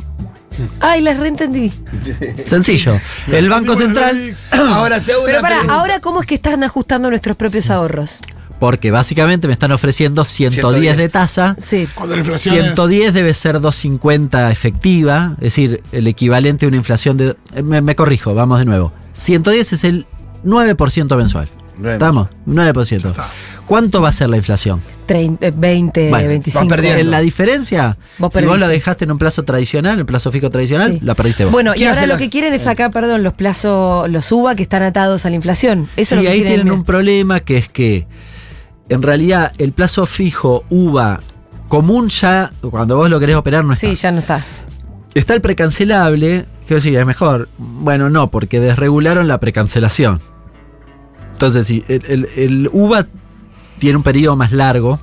Ay, 0.80 1.00
las 1.00 1.18
reentendí. 1.18 1.72
Sencillo. 2.44 2.98
El 3.30 3.48
Banco 3.48 3.76
Central, 3.76 4.34
Ahora 4.52 5.00
te 5.00 5.12
hago 5.12 5.24
Pero 5.24 5.38
una 5.38 5.42
para, 5.42 5.54
pregunta. 5.56 5.74
ahora, 5.80 6.00
¿cómo 6.00 6.20
es 6.20 6.26
que 6.26 6.34
están 6.36 6.62
ajustando 6.64 7.08
nuestros 7.10 7.36
propios 7.36 7.70
ahorros? 7.70 8.20
porque 8.60 8.90
básicamente 8.90 9.46
me 9.46 9.52
están 9.52 9.72
ofreciendo 9.72 10.24
110 10.24 10.96
de 10.96 11.08
tasa. 11.10 11.54
Sí. 11.60 11.86
Cuando 11.94 12.14
la 12.14 12.20
inflación. 12.20 12.54
es- 12.54 12.62
110 12.62 13.12
debe 13.12 13.34
ser 13.34 13.60
250 13.60 14.50
efectiva, 14.50 15.32
es 15.38 15.42
decir, 15.42 15.82
el 15.92 16.06
equivalente 16.06 16.64
a 16.64 16.68
una 16.68 16.78
inflación 16.78 17.16
de... 17.18 17.36
eh, 17.54 17.62
Me, 17.62 17.82
me 17.82 17.94
corrijo, 17.94 18.32
vamos 18.34 18.60
de 18.60 18.64
nuevo. 18.64 18.92
110 19.12 19.72
es 19.74 19.84
el 19.84 20.06
9% 20.46 21.14
mensual. 21.16 21.50
Nueve. 21.76 21.94
¿Estamos? 21.94 22.28
9%. 22.46 23.10
está. 23.10 23.30
¿Cuánto 23.66 24.02
va 24.02 24.10
a 24.10 24.12
ser 24.12 24.28
la 24.28 24.36
inflación? 24.36 24.80
30, 25.06 25.46
eh, 25.46 25.52
20, 25.56 26.10
Bueno, 26.10 26.28
25. 26.28 26.60
vas 26.66 26.68
perdiendo. 26.68 27.00
En 27.00 27.10
la 27.10 27.20
diferencia, 27.20 27.96
Vos 28.18 28.32
si 28.34 28.44
vos 28.44 28.58
lo 28.58 28.68
dejaste 28.68 29.04
en 29.04 29.10
un 29.12 29.18
plazo 29.18 29.42
tradicional, 29.42 29.98
en 29.98 30.06
plazo 30.06 30.30
fijo 30.30 30.50
tradicional, 30.50 30.98
Sí. 30.98 31.04
la 31.04 31.14
perdiste 31.14 31.44
vos. 31.44 31.52
Bueno, 31.52 31.72
y 31.74 31.78
¿Qué 31.78 31.88
ahora 31.88 32.02
lo 32.06 32.14
la- 32.14 32.18
que 32.18 32.28
quieren 32.30 32.52
es 32.52 32.62
sacar, 32.62 32.90
perdón, 32.90 33.22
los 33.22 33.32
plazos, 33.34 34.08
los 34.10 34.30
UBA 34.30 34.54
que 34.54 34.62
están 34.62 34.82
atados 34.82 35.24
a 35.24 35.30
la 35.30 35.36
inflación. 35.36 35.88
Eso 35.96 36.14
es 36.14 36.18
lo 36.20 36.22
que 36.22 36.28
ahí 36.28 36.40
quieren 36.42 36.54
tienen 36.64 36.72
un 36.72 36.84
problema 36.84 37.40
que 37.40 37.56
es 37.56 37.68
que 37.70 38.06
en 38.90 39.00
realidad 39.02 39.52
el 39.58 39.72
plazo 39.72 40.04
fijo 40.06 40.64
UVA 40.68 41.20
común 41.68 42.08
ya, 42.10 42.52
cuando 42.70 42.96
vos 42.96 43.08
lo 43.08 43.18
querés 43.18 43.36
operar, 43.36 43.64
no 43.64 43.72
está. 43.72 43.86
Sí, 43.88 43.94
ya 43.94 44.12
no 44.12 44.18
está. 44.20 44.44
Está 45.14 45.32
el 45.34 45.40
precancelable, 45.40 46.44
que 46.68 46.80
sí, 46.80 46.94
es 46.94 47.06
mejor. 47.06 47.48
Bueno, 47.56 48.10
no, 48.10 48.30
porque 48.30 48.60
desregularon 48.60 49.26
la 49.26 49.38
precancelación. 49.40 50.20
Entonces, 51.34 51.66
si 51.66 51.84
el, 51.88 52.02
el- 52.06 52.28
el 52.36 52.70
UVA 52.72 53.06
tiene 53.78 53.96
un 53.98 54.02
periodo 54.02 54.34
más 54.36 54.52
largo 54.52 54.98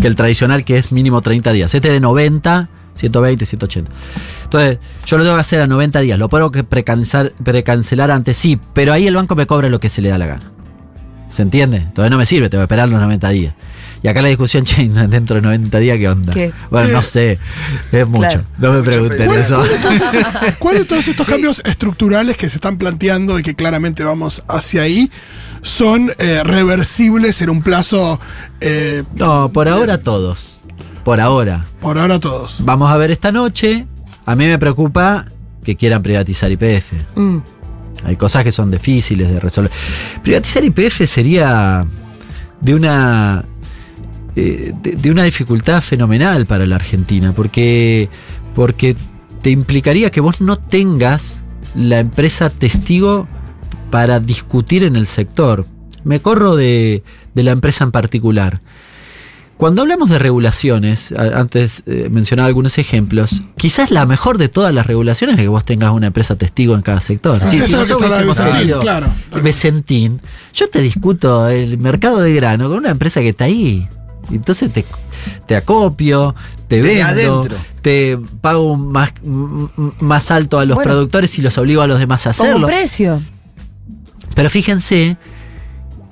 que 0.00 0.06
el 0.08 0.16
tradicional, 0.16 0.64
que 0.64 0.78
es 0.78 0.90
mínimo 0.92 1.20
30 1.20 1.52
días. 1.52 1.74
Este 1.74 1.90
de 1.92 2.00
90, 2.00 2.68
120, 2.94 3.46
180. 3.46 3.90
Entonces, 4.44 4.78
yo 5.06 5.16
lo 5.18 5.24
tengo 5.24 5.36
que 5.36 5.40
hacer 5.40 5.60
a 5.60 5.66
90 5.66 6.00
días. 6.00 6.18
Lo 6.18 6.28
puedo 6.28 6.50
que 6.50 6.64
precancelar, 6.64 7.32
precancelar 7.44 8.10
antes, 8.10 8.36
sí, 8.36 8.58
pero 8.74 8.92
ahí 8.92 9.06
el 9.06 9.14
banco 9.14 9.34
me 9.36 9.46
cobra 9.46 9.68
lo 9.68 9.78
que 9.80 9.88
se 9.90 10.02
le 10.02 10.08
da 10.08 10.18
la 10.18 10.26
gana. 10.26 10.52
¿Se 11.32 11.42
entiende? 11.42 11.78
Entonces 11.78 12.10
no 12.10 12.18
me 12.18 12.26
sirve, 12.26 12.50
tengo 12.50 12.60
que 12.60 12.64
esperar 12.64 12.88
los 12.88 13.00
90 13.00 13.28
días. 13.30 13.54
Y 14.02 14.08
acá 14.08 14.20
la 14.20 14.28
discusión, 14.28 14.64
che, 14.66 14.88
dentro 14.88 15.36
de 15.36 15.42
90 15.42 15.78
días, 15.78 15.98
¿qué 15.98 16.08
onda? 16.08 16.32
¿Qué? 16.32 16.52
Bueno, 16.70 16.88
no 16.90 17.02
sé, 17.02 17.38
es 17.90 18.06
mucho. 18.06 18.28
Claro. 18.28 18.44
No 18.58 18.72
me 18.72 18.82
pregunten 18.82 19.26
¿Cuál, 19.26 19.38
eso. 19.38 19.56
cuál 19.56 19.68
de 19.68 19.78
todos, 19.78 20.54
cuál 20.58 20.76
de 20.76 20.84
todos 20.84 21.08
estos 21.08 21.26
cambios 21.26 21.62
estructurales 21.64 22.36
que 22.36 22.50
se 22.50 22.56
están 22.56 22.76
planteando 22.78 23.38
y 23.38 23.42
que 23.42 23.54
claramente 23.54 24.04
vamos 24.04 24.42
hacia 24.48 24.82
ahí 24.82 25.10
son 25.62 26.12
eh, 26.18 26.42
reversibles 26.44 27.40
en 27.40 27.50
un 27.50 27.62
plazo, 27.62 28.20
eh, 28.60 29.04
No, 29.14 29.50
por 29.52 29.68
ahora 29.68 29.98
todos. 29.98 30.60
Por 31.04 31.20
ahora. 31.20 31.64
por 31.80 31.98
ahora 31.98 32.18
todos? 32.20 32.58
Vamos 32.60 32.90
a 32.90 32.96
ver 32.96 33.10
esta 33.10 33.32
noche. 33.32 33.86
A 34.26 34.36
mí 34.36 34.46
me 34.46 34.58
preocupa 34.58 35.26
que 35.64 35.76
quieran 35.76 36.02
privatizar 36.02 36.50
IPF. 36.50 36.92
Mm. 37.16 37.38
Hay 38.04 38.16
cosas 38.16 38.44
que 38.44 38.52
son 38.52 38.70
difíciles 38.70 39.32
de 39.32 39.40
resolver. 39.40 39.70
Privatizar 40.22 40.64
IPF 40.64 41.06
sería 41.06 41.86
de 42.60 42.74
una 42.74 43.44
eh, 44.34 44.72
de, 44.82 45.10
una 45.10 45.24
dificultad 45.24 45.82
fenomenal 45.82 46.46
para 46.46 46.64
la 46.66 46.76
Argentina, 46.76 47.32
porque 47.32 48.08
porque 48.54 48.96
te 49.42 49.50
implicaría 49.50 50.10
que 50.10 50.20
vos 50.20 50.40
no 50.40 50.56
tengas 50.58 51.42
la 51.74 51.98
empresa 51.98 52.48
testigo 52.50 53.28
para 53.90 54.20
discutir 54.20 54.84
en 54.84 54.96
el 54.96 55.06
sector. 55.06 55.66
Me 56.04 56.20
corro 56.20 56.56
de, 56.56 57.02
de 57.34 57.42
la 57.42 57.50
empresa 57.50 57.84
en 57.84 57.92
particular. 57.92 58.60
Cuando 59.62 59.82
hablamos 59.82 60.10
de 60.10 60.18
regulaciones, 60.18 61.12
antes 61.12 61.84
eh, 61.86 62.08
mencionaba 62.10 62.48
algunos 62.48 62.78
ejemplos, 62.78 63.44
quizás 63.56 63.92
la 63.92 64.06
mejor 64.06 64.36
de 64.36 64.48
todas 64.48 64.74
las 64.74 64.88
regulaciones 64.88 65.36
es 65.36 65.42
que 65.42 65.46
vos 65.46 65.64
tengas 65.64 65.92
una 65.92 66.08
empresa 66.08 66.34
testigo 66.34 66.74
en 66.74 66.82
cada 66.82 67.00
sector. 67.00 67.38
Ah, 67.40 67.46
Sí, 67.46 67.58
eso 67.58 67.66
si 67.68 67.72
nosotros 67.74 68.00
hubiésemos 68.12 68.36
tenido 68.38 68.80
Claro. 68.80 69.06
Becentín, 69.40 70.20
yo 70.52 70.68
te 70.68 70.80
discuto 70.80 71.46
el 71.48 71.78
mercado 71.78 72.18
de 72.18 72.34
grano 72.34 72.68
con 72.68 72.78
una 72.78 72.90
empresa 72.90 73.20
que 73.20 73.28
está 73.28 73.44
ahí. 73.44 73.86
Entonces 74.32 74.72
te, 74.72 74.84
te 75.46 75.54
acopio, 75.54 76.34
te 76.66 76.82
vendo, 76.82 77.04
adentro. 77.06 77.56
te 77.82 78.18
pago 78.40 78.76
más, 78.76 79.14
más 80.00 80.32
alto 80.32 80.58
a 80.58 80.64
los 80.64 80.74
Bueno. 80.74 80.90
productores 80.90 81.38
y 81.38 81.42
los 81.42 81.56
obligo 81.56 81.82
a 81.82 81.86
los 81.86 82.00
demás 82.00 82.26
a 82.26 82.30
hacerlo. 82.30 82.66
precio. 82.66 83.22
Pero 84.34 84.50
fíjense 84.50 85.16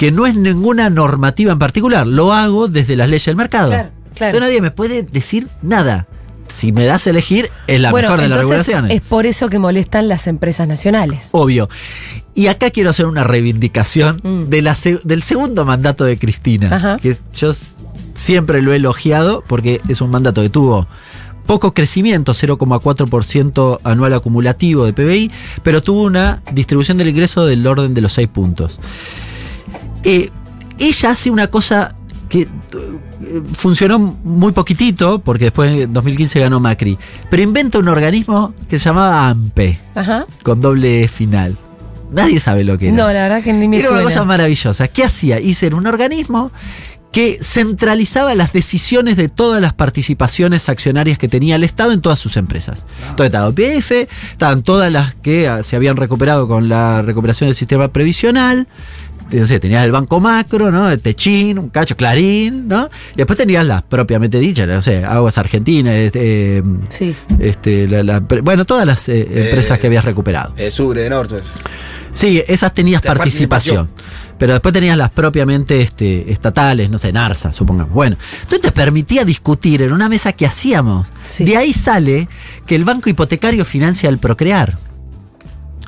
que 0.01 0.11
no 0.11 0.25
es 0.25 0.35
ninguna 0.35 0.89
normativa 0.89 1.53
en 1.53 1.59
particular, 1.59 2.07
lo 2.07 2.33
hago 2.33 2.69
desde 2.69 2.97
las 2.97 3.11
leyes 3.11 3.27
del 3.27 3.37
mercado. 3.37 3.69
Claro, 3.69 3.91
claro. 4.15 4.31
Entonces 4.31 4.41
nadie 4.41 4.63
me 4.63 4.71
puede 4.71 5.03
decir 5.03 5.47
nada. 5.61 6.07
Si 6.49 6.73
me 6.73 6.87
das 6.87 7.07
a 7.07 7.11
elegir, 7.11 7.51
es 7.67 7.79
la 7.83 7.91
bueno, 7.91 8.09
mejor 8.09 8.23
de 8.23 8.29
las 8.31 8.39
regulaciones. 8.39 8.93
es 8.95 9.03
por 9.03 9.27
eso 9.27 9.51
que 9.51 9.59
molestan 9.59 10.09
las 10.09 10.27
empresas 10.27 10.67
nacionales. 10.67 11.29
Obvio. 11.33 11.69
Y 12.35 12.47
acá 12.47 12.71
quiero 12.71 12.89
hacer 12.89 13.05
una 13.05 13.25
reivindicación 13.25 14.17
Mm. 14.23 14.45
de 14.49 14.63
la 14.63 14.75
del 15.05 15.23
segundo 15.23 15.67
mandato 15.67 16.05
de 16.07 16.17
Cristina, 16.19 16.75
Ajá. 16.75 16.97
que 16.97 17.19
yo 17.37 17.53
siempre 18.15 18.63
lo 18.63 18.73
he 18.73 18.77
elogiado 18.77 19.45
porque 19.47 19.83
es 19.87 20.01
un 20.01 20.09
mandato 20.11 20.41
que 20.41 20.49
tuvo 20.49 20.89
poco 21.45 21.75
crecimiento, 21.75 22.33
0,4% 22.33 23.81
anual 23.85 24.15
acumulativo 24.15 24.87
de 24.87 24.95
PBI, 24.95 25.31
pero 25.63 25.83
tuvo 25.83 26.05
una 26.05 26.43
distribución 26.55 26.97
del 26.97 27.09
ingreso 27.11 27.45
del 27.45 27.67
orden 27.67 27.93
de 27.93 28.01
los 28.01 28.15
6 28.15 28.29
puntos. 28.29 28.81
Eh, 30.05 30.31
ella 30.79 31.11
hace 31.11 31.31
una 31.31 31.49
cosa 31.49 31.95
que 32.29 32.43
eh, 32.43 33.43
funcionó 33.55 33.99
muy 33.99 34.53
poquitito, 34.53 35.21
porque 35.21 35.47
después 35.47 35.73
en 35.73 35.93
2015 35.93 36.41
ganó 36.41 36.61
Macri, 36.61 36.97
pero 37.29 37.43
inventa 37.43 37.79
un 37.79 37.89
organismo 37.89 38.55
que 38.69 38.79
se 38.79 38.87
llamaba 38.87 39.29
AMPE 39.29 39.79
Ajá. 39.95 40.27
con 40.43 40.61
doble 40.61 41.09
final. 41.09 41.59
Nadie 42.13 42.41
sabe 42.41 42.65
lo 42.65 42.79
que 42.79 42.89
era. 42.89 42.97
No, 42.97 43.07
la 43.13 43.23
verdad 43.23 43.43
que 43.43 43.53
ni 43.53 43.69
me 43.69 43.79
era 43.79 43.91
una 43.91 44.03
cosa 44.03 44.25
maravillosa. 44.25 44.89
¿Qué 44.89 45.05
hacía? 45.05 45.39
Hice 45.39 45.69
un 45.69 45.87
organismo 45.87 46.51
que 47.13 47.39
centralizaba 47.43 48.35
las 48.35 48.53
decisiones 48.53 49.17
de 49.17 49.29
todas 49.29 49.61
las 49.61 49.75
participaciones 49.75 50.69
accionarias 50.69 51.19
que 51.19 51.29
tenía 51.29 51.57
el 51.57 51.65
Estado 51.65 51.93
en 51.93 52.01
todas 52.01 52.19
sus 52.19 52.37
empresas. 52.37 52.85
Entonces 53.11 53.27
estaba 53.27 53.49
OPF, 53.49 54.09
estaban 54.33 54.63
todas 54.63 54.93
las 54.93 55.15
que 55.15 55.49
ah, 55.49 55.63
se 55.63 55.75
habían 55.75 55.97
recuperado 55.97 56.47
con 56.47 56.69
la 56.69 57.03
recuperación 57.03 57.49
del 57.49 57.57
sistema 57.57 57.89
previsional. 57.89 58.69
No 59.33 59.47
sé, 59.47 59.61
tenías 59.61 59.85
el 59.85 59.93
Banco 59.93 60.19
Macro, 60.21 60.71
¿no? 60.71 60.91
El 60.91 60.99
Techín, 61.01 61.59
un 61.59 61.69
cacho, 61.69 61.97
Clarín, 61.97 62.67
¿no? 62.69 62.91
Y 63.15 63.17
después 63.19 63.37
tenías 63.37 63.65
las 63.65 63.83
propiamente 63.83 64.39
dichas, 64.39 64.67
no 64.67 64.83
sé, 64.83 65.05
Aguas 65.05 65.39
Argentinas, 65.39 65.95
este, 65.95 66.63
Sí. 66.89 67.15
este, 67.39 67.87
la- 67.89 68.03
la- 68.03 68.21
bueno, 68.21 68.65
todas 68.65 68.87
las 68.87 69.09
eh, 69.09 69.21
empresas 69.47 69.79
que 69.79 69.87
habías 69.87 70.05
recuperado. 70.05 70.53
Eh, 70.57 70.71
Sure, 70.71 71.03
de 71.03 71.11
Norte. 71.11 71.37
Sí, 72.13 72.43
esas 72.49 72.75
tenías 72.75 73.03
participación. 73.03 73.89
Pero 74.37 74.55
después 74.55 74.73
tenías 74.73 74.97
las 74.97 75.11
propiamente 75.11 75.83
este, 75.83 76.33
estatales, 76.33 76.89
no 76.91 76.99
sé, 76.99 77.13
NARSA, 77.13 77.53
supongamos. 77.53 77.93
Bueno, 77.93 78.17
entonces 78.43 78.63
te 78.63 78.73
permitía 78.73 79.23
discutir 79.25 79.83
en 79.83 79.93
una 79.93 80.09
mesa 80.09 80.33
que 80.33 80.47
hacíamos. 80.47 81.07
Sí. 81.29 81.45
De 81.45 81.59
ahí 81.59 81.75
sale 81.75 82.27
que 82.67 82.75
el 82.75 82.85
banco 82.85 83.11
hipotecario 83.11 83.65
financia 83.67 84.09
el 84.09 84.17
procrear. 84.19 84.79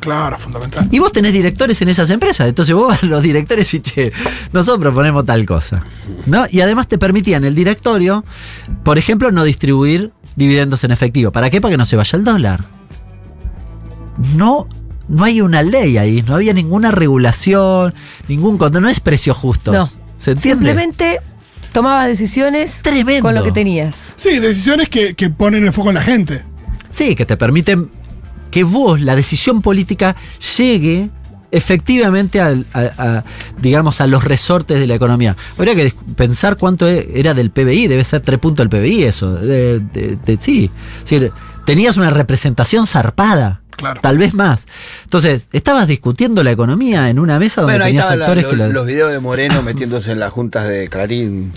Claro, 0.02 0.36
fundamental. 0.36 0.88
Y 0.90 0.98
vos 0.98 1.12
tenés 1.12 1.32
directores 1.32 1.80
en 1.80 1.88
esas 1.88 2.10
empresas. 2.10 2.48
Entonces 2.48 2.74
vos 2.74 2.88
vas 2.88 3.02
a 3.04 3.06
los 3.06 3.22
directores 3.22 3.72
y 3.72 3.80
che, 3.80 4.12
nosotros 4.52 4.80
proponemos 4.80 5.24
tal 5.24 5.46
cosa. 5.46 5.84
¿No? 6.26 6.44
Y 6.50 6.60
además 6.60 6.88
te 6.88 6.98
permitían 6.98 7.44
el 7.44 7.54
directorio, 7.54 8.24
por 8.82 8.98
ejemplo, 8.98 9.30
no 9.30 9.44
distribuir 9.44 10.10
dividendos 10.34 10.82
en 10.82 10.90
efectivo. 10.90 11.30
¿Para 11.30 11.50
qué? 11.50 11.60
Para 11.60 11.70
que 11.70 11.78
no 11.78 11.86
se 11.86 11.94
vaya 11.94 12.16
el 12.18 12.24
dólar. 12.24 12.64
No, 14.34 14.68
no 15.08 15.24
hay 15.24 15.40
una 15.40 15.62
ley 15.62 15.98
ahí, 15.98 16.22
no 16.22 16.34
había 16.34 16.52
ninguna 16.52 16.90
regulación, 16.90 17.94
ningún 18.26 18.58
control, 18.58 18.82
no 18.82 18.88
es 18.88 18.98
precio 18.98 19.34
justo. 19.34 19.72
No. 19.72 19.88
¿Se 20.18 20.32
entiende? 20.32 20.66
Simplemente 20.66 21.20
tomaba 21.72 22.06
decisiones 22.08 22.80
Tremendo. 22.82 23.22
con 23.22 23.36
lo 23.36 23.44
que 23.44 23.52
tenías. 23.52 24.14
Sí, 24.16 24.40
decisiones 24.40 24.88
que, 24.88 25.14
que 25.14 25.30
ponen 25.30 25.64
el 25.64 25.72
foco 25.72 25.90
en 25.90 25.94
la 25.94 26.02
gente. 26.02 26.44
Sí, 26.90 27.14
que 27.14 27.24
te 27.24 27.36
permiten 27.36 27.90
que 28.52 28.62
vos, 28.62 29.00
la 29.00 29.16
decisión 29.16 29.60
política, 29.62 30.14
llegue 30.56 31.10
efectivamente 31.50 32.40
al- 32.40 32.64
a, 32.72 33.24
digamos, 33.60 34.00
a 34.00 34.06
los 34.06 34.24
resortes 34.24 34.78
de 34.80 34.86
la 34.86 34.94
economía. 34.94 35.36
Habría 35.58 35.74
que 35.74 35.92
pensar 36.16 36.56
cuánto 36.56 36.88
e- 36.88 37.10
era 37.18 37.34
del 37.34 37.50
PBI, 37.50 37.88
debe 37.88 38.04
ser 38.04 38.20
tres 38.20 38.38
puntos 38.38 38.66
del 38.66 38.70
PBI 38.70 39.02
eso. 39.04 39.38
Sí, 40.38 40.70
tenías 41.66 41.96
una 41.96 42.10
representación 42.10 42.86
zarpada. 42.86 43.61
Claro. 43.76 44.00
Tal 44.00 44.18
vez 44.18 44.32
más. 44.34 44.66
Entonces, 45.04 45.48
estabas 45.52 45.86
discutiendo 45.88 46.42
la 46.42 46.50
economía 46.52 47.08
en 47.10 47.18
una 47.18 47.38
mesa 47.38 47.62
donde 47.62 47.74
Bueno, 47.74 47.84
ahí 47.86 47.92
tenías 47.92 48.16
la- 48.16 48.24
actores 48.26 48.44
lo- 48.44 48.50
que 48.50 48.56
la- 48.56 48.68
los 48.68 48.86
videos 48.86 49.10
de 49.10 49.18
Moreno 49.20 49.62
metiéndose 49.62 50.12
en 50.12 50.20
las 50.20 50.30
juntas 50.30 50.68
de 50.68 50.88
Clarín. 50.88 51.52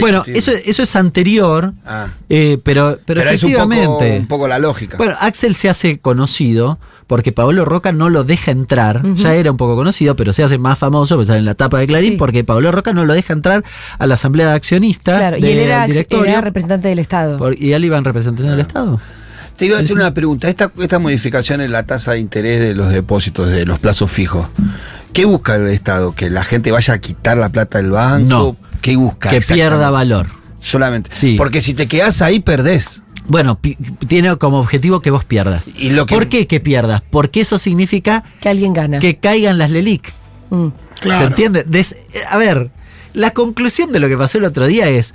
Bueno, 0.00 0.22
eso, 0.26 0.52
eso 0.52 0.82
es 0.82 0.96
anterior, 0.96 1.72
Ah. 1.86 2.08
eh, 2.28 2.58
pero, 2.64 2.98
pero, 3.06 3.20
Pero, 3.20 3.30
es 3.30 3.42
un 3.44 3.52
poco, 3.52 3.72
efectivamente. 3.72 4.18
un 4.20 4.26
poco 4.26 4.48
la 4.48 4.58
lógica. 4.58 4.96
Bueno, 4.96 5.14
Axel 5.20 5.54
se 5.54 5.68
hace 5.68 5.98
conocido 5.98 6.78
porque 7.06 7.32
Pablo 7.32 7.64
Roca 7.64 7.90
no 7.92 8.08
lo 8.08 8.22
deja 8.24 8.50
entrar. 8.52 9.02
Ya 9.16 9.34
era 9.34 9.50
un 9.50 9.56
poco 9.56 9.74
conocido, 9.76 10.14
pero 10.16 10.32
se 10.32 10.42
hace 10.44 10.58
más 10.58 10.78
famoso, 10.78 11.16
pues 11.16 11.28
en 11.30 11.44
la 11.44 11.54
tapa 11.54 11.78
de 11.80 11.86
Clarín, 11.88 12.12
Sí. 12.12 12.16
porque 12.18 12.44
Pablo 12.44 12.70
Roca 12.72 12.92
no 12.92 13.04
lo 13.04 13.12
deja 13.14 13.32
entrar 13.32 13.64
a 13.98 14.06
la 14.06 14.14
asamblea 14.14 14.48
de 14.48 14.54
accionistas. 14.54 15.18
Claro, 15.18 15.36
y 15.36 15.44
él 15.44 15.58
era, 15.58 15.86
directorio, 15.86 16.26
era 16.30 16.40
representante 16.40 16.88
del 16.88 16.98
Estado. 17.00 17.36
por- 17.38 17.60
y 17.60 17.72
él 17.72 17.84
iba 17.84 17.98
en 17.98 18.04
representación 18.04 18.50
del 18.52 18.60
Estado. 18.60 19.00
Te 19.60 19.66
iba 19.66 19.76
a 19.76 19.82
hacer 19.82 19.94
una 19.94 20.14
pregunta. 20.14 20.48
Esta, 20.48 20.72
esta 20.80 20.98
modificación 20.98 21.60
en 21.60 21.70
la 21.70 21.84
tasa 21.84 22.12
de 22.12 22.18
interés 22.18 22.60
de 22.60 22.74
los 22.74 22.88
depósitos, 22.90 23.48
de 23.50 23.66
los 23.66 23.78
plazos 23.78 24.10
fijos, 24.10 24.46
¿qué 25.12 25.26
busca 25.26 25.54
el 25.56 25.66
Estado? 25.68 26.14
¿Que 26.14 26.30
la 26.30 26.44
gente 26.44 26.72
vaya 26.72 26.94
a 26.94 26.98
quitar 26.98 27.36
la 27.36 27.50
plata 27.50 27.76
del 27.76 27.90
banco? 27.90 28.26
No. 28.26 28.56
¿Qué 28.80 28.96
busca? 28.96 29.28
Que 29.28 29.42
pierda 29.42 29.90
valor. 29.90 30.28
Solamente. 30.60 31.10
Sí. 31.12 31.34
Porque 31.36 31.60
si 31.60 31.74
te 31.74 31.88
quedas 31.88 32.22
ahí, 32.22 32.40
perdés. 32.40 33.02
Bueno, 33.26 33.60
tiene 34.08 34.34
como 34.38 34.60
objetivo 34.60 35.00
que 35.02 35.10
vos 35.10 35.26
pierdas. 35.26 35.66
Y 35.76 35.90
lo 35.90 36.06
que- 36.06 36.14
¿Por 36.14 36.28
qué 36.28 36.46
que 36.46 36.58
pierdas? 36.60 37.02
Porque 37.10 37.42
eso 37.42 37.58
significa 37.58 38.24
Que 38.40 38.48
alguien 38.48 38.72
gana. 38.72 38.98
que 38.98 39.18
caigan 39.18 39.58
las 39.58 39.70
LELIC. 39.70 40.10
Mm. 40.48 40.68
Claro. 41.00 41.20
¿Se 41.20 41.26
entiende? 41.28 41.64
Des- 41.68 41.96
a 42.30 42.38
ver, 42.38 42.70
la 43.12 43.32
conclusión 43.32 43.92
de 43.92 44.00
lo 44.00 44.08
que 44.08 44.16
pasó 44.16 44.38
el 44.38 44.44
otro 44.44 44.66
día 44.66 44.88
es, 44.88 45.12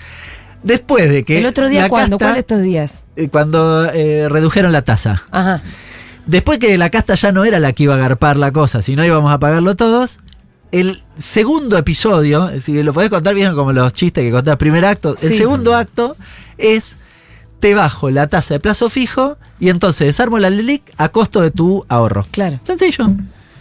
después 0.66 1.10
de 1.10 1.24
que... 1.24 1.40
¿El 1.40 1.46
otro 1.46 1.70
día 1.70 1.88
cuándo? 1.88 2.18
¿Cuál 2.18 2.34
de 2.34 2.40
estos 2.42 2.62
días? 2.62 3.06
eh, 3.16 3.30
Cuando 3.30 3.86
eh, 3.94 4.28
redujeron 4.28 4.72
la 4.74 4.82
tasa. 4.82 5.24
Ajá. 5.32 5.62
Después 6.26 6.60
que 6.60 6.78
la 6.78 6.90
casta 6.90 7.14
ya 7.14 7.32
no 7.32 7.46
era 7.46 7.60
la 7.60 7.72
que 7.72 7.84
iba 7.84 7.94
a 7.94 7.98
agarpar 7.98 8.36
la 8.36 8.52
cosa, 8.52 8.82
sino 8.82 9.06
íbamos 9.06 9.32
a 9.32 9.40
pagarlo 9.40 9.76
todos. 9.76 10.20
El 10.72 11.04
segundo 11.16 11.78
episodio, 11.78 12.52
si 12.62 12.82
lo 12.84 12.92
podés 12.92 13.10
contar 13.12 13.34
bien 13.36 13.54
como 13.56 13.72
los 13.72 13.94
chistes 13.94 14.24
que 14.24 14.32
contás, 14.32 14.58
primer 14.58 14.84
acto, 14.84 15.12
el 15.12 15.18
Sí. 15.30 15.36
segundo 15.36 15.76
acto 15.76 16.18
es 16.58 16.98
te 17.60 17.74
bajo 17.76 18.10
la 18.10 18.28
tasa 18.28 18.56
de 18.56 18.60
plazo 18.60 18.90
fijo 18.90 19.38
y 19.60 19.70
entonces 19.70 20.08
desarmo 20.08 20.38
la 20.40 20.50
LELIC 20.50 20.82
a 20.98 21.10
costo 21.10 21.42
de 21.42 21.52
tu 21.52 21.86
ahorro. 21.88 22.26
Claro. 22.32 22.60
Sencillo. 22.64 23.08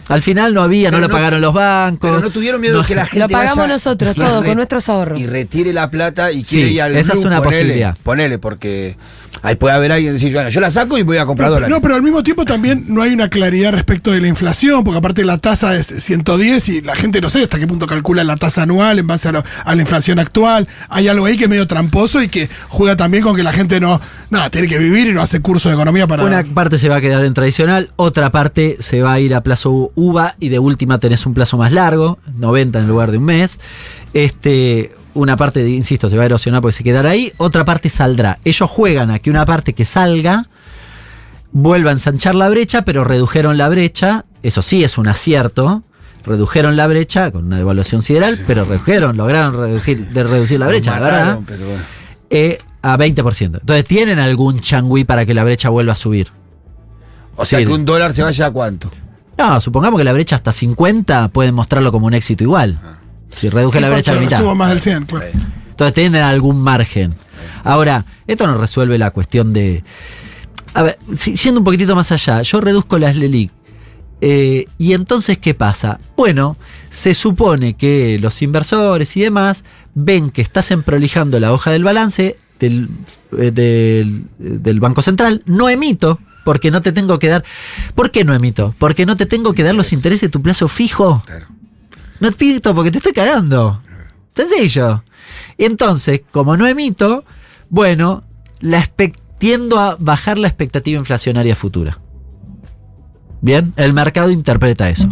Al 0.07 0.21
final 0.21 0.53
no 0.53 0.61
había, 0.61 0.91
no 0.91 0.99
lo 0.99 1.07
no- 1.07 1.13
pagaron 1.13 1.41
los 1.41 1.53
bancos. 1.53 2.09
Pero 2.09 2.21
no 2.21 2.29
tuvieron 2.29 2.61
miedo 2.61 2.81
de 2.81 2.87
que 2.87 2.95
la 2.95 3.05
gente 3.05 3.19
Lo 3.19 3.29
pagamos 3.29 3.57
vaya 3.57 3.73
nosotros, 3.73 4.13
y 4.17 4.19
todo, 4.19 4.43
con 4.43 4.55
nuestros 4.55 4.87
ahorros. 4.89 5.19
Y 5.19 5.25
retire 5.27 5.73
la 5.73 5.89
plata 5.89 6.31
y 6.31 6.43
Sí, 6.43 6.55
quiere 6.57 6.71
ir 6.71 6.81
al 6.81 6.95
esa 6.95 7.13
es 7.13 7.19
una 7.25 7.37
ponele, 7.37 7.57
posibilidad. 7.57 7.97
Ponele, 8.03 8.37
porque 8.39 8.97
ahí 9.41 9.55
puede 9.55 9.75
haber 9.75 9.91
alguien 9.91 10.09
que 10.11 10.13
decir, 10.13 10.33
bueno, 10.33 10.49
yo 10.49 10.59
la 10.61 10.71
saco 10.71 10.97
y 10.97 11.03
voy 11.03 11.17
a 11.17 11.25
comprar 11.25 11.49
dólares. 11.49 11.69
no, 11.69 11.81
pero 11.81 11.95
al 11.95 12.01
mismo 12.01 12.23
tiempo 12.23 12.45
también 12.45 12.85
no 12.87 13.01
hay 13.01 13.11
una 13.13 13.29
claridad 13.29 13.73
respecto 13.73 14.11
de 14.11 14.21
la 14.21 14.27
inflación, 14.27 14.83
porque 14.83 14.97
aparte 14.97 15.23
la 15.25 15.37
tasa 15.37 15.75
es 15.75 15.87
110 15.87 16.69
y 16.69 16.81
la 16.81 16.95
gente 16.95 17.19
no 17.21 17.29
sé 17.29 17.43
hasta 17.43 17.59
qué 17.59 17.67
punto 17.67 17.85
calcula 17.85 18.23
la 18.23 18.37
tasa 18.37 18.63
anual 18.63 18.97
en 18.99 19.07
base 19.07 19.27
a, 19.29 19.31
lo- 19.33 19.43
a 19.63 19.75
la 19.75 19.81
inflación 19.81 20.19
actual. 20.19 20.67
Hay 20.89 21.07
algo 21.07 21.25
ahí 21.25 21.37
que 21.37 21.43
es 21.43 21.49
medio 21.49 21.67
tramposo 21.67 22.21
y 22.23 22.27
que 22.29 22.49
juega 22.69 22.95
también 22.95 23.23
con 23.23 23.35
que 23.35 23.43
la 23.43 23.53
gente 23.53 23.79
no, 23.79 23.99
nada, 24.29 24.49
tiene 24.49 24.67
que 24.67 24.79
vivir 24.79 25.07
y 25.07 25.13
no 25.13 25.21
hace 25.21 25.41
curso 25.41 25.69
de 25.69 25.75
economía 25.75 26.07
para... 26.07 26.23
Una 26.23 26.43
parte 26.43 26.77
se 26.77 26.89
va 26.89 26.95
a 26.97 27.01
quedar 27.01 27.23
en 27.25 27.33
tradicional, 27.33 27.89
otra 27.97 28.31
parte 28.31 28.77
se 28.79 29.01
va 29.01 29.13
a 29.13 29.19
ir 29.19 29.35
a 29.35 29.41
plazo 29.41 29.91
UVA 29.95 30.35
y 30.39 30.49
de 30.49 30.59
última 30.59 30.99
tenés 30.99 31.25
un 31.25 31.33
plazo 31.33 31.57
más 31.57 31.71
largo, 31.71 32.19
90 32.37 32.79
en 32.79 32.87
lugar 32.87 33.11
de 33.11 33.17
un 33.17 33.23
mes. 33.25 33.57
Este, 34.13 34.93
una 35.13 35.37
parte, 35.37 35.67
insisto, 35.69 36.09
se 36.09 36.17
va 36.17 36.23
a 36.23 36.25
erosionar 36.25 36.61
porque 36.61 36.73
se 36.77 36.83
quedará 36.83 37.11
ahí, 37.11 37.31
otra 37.37 37.63
parte 37.65 37.89
saldrá. 37.89 38.39
Ellos 38.43 38.69
juegan 38.69 39.11
a 39.11 39.19
que 39.19 39.29
una 39.29 39.45
parte 39.45 39.73
que 39.73 39.85
salga 39.85 40.47
vuelva 41.51 41.89
a 41.91 41.93
ensanchar 41.93 42.35
la 42.35 42.49
brecha, 42.49 42.83
pero 42.83 43.03
redujeron 43.03 43.57
la 43.57 43.69
brecha, 43.69 44.25
eso 44.43 44.61
sí 44.61 44.83
es 44.83 44.97
un 44.97 45.07
acierto. 45.07 45.83
Redujeron 46.25 46.75
la 46.75 46.87
brecha 46.87 47.29
con 47.31 47.45
una 47.45 47.57
devaluación 47.57 48.01
sideral, 48.01 48.39
pero 48.47 48.65
redujeron, 48.65 49.15
lograron 49.15 49.55
reducir, 49.55 50.07
de 50.09 50.23
reducir 50.23 50.59
la 50.59 50.67
brecha, 50.67 50.91
Mataron, 50.99 51.13
¿verdad? 51.13 51.39
pero 51.45 51.65
bueno. 51.67 51.83
Eh, 52.31 52.57
a 52.81 52.97
20%. 52.97 53.59
Entonces 53.59 53.85
tienen 53.85 54.17
algún 54.19 54.59
changüí 54.59 55.03
para 55.03 55.25
que 55.25 55.33
la 55.35 55.43
brecha 55.43 55.69
vuelva 55.69 55.93
a 55.93 55.95
subir. 55.95 56.29
O 57.35 57.45
sea 57.45 57.59
Sí. 57.59 57.65
que 57.65 57.71
un 57.71 57.85
dólar 57.85 58.13
se 58.13 58.23
vaya 58.23 58.47
a 58.47 58.51
cuánto. 58.51 58.91
No, 59.37 59.59
supongamos 59.61 59.97
que 59.99 60.03
la 60.03 60.13
brecha 60.13 60.35
hasta 60.37 60.51
50 60.51 61.27
pueden 61.29 61.53
mostrarlo 61.55 61.91
como 61.91 62.07
un 62.07 62.13
éxito 62.13 62.43
igual. 62.43 62.79
Si 63.35 63.49
reduje 63.49 63.79
Sí, 63.79 63.81
la 63.81 63.89
brecha 63.89 64.11
a 64.11 64.15
la 64.15 64.21
mitad. 64.21 64.39
estuvo 64.39 64.55
más 64.55 64.69
del 64.69 64.79
100, 64.79 65.05
claro. 65.05 65.25
Entonces 65.69 65.93
tienen 65.93 66.21
algún 66.21 66.61
margen. 66.61 67.13
Ahora, 67.63 68.05
esto 68.27 68.47
no 68.47 68.57
resuelve 68.57 68.97
la 68.97 69.11
cuestión 69.11 69.51
de. 69.51 69.83
A 70.73 70.83
ver, 70.83 70.97
yendo 71.43 71.59
un 71.59 71.63
poquitito 71.65 71.95
más 71.95 72.11
allá, 72.11 72.41
yo 72.43 72.61
reduzco 72.61 72.97
las 72.97 73.15
LELIC. 73.15 73.51
eh, 74.21 74.67
y 74.77 74.93
entonces, 74.93 75.37
¿qué 75.37 75.53
pasa? 75.53 75.99
Bueno, 76.15 76.55
se 76.89 77.13
supone 77.13 77.73
que 77.75 78.17
los 78.21 78.41
inversores 78.41 79.15
y 79.17 79.21
demás 79.21 79.63
ven 79.93 80.29
que 80.29 80.41
estás 80.41 80.71
emprolijando 80.71 81.39
la 81.39 81.51
hoja 81.53 81.71
del 81.71 81.83
balance 81.83 82.37
del, 82.59 82.87
eh, 83.37 83.51
del, 83.51 84.25
del 84.37 84.79
Banco 84.79 85.01
Central. 85.01 85.43
No 85.45 85.67
emito, 85.69 86.19
porque 86.45 86.71
no 86.71 86.81
te 86.81 86.93
tengo 86.93 87.19
que 87.19 87.27
dar. 87.27 87.43
¿Por 87.95 88.11
qué 88.11 88.23
no 88.23 88.33
emito? 88.33 88.73
Porque 88.77 89.05
no 89.05 89.17
te 89.17 89.25
tengo 89.25 89.53
que 89.53 89.63
dar 89.63 89.75
los 89.75 89.91
intereses 89.91 90.21
de 90.21 90.29
tu 90.29 90.41
plazo 90.41 90.69
fijo. 90.69 91.23
Claro. 91.25 91.47
No 92.21 92.31
te 92.31 92.45
emito 92.45 92.73
porque 92.73 92.91
te 92.91 92.99
estoy 92.99 93.11
cagando. 93.11 93.81
Sencillo. 94.33 95.03
Y 95.57 95.65
entonces, 95.65 96.21
como 96.31 96.55
no 96.55 96.67
emito, 96.67 97.25
bueno, 97.69 98.23
la 98.61 98.89
tiendo 99.37 99.79
a 99.79 99.97
bajar 99.99 100.37
la 100.37 100.47
expectativa 100.47 100.97
inflacionaria 100.97 101.55
futura. 101.55 101.99
Bien, 103.41 103.73
el 103.75 103.93
mercado 103.93 104.29
interpreta 104.31 104.89
eso. 104.89 105.09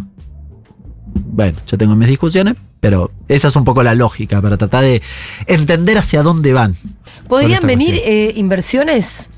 Bueno, 1.14 1.60
yo 1.68 1.78
tengo 1.78 1.96
mis 1.96 2.08
discusiones, 2.08 2.56
pero 2.80 3.12
esa 3.28 3.48
es 3.48 3.56
un 3.56 3.64
poco 3.64 3.84
la 3.84 3.96
lógica 3.96 4.42
para 4.42 4.58
tratar 4.58 4.84
de 4.84 5.02
entender 5.48 5.98
hacia 5.98 6.24
dónde 6.24 6.54
van. 6.54 6.76
¿Podrían 7.28 7.66
venir 7.66 7.96
eh, 8.04 8.34
inversiones? 8.36 9.30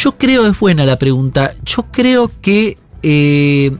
Yo 0.00 0.16
creo, 0.16 0.46
es 0.46 0.58
buena 0.58 0.84
la 0.86 0.96
pregunta, 0.98 1.52
yo 1.64 1.86
creo 1.90 2.30
que 2.40 2.78
eh, 3.02 3.76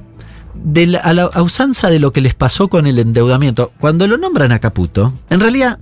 de 0.54 0.86
la- 0.86 0.98
a 1.00 1.12
la 1.12 1.24
a 1.24 1.42
usanza 1.42 1.88
de 1.90 1.98
lo 2.00 2.12
que 2.12 2.20
les 2.20 2.34
pasó 2.34 2.68
con 2.68 2.86
el 2.86 2.98
endeudamiento, 2.98 3.72
cuando 3.78 4.06
lo 4.08 4.16
nombran 4.16 4.50
a 4.52 4.58
Caputo, 4.58 5.12
en 5.30 5.38
realidad, 5.40 5.78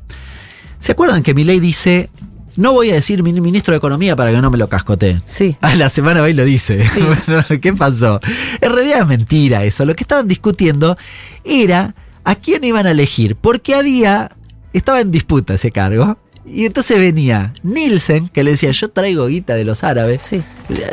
¿se 0.78 0.92
acuerdan 0.92 1.22
que 1.22 1.32
mi 1.32 1.44
ley 1.44 1.58
dice, 1.60 2.10
no 2.56 2.72
voy 2.72 2.90
a 2.90 2.94
decir 2.94 3.22
mi- 3.22 3.32
ministro 3.40 3.72
de 3.72 3.78
Economía 3.78 4.14
para 4.16 4.30
que 4.30 4.40
no 4.42 4.50
me 4.50 4.58
lo 4.58 4.68
cascoteen? 4.68 5.22
Sí. 5.24 5.56
A 5.62 5.74
la 5.74 5.88
semana 5.88 6.22
hoy 6.22 6.32
lo 6.34 6.44
dice. 6.44 6.84
Sí. 6.84 7.00
Bueno, 7.26 7.44
¿Qué 7.60 7.72
pasó? 7.72 8.20
En 8.60 8.72
realidad 8.72 9.00
es 9.02 9.06
mentira 9.06 9.64
eso. 9.64 9.84
Lo 9.86 9.94
que 9.94 10.04
estaban 10.04 10.28
discutiendo 10.28 10.96
era 11.44 11.94
¿A 12.24 12.34
quién 12.34 12.64
iban 12.64 12.86
a 12.86 12.90
elegir? 12.90 13.36
Porque 13.36 13.74
había, 13.76 14.32
estaba 14.72 15.00
en 15.00 15.10
disputa 15.12 15.54
ese 15.54 15.70
cargo. 15.70 16.18
Y 16.48 16.64
entonces 16.64 16.98
venía 17.00 17.52
Nielsen, 17.64 18.28
que 18.28 18.44
le 18.44 18.52
decía, 18.52 18.70
yo 18.70 18.88
traigo 18.88 19.26
guita 19.26 19.54
de 19.56 19.64
los 19.64 19.82
árabes. 19.82 20.22
Sí. 20.22 20.42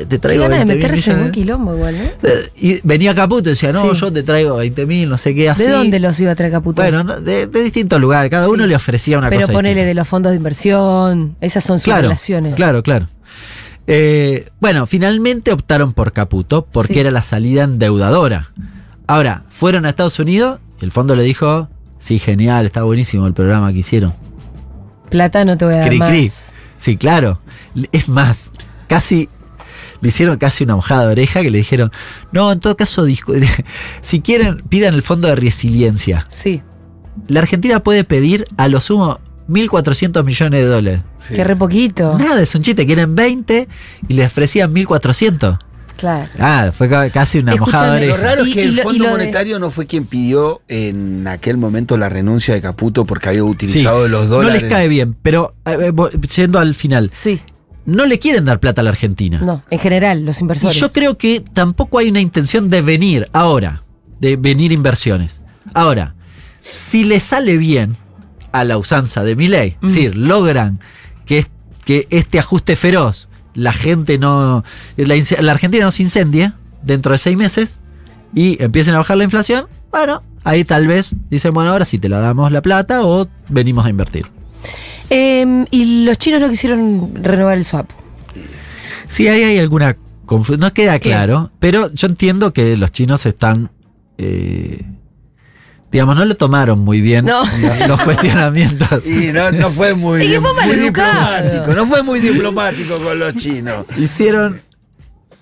Te 0.09 0.17
traigo 0.19 0.43
gana 0.43 0.57
de 0.57 0.65
20 0.65 0.73
mil 0.75 0.83
meterse 0.83 1.11
en 1.11 1.19
un 1.21 1.31
quilombo 1.31 1.75
igual, 1.75 1.95
¿eh? 1.95 2.11
Eh, 2.23 2.29
Y 2.57 2.79
venía 2.83 3.13
Caputo 3.13 3.49
y 3.49 3.53
decía, 3.53 3.71
no, 3.71 3.93
Sí. 3.93 4.01
yo 4.01 4.11
te 4.11 4.23
traigo 4.23 4.55
20 4.57 4.85
mil, 4.87 5.07
no 5.09 5.17
sé 5.17 5.35
qué, 5.35 5.49
así. 5.49 5.63
¿De 5.63 5.69
dónde 5.69 5.99
los 5.99 6.19
iba 6.19 6.31
a 6.31 6.35
traer 6.35 6.51
Caputo? 6.51 6.81
Bueno, 6.81 7.03
no, 7.03 7.19
de, 7.21 7.45
de 7.47 7.63
distintos 7.63 8.01
lugares, 8.01 8.31
cada 8.31 8.47
Sí. 8.47 8.51
uno 8.51 8.65
le 8.65 8.75
ofrecía 8.75 9.17
una 9.19 9.29
Pero 9.29 9.41
cosa. 9.41 9.53
ponele 9.53 9.73
distinta. 9.75 9.87
de 9.89 9.93
los 9.93 10.07
fondos 10.07 10.31
de 10.31 10.37
inversión, 10.37 11.35
esas 11.39 11.63
son 11.63 11.77
sus 11.77 11.85
claro, 11.85 12.01
relaciones. 12.03 12.55
Claro, 12.55 12.81
claro. 12.81 13.07
Eh, 13.85 14.49
bueno, 14.59 14.85
finalmente 14.87 15.51
optaron 15.51 15.93
por 15.93 16.13
Caputo 16.13 16.65
porque 16.71 16.93
Sí. 16.95 16.99
era 17.01 17.11
la 17.11 17.21
salida 17.21 17.63
endeudadora. 17.63 18.51
Ahora, 19.07 19.43
fueron 19.49 19.85
a 19.85 19.89
Estados 19.89 20.17
Unidos 20.19 20.59
y 20.81 20.85
el 20.85 20.91
fondo 20.91 21.15
le 21.15 21.23
dijo, 21.23 21.67
sí, 21.99 22.17
genial, 22.17 22.65
está 22.65 22.83
buenísimo 22.83 23.27
el 23.27 23.33
programa 23.33 23.71
que 23.73 23.79
hicieron. 23.79 24.13
Plata 25.13 25.45
no 25.45 25.57
te 25.57 25.65
voy 25.65 25.75
a 25.75 25.77
dar 25.77 25.87
Cri, 25.89 25.97
más. 25.99 26.09
cri. 26.09 26.29
Sí, 26.77 26.97
claro. 26.97 27.39
Es 27.93 28.09
más, 28.09 28.51
casi 28.87 29.29
le 30.01 30.09
hicieron 30.09 30.37
casi 30.37 30.65
una 30.65 30.75
mojada 30.75 31.05
de 31.05 31.11
oreja 31.13 31.41
que 31.41 31.49
le 31.49 31.59
dijeron, 31.59 31.91
no, 32.33 32.51
en 32.51 32.59
todo 32.59 32.75
caso, 32.75 33.05
si 34.01 34.21
quieren, 34.21 34.57
pidan 34.67 34.93
el 34.95 35.01
fondo 35.01 35.27
de 35.29 35.35
resiliencia. 35.35 36.25
Sí, 36.27 36.61
La 37.27 37.39
Argentina 37.39 37.81
puede 37.81 38.03
pedir 38.03 38.45
a 38.57 38.67
lo 38.67 38.81
sumo 38.81 39.19
1.400 39.47 40.23
millones 40.23 40.59
de 40.61 40.65
dólares. 40.67 41.01
Sí. 41.19 41.35
que 41.35 41.43
re 41.43 41.55
poquito. 41.55 42.17
Nada, 42.17 42.41
es 42.41 42.53
un 42.55 42.61
chiste, 42.63 42.85
quieren 42.85 43.15
20 43.15 43.67
y 44.07 44.13
le 44.13 44.25
ofrecían 44.25 44.73
1.400. 44.73 45.59
Claro. 45.97 46.29
Ah, 46.39 46.71
fue 46.73 46.89
ca- 46.89 47.09
casi 47.09 47.39
una 47.39 47.55
mojada 47.55 47.95
de 47.95 48.07
Lo 48.07 48.17
raro 48.17 48.45
Y- 48.45 48.49
es 48.49 48.55
que 48.55 48.61
y 48.61 48.67
el 48.67 48.75
lo- 48.75 48.81
y 48.81 48.83
Fondo 48.83 49.05
de- 49.05 49.11
Monetario 49.11 49.59
no 49.59 49.71
fue 49.71 49.85
quien 49.85 50.05
pidió 50.05 50.61
en 50.67 51.27
aquel 51.27 51.57
momento 51.57 51.97
la 51.97 52.09
renuncia 52.09 52.53
de 52.53 52.61
Caputo 52.61 53.05
porque 53.05 53.29
había 53.29 53.41
Sí, 53.41 53.45
utilizado 53.47 54.07
los 54.07 54.25
no 54.25 54.35
dólares. 54.35 54.63
les 54.63 54.71
cae 54.71 54.87
bien, 54.87 55.15
pero 55.21 55.55
eh, 55.65 55.91
vo- 55.93 56.09
yendo 56.27 56.59
al 56.59 56.73
final, 56.75 57.09
Sí, 57.13 57.39
no 57.85 58.05
le 58.05 58.19
quieren 58.19 58.45
dar 58.45 58.59
plata 58.59 58.81
a 58.81 58.83
la 58.83 58.89
Argentina. 58.89 59.39
no, 59.39 59.63
en 59.69 59.79
general, 59.79 60.25
los 60.25 60.39
Y 60.39 60.41
inversores. 60.41 60.77
yo 60.77 60.91
creo 60.91 61.17
que 61.17 61.41
tampoco 61.53 61.99
hay 61.99 62.09
una 62.09 62.21
intención 62.21 62.69
de 62.69 62.81
venir 62.81 63.29
ahora, 63.33 63.83
de 64.19 64.35
venir 64.35 64.71
inversiones. 64.71 65.41
Ahora, 65.73 66.15
si 66.63 67.03
le 67.03 67.19
sale 67.19 67.57
bien 67.57 67.95
a 68.51 68.63
la 68.63 68.77
usanza 68.77 69.23
de 69.23 69.35
mi 69.35 69.47
ley, 69.47 69.77
Mm. 69.81 69.87
es 69.87 69.93
decir, 69.95 70.15
logran 70.15 70.79
que, 71.25 71.45
que 71.85 72.07
este 72.09 72.39
ajuste 72.39 72.75
feroz, 72.75 73.29
la 73.53 73.73
gente 73.73 74.17
no. 74.17 74.63
La, 74.97 75.51
Argentina 75.51 75.85
no 75.85 75.91
se 75.91 76.03
incendie 76.03 76.51
dentro 76.81 77.11
de 77.11 77.17
seis 77.17 77.37
meses 77.37 77.79
y 78.33 78.61
empiecen 78.61 78.95
a 78.95 78.97
bajar 78.97 79.17
la 79.17 79.23
inflación, 79.23 79.67
bueno, 79.91 80.23
ahí 80.43 80.63
tal 80.63 80.87
vez 80.87 81.15
dicen, 81.29 81.53
bueno, 81.53 81.71
ahora 81.71 81.85
sí 81.85 81.99
te 81.99 82.09
la 82.09 82.19
damos 82.19 82.51
la 82.51 82.61
plata 82.61 83.05
o 83.05 83.27
venimos 83.49 83.85
a 83.85 83.89
invertir. 83.89 84.25
Eh, 85.09 85.65
y 85.71 86.05
los 86.05 86.17
chinos 86.17 86.41
no 86.41 86.49
quisieron 86.49 87.11
renovar 87.23 87.57
el 87.57 87.65
swap. 87.65 87.89
Sí, 89.07 89.27
ahí 89.27 89.43
hay 89.43 89.59
alguna 89.59 89.95
confusión. 90.25 90.59
No 90.61 90.71
queda 90.73 90.97
¿Qué? 90.99 91.09
claro, 91.09 91.51
pero 91.59 91.93
yo 91.93 92.07
entiendo 92.07 92.53
que 92.53 92.75
los 92.77 92.91
chinos 92.91 93.25
están. 93.25 93.69
eh, 94.17 94.83
digamos, 95.93 96.15
no 96.17 96.25
lo 96.25 96.35
tomaron 96.35 96.79
muy 96.79 96.99
bien 96.99 97.23
No. 97.25 97.43
los, 97.45 97.87
los 97.87 98.01
cuestionamientos. 98.01 98.89
Y 99.05 99.31
no, 99.31 99.51
no 99.51 99.69
fue 99.71 99.93
muy, 99.93 100.27
fue 100.39 100.53
maleducado. 100.53 101.43
diplomático. 101.43 101.73
No 101.73 101.87
fue 101.87 102.03
muy 102.03 102.19
diplomático 102.19 102.97
con 102.97 103.17
los 103.19 103.35
chinos. 103.35 103.85
Hicieron. 103.97 104.61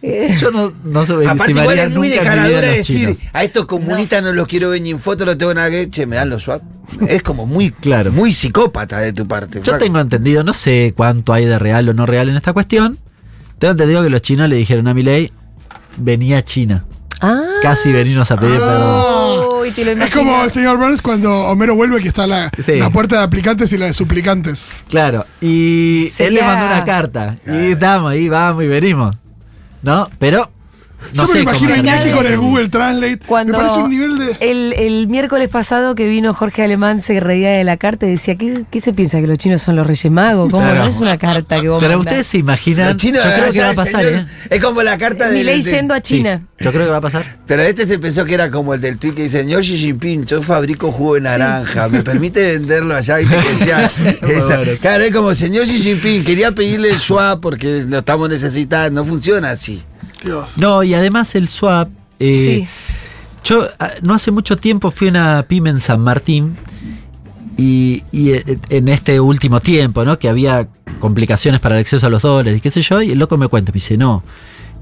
Eh, 0.03 0.35
Yo 0.39 0.49
no, 0.51 0.73
no 0.83 1.01
Aparte, 1.29 1.51
igual 1.51 1.77
es 1.77 1.91
muy 1.91 2.09
descaradora 2.09 2.67
decir, 2.69 3.15
chinos. 3.15 3.17
a 3.33 3.43
estos 3.43 3.67
comunistas 3.67 4.23
no. 4.23 4.33
los 4.33 4.47
quiero 4.47 4.69
ver 4.69 4.81
ni 4.81 4.89
en 4.89 4.99
foto, 4.99 5.25
no 5.27 5.37
tengo 5.37 5.53
nada 5.53 5.69
que. 5.69 5.89
Che, 5.91 6.05
me 6.07 6.15
dan 6.15 6.29
los 6.29 6.43
swap. 6.43 6.61
Es 7.07 7.21
como 7.21 7.45
muy, 7.45 7.69
Claro. 7.71 8.11
muy 8.11 8.31
psicópata 8.33 8.97
de 8.99 9.13
tu 9.13 9.27
parte. 9.27 9.59
Yo 9.59 9.63
flaco. 9.65 9.77
tengo 9.79 9.99
entendido, 9.99 10.43
no 10.43 10.53
sé 10.53 10.93
cuánto 10.97 11.33
hay 11.33 11.45
de 11.45 11.57
real 11.59 11.87
o 11.89 11.93
no 11.93 12.05
real 12.07 12.29
en 12.29 12.35
esta 12.35 12.51
cuestión. 12.51 12.97
Tengo 13.59 13.73
entendido 13.73 14.01
que 14.03 14.09
los 14.09 14.21
chinos 14.23 14.49
le 14.49 14.55
dijeron 14.55 14.87
a 14.87 14.93
Milei, 14.95 15.31
venía 15.97 16.39
a 16.39 16.41
China. 16.43 16.83
ah. 17.21 17.43
Casi 17.61 17.91
venimos 17.91 18.31
a 18.31 18.37
pedir 18.37 18.57
perdón. 18.57 19.50
Uy, 19.62 19.72
te 19.72 19.86
lo 19.86 19.91
Es 19.91 20.09
como 20.14 20.43
el 20.43 20.49
señor 20.49 20.78
Burns 20.78 21.01
cuando 21.01 21.32
Homero 21.47 21.76
vuelve 21.76 22.01
que 22.01 22.07
está 22.07 22.26
la, 22.28 22.49
Sí. 22.66 22.76
la 22.78 22.89
puerta 22.89 23.18
de 23.20 23.24
aplicantes 23.24 23.72
y 23.74 23.78
la 23.78 23.86
de 23.88 23.93
suplicantes. 23.93 24.68
Claro, 24.89 25.26
y 25.39 26.05
él 26.05 26.12
Sería- 26.12 26.41
le 26.41 26.47
mandó 26.47 26.66
una 26.66 26.84
carta. 26.84 27.38
Y 27.45 27.72
estamos 27.74 28.12
ahí, 28.12 28.28
vamos 28.30 28.64
y 28.64 28.68
venimos. 28.68 29.16
¿No? 29.84 30.09
Pero. 30.20 30.49
No 31.13 31.25
Yo 31.25 31.33
me 31.33 31.39
imagino 31.41 31.75
Iñaki 31.75 32.11
con 32.11 32.25
el 32.25 32.37
Google 32.37 32.69
Translate. 32.69 33.19
Cuando 33.25 33.53
Me 33.53 33.59
parece 33.59 33.77
un 33.79 33.89
nivel 33.89 34.17
de. 34.17 34.37
el, 34.39 34.73
el 34.73 35.07
miércoles 35.07 35.49
pasado 35.49 35.95
que 35.95 36.07
vino 36.07 36.33
Jorge 36.33 36.63
Alemán 36.63 37.01
se 37.01 37.19
reía 37.19 37.49
de 37.51 37.63
la 37.63 37.77
carta 37.77 38.05
y 38.05 38.11
decía, 38.11 38.35
¿qué, 38.37 38.63
qué 38.69 38.81
se 38.81 38.93
piensa? 38.93 39.19
¿Que 39.19 39.27
los 39.27 39.37
chinos 39.37 39.61
son 39.61 39.75
los 39.75 39.85
reyes 39.87 40.11
magos? 40.11 40.49
¿Cómo 40.51 40.63
Claro. 40.63 40.81
no 40.83 40.87
es 40.89 40.97
una 40.97 41.17
carta 41.17 41.59
que 41.59 41.69
vos 41.69 41.79
Pero 41.81 41.97
mandás? 41.97 42.11
ustedes 42.13 42.27
se 42.27 42.37
imaginan. 42.37 42.87
Los 42.87 42.97
chinos, 42.97 43.23
yo 43.23 43.29
creo 43.33 43.51
que 43.51 43.59
va 43.61 43.69
a 43.69 43.73
pasar, 43.73 44.03
señor- 44.05 44.19
¿eh? 44.21 44.25
Es 44.49 44.61
como 44.63 44.83
la 44.83 44.97
carta 44.97 45.29
de. 45.29 45.37
Milei 45.39 45.61
yendo 45.61 45.93
a 45.93 46.01
China. 46.01 46.41
Sí, 46.59 46.65
yo 46.65 46.71
creo 46.71 46.85
que 46.85 46.91
va 46.91 46.97
a 46.97 47.01
pasar. 47.01 47.23
Pero 47.47 47.63
este 47.63 47.87
se 47.87 47.97
pensó 47.99 48.23
que 48.25 48.33
era 48.35 48.51
como 48.51 48.73
el 48.73 48.81
del 48.81 48.97
tweet 48.97 49.13
que 49.13 49.23
dice, 49.23 49.39
señor 49.39 49.61
Xi 49.63 49.77
Jinping, 49.77 50.25
yo 50.25 50.41
fabrico 50.41 50.91
jugo 50.91 51.15
de 51.15 51.21
naranja, 51.21 51.89
¿me 51.89 52.03
permite 52.03 52.41
venderlo 52.57 52.95
allá? 52.95 53.17
¿Viste 53.17 53.35
que 53.37 53.49
decía 53.53 53.91
esa? 54.21 54.59
Claro, 54.79 55.03
es 55.03 55.11
como, 55.11 55.33
señor 55.35 55.65
Xi 55.65 55.79
Jinping, 55.79 56.23
quería 56.23 56.51
pedirle 56.51 56.89
el 56.91 56.99
swap 56.99 57.41
porque 57.41 57.83
lo 57.87 57.99
estamos 57.99 58.29
necesitando, 58.29 59.01
no 59.01 59.07
funciona 59.07 59.49
así. 59.51 59.83
Dios. 60.24 60.57
No, 60.57 60.84
y 60.84 60.93
además 60.93 61.36
el 61.36 61.47
swap. 61.47 61.89
eh, 62.19 62.65
Sí. 62.65 62.67
Yo 63.43 63.67
ah, 63.80 63.89
no 64.03 64.13
hace 64.13 64.30
mucho 64.30 64.55
tiempo 64.57 64.91
fui 64.91 65.07
a 65.07 65.09
una 65.11 65.45
pyme 65.47 65.72
en 65.72 65.80
San 65.80 65.99
Martín 66.01 66.55
y, 67.57 68.03
y, 68.11 68.32
eh, 68.34 68.57
en 68.69 68.88
este 68.88 69.19
último 69.19 69.59
tiempo, 69.59 70.05
¿no? 70.05 70.17
Que 70.19 70.30
había 70.30 70.67
complicaciones 70.99 71.59
para 71.59 71.76
el 71.76 71.82
acceso 71.82 72.05
a 72.07 72.09
los 72.09 72.22
dólares, 72.22 72.57
y 72.59 72.61
qué 72.61 72.69
sé 72.69 72.82
yo, 72.82 73.01
y 73.01 73.11
el 73.11 73.19
loco 73.19 73.38
me 73.38 73.47
cuenta, 73.47 73.72
me 73.72 73.76
dice, 73.76 73.97
no, 73.97 74.24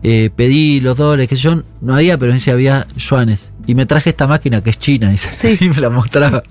eh, 0.04 0.30
pedí 0.36 0.82
los 0.82 0.98
dólares, 0.98 1.30
qué 1.30 1.36
sé 1.38 1.44
yo, 1.44 1.64
no 1.82 1.96
había, 1.96 2.18
pero 2.18 2.32
me 2.32 2.36
dice, 2.36 2.52
había 2.52 2.86
yuanes. 2.98 3.52
Y 3.66 3.76
me 3.76 3.86
traje 3.86 4.10
esta 4.10 4.28
máquina 4.28 4.62
que 4.62 4.72
es 4.72 4.80
china, 4.80 5.16
Sí. 5.16 5.58
y 5.62 5.70
me 5.70 5.78
la 5.80 5.90
mostraba. 5.90 6.44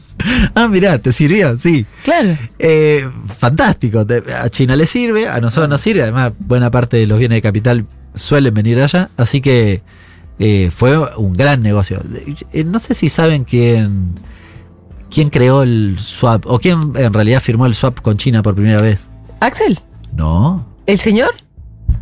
Ah, 0.54 0.66
mirá, 0.68 0.98
¿te 0.98 1.12
sirvió? 1.12 1.58
Sí. 1.58 1.84
Claro. 2.04 2.38
Eh, 2.58 3.06
fantástico. 3.38 4.06
A 4.40 4.48
China 4.50 4.76
le 4.76 4.86
sirve, 4.86 5.28
a 5.28 5.40
nosotros 5.40 5.68
nos 5.68 5.80
sirve. 5.80 6.02
Además, 6.02 6.32
buena 6.38 6.70
parte 6.70 6.96
de 6.96 7.06
los 7.06 7.18
bienes 7.18 7.36
de 7.36 7.42
capital 7.42 7.84
suelen 8.18 8.52
venir 8.54 8.76
de 8.76 8.82
allá. 8.84 9.10
Así 9.16 9.40
que 9.40 9.82
eh, 10.38 10.70
fue 10.74 10.98
un 11.16 11.32
gran 11.32 11.62
negocio. 11.62 12.02
Eh, 12.52 12.64
no 12.64 12.78
sé 12.80 12.94
si 12.94 13.08
saben 13.08 13.44
quién, 13.44 14.20
quién 15.10 15.30
creó 15.30 15.62
el 15.62 15.96
swap 15.98 16.44
o 16.46 16.58
quién 16.58 16.92
en 16.96 17.12
realidad 17.12 17.40
firmó 17.40 17.66
el 17.66 17.74
swap 17.74 18.00
con 18.00 18.16
China 18.16 18.42
por 18.42 18.54
primera 18.54 18.80
vez. 18.82 18.98
¿Axel? 19.40 19.78
No, 20.14 20.66
¿El 20.86 20.98
señor? 20.98 21.30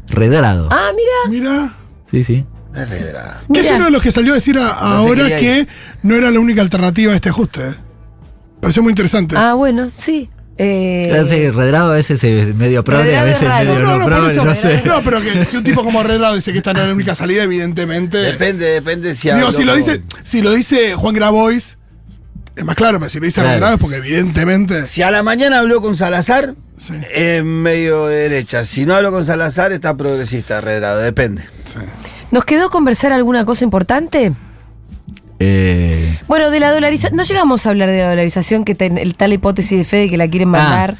Redrado. 0.08 0.68
Ah, 0.70 0.90
mira. 0.94 1.40
Mira. 1.50 1.76
Sí, 2.10 2.22
sí. 2.24 2.44
No 2.72 2.82
es 2.82 2.88
redra. 2.90 3.40
Que 3.52 3.60
es 3.60 3.66
Mira. 3.66 3.76
uno 3.76 3.84
de 3.86 3.90
los 3.90 4.02
que 4.02 4.12
salió 4.12 4.32
a 4.32 4.34
decir 4.36 4.58
a- 4.58 4.70
ahora 4.72 5.26
que 5.28 5.66
no 6.02 6.14
era 6.14 6.30
la 6.30 6.38
única 6.40 6.60
alternativa 6.62 7.12
a 7.12 7.16
este 7.16 7.30
ajuste. 7.30 7.68
eh. 7.70 7.74
Pareció 8.60 8.82
muy 8.82 8.90
interesante. 8.92 9.34
Ah, 9.36 9.54
bueno, 9.54 9.90
sí. 9.94 10.30
Eh, 10.58 11.24
Sí, 11.28 11.50
Redrado 11.50 11.92
a 11.92 11.94
veces 11.96 12.22
es 12.24 12.54
medio 12.54 12.82
progre, 12.82 13.16
a 13.16 13.24
Redrado 13.24 13.26
es 13.26 13.32
veces 13.34 13.48
raro. 13.48 13.70
medio 13.70 13.80
no, 13.80 13.86
no, 13.88 13.98
no, 13.98 14.04
por 14.04 14.12
progre, 14.14 14.32
eso. 14.32 14.44
no 14.44 14.54
sé. 14.54 14.82
No, 14.84 15.02
pero 15.02 15.20
que 15.20 15.44
si 15.44 15.56
un 15.56 15.64
tipo 15.64 15.84
como 15.84 16.00
Herrera 16.00 16.34
dice 16.34 16.52
que 16.52 16.58
esta 16.58 16.72
no 16.72 16.80
es 16.80 16.86
la 16.88 16.94
única 16.94 17.14
salida, 17.14 17.42
evidentemente. 17.42 18.18
Depende, 18.18 18.64
depende 18.66 19.14
si 19.14 19.30
Digo, 19.30 19.52
si 19.52 19.64
lo 19.64 19.72
con- 19.72 19.80
dice, 19.80 20.02
si 20.22 20.40
lo 20.42 20.52
dice 20.52 20.94
Juan 20.94 21.14
Grabois, 21.14 21.76
es 22.56 22.64
más 22.64 22.74
claro, 22.76 22.98
pero 22.98 23.10
si 23.10 23.18
lo 23.20 23.26
dice 23.26 23.42
Claro. 23.42 23.68
Es 23.74 23.78
porque 23.78 23.96
evidentemente. 23.96 24.86
Si 24.86 25.02
a 25.02 25.10
la 25.10 25.22
mañana 25.22 25.58
habló 25.58 25.82
con 25.82 25.94
Salazar, 25.94 26.54
Sí. 26.78 26.94
es 27.14 27.44
medio 27.44 28.06
derecha. 28.06 28.64
Si 28.64 28.86
no 28.86 28.94
habló 28.94 29.10
con 29.12 29.24
Salazar, 29.26 29.72
está 29.72 29.94
progresista, 29.96 30.60
redrado, 30.62 31.00
depende. 31.00 31.42
sí. 31.64 31.78
¿Nos 32.30 32.44
quedó 32.44 32.70
conversar 32.70 33.12
alguna 33.12 33.44
cosa 33.44 33.62
importante? 33.64 34.32
Eh, 35.38 36.18
Bueno, 36.28 36.50
de 36.50 36.60
la 36.60 36.72
dolarización, 36.72 37.16
no 37.16 37.22
llegamos 37.22 37.66
a 37.66 37.70
hablar 37.70 37.90
de 37.90 37.98
la 37.98 38.08
dolarización, 38.10 38.64
que 38.64 38.74
ten, 38.74 38.96
el 38.98 39.14
tal 39.16 39.32
hipótesis 39.34 39.76
de 39.78 39.84
Fede 39.84 40.08
que 40.08 40.16
la 40.16 40.28
quieren 40.28 40.48
Ah. 40.48 40.58
mandar. 40.58 40.96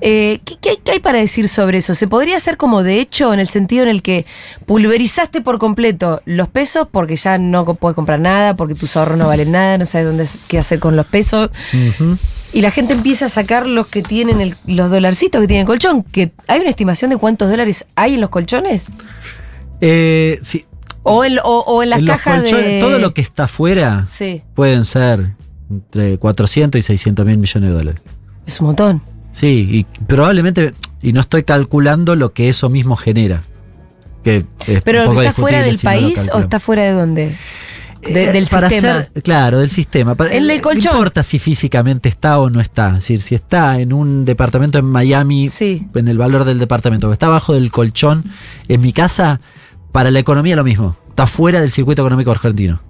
Eh, 0.00 0.40
¿qué, 0.44 0.56
qué 0.60 0.70
hay, 0.70 0.76
qué 0.84 0.92
hay 0.92 0.98
para 1.00 1.18
decir 1.18 1.48
sobre 1.48 1.78
eso? 1.78 1.94
¿Se 1.94 2.06
podría 2.06 2.36
hacer 2.36 2.56
como 2.56 2.82
de 2.82 3.00
hecho 3.00 3.34
en 3.34 3.40
el 3.40 3.48
sentido 3.48 3.82
en 3.82 3.88
el 3.88 4.02
que 4.02 4.26
pulverizaste 4.66 5.40
por 5.40 5.58
completo 5.58 6.22
los 6.24 6.48
pesos 6.48 6.86
porque 6.90 7.16
ya 7.16 7.36
no 7.38 7.64
puedes 7.74 7.94
comprar 7.96 8.20
nada, 8.20 8.54
porque 8.56 8.74
tus 8.74 8.96
ahorros 8.96 9.18
no 9.18 9.26
valen 9.26 9.50
nada, 9.52 9.76
no 9.76 9.84
sabes 9.86 10.06
dónde 10.06 10.26
qué 10.48 10.58
hacer 10.58 10.78
con 10.78 10.94
los 10.96 11.06
pesos? 11.06 11.50
Y 12.52 12.62
la 12.62 12.70
gente 12.70 12.92
empieza 12.94 13.26
a 13.26 13.28
sacar 13.28 13.66
los 13.66 13.88
que 13.88 14.02
tienen 14.02 14.40
el- 14.40 14.56
los 14.66 14.90
dolarcitos 14.90 15.40
que 15.40 15.46
tienen 15.48 15.66
colchón, 15.66 16.02
que 16.04 16.30
hay 16.46 16.60
una 16.60 16.70
estimación 16.70 17.10
de 17.10 17.16
cuántos 17.16 17.50
dólares 17.50 17.86
hay 17.96 18.14
en 18.14 18.20
los 18.20 18.30
colchones 18.30 18.86
Eh, 19.82 20.38
sí, 20.44 20.64
o 21.02 21.24
en, 21.24 21.38
o, 21.42 21.60
o 21.66 21.82
en 21.82 21.90
las 21.90 22.00
en 22.00 22.06
cajas 22.06 22.42
de 22.50 22.78
Todo 22.80 22.98
lo 22.98 23.14
que 23.14 23.20
está 23.20 23.44
afuera 23.44 24.06
Sí, 24.08 24.42
pueden 24.54 24.84
ser 24.84 25.32
entre 25.70 26.18
400 26.18 26.78
y 26.78 26.82
600 26.82 27.24
mil 27.26 27.38
millones 27.38 27.70
de 27.70 27.76
dólares. 27.76 28.00
es 28.46 28.60
un 28.60 28.66
montón. 28.68 29.02
Sí, 29.32 29.68
y 29.70 30.02
probablemente, 30.04 30.74
y 31.00 31.12
no 31.12 31.20
estoy 31.20 31.44
calculando 31.44 32.16
lo 32.16 32.32
que 32.32 32.48
eso 32.48 32.68
mismo 32.68 32.96
genera. 32.96 33.42
Que 34.24 34.44
es 34.66 34.82
Pero 34.82 35.02
un 35.02 35.06
poco 35.06 35.22
¿está 35.22 35.32
fuera 35.32 35.62
del 35.62 35.78
si 35.78 35.86
no 35.86 35.92
país 35.92 36.30
o 36.34 36.40
está 36.40 36.58
fuera 36.58 36.82
de 36.82 36.92
dónde? 36.92 37.36
de- 38.02 38.24
Eh, 38.24 38.32
del 38.32 38.46
para 38.46 38.68
sistema. 38.68 38.98
hacer- 38.98 39.22
claro, 39.22 39.58
del 39.60 39.70
sistema. 39.70 40.16
El 40.30 40.46
del 40.48 40.56
no 40.56 40.62
colchón. 40.62 40.92
importa 40.92 41.22
si 41.22 41.38
físicamente 41.38 42.08
está 42.08 42.40
o 42.40 42.50
no 42.50 42.60
está. 42.60 42.88
Es 42.88 42.94
decir, 42.94 43.20
si 43.20 43.34
está 43.34 43.78
en 43.78 43.92
un 43.92 44.24
departamento 44.24 44.78
en 44.78 44.86
Miami, 44.86 45.48
Sí. 45.48 45.86
en 45.94 46.08
el 46.08 46.18
valor 46.18 46.44
del 46.44 46.58
departamento, 46.58 47.08
que 47.08 47.12
está 47.14 47.26
abajo 47.26 47.52
del 47.54 47.70
colchón 47.70 48.24
en 48.68 48.80
mi 48.80 48.92
casa, 48.92 49.40
para 49.92 50.10
la 50.10 50.18
economía 50.18 50.56
lo 50.56 50.64
mismo. 50.64 50.96
Está 51.10 51.26
fuera 51.26 51.60
del 51.60 51.70
circuito 51.72 52.02
económico 52.02 52.30
argentino. 52.30 52.80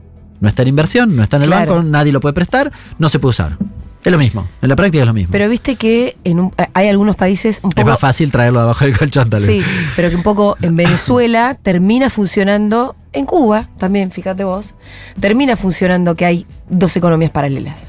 No 0.40 0.48
está 0.48 0.62
en 0.62 0.68
inversión, 0.68 1.14
no 1.16 1.22
está 1.22 1.36
en 1.36 1.42
el 1.42 1.48
Claro. 1.48 1.74
banco, 1.76 1.88
nadie 1.88 2.12
lo 2.12 2.20
puede 2.20 2.32
prestar, 2.32 2.72
no 2.98 3.08
se 3.08 3.18
puede 3.18 3.30
usar. 3.30 3.58
Es 4.02 4.10
lo 4.10 4.16
mismo. 4.18 4.48
En 4.62 4.70
la 4.70 4.76
práctica 4.76 5.02
es 5.02 5.06
lo 5.06 5.12
mismo. 5.12 5.30
Pero 5.30 5.46
viste 5.50 5.76
que 5.76 6.16
en 6.24 6.40
un- 6.40 6.54
hay 6.72 6.88
algunos 6.88 7.16
países 7.16 7.60
un 7.62 7.68
es 7.68 7.74
poco. 7.74 7.88
más 7.90 8.00
fácil 8.00 8.30
traerlo 8.30 8.60
de 8.60 8.64
abajo 8.64 8.86
del 8.86 8.96
colchón, 8.96 9.28
tal 9.28 9.42
vez. 9.44 9.62
Sí, 9.62 9.70
pero 9.94 10.08
que 10.08 10.16
un 10.16 10.22
poco 10.22 10.56
en 10.62 10.74
Venezuela 10.74 11.58
termina 11.62 12.08
funcionando, 12.08 12.96
en 13.12 13.26
Cuba 13.26 13.68
también, 13.76 14.10
fíjate 14.10 14.44
vos, 14.44 14.74
termina 15.20 15.54
funcionando 15.56 16.14
que 16.14 16.24
hay 16.24 16.46
dos 16.70 16.96
economías 16.96 17.30
paralelas. 17.30 17.88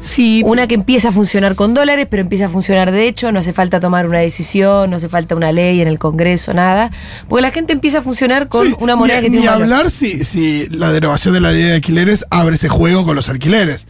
Sí, 0.00 0.42
Una 0.46 0.66
que 0.66 0.74
empieza 0.74 1.08
a 1.08 1.12
funcionar 1.12 1.54
con 1.54 1.74
dólares, 1.74 2.06
pero 2.10 2.22
empieza 2.22 2.46
a 2.46 2.48
funcionar 2.48 2.90
de 2.90 3.06
hecho, 3.06 3.30
no 3.32 3.38
hace 3.40 3.52
falta 3.52 3.80
tomar 3.80 4.06
una 4.08 4.18
decisión, 4.20 4.90
no 4.90 4.96
hace 4.96 5.08
falta 5.08 5.34
una 5.36 5.52
ley 5.52 5.80
en 5.80 5.88
el 5.88 5.98
Congreso, 5.98 6.54
nada, 6.54 6.90
porque 7.28 7.42
la 7.42 7.50
gente 7.50 7.72
empieza 7.74 7.98
a 7.98 8.02
funcionar 8.02 8.48
con 8.48 8.66
Sí, 8.66 8.74
una 8.80 8.96
moneda 8.96 9.20
ni, 9.20 9.24
que 9.26 9.30
tiene 9.30 9.42
ni 9.42 9.48
un 9.48 9.52
valor. 9.52 9.62
hablar 9.74 9.90
si, 9.90 10.24
si 10.24 10.66
la 10.70 10.90
derogación 10.90 11.34
de 11.34 11.40
la 11.40 11.52
ley 11.52 11.62
de 11.64 11.74
alquileres 11.74 12.24
abre 12.30 12.54
ese 12.54 12.68
juego 12.68 13.04
con 13.04 13.14
los 13.14 13.28
alquileres. 13.28 13.86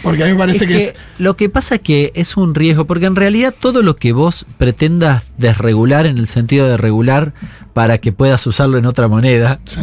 Porque 0.00 0.22
a 0.22 0.26
mí 0.26 0.32
me 0.32 0.38
parece 0.38 0.64
Es 0.64 0.70
que, 0.70 0.76
que 0.76 0.84
es. 0.84 0.94
lo 1.18 1.36
que 1.36 1.48
pasa 1.48 1.74
es 1.74 1.80
que 1.80 2.12
es 2.14 2.36
un 2.36 2.54
riesgo, 2.54 2.84
porque 2.86 3.06
en 3.06 3.16
realidad 3.16 3.52
todo 3.58 3.82
lo 3.82 3.96
que 3.96 4.12
vos 4.12 4.46
pretendas 4.56 5.24
desregular 5.38 6.06
en 6.06 6.18
el 6.18 6.28
sentido 6.28 6.68
de 6.68 6.76
regular 6.76 7.32
para 7.74 7.98
que 7.98 8.12
puedas 8.12 8.46
usarlo 8.46 8.78
en 8.78 8.86
otra 8.86 9.08
moneda, 9.08 9.58
Sí, 9.66 9.80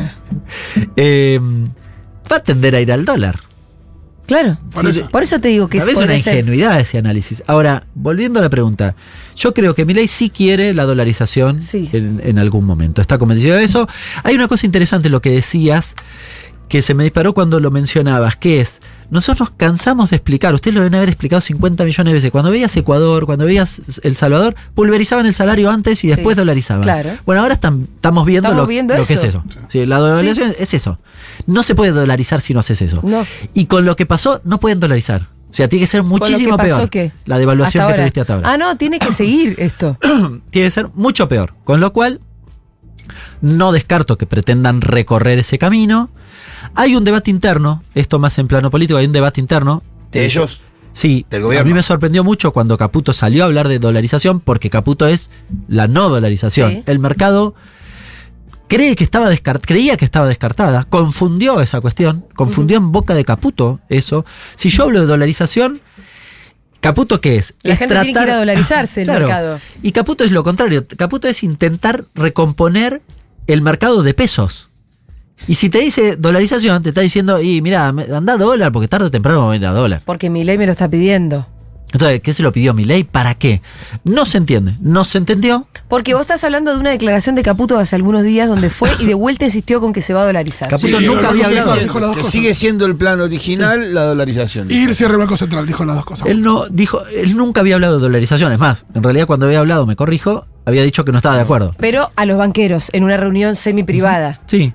eh, 0.96 1.40
va 2.32 2.38
a 2.38 2.44
tender 2.44 2.76
a 2.76 2.80
ir 2.80 2.94
al 2.94 3.04
dólar. 3.04 3.42
Claro, 4.26 4.58
Por 4.72 4.92
Sí, 4.92 5.00
eso. 5.02 5.10
por 5.10 5.22
eso 5.24 5.40
te 5.40 5.50
digo 5.50 5.68
que 5.68 5.78
es 5.78 5.84
una 5.88 6.18
ser- 6.18 6.38
ingenuidad 6.38 6.80
ese 6.80 6.98
análisis. 6.98 7.44
Ahora, 7.46 7.86
volviendo 7.94 8.40
a 8.40 8.42
la 8.42 8.50
pregunta, 8.50 8.96
yo 9.36 9.54
creo 9.54 9.76
que 9.76 9.86
Milei 9.86 10.08
sí 10.08 10.30
quiere 10.32 10.74
la 10.74 10.86
dolarización 10.86 11.60
Sí. 11.60 11.90
en, 11.94 12.20
en 12.24 12.40
algún 12.40 12.66
momento. 12.66 13.02
Está 13.02 13.18
convencido 13.20 13.56
de 13.56 13.64
eso. 13.64 13.88
Hay 14.24 14.34
una 14.36 14.48
cosa 14.48 14.66
interesante 14.66 15.10
en 15.10 15.12
lo 15.12 15.22
que 15.22 15.30
decías 15.30 15.96
que 16.70 16.82
se 16.82 16.96
me 16.96 17.04
disparó 17.04 17.34
cuando 17.36 17.60
lo 17.60 17.70
mencionabas, 17.70 18.36
que 18.36 18.62
es, 18.62 18.80
nosotros 19.10 19.50
nos 19.50 19.58
cansamos 19.58 20.10
de 20.10 20.16
explicar, 20.18 20.54
ustedes 20.54 20.74
lo 20.76 20.82
deben 20.82 20.96
haber 20.96 21.10
explicado 21.10 21.42
50 21.42 21.84
millones 21.84 22.12
de 22.12 22.14
veces, 22.16 22.32
cuando 22.32 22.52
veías 22.52 22.76
Ecuador, 22.78 23.26
cuando 23.26 23.46
veías 23.46 23.82
El 24.04 24.16
Salvador, 24.16 24.56
pulverizaban 24.74 25.26
el 25.26 25.34
salario 25.34 25.70
antes 25.70 26.00
y 26.04 26.08
Sí, 26.08 26.08
después 26.08 26.36
dolarizaban. 26.36 26.84
claro. 26.84 27.12
Bueno, 27.26 27.42
ahora 27.42 27.54
están- 27.56 27.88
estamos 27.96 28.26
viendo, 28.26 28.48
Estamos 28.50 28.64
lo, 28.64 28.68
viendo 28.68 28.96
lo 28.98 29.06
que 29.06 29.14
es 29.14 29.24
eso. 29.24 29.44
Sí, 29.70 29.86
la 29.86 30.00
dolarización 30.00 30.56
es 30.58 30.74
eso. 30.74 31.00
No 31.48 31.64
se 31.64 31.76
puede 31.76 31.92
dolarizar 31.92 32.42
si 32.42 32.54
no 32.54 32.60
haces 32.60 32.82
eso. 32.82 33.00
No. 33.04 33.26
Y 33.54 33.66
con 33.66 33.86
lo 33.86 33.96
que 33.96 34.06
pasó, 34.06 34.42
no 34.44 34.60
pueden 34.60 34.80
dolarizar. 34.80 35.28
O 35.50 35.54
sea, 35.56 35.70
tiene 35.70 35.84
que 35.84 35.88
ser 35.88 36.00
lo 36.00 36.04
que 36.06 36.10
muchísimo 36.10 36.58
pasó, 36.58 36.78
peor. 36.78 36.90
¿qué? 36.90 37.12
La 37.26 37.38
devaluación 37.38 37.84
Hasta 37.84 37.88
que 37.88 38.02
ahora. 38.02 38.04
tuviste 38.04 38.22
hasta 38.22 38.34
ahora. 38.36 38.52
Ah, 38.52 38.58
no, 38.58 38.76
tiene 38.78 39.00
que 39.00 39.12
seguir 39.14 39.56
esto. 39.58 39.98
Tiene 40.50 40.68
que 40.68 40.70
ser 40.70 40.90
mucho 40.96 41.30
peor. 41.30 41.54
Con 41.64 41.80
lo 41.80 41.94
cual, 41.94 42.20
no 43.42 43.72
descarto 43.72 44.18
que 44.18 44.26
pretendan 44.26 44.82
recorrer 44.82 45.40
ese 45.40 45.58
camino. 45.58 46.10
Hay 46.76 46.96
un 46.96 47.04
debate 47.04 47.32
interno, 47.32 47.84
esto 47.94 48.20
más 48.20 48.38
en 48.38 48.48
plano 48.48 48.70
político, 48.72 48.98
hay 49.00 49.06
un 49.06 49.14
debate 49.14 49.40
interno. 49.40 49.82
De 50.12 50.26
ellos. 50.26 50.62
Sí, 50.94 51.26
Del 51.30 51.42
a 51.42 51.46
gobierno. 51.46 51.68
mí 51.68 51.74
me 51.74 51.84
sorprendió 51.84 52.24
mucho 52.24 52.54
cuando 52.54 52.78
Caputo 52.78 53.12
salió 53.12 53.44
a 53.44 53.46
hablar 53.48 53.68
de 53.68 53.80
dolarización, 53.80 54.40
porque 54.40 54.70
Caputo 54.70 55.08
es 55.08 55.30
la 55.68 55.88
no 55.88 56.08
dolarización. 56.10 56.72
Sí. 56.72 56.84
El 56.86 57.00
mercado 57.00 57.54
cree 58.68 58.96
que 58.96 59.04
estaba 59.04 59.30
creía 59.62 59.98
que 59.98 60.06
estaba 60.06 60.28
descartada, 60.28 60.84
confundió 60.86 61.60
esa 61.62 61.82
cuestión, 61.82 62.26
confundió 62.36 62.78
en 62.78 62.92
boca 62.92 63.14
de 63.14 63.26
Caputo 63.26 63.80
eso. 63.90 64.26
Si 64.56 64.70
yo 64.70 64.84
hablo 64.84 65.02
de 65.02 65.06
dolarización, 65.06 65.82
¿Caputo 66.80 67.20
qué 67.20 67.38
es? 67.38 67.56
La 67.64 67.74
Es 67.74 67.80
gente 67.80 67.96
tiene 67.96 68.14
que 68.14 68.24
ir 68.24 68.30
a 68.32 68.38
dolarizarse 68.38 69.02
el 69.02 69.08
mercado. 69.12 69.60
Y 69.82 69.92
Caputo 69.92 70.24
es 70.24 70.32
lo 70.32 70.44
contrario. 70.44 70.86
Caputo 70.98 71.28
es 71.28 71.44
intentar 71.44 72.06
recomponer 72.14 73.02
el 73.48 73.62
mercado 73.62 74.04
de 74.04 74.14
pesos. 74.14 74.70
Y 75.48 75.56
si 75.56 75.70
te 75.70 75.80
dice 75.80 76.16
dolarización, 76.16 76.82
te 76.84 76.90
está 76.90 77.02
diciendo, 77.02 77.42
y 77.42 77.62
mira, 77.62 77.88
anda 77.88 78.34
a 78.34 78.38
dólar, 78.38 78.72
porque 78.72 78.88
tarde 78.88 79.08
o 79.08 79.12
temprano 79.12 79.42
va 79.42 79.48
a 79.48 79.52
venir 79.52 79.68
a 79.68 79.72
dólar. 79.72 80.02
Porque 80.06 80.30
mi 80.30 80.44
ley 80.44 80.58
me 80.58 80.66
lo 80.66 80.72
está 80.72 80.90
pidiendo. 80.90 81.46
Entonces, 81.94 82.20
¿qué 82.20 82.34
se 82.34 82.44
lo 82.44 82.52
pidió 82.52 82.74
Milei? 82.74 83.06
¿Para 83.06 83.36
qué? 83.36 83.62
No 84.04 84.26
se 84.26 84.38
entiende. 84.38 84.74
No 84.82 85.06
se 85.06 85.18
entendió. 85.18 85.66
Porque 85.88 86.14
vos 86.14 86.22
estás 86.22 86.44
hablando 86.44 86.74
de 86.74 86.80
una 86.80 86.90
declaración 86.90 87.36
de 87.36 87.44
Caputo 87.44 87.78
hace 87.80 87.96
algunos 87.96 88.24
días 88.24 88.50
donde 88.50 88.70
fue 88.70 88.90
y 89.00 89.06
de 89.06 89.14
vuelta 89.14 89.46
insistió 89.46 89.80
con 89.80 89.94
que 89.94 90.02
se 90.02 90.14
va 90.14 90.24
a 90.24 90.26
dolarizar. 90.26 90.68
Caputo 90.68 91.00
Sí, 91.00 91.06
nunca 91.06 91.30
había 91.30 91.46
hablado. 91.46 91.76
dijo 91.76 92.00
las 92.00 92.08
dos 92.10 92.16
que 92.18 92.22
cosas. 92.24 92.32
sigue 92.34 92.54
siendo 92.54 92.86
el 92.86 92.98
plan 92.98 93.22
original 93.22 93.94
la 93.94 94.04
dolarización. 94.04 94.70
Ir 94.72 94.94
cierre 94.94 95.14
el 95.14 95.20
Banco 95.20 95.38
Central, 95.38 95.66
dijo 95.68 95.86
las 95.86 95.96
dos 95.96 96.06
cosas. 96.06 96.28
Él 96.28 96.42
no 96.42 96.66
dijo, 96.68 97.02
él 97.16 97.38
nunca 97.38 97.62
había 97.62 97.76
hablado 97.76 97.96
de 97.98 98.02
dolarización. 98.02 98.52
Es 98.52 98.60
más, 98.60 98.84
en 98.94 99.02
realidad 99.02 99.26
cuando 99.26 99.46
había 99.46 99.60
hablado, 99.60 99.86
me 99.86 99.96
corrijo, 99.96 100.48
había 100.66 100.84
dicho 100.84 101.06
que 101.06 101.14
no 101.14 101.20
estaba 101.20 101.36
de 101.38 101.44
acuerdo. 101.44 101.72
Pero 101.80 102.12
a 102.18 102.26
los 102.26 102.38
banqueros, 102.38 102.90
en 102.92 103.06
una 103.06 103.16
reunión 103.16 103.56
semi-privada. 103.56 104.42
Sí. 104.48 104.74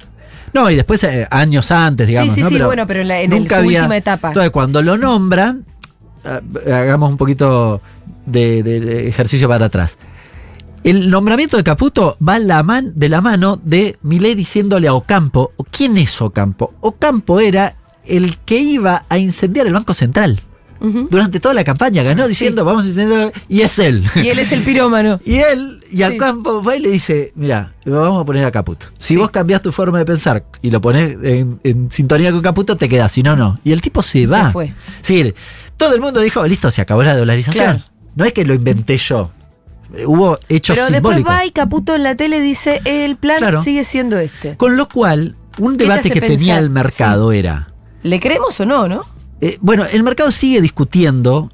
No, 0.53 0.71
y 0.71 0.77
después 0.77 1.03
eh, 1.05 1.27
años 1.31 1.71
antes, 1.71 2.07
digamos. 2.09 2.35
sí, 2.35 2.43
¿no? 2.43 2.49
sí, 2.49 2.59
bueno, 2.61 2.87
pero 2.87 3.01
en 3.01 3.09
la- 3.09 3.21
en 3.21 3.33
el- 3.33 3.41
nunca 3.41 3.57
su 3.57 3.61
había- 3.63 3.81
última 3.81 3.97
etapa. 3.97 4.29
Entonces, 4.29 4.51
cuando 4.51 4.83
lo 4.83 4.97
nombran, 4.99 5.65
ah, 6.25 6.41
hagamos 6.67 7.11
un 7.11 7.17
poquito 7.17 7.81
de, 8.27 8.63
de- 8.63 8.81
de 8.81 9.09
ejercicio 9.09 9.49
para 9.49 9.67
atrás. 9.67 9.97
El 10.83 11.11
nombramiento 11.11 11.57
de 11.59 11.63
Caputo 11.65 12.17
va 12.27 12.39
la 12.39 12.63
man- 12.63 12.93
de 12.97 13.09
la 13.11 13.21
mano 13.21 13.61
de 13.63 13.99
Milei 14.03 14.35
diciéndole 14.35 14.89
a 14.89 14.95
Ocampo, 14.95 15.53
¿quién 15.71 15.99
es 15.99 16.21
Ocampo? 16.23 16.73
Ocampo 16.81 17.39
era 17.39 17.75
el 18.07 18.39
que 18.39 18.59
iba 18.59 19.05
a 19.09 19.19
incendiar 19.19 19.67
el 19.67 19.75
Banco 19.75 19.93
Central. 19.95 20.41
Ujú. 20.81 21.09
Durante 21.11 21.41
toda 21.41 21.55
la 21.55 21.63
campaña 21.65 22.03
ganó 22.03 22.27
diciendo, 22.27 22.65
vamos 22.65 22.85
a 22.85 22.87
incendiar, 22.89 23.33
y 23.49 23.61
es 23.61 23.79
él. 23.79 24.03
Y 24.17 24.29
él 24.29 24.39
es 24.39 24.53
el 24.53 24.63
pirómano. 24.63 25.21
Y 25.25 25.37
él, 25.37 25.85
y 25.93 26.03
al 26.03 26.13
Sí. 26.13 26.19
campo 26.19 26.63
va 26.63 26.77
y 26.77 26.81
le 26.81 26.89
dice, 26.91 27.33
mira, 27.35 27.73
lo 27.85 28.01
vamos 28.01 28.23
a 28.23 28.25
poner 28.25 28.45
a 28.45 28.51
Caputo. 28.51 28.87
Si 28.99 29.15
Sí. 29.15 29.17
vos 29.17 29.31
cambiás 29.31 29.61
tu 29.61 29.73
forma 29.73 29.99
de 29.99 30.05
pensar 30.07 30.45
y 30.63 30.71
lo 30.71 30.81
pones 30.81 31.17
en, 31.23 31.61
en 31.65 31.91
sintonía 31.91 32.33
con 32.33 32.41
Caputo, 32.43 32.77
te 32.77 32.89
quedás, 32.89 33.13
si 33.13 33.23
no, 33.23 33.37
no. 33.37 33.61
Y 33.65 33.73
el 33.73 33.81
tipo 33.83 34.03
se 34.03 34.21
Se 34.21 34.27
va. 34.27 34.51
fue. 34.53 34.73
Sí, 35.03 35.35
todo 35.77 35.95
el 35.95 36.01
mundo 36.01 36.21
dijo, 36.21 36.47
listo, 36.47 36.71
se 36.71 36.81
acabó 36.81 37.03
la 37.03 37.17
dolarización. 37.17 37.65
Claro. 37.65 37.81
No 38.17 38.25
es 38.25 38.33
que 38.33 38.45
lo 38.45 38.55
inventé 38.55 38.97
yo. 38.99 39.31
Hubo 40.07 40.39
hechos 40.49 40.77
Pero 40.77 40.89
después 40.91 41.17
simbólicos. 41.17 41.33
va 41.33 41.45
y 41.47 41.51
Caputo 41.51 41.95
en 41.97 42.05
la 42.05 42.15
tele 42.15 42.41
dice, 42.41 42.81
el 42.85 43.17
plan 43.17 43.39
Claro. 43.39 43.61
sigue 43.63 43.83
siendo 43.85 44.19
este. 44.19 44.57
Con 44.57 44.77
lo 44.77 44.89
cual, 44.89 45.35
un 45.59 45.73
¿Qué 45.73 45.79
te 45.79 45.85
debate 45.85 46.11
que 46.11 46.21
tenía 46.21 46.37
pensar? 46.37 46.59
el 46.63 46.71
mercado 46.71 47.33
era, 47.33 47.73
¿Le 48.03 48.19
creemos 48.21 48.59
o 48.61 48.67
no, 48.67 48.89
no? 48.89 49.03
Eh, 49.41 49.59
bueno, 49.61 49.85
el 49.91 50.03
mercado 50.03 50.31
sigue 50.31 50.61
discutiendo 50.61 51.51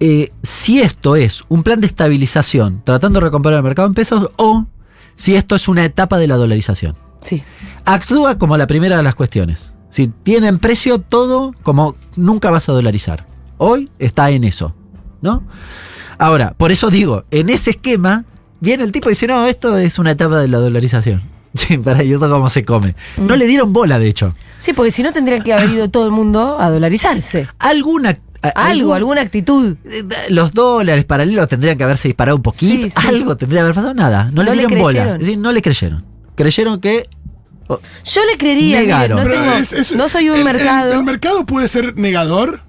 eh, 0.00 0.32
si 0.42 0.80
esto 0.80 1.16
es 1.16 1.42
un 1.48 1.62
plan 1.62 1.80
de 1.80 1.86
estabilización, 1.86 2.82
tratando 2.84 3.20
de 3.20 3.26
recomponer 3.26 3.56
el 3.56 3.64
mercado 3.64 3.88
en 3.88 3.94
pesos, 3.94 4.30
o 4.36 4.66
si 5.14 5.34
esto 5.34 5.56
es 5.56 5.66
una 5.68 5.84
etapa 5.84 6.18
de 6.18 6.28
la 6.28 6.36
dolarización. 6.36 6.96
Sí. 7.20 7.42
Actúa 7.84 8.38
como 8.38 8.56
la 8.56 8.66
primera 8.66 8.96
de 8.96 9.02
las 9.02 9.14
cuestiones. 9.14 9.74
Si 9.90 10.08
tienen 10.08 10.58
precio 10.58 11.00
todo, 11.00 11.54
como 11.62 11.96
nunca 12.14 12.50
vas 12.50 12.68
a 12.68 12.72
dolarizar. 12.72 13.26
Hoy 13.56 13.90
está 13.98 14.30
en 14.30 14.44
eso, 14.44 14.74
¿no? 15.20 15.42
Ahora, 16.18 16.54
por 16.56 16.70
eso 16.70 16.90
digo, 16.90 17.24
en 17.30 17.48
ese 17.48 17.70
esquema, 17.70 18.24
viene 18.60 18.84
el 18.84 18.92
tipo 18.92 19.08
y 19.08 19.12
dice, 19.12 19.26
no, 19.26 19.46
esto 19.46 19.76
es 19.78 19.98
una 19.98 20.12
etapa 20.12 20.38
de 20.38 20.48
la 20.48 20.58
dolarización. 20.58 21.22
Sí, 21.54 21.78
para 21.78 22.02
y 22.02 22.12
esto 22.12 22.28
cómo 22.28 22.48
se 22.50 22.64
come. 22.64 22.94
No 23.16 23.34
Mm. 23.34 23.38
le 23.38 23.46
dieron 23.46 23.72
bola, 23.72 23.98
de 23.98 24.08
hecho. 24.08 24.34
Sí, 24.58 24.72
porque 24.72 24.90
si 24.92 25.02
no 25.02 25.12
tendrían 25.12 25.42
que 25.42 25.52
haber 25.52 25.70
ido 25.70 25.88
todo 25.90 26.04
el 26.06 26.12
mundo 26.12 26.60
a 26.60 26.70
dolarizarse. 26.70 27.48
Alguna... 27.58 28.10
a- 28.42 28.48
Algo, 28.48 28.70
algún- 28.92 28.96
alguna 28.96 29.20
actitud. 29.22 29.76
Eh, 29.84 30.04
Los 30.28 30.52
dólares 30.52 31.04
paralelos 31.04 31.48
tendrían 31.48 31.76
que 31.78 31.84
haberse 31.84 32.08
disparado 32.08 32.36
un 32.36 32.42
poquito. 32.42 32.84
Sí, 32.84 32.90
sí. 32.90 33.06
Algo 33.08 33.36
tendría 33.36 33.60
que 33.60 33.62
haber 33.64 33.74
pasado. 33.74 33.94
Nada. 33.94 34.24
No, 34.26 34.30
No 34.32 34.42
le 34.44 34.50
le 34.50 34.56
dieron 34.58 34.78
bola. 34.78 34.92
creyeron. 34.92 35.14
Es 35.16 35.20
decir, 35.26 35.38
no 35.38 35.52
le 35.52 35.62
creyeron. 35.62 36.04
Creyeron 36.34 36.80
que. 36.80 37.08
oh, 37.68 37.80
Yo 38.04 38.24
le 38.24 38.36
creería, 38.38 38.80
Negaron. 38.80 39.18
no, 39.18 39.24
Pero 39.24 39.34
tengo- 39.42 39.52
es- 39.56 39.72
es- 39.72 39.92
no 39.92 40.08
soy 40.08 40.30
un 40.30 40.38
el- 40.38 40.44
mercado. 40.44 40.92
El, 40.92 41.02
mercado 41.02 41.44
puede 41.46 41.66
ser 41.68 41.96
negador. 41.96 42.60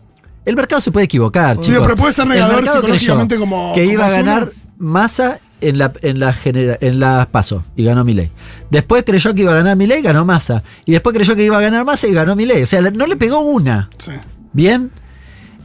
el 0.46 0.56
mercado 0.56 0.82
se 0.82 0.92
puede 0.92 1.06
equivocar, 1.06 1.60
chicos. 1.60 1.82
pero 1.84 1.96
puede 1.96 2.14
ser 2.14 2.26
negador 2.28 2.66
psicológicamente 2.68 3.38
como- 3.38 3.74
Que 3.76 3.82
como 3.82 3.94
iba 3.94 4.06
a 4.08 4.10
ganar 4.10 4.52
masa 4.80 5.40
en 5.62 5.78
la, 5.78 5.92
en 6.02 6.20
la 6.20 6.34
genera- 6.34 6.78
en 6.82 7.00
las 7.00 7.28
pasos 7.28 7.64
y 7.76 7.84
ganó 7.84 8.04
Milei. 8.04 8.32
Después 8.70 9.04
creyó 9.06 9.34
que 9.34 9.42
iba 9.42 9.52
a 9.54 9.56
ganar 9.58 9.76
Milei, 9.76 10.02
ganó 10.02 10.26
masa. 10.26 10.64
Y 10.86 10.92
después 10.94 11.16
creyó 11.16 11.36
que 11.36 11.44
iba 11.44 11.58
a 11.58 11.62
ganar 11.62 11.86
masa 11.86 12.08
y 12.08 12.14
ganó 12.14 12.36
Milei. 12.36 12.64
O 12.64 12.66
sea, 12.66 12.82
no 12.82 13.08
le 13.08 13.16
pegó 13.16 13.40
una. 13.40 13.90
Sí. 13.98 14.12
Bien. 14.54 14.92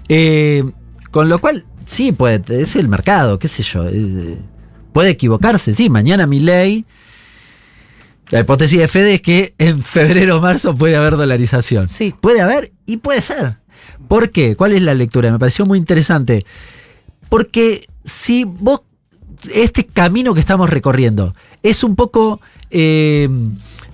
Eh, 0.08 0.64
con 1.10 1.28
lo 1.28 1.38
cual, 1.40 1.64
sí, 1.86 2.12
puede, 2.12 2.60
es 2.62 2.76
el 2.76 2.88
mercado, 2.88 3.38
qué 3.38 3.48
sé 3.48 3.62
yo. 3.62 3.88
eh, 3.88 4.38
puede 4.92 5.10
equivocarse, 5.10 5.74
sí. 5.74 5.88
Mañana 5.90 6.26
mi 6.26 6.40
ley. 6.40 6.84
La 8.30 8.40
hipótesis 8.40 8.78
de 8.80 8.88
Fede 8.88 9.14
es 9.14 9.22
que 9.22 9.54
en 9.58 9.82
febrero 9.82 10.38
o 10.38 10.40
marzo 10.40 10.74
puede 10.74 10.96
haber 10.96 11.16
dolarización. 11.16 11.86
Sí. 11.86 12.14
Puede 12.20 12.40
haber 12.40 12.72
y 12.86 12.96
puede 12.96 13.20
ser. 13.22 13.58
¿Por 14.08 14.30
qué? 14.30 14.56
¿Cuál 14.56 14.72
es 14.72 14.82
la 14.82 14.94
lectura? 14.94 15.30
Me 15.30 15.38
pareció 15.38 15.66
muy 15.66 15.78
interesante. 15.78 16.44
Porque 17.28 17.86
si 18.04 18.44
vos, 18.44 18.82
este 19.52 19.86
camino 19.86 20.34
que 20.34 20.40
estamos 20.40 20.70
recorriendo 20.70 21.34
es 21.62 21.82
un 21.84 21.96
poco 21.96 22.40
eh, 22.70 23.28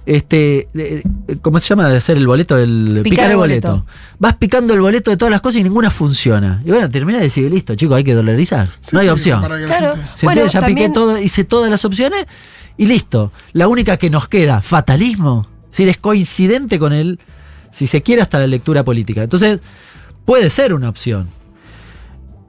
este, 0.07 0.69
eh, 0.75 1.03
¿cómo 1.43 1.59
se 1.59 1.69
llama? 1.69 1.89
De 1.89 1.97
hacer 1.99 2.17
el 2.17 2.27
boleto, 2.27 2.57
el 2.59 3.01
Picar 3.05 3.31
el 3.31 3.37
boleto. 3.37 3.85
Vas 4.19 4.37
picando 4.37 4.75
el 4.75 4.81
boleto 4.81 5.11
de 5.11 5.17
todas 5.17 5.31
las 5.31 5.41
cosas 5.41 5.61
y 5.61 5.63
ninguna 5.63 5.91
funciona. 5.91 6.63
Y 6.65 6.71
bueno, 6.71 6.91
termina 6.91 7.19
de 7.19 7.25
decir, 7.25 7.51
listo, 7.51 7.75
chicos, 7.75 7.97
hay 7.97 8.05
que 8.05 8.15
dolarizar. 8.15 8.71
Sí, 8.81 8.91
no 8.93 9.01
hay 9.01 9.07
sí, 9.07 9.11
opción. 9.13 9.41
Claro. 9.41 9.95
gente- 9.95 10.09
¿Se 10.17 10.27
Bueno? 10.27 10.47
Ya 10.47 10.61
también- 10.61 10.77
piqué 10.91 10.95
todo, 10.95 11.19
hice 11.21 11.45
todas 11.45 11.71
las 11.71 11.85
opciones 11.85 12.27
y 12.77 12.87
listo. 12.87 13.31
La 13.53 13.69
única 13.69 13.99
que 13.99 14.11
nos 14.11 14.29
queda, 14.29 14.61
fatalismo. 14.63 15.47
Si 15.71 15.89
es 15.89 15.99
coincidente 15.99 16.79
con 16.79 16.93
él, 16.93 17.21
si 17.71 17.87
se 17.87 18.03
quiere, 18.03 18.23
hasta 18.23 18.39
la 18.41 18.47
lectura 18.49 18.83
política. 18.85 19.23
Entonces, 19.23 19.61
puede 20.25 20.51
ser 20.51 20.75
una 20.75 20.89
opción. 20.89 21.29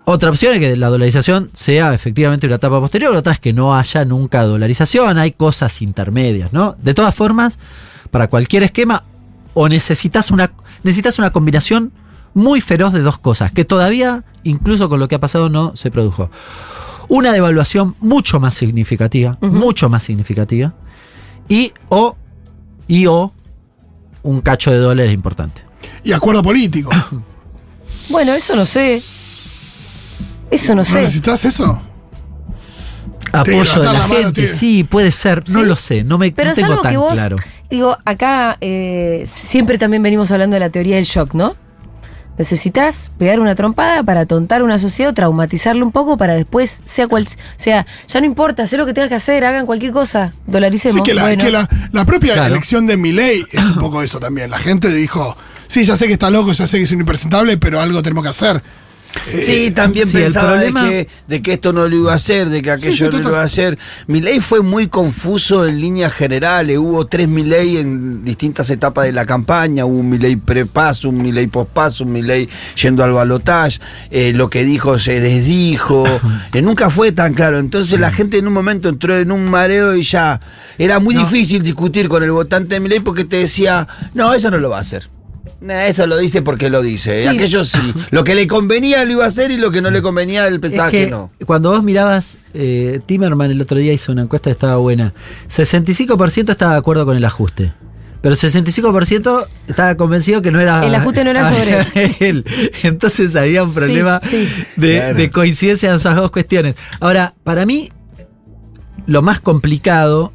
Otra 0.05 0.29
opción 0.29 0.53
es 0.53 0.59
que 0.59 0.75
la 0.75 0.89
dolarización 0.89 1.51
sea 1.53 1.93
efectivamente 1.93 2.47
una 2.47 2.55
etapa 2.55 2.79
posterior, 2.79 3.15
otra 3.15 3.33
es 3.33 3.39
que 3.39 3.53
no 3.53 3.75
haya 3.75 4.03
nunca 4.03 4.43
dolarización, 4.43 5.19
hay 5.19 5.31
cosas 5.31 5.81
intermedias, 5.81 6.51
¿no? 6.53 6.75
De 6.81 6.93
todas 6.93 7.13
formas, 7.13 7.59
para 8.09 8.27
cualquier 8.27 8.63
esquema, 8.63 9.03
o 9.53 9.69
necesitas 9.69 10.31
una, 10.31 10.51
necesitas 10.83 11.19
una 11.19 11.31
combinación 11.31 11.91
muy 12.33 12.61
feroz 12.61 12.93
de 12.93 13.01
dos 13.01 13.19
cosas, 13.19 13.51
que 13.51 13.63
todavía, 13.63 14.23
incluso 14.43 14.89
con 14.89 14.99
lo 14.99 15.07
que 15.07 15.15
ha 15.15 15.19
pasado, 15.19 15.49
no 15.49 15.75
se 15.75 15.91
produjo. 15.91 16.31
Una 17.07 17.31
devaluación 17.31 17.95
mucho 17.99 18.39
más 18.39 18.55
significativa, 18.55 19.37
mucho 19.41 19.87
más 19.87 20.03
significativa, 20.03 20.73
y 21.47 21.73
o, 21.89 22.15
y 22.87 23.05
o 23.05 23.33
un 24.23 24.41
cacho 24.41 24.71
de 24.71 24.77
dólares 24.77 25.13
importante. 25.13 25.61
Y 26.03 26.13
acuerdo 26.13 26.41
político. 26.43 26.91
Bueno, 28.09 28.33
eso 28.33 28.57
no 28.57 28.65
sé. 28.65 29.01
Eso 30.51 30.73
no 30.75 30.81
¿No 30.81 30.85
sé. 30.85 31.01
necesitas 31.01 31.45
eso? 31.45 31.81
Apoyo 33.33 33.79
de 33.81 33.93
la, 33.93 34.01
gente, 34.01 34.45
sí, 34.47 34.83
puede 34.83 35.09
ser, 35.11 35.43
no 35.49 35.61
¿Sí? 35.61 35.65
lo 35.65 35.75
sé, 35.77 36.03
no 36.03 36.17
me 36.17 36.31
Pero 36.31 36.47
no 36.47 36.51
es 36.51 36.57
tengo 36.57 36.71
algo 36.71 36.81
tan 36.83 36.91
que 36.91 36.97
vos, 36.97 37.13
claro. 37.13 37.37
digo, 37.69 37.97
acá 38.03 38.57
eh, 38.59 39.23
siempre 39.25 39.77
también 39.77 40.03
venimos 40.03 40.31
hablando 40.31 40.55
de 40.55 40.59
la 40.59 40.69
teoría 40.69 40.95
del 40.97 41.05
shock, 41.05 41.33
¿no? 41.33 41.55
Necesitas 42.37 43.11
pegar 43.17 43.39
una 43.39 43.55
trompada 43.55 44.03
para 44.03 44.25
tontar 44.25 44.63
una 44.63 44.79
sociedad 44.79 45.11
o 45.11 45.13
traumatizarlo 45.13 45.85
un 45.85 45.91
poco 45.93 46.17
para 46.17 46.33
después, 46.33 46.81
sea 46.85 47.07
cual. 47.07 47.23
O 47.27 47.29
sea, 47.55 47.85
ya 48.07 48.19
no 48.19 48.25
importa, 48.25 48.65
sé 48.67 48.77
lo 48.77 48.85
que 48.85 48.93
tengas 48.93 49.09
que 49.09 49.15
hacer, 49.15 49.45
hagan 49.45 49.65
cualquier 49.65 49.91
cosa, 49.93 50.33
dolaricemos. 50.47 50.95
Sí, 50.95 51.03
que 51.03 51.13
la, 51.13 51.23
Bueno, 51.23 51.43
que 51.43 51.51
la, 51.51 51.69
la 51.91 52.05
propia 52.05 52.33
Claro. 52.33 52.53
elección 52.53 52.87
de 52.87 52.97
Milei 52.97 53.45
es 53.51 53.65
un 53.65 53.77
poco 53.77 54.01
eso 54.01 54.19
también. 54.19 54.49
La 54.49 54.59
gente 54.59 54.91
dijo, 54.93 55.37
sí, 55.67 55.83
ya 55.83 55.95
sé 55.95 56.07
que 56.07 56.13
está 56.13 56.29
loco, 56.29 56.51
ya 56.51 56.65
sé 56.67 56.77
que 56.79 56.83
es 56.83 56.91
un 56.91 56.99
impresentable, 57.01 57.57
pero 57.57 57.79
algo 57.79 58.01
tenemos 58.01 58.23
que 58.23 58.29
hacer. 58.29 58.63
Sí, 59.43 59.71
también 59.71 60.07
sí, 60.07 60.17
el 60.17 60.23
pensaba 60.23 60.53
problema- 60.55 60.83
de, 60.83 60.89
que, 61.05 61.07
de 61.27 61.41
que 61.41 61.53
esto 61.53 61.73
no 61.73 61.87
lo 61.87 61.95
iba 61.95 62.11
a 62.13 62.15
hacer, 62.15 62.49
de 62.49 62.61
que 62.61 62.71
aquello 62.71 62.95
sí, 63.11 63.15
no 63.17 63.21
lo 63.21 63.29
iba 63.29 63.41
a 63.41 63.45
hacer. 63.45 63.77
Mi 64.07 64.21
ley 64.21 64.39
fue 64.39 64.61
muy 64.61 64.87
confuso 64.87 65.65
en 65.67 65.79
líneas 65.81 66.13
generales. 66.13 66.77
Hubo 66.77 67.05
tres 67.07 67.27
mi 67.27 67.43
ley 67.43 67.77
en 67.77 68.23
distintas 68.23 68.69
etapas 68.69 69.05
de 69.05 69.11
la 69.11 69.25
campaña. 69.25 69.85
Hubo 69.85 69.97
un 69.99 70.09
mi 70.09 70.17
ley 70.17 70.35
prepaso, 70.37 71.09
un 71.09 71.21
mi 71.21 71.31
ley 71.31 71.47
pospaso, 71.47 72.03
un 72.03 72.13
mi 72.13 72.21
ley 72.21 72.47
yendo 72.81 73.03
al 73.03 73.11
balotaje. 73.11 73.79
Eh, 74.09 74.33
lo 74.33 74.49
que 74.49 74.63
dijo 74.63 74.97
se 74.99 75.19
desdijo. 75.19 76.05
Eh, 76.53 76.61
nunca 76.61 76.89
fue 76.89 77.11
tan 77.11 77.33
claro. 77.33 77.59
Entonces 77.59 77.99
la 77.99 78.11
gente 78.11 78.37
en 78.37 78.47
un 78.47 78.53
momento 78.53 78.89
entró 78.89 79.17
en 79.17 79.31
un 79.31 79.45
mareo 79.49 79.95
y 79.95 80.03
ya 80.03 80.39
era 80.77 80.99
muy 80.99 81.15
No. 81.15 81.21
difícil 81.21 81.61
discutir 81.63 82.09
con 82.09 82.23
el 82.23 82.31
votante 82.31 82.75
de 82.75 82.79
mi 82.81 82.89
ley 82.89 82.99
porque 82.99 83.23
te 83.25 83.37
decía, 83.37 83.87
no, 84.13 84.33
eso 84.33 84.51
no 84.51 84.57
lo 84.57 84.69
va 84.69 84.77
a 84.77 84.81
hacer. 84.81 85.09
Nah, 85.61 85.85
eso 85.85 86.07
lo 86.07 86.17
dice 86.17 86.41
porque 86.41 86.69
lo 86.71 86.81
dice. 86.81 87.21
Sí. 87.21 87.27
Aquello 87.27 87.63
sí. 87.63 87.77
Lo 88.11 88.23
que 88.23 88.33
le 88.33 88.47
convenía 88.47 89.05
lo 89.05 89.11
iba 89.11 89.23
a 89.25 89.27
hacer 89.27 89.51
y 89.51 89.57
lo 89.57 89.69
que 89.69 89.79
no 89.81 89.91
le 89.91 90.01
convenía 90.01 90.47
él 90.47 90.59
pensaba 90.59 90.87
Es 90.87 90.91
que, 90.91 91.05
que 91.05 91.11
no. 91.11 91.31
cuando 91.45 91.69
vos 91.69 91.83
mirabas, 91.83 92.39
eh, 92.55 92.99
Timerman 93.05 93.51
el 93.51 93.61
otro 93.61 93.77
día 93.77 93.93
hizo 93.93 94.11
una 94.11 94.23
encuesta 94.23 94.49
que 94.49 94.53
estaba 94.53 94.77
buena. 94.77 95.13
65% 95.49 96.49
estaba 96.49 96.71
de 96.73 96.77
acuerdo 96.79 97.05
con 97.05 97.15
el 97.15 97.23
ajuste. 97.25 97.73
Pero 98.21 98.35
65% 98.35 99.45
estaba 99.67 99.95
convencido 99.97 100.41
que 100.41 100.51
no 100.51 100.59
era. 100.59 100.85
El 100.85 100.95
ajuste 100.95 101.23
no 101.23 101.29
era 101.29 101.47
sobre 101.53 102.15
él. 102.29 102.43
Entonces 102.83 103.35
había 103.35 103.63
un 103.63 103.73
problema 103.73 104.19
sí. 104.21 104.47
De, 104.77 104.95
Claro. 104.97 105.17
de 105.17 105.29
coincidencia 105.29 105.89
en 105.91 105.95
esas 105.97 106.15
dos 106.15 106.31
cuestiones. 106.31 106.75
Ahora, 106.99 107.33
para 107.43 107.65
mí, 107.67 107.91
lo 109.05 109.21
más 109.21 109.39
complicado, 109.39 110.33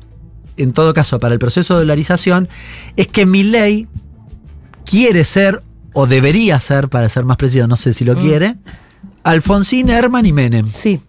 en 0.57 0.73
todo 0.73 0.95
caso, 0.95 1.19
para 1.21 1.33
el 1.35 1.39
proceso 1.41 1.75
de 1.75 1.81
dolarización, 1.81 2.49
es 2.97 3.07
que 3.09 3.27
mi 3.27 3.43
ley 3.43 3.87
quiere 4.89 5.25
ser, 5.25 5.63
o 5.93 6.07
debería 6.07 6.59
ser, 6.61 6.89
para 6.89 7.09
ser 7.09 7.25
más 7.25 7.37
preciso, 7.37 7.67
no 7.67 7.77
sé 7.77 7.93
si 7.93 8.05
lo 8.05 8.15
Mm. 8.15 8.21
quiere, 8.23 8.55
Alfonsín, 9.25 9.91
Herman 9.91 10.27
y 10.27 10.33
Menem. 10.33 10.71
Sí. 10.75 11.01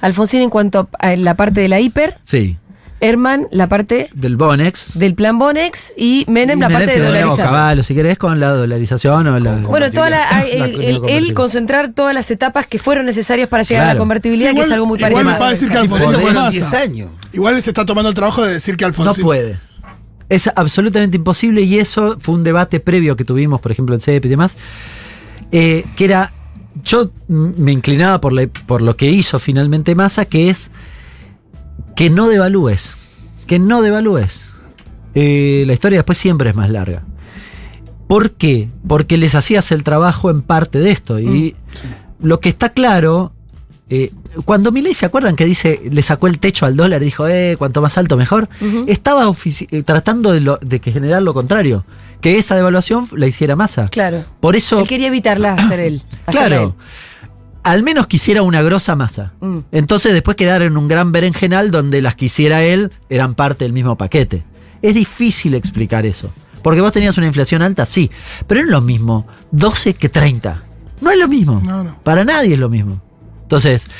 Alfonsín 0.00 0.42
en 0.42 0.50
cuanto 0.50 0.88
a 0.98 1.16
la 1.16 1.34
parte 1.36 1.60
de 1.60 1.68
la 1.68 1.80
hiper, 1.80 2.18
Sí, 2.22 2.56
Herman 3.00 3.48
la 3.50 3.66
parte 3.66 4.10
del 4.14 4.36
Bonex. 4.36 4.96
del 4.98 5.14
plan 5.14 5.36
Bonex 5.38 5.92
y 5.96 6.24
Menem 6.28 6.58
Y 6.58 6.60
la 6.60 6.68
parte 6.68 6.98
de 7.00 7.04
dolarizar. 7.06 7.46
Caballo, 7.46 7.82
si 7.82 7.94
querés, 7.96 8.16
con 8.16 8.38
la 8.38 8.50
dolarización 8.50 9.26
o 9.26 9.38
la. 9.40 9.56
Bueno, 9.56 9.90
toda 9.90 10.08
la, 10.10 10.24
La- 10.30 10.68
el- 11.08 11.34
concentrar 11.34 11.90
todas 11.92 12.14
las 12.14 12.30
etapas 12.30 12.66
que 12.66 12.78
fueron 12.78 13.06
necesarias 13.06 13.48
para 13.48 13.64
llegar 13.64 13.88
a 13.88 13.94
la 13.94 13.98
convertibilidad, 13.98 14.50
Sí, 14.50 14.54
que 14.54 14.60
igual- 14.60 14.66
es 14.68 14.72
algo 14.72 14.86
muy 14.86 14.98
igual 14.98 15.12
parecido. 15.12 15.40
va 15.40 15.46
a 15.46 15.50
decir 15.50 15.68
que 15.70 15.78
Alfonsín 15.78 16.08
eso 16.10 16.12
fue 16.12 16.22
fueron 16.22 16.42
masa. 16.44 16.50
10 16.52 16.72
años. 16.74 17.10
Igual 17.32 17.60
se 17.62 17.70
está 17.70 17.84
tomando 17.84 18.08
el 18.08 18.14
trabajo 18.14 18.44
de 18.44 18.52
decir 18.52 18.76
que 18.76 18.84
No 18.84 18.88
Alfonsín. 18.88 19.24
puede. 19.24 19.56
Es 20.32 20.48
absolutamente 20.54 21.16
imposible 21.16 21.62
y 21.62 21.78
eso 21.78 22.16
fue 22.20 22.34
un 22.34 22.42
debate 22.44 22.80
previo 22.80 23.16
que 23.16 23.24
tuvimos, 23.24 23.60
por 23.60 23.70
ejemplo, 23.72 23.94
en 23.94 24.00
CEP 24.00 24.24
y 24.24 24.28
demás, 24.28 24.56
eh, 25.52 25.84
que 25.96 26.04
era, 26.06 26.32
yo 26.84 27.10
me 27.28 27.72
inclinaba 27.72 28.20
por, 28.20 28.32
la- 28.32 28.46
por 28.66 28.80
lo 28.82 28.96
que 28.96 29.10
hizo 29.10 29.38
finalmente 29.38 29.94
Massa, 29.94 30.24
que 30.24 30.48
es 30.50 30.70
que 31.96 32.08
no 32.10 32.28
devalúes, 32.28 32.96
que 33.46 33.58
no 33.58 33.82
devalúes. 33.82 34.44
Eh, 35.14 35.64
la 35.66 35.74
historia 35.74 35.98
después 35.98 36.16
siempre 36.16 36.50
es 36.50 36.56
más 36.56 36.70
larga. 36.70 37.02
¿Por 38.08 38.32
qué? 38.32 38.68
Porque 38.88 39.18
les 39.18 39.34
hacías 39.34 39.70
el 39.72 39.84
trabajo 39.84 40.30
en 40.30 40.42
parte 40.42 40.78
de 40.78 40.90
esto. 40.90 41.18
Y 41.20 41.54
lo 42.20 42.40
que 42.40 42.48
está 42.48 42.70
claro, 42.70 43.32
eh, 43.94 44.10
cuando 44.46 44.72
Milei 44.72 44.94
se 44.94 45.04
acuerdan 45.04 45.36
que 45.36 45.44
dice, 45.44 45.82
le 45.90 46.00
sacó 46.00 46.26
el 46.26 46.38
techo 46.38 46.64
al 46.64 46.76
dólar 46.76 47.02
y 47.02 47.04
dijo, 47.04 47.28
eh, 47.28 47.56
cuanto 47.58 47.82
más 47.82 47.98
alto 47.98 48.16
mejor, 48.16 48.48
estaba 48.86 49.30
eh, 49.70 49.82
tratando 49.82 50.32
de, 50.32 50.40
lo- 50.40 50.58
de 50.62 50.80
que 50.80 50.92
generar 50.92 51.20
lo 51.22 51.34
contrario, 51.34 51.84
que 52.22 52.38
esa 52.38 52.56
devaluación 52.56 53.06
la 53.14 53.26
hiciera 53.26 53.54
masa. 53.54 53.88
Claro. 53.88 54.24
Por 54.40 54.56
eso, 54.56 54.80
Él 54.80 54.86
quería 54.88 55.08
evitarla 55.08 55.54
hacer 55.58 55.80
él. 55.80 56.02
claro, 56.26 56.74
al 57.64 57.82
menos 57.82 58.06
quisiera 58.06 58.42
una 58.42 58.62
grosa 58.62 58.96
masa. 58.96 59.34
Mm. 59.40 59.58
Entonces 59.72 60.12
después 60.14 60.36
quedar 60.36 60.62
en 60.62 60.76
un 60.76 60.88
gran 60.88 61.12
berenjenal 61.12 61.70
donde 61.70 62.00
las 62.02 62.14
quisiera 62.16 62.64
él 62.64 62.92
eran 63.10 63.34
parte 63.34 63.64
del 63.64 63.72
mismo 63.72 63.96
paquete. 63.98 64.42
Es 64.80 64.94
difícil 64.94 65.54
explicar 65.54 66.06
eso. 66.06 66.32
Porque 66.62 66.80
vos 66.80 66.92
tenías 66.92 67.16
una 67.18 67.26
inflación 67.26 67.60
alta, 67.62 67.84
sí, 67.86 68.10
pero 68.46 68.60
no 68.62 68.66
es 68.68 68.72
lo 68.72 68.80
mismo 68.80 69.26
12 69.50 69.94
que 69.94 70.08
30. 70.08 70.62
No 71.00 71.10
es 71.10 71.18
lo 71.18 71.28
mismo. 71.28 71.60
No, 71.64 71.84
no. 71.84 71.98
Para 72.02 72.24
nadie 72.24 72.54
es 72.54 72.58
lo 72.58 72.68
mismo. 72.68 73.00
Entonces, 73.52 73.90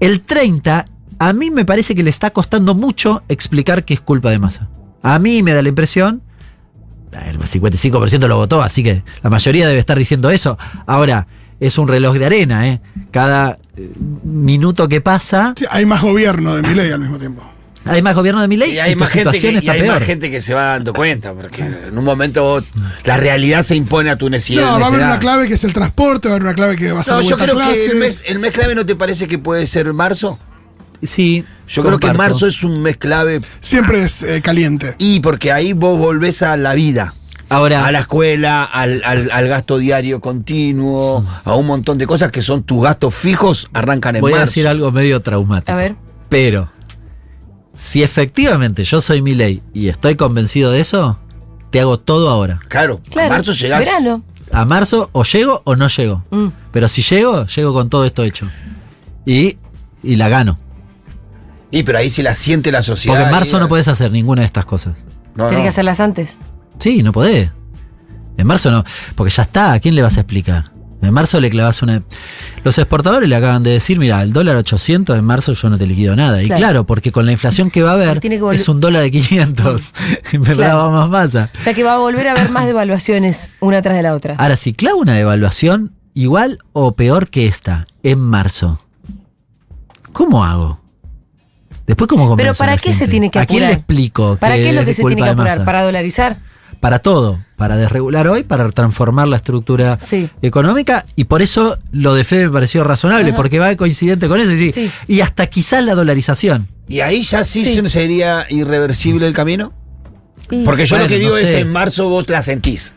el 0.00 0.22
30 0.22 0.84
a 1.20 1.32
mí 1.32 1.52
me 1.52 1.64
parece 1.64 1.94
que 1.94 2.02
le 2.02 2.10
está 2.10 2.30
costando 2.30 2.74
mucho 2.74 3.22
explicar 3.28 3.84
que 3.84 3.94
es 3.94 4.00
culpa 4.00 4.30
de 4.30 4.40
masa. 4.40 4.68
A 5.00 5.20
mí 5.20 5.44
me 5.44 5.52
da 5.52 5.62
la 5.62 5.68
impresión, 5.68 6.22
el 7.12 7.38
55% 7.38 8.26
lo 8.26 8.36
votó, 8.36 8.62
así 8.62 8.82
que 8.82 9.04
la 9.22 9.30
mayoría 9.30 9.68
debe 9.68 9.78
estar 9.78 9.96
diciendo 9.96 10.28
eso. 10.30 10.58
Ahora, 10.86 11.28
es 11.60 11.78
un 11.78 11.86
reloj 11.86 12.16
de 12.16 12.26
arena, 12.26 12.66
¿eh? 12.66 12.80
Cada 13.12 13.60
eh, 13.76 13.92
minuto 14.24 14.88
que 14.88 15.00
pasa, 15.00 15.54
Sí, 15.56 15.66
hay 15.70 15.86
más 15.86 16.02
gobierno 16.02 16.56
de 16.56 16.62
Milei 16.62 16.90
al 16.90 16.98
mismo 16.98 17.16
tiempo. 17.16 17.48
Hay 17.86 18.02
más 18.02 18.14
gobierno 18.14 18.40
de 18.40 18.48
mi 18.48 18.56
ley 18.56 18.72
Y 18.74 18.78
hay, 18.78 18.94
tu 18.94 19.00
más 19.00 19.10
gente, 19.10 19.38
que, 19.38 19.50
y 19.52 19.68
hay 19.68 19.80
peor. 19.80 19.94
más 19.94 20.02
gente 20.02 20.30
que 20.30 20.42
se 20.42 20.54
va 20.54 20.66
dando 20.72 20.92
cuenta, 20.92 21.32
porque 21.32 21.62
en 21.62 21.96
un 21.96 22.04
momento 22.04 22.42
vos- 22.44 22.64
la 23.04 23.16
realidad 23.16 23.62
se 23.62 23.74
impone 23.76 24.10
a 24.10 24.16
tu 24.16 24.28
necesidad. 24.30 24.62
No, 24.72 24.80
va 24.80 24.86
a 24.86 24.88
haber 24.88 25.00
una 25.00 25.18
clave 25.18 25.46
que 25.48 25.54
es 25.54 25.64
el 25.64 25.72
transporte, 25.72 26.28
va 26.28 26.34
a 26.34 26.36
haber 26.36 26.46
una 26.48 26.54
clave 26.54 26.76
que 26.76 26.92
va 26.92 27.00
a 27.00 27.04
ser 27.04 27.14
No, 27.14 27.20
yo 27.22 27.36
a 27.36 27.38
creo 27.38 27.56
que 27.56 27.62
el 27.62 27.90
clases. 27.90 27.94
mes, 27.96 28.22
el 28.26 28.38
mes 28.38 28.52
clave 28.52 28.74
no 28.74 28.84
te 28.86 28.94
parece 28.96 29.28
que 29.28 29.38
puede 29.38 29.66
ser 29.66 29.92
marzo. 29.92 30.38
Sí, 31.02 31.44
Yo 31.68 31.82
creo 31.84 31.98
que 31.98 32.12
marzo 32.12 32.46
es 32.46 32.62
un 32.64 32.80
mes 32.80 32.96
clave 32.96 33.40
Siempre 33.60 34.02
es 34.02 34.22
eh, 34.22 34.40
caliente. 34.42 34.94
y 34.98 35.20
porque 35.20 35.52
ahí 35.52 35.72
vos 35.74 35.98
volvés 35.98 36.42
a 36.42 36.56
la 36.56 36.74
vida. 36.74 37.14
Ahora, 37.48 37.86
A 37.86 37.92
la 37.92 38.00
escuela, 38.00 38.64
al, 38.64 39.02
al- 39.04 39.30
al 39.30 39.46
gasto 39.46 39.78
diario 39.78 40.20
continuo, 40.20 41.24
a 41.44 41.54
un 41.54 41.66
montón 41.66 41.96
de 41.98 42.06
cosas 42.06 42.32
que 42.32 42.42
son 42.42 42.64
tus 42.64 42.82
gastos 42.82 43.14
fijos, 43.14 43.68
arrancan 43.72 44.16
en 44.16 44.20
voy 44.22 44.32
a 44.32 44.36
marzo. 44.36 44.46
decir 44.50 44.66
algo 44.66 44.90
medio 44.90 45.20
traumático. 45.20 45.70
A 45.70 45.76
ver. 45.76 45.94
Pero, 46.28 46.72
si 47.76 48.02
efectivamente 48.02 48.82
yo 48.82 49.00
soy 49.00 49.22
mi 49.22 49.34
ley 49.34 49.62
y 49.72 49.88
estoy 49.88 50.16
convencido 50.16 50.72
de 50.72 50.80
eso, 50.80 51.18
te 51.70 51.78
hago 51.80 51.98
todo 52.00 52.30
ahora. 52.30 52.58
Claro, 52.68 53.00
Claro. 53.10 53.32
a 53.32 53.36
marzo 53.36 53.52
llegás. 53.52 53.78
Verano. 53.80 54.22
A 54.52 54.64
marzo 54.64 55.10
o 55.12 55.22
llego 55.24 55.60
o 55.64 55.76
no 55.76 55.86
llego. 55.88 56.24
Mm. 56.30 56.46
Pero 56.72 56.88
si 56.88 57.02
llego, 57.02 57.46
llego 57.46 57.72
con 57.72 57.88
todo 57.90 58.04
esto 58.04 58.22
hecho. 58.24 58.48
Y, 59.24 59.58
y 60.02 60.16
la 60.16 60.28
gano. 60.28 60.58
Y 61.70 61.82
pero 61.82 61.98
ahí 61.98 62.10
se 62.10 62.22
la 62.22 62.34
siente 62.34 62.70
la 62.72 62.82
sociedad. 62.82 63.16
Porque 63.16 63.28
en 63.28 63.34
marzo 63.34 63.58
no 63.60 63.68
podés 63.68 63.88
hacer 63.88 64.10
ninguna 64.12 64.42
de 64.42 64.46
estas 64.46 64.64
cosas. 64.64 64.94
No, 65.34 65.44
Tenés 65.46 65.58
no. 65.58 65.62
que 65.64 65.68
hacerlas 65.68 66.00
antes. 66.00 66.38
Sí, 66.78 67.02
no 67.02 67.12
podés. 67.12 67.50
En 68.38 68.46
marzo 68.46 68.70
no. 68.70 68.84
Porque 69.14 69.32
ya 69.34 69.42
está, 69.42 69.72
¿a 69.74 69.80
quién 69.80 69.94
le 69.94 70.02
vas 70.02 70.16
a 70.16 70.20
explicar? 70.20 70.70
En 71.02 71.12
marzo 71.12 71.38
le 71.40 71.50
clavas 71.50 71.82
una. 71.82 72.02
Los 72.64 72.78
exportadores 72.78 73.28
le 73.28 73.36
acaban 73.36 73.62
de 73.62 73.70
decir: 73.70 73.98
mira, 73.98 74.22
el 74.22 74.32
dólar 74.32 74.56
800 74.56 75.16
en 75.18 75.24
marzo 75.24 75.52
yo 75.52 75.68
no 75.70 75.78
te 75.78 75.86
liquido 75.86 76.16
nada. 76.16 76.42
Y 76.42 76.48
Claro. 76.48 76.84
porque 76.84 77.12
con 77.12 77.26
la 77.26 77.32
inflación 77.32 77.70
que 77.70 77.82
va 77.82 77.90
a 77.90 77.94
haber 77.94 78.18
Tiene 78.20 78.36
que 78.36 78.42
volver- 78.42 78.54
es 78.54 78.68
un 78.68 78.80
dólar 78.80 79.02
de 79.02 79.10
500. 79.10 79.92
En 80.32 80.42
verdad 80.42 80.54
Claro. 80.64 80.78
va 80.78 80.90
más 80.90 81.08
masa. 81.10 81.50
O 81.56 81.60
sea 81.60 81.74
que 81.74 81.84
va 81.84 81.94
a 81.94 81.98
volver 81.98 82.26
a 82.28 82.32
haber 82.32 82.50
más 82.50 82.66
devaluaciones 82.66 83.50
una 83.60 83.82
tras 83.82 83.94
de 83.96 84.02
la 84.02 84.14
otra. 84.14 84.34
Ahora, 84.38 84.56
si 84.56 84.72
clavo 84.72 84.98
una 85.00 85.12
devaluación 85.14 85.92
igual 86.14 86.58
o 86.72 86.96
peor 86.96 87.28
que 87.28 87.46
esta 87.46 87.86
en 88.02 88.18
marzo, 88.18 88.80
¿cómo 90.12 90.44
hago? 90.44 90.80
Después, 91.86 92.08
¿cómo 92.08 92.34
Pero 92.36 92.52
¿para 92.54 92.78
qué 92.78 92.92
se 92.92 93.06
tiene 93.06 93.30
que 93.30 93.38
¿A 93.38 93.46
quién 93.46 93.60
le 93.60 93.66
apurar? 93.66 93.78
explico? 93.78 94.36
¿Para 94.40 94.56
qué 94.56 94.70
es 94.70 94.74
lo 94.74 94.84
que 94.84 94.92
se 94.94 95.04
tiene 95.04 95.22
que 95.22 95.28
apurar? 95.28 95.64
¿Para 95.64 95.82
dolarizar? 95.84 96.38
Para 96.80 96.98
todo, 97.00 97.38
para 97.56 97.76
desregular 97.76 98.28
hoy, 98.28 98.42
para 98.44 98.68
transformar 98.70 99.28
la 99.28 99.36
estructura 99.36 99.98
Sí. 100.00 100.28
económica 100.42 101.06
y 101.16 101.24
por 101.24 101.42
eso 101.42 101.78
lo 101.90 102.14
de 102.14 102.24
Fede 102.24 102.46
me 102.46 102.52
pareció 102.52 102.84
razonable, 102.84 103.28
Ajá. 103.28 103.36
porque 103.36 103.58
va 103.58 103.74
coincidente 103.76 104.28
con 104.28 104.40
eso 104.40 104.52
y, 104.52 104.58
sí, 104.58 104.72
Sí. 104.72 104.90
y 105.08 105.20
hasta 105.20 105.46
quizás 105.46 105.82
la 105.84 105.94
dolarización. 105.94 106.68
¿Y 106.88 107.00
ahí 107.00 107.22
ya 107.22 107.42
sí, 107.44 107.64
Sí. 107.64 107.74
se- 107.74 107.88
sería 107.88 108.46
irreversible 108.50 109.26
el 109.26 109.32
camino? 109.34 109.72
Porque 110.64 110.86
yo 110.86 110.98
lo 110.98 111.08
que 111.08 111.18
digo 111.18 111.30
no 111.32 111.36
es 111.38 111.54
en 111.54 111.72
marzo 111.72 112.08
vos 112.08 112.28
la 112.28 112.42
sentís. 112.42 112.94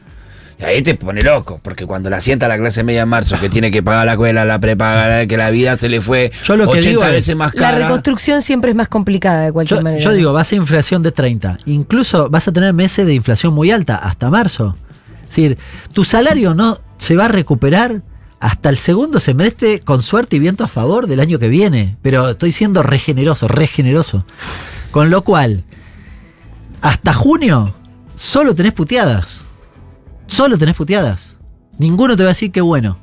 Y 0.59 0.63
ahí 0.65 0.81
te 0.81 0.93
pone 0.95 1.21
loco, 1.21 1.59
porque 1.63 1.85
cuando 1.85 2.09
la 2.09 2.19
sienta 2.19 2.49
la 2.49 2.57
clase 2.57 2.83
media 2.83 3.03
en 3.03 3.09
marzo, 3.09 3.39
que 3.39 3.49
tiene 3.49 3.71
que 3.71 3.81
pagar 3.81 4.05
la 4.05 4.11
escuela, 4.13 4.43
la 4.43 4.59
prepaga, 4.59 5.25
que 5.25 5.37
la 5.37 5.49
vida 5.51 5.77
se 5.77 5.87
le 5.87 6.01
fue 6.01 6.33
Yo 6.43 6.57
lo 6.57 6.65
que 6.65 6.79
80 6.79 6.89
digo 6.89 7.03
es, 7.05 7.11
veces 7.11 7.35
más 7.37 7.55
la 7.55 7.61
cara. 7.71 7.77
reconstrucción 7.85 8.41
siempre 8.41 8.71
es 8.71 8.75
más 8.75 8.89
complicada 8.89 9.43
de 9.45 9.51
cualquier 9.53 9.79
Yo, 9.79 9.83
manera. 9.83 10.03
yo 10.03 10.11
digo, 10.11 10.33
vas 10.33 10.51
a 10.51 10.55
inflación 10.55 11.01
de 11.01 11.13
30. 11.13 11.59
Incluso 11.65 12.29
vas 12.29 12.47
a 12.49 12.51
tener 12.51 12.73
meses 12.73 13.05
de 13.05 13.13
inflación 13.13 13.53
muy 13.53 13.71
alta, 13.71 13.95
hasta 13.95 14.29
marzo. 14.29 14.75
Es 15.23 15.29
decir, 15.29 15.57
tu 15.93 16.03
salario 16.03 16.53
no 16.53 16.79
se 16.97 17.15
va 17.15 17.25
a 17.25 17.29
recuperar 17.29 18.01
hasta 18.41 18.67
el 18.69 18.79
segundo 18.79 19.21
semestre 19.21 19.79
con 19.79 20.01
suerte 20.01 20.35
y 20.35 20.39
viento 20.39 20.65
a 20.65 20.67
favor 20.67 21.07
del 21.07 21.21
año 21.21 21.39
que 21.39 21.47
viene. 21.47 21.95
Pero 22.01 22.29
estoy 22.31 22.51
siendo 22.51 22.83
regeneroso, 22.83 23.47
regeneroso. 23.47 24.25
Con 24.91 25.09
lo 25.09 25.21
cual, 25.23 25.63
hasta 26.81 27.13
junio, 27.13 27.73
solo 28.15 28.55
tenés 28.55 28.73
puteadas. 28.73 29.41
Solo 30.29 30.57
tenés 30.57 30.75
puteadas. 30.75 31.35
Ninguno 31.77 32.15
te 32.15 32.23
va 32.23 32.29
a 32.29 32.31
decir 32.33 32.51
qué 32.51 32.61
bueno. 32.61 32.97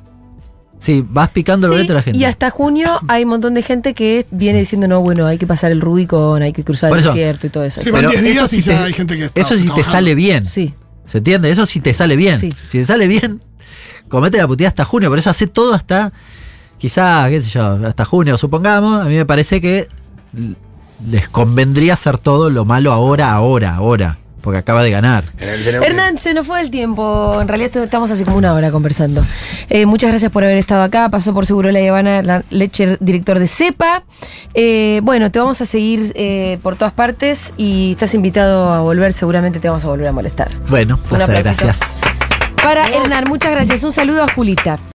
Sí, 0.79 1.03
vas 1.07 1.29
picando 1.29 1.65
el 1.67 1.71
Sí, 1.73 1.75
boleto 1.77 1.93
a 1.93 1.95
la 1.95 2.01
gente. 2.03 2.19
Y 2.19 2.23
hasta 2.25 2.49
junio 2.51 2.99
hay 3.07 3.23
un 3.23 3.29
montón 3.31 3.53
de 3.55 3.63
gente 3.63 3.93
que 3.95 4.27
viene 4.31 4.59
diciendo, 4.59 4.87
no, 4.87 5.01
bueno, 5.01 5.25
hay 5.25 5.39
que 5.39 5.47
pasar 5.47 5.71
el 5.71 5.81
Rubicon, 5.81 6.43
hay 6.43 6.53
que 6.53 6.63
cruzar 6.63 6.91
el 6.95 7.03
desierto 7.03 7.47
y 7.47 7.49
todo 7.49 7.63
eso. 7.63 7.81
Sí, 7.81 7.89
Pero 7.91 8.09
10 8.09 8.21
días 8.23 8.37
eso 8.37 8.47
sí 8.47 8.61
ya 8.61 8.77
te- 8.77 8.83
hay 8.83 8.93
gente 8.93 9.17
que 9.17 9.25
está 9.25 9.41
Eso 9.41 9.55
sí 9.55 9.69
te 9.73 9.83
sale 9.83 10.13
bien. 10.13 10.45
Sí. 10.45 10.73
¿Se 11.07 11.17
entiende? 11.19 11.49
Eso 11.49 11.65
sí 11.65 11.79
te 11.79 11.93
sale 11.93 12.15
bien. 12.15 12.37
Sí. 12.37 12.53
Si 12.69 12.77
te 12.79 12.85
sale 12.85 13.07
bien, 13.07 13.41
comete 14.07 14.37
la 14.37 14.47
puteada 14.47 14.67
hasta 14.69 14.85
junio. 14.85 15.09
Por 15.09 15.17
eso 15.17 15.29
hace 15.31 15.47
todo 15.47 15.73
hasta, 15.73 16.13
quizá, 16.77 17.27
qué 17.29 17.41
sé 17.41 17.49
yo, 17.49 17.79
hasta 17.87 18.05
junio, 18.05 18.37
supongamos. 18.37 19.01
A 19.01 19.05
mí 19.05 19.15
me 19.15 19.25
parece 19.25 19.59
que 19.59 19.87
les 21.09 21.27
convendría 21.29 21.93
hacer 21.93 22.19
todo 22.19 22.49
lo 22.51 22.65
malo 22.65 22.91
ahora, 22.93 23.31
ahora, 23.31 23.75
ahora. 23.75 24.19
Porque 24.47 24.59
acaba 24.59 24.81
de 24.81 24.89
ganar. 24.89 25.25
Hernán, 25.41 26.17
se 26.17 26.33
nos 26.33 26.47
fue 26.47 26.61
el 26.61 26.71
tiempo. 26.71 27.37
En 27.41 27.49
realidad 27.49 27.83
estamos 27.83 28.09
hace 28.11 28.23
como 28.23 28.37
una 28.37 28.53
hora 28.53 28.71
conversando. 28.71 29.21
Eh, 29.67 29.85
muchas 29.85 30.09
gracias 30.09 30.31
por 30.31 30.45
haber 30.45 30.57
estado 30.57 30.83
acá. 30.83 31.09
Pasó 31.09 31.33
por 31.33 31.45
Seguro 31.45 31.69
La 31.69 31.79
Habana, 31.85 32.21
la 32.21 32.45
Lecher, 32.49 32.97
director 33.01 33.39
de 33.39 33.47
CEPA. 33.49 34.03
Eh, 34.53 35.01
bueno, 35.03 35.31
te 35.31 35.39
vamos 35.39 35.59
a 35.59 35.65
seguir 35.65 36.13
eh, 36.15 36.59
por 36.63 36.77
todas 36.77 36.93
partes 36.93 37.53
y 37.57 37.91
estás 37.91 38.13
invitado 38.13 38.71
a 38.71 38.79
volver. 38.79 39.11
Seguramente 39.11 39.59
te 39.59 39.67
vamos 39.67 39.83
a 39.83 39.87
volver 39.89 40.07
a 40.07 40.13
molestar. 40.13 40.49
Bueno, 40.69 40.95
Un 40.95 41.17
placer, 41.17 41.43
gracias. 41.43 41.99
Para 42.63 42.87
Hernán, 42.87 43.25
muchas 43.27 43.51
gracias. 43.51 43.83
Un 43.83 43.91
saludo 43.91 44.23
a 44.23 44.31
Julita. 44.31 44.79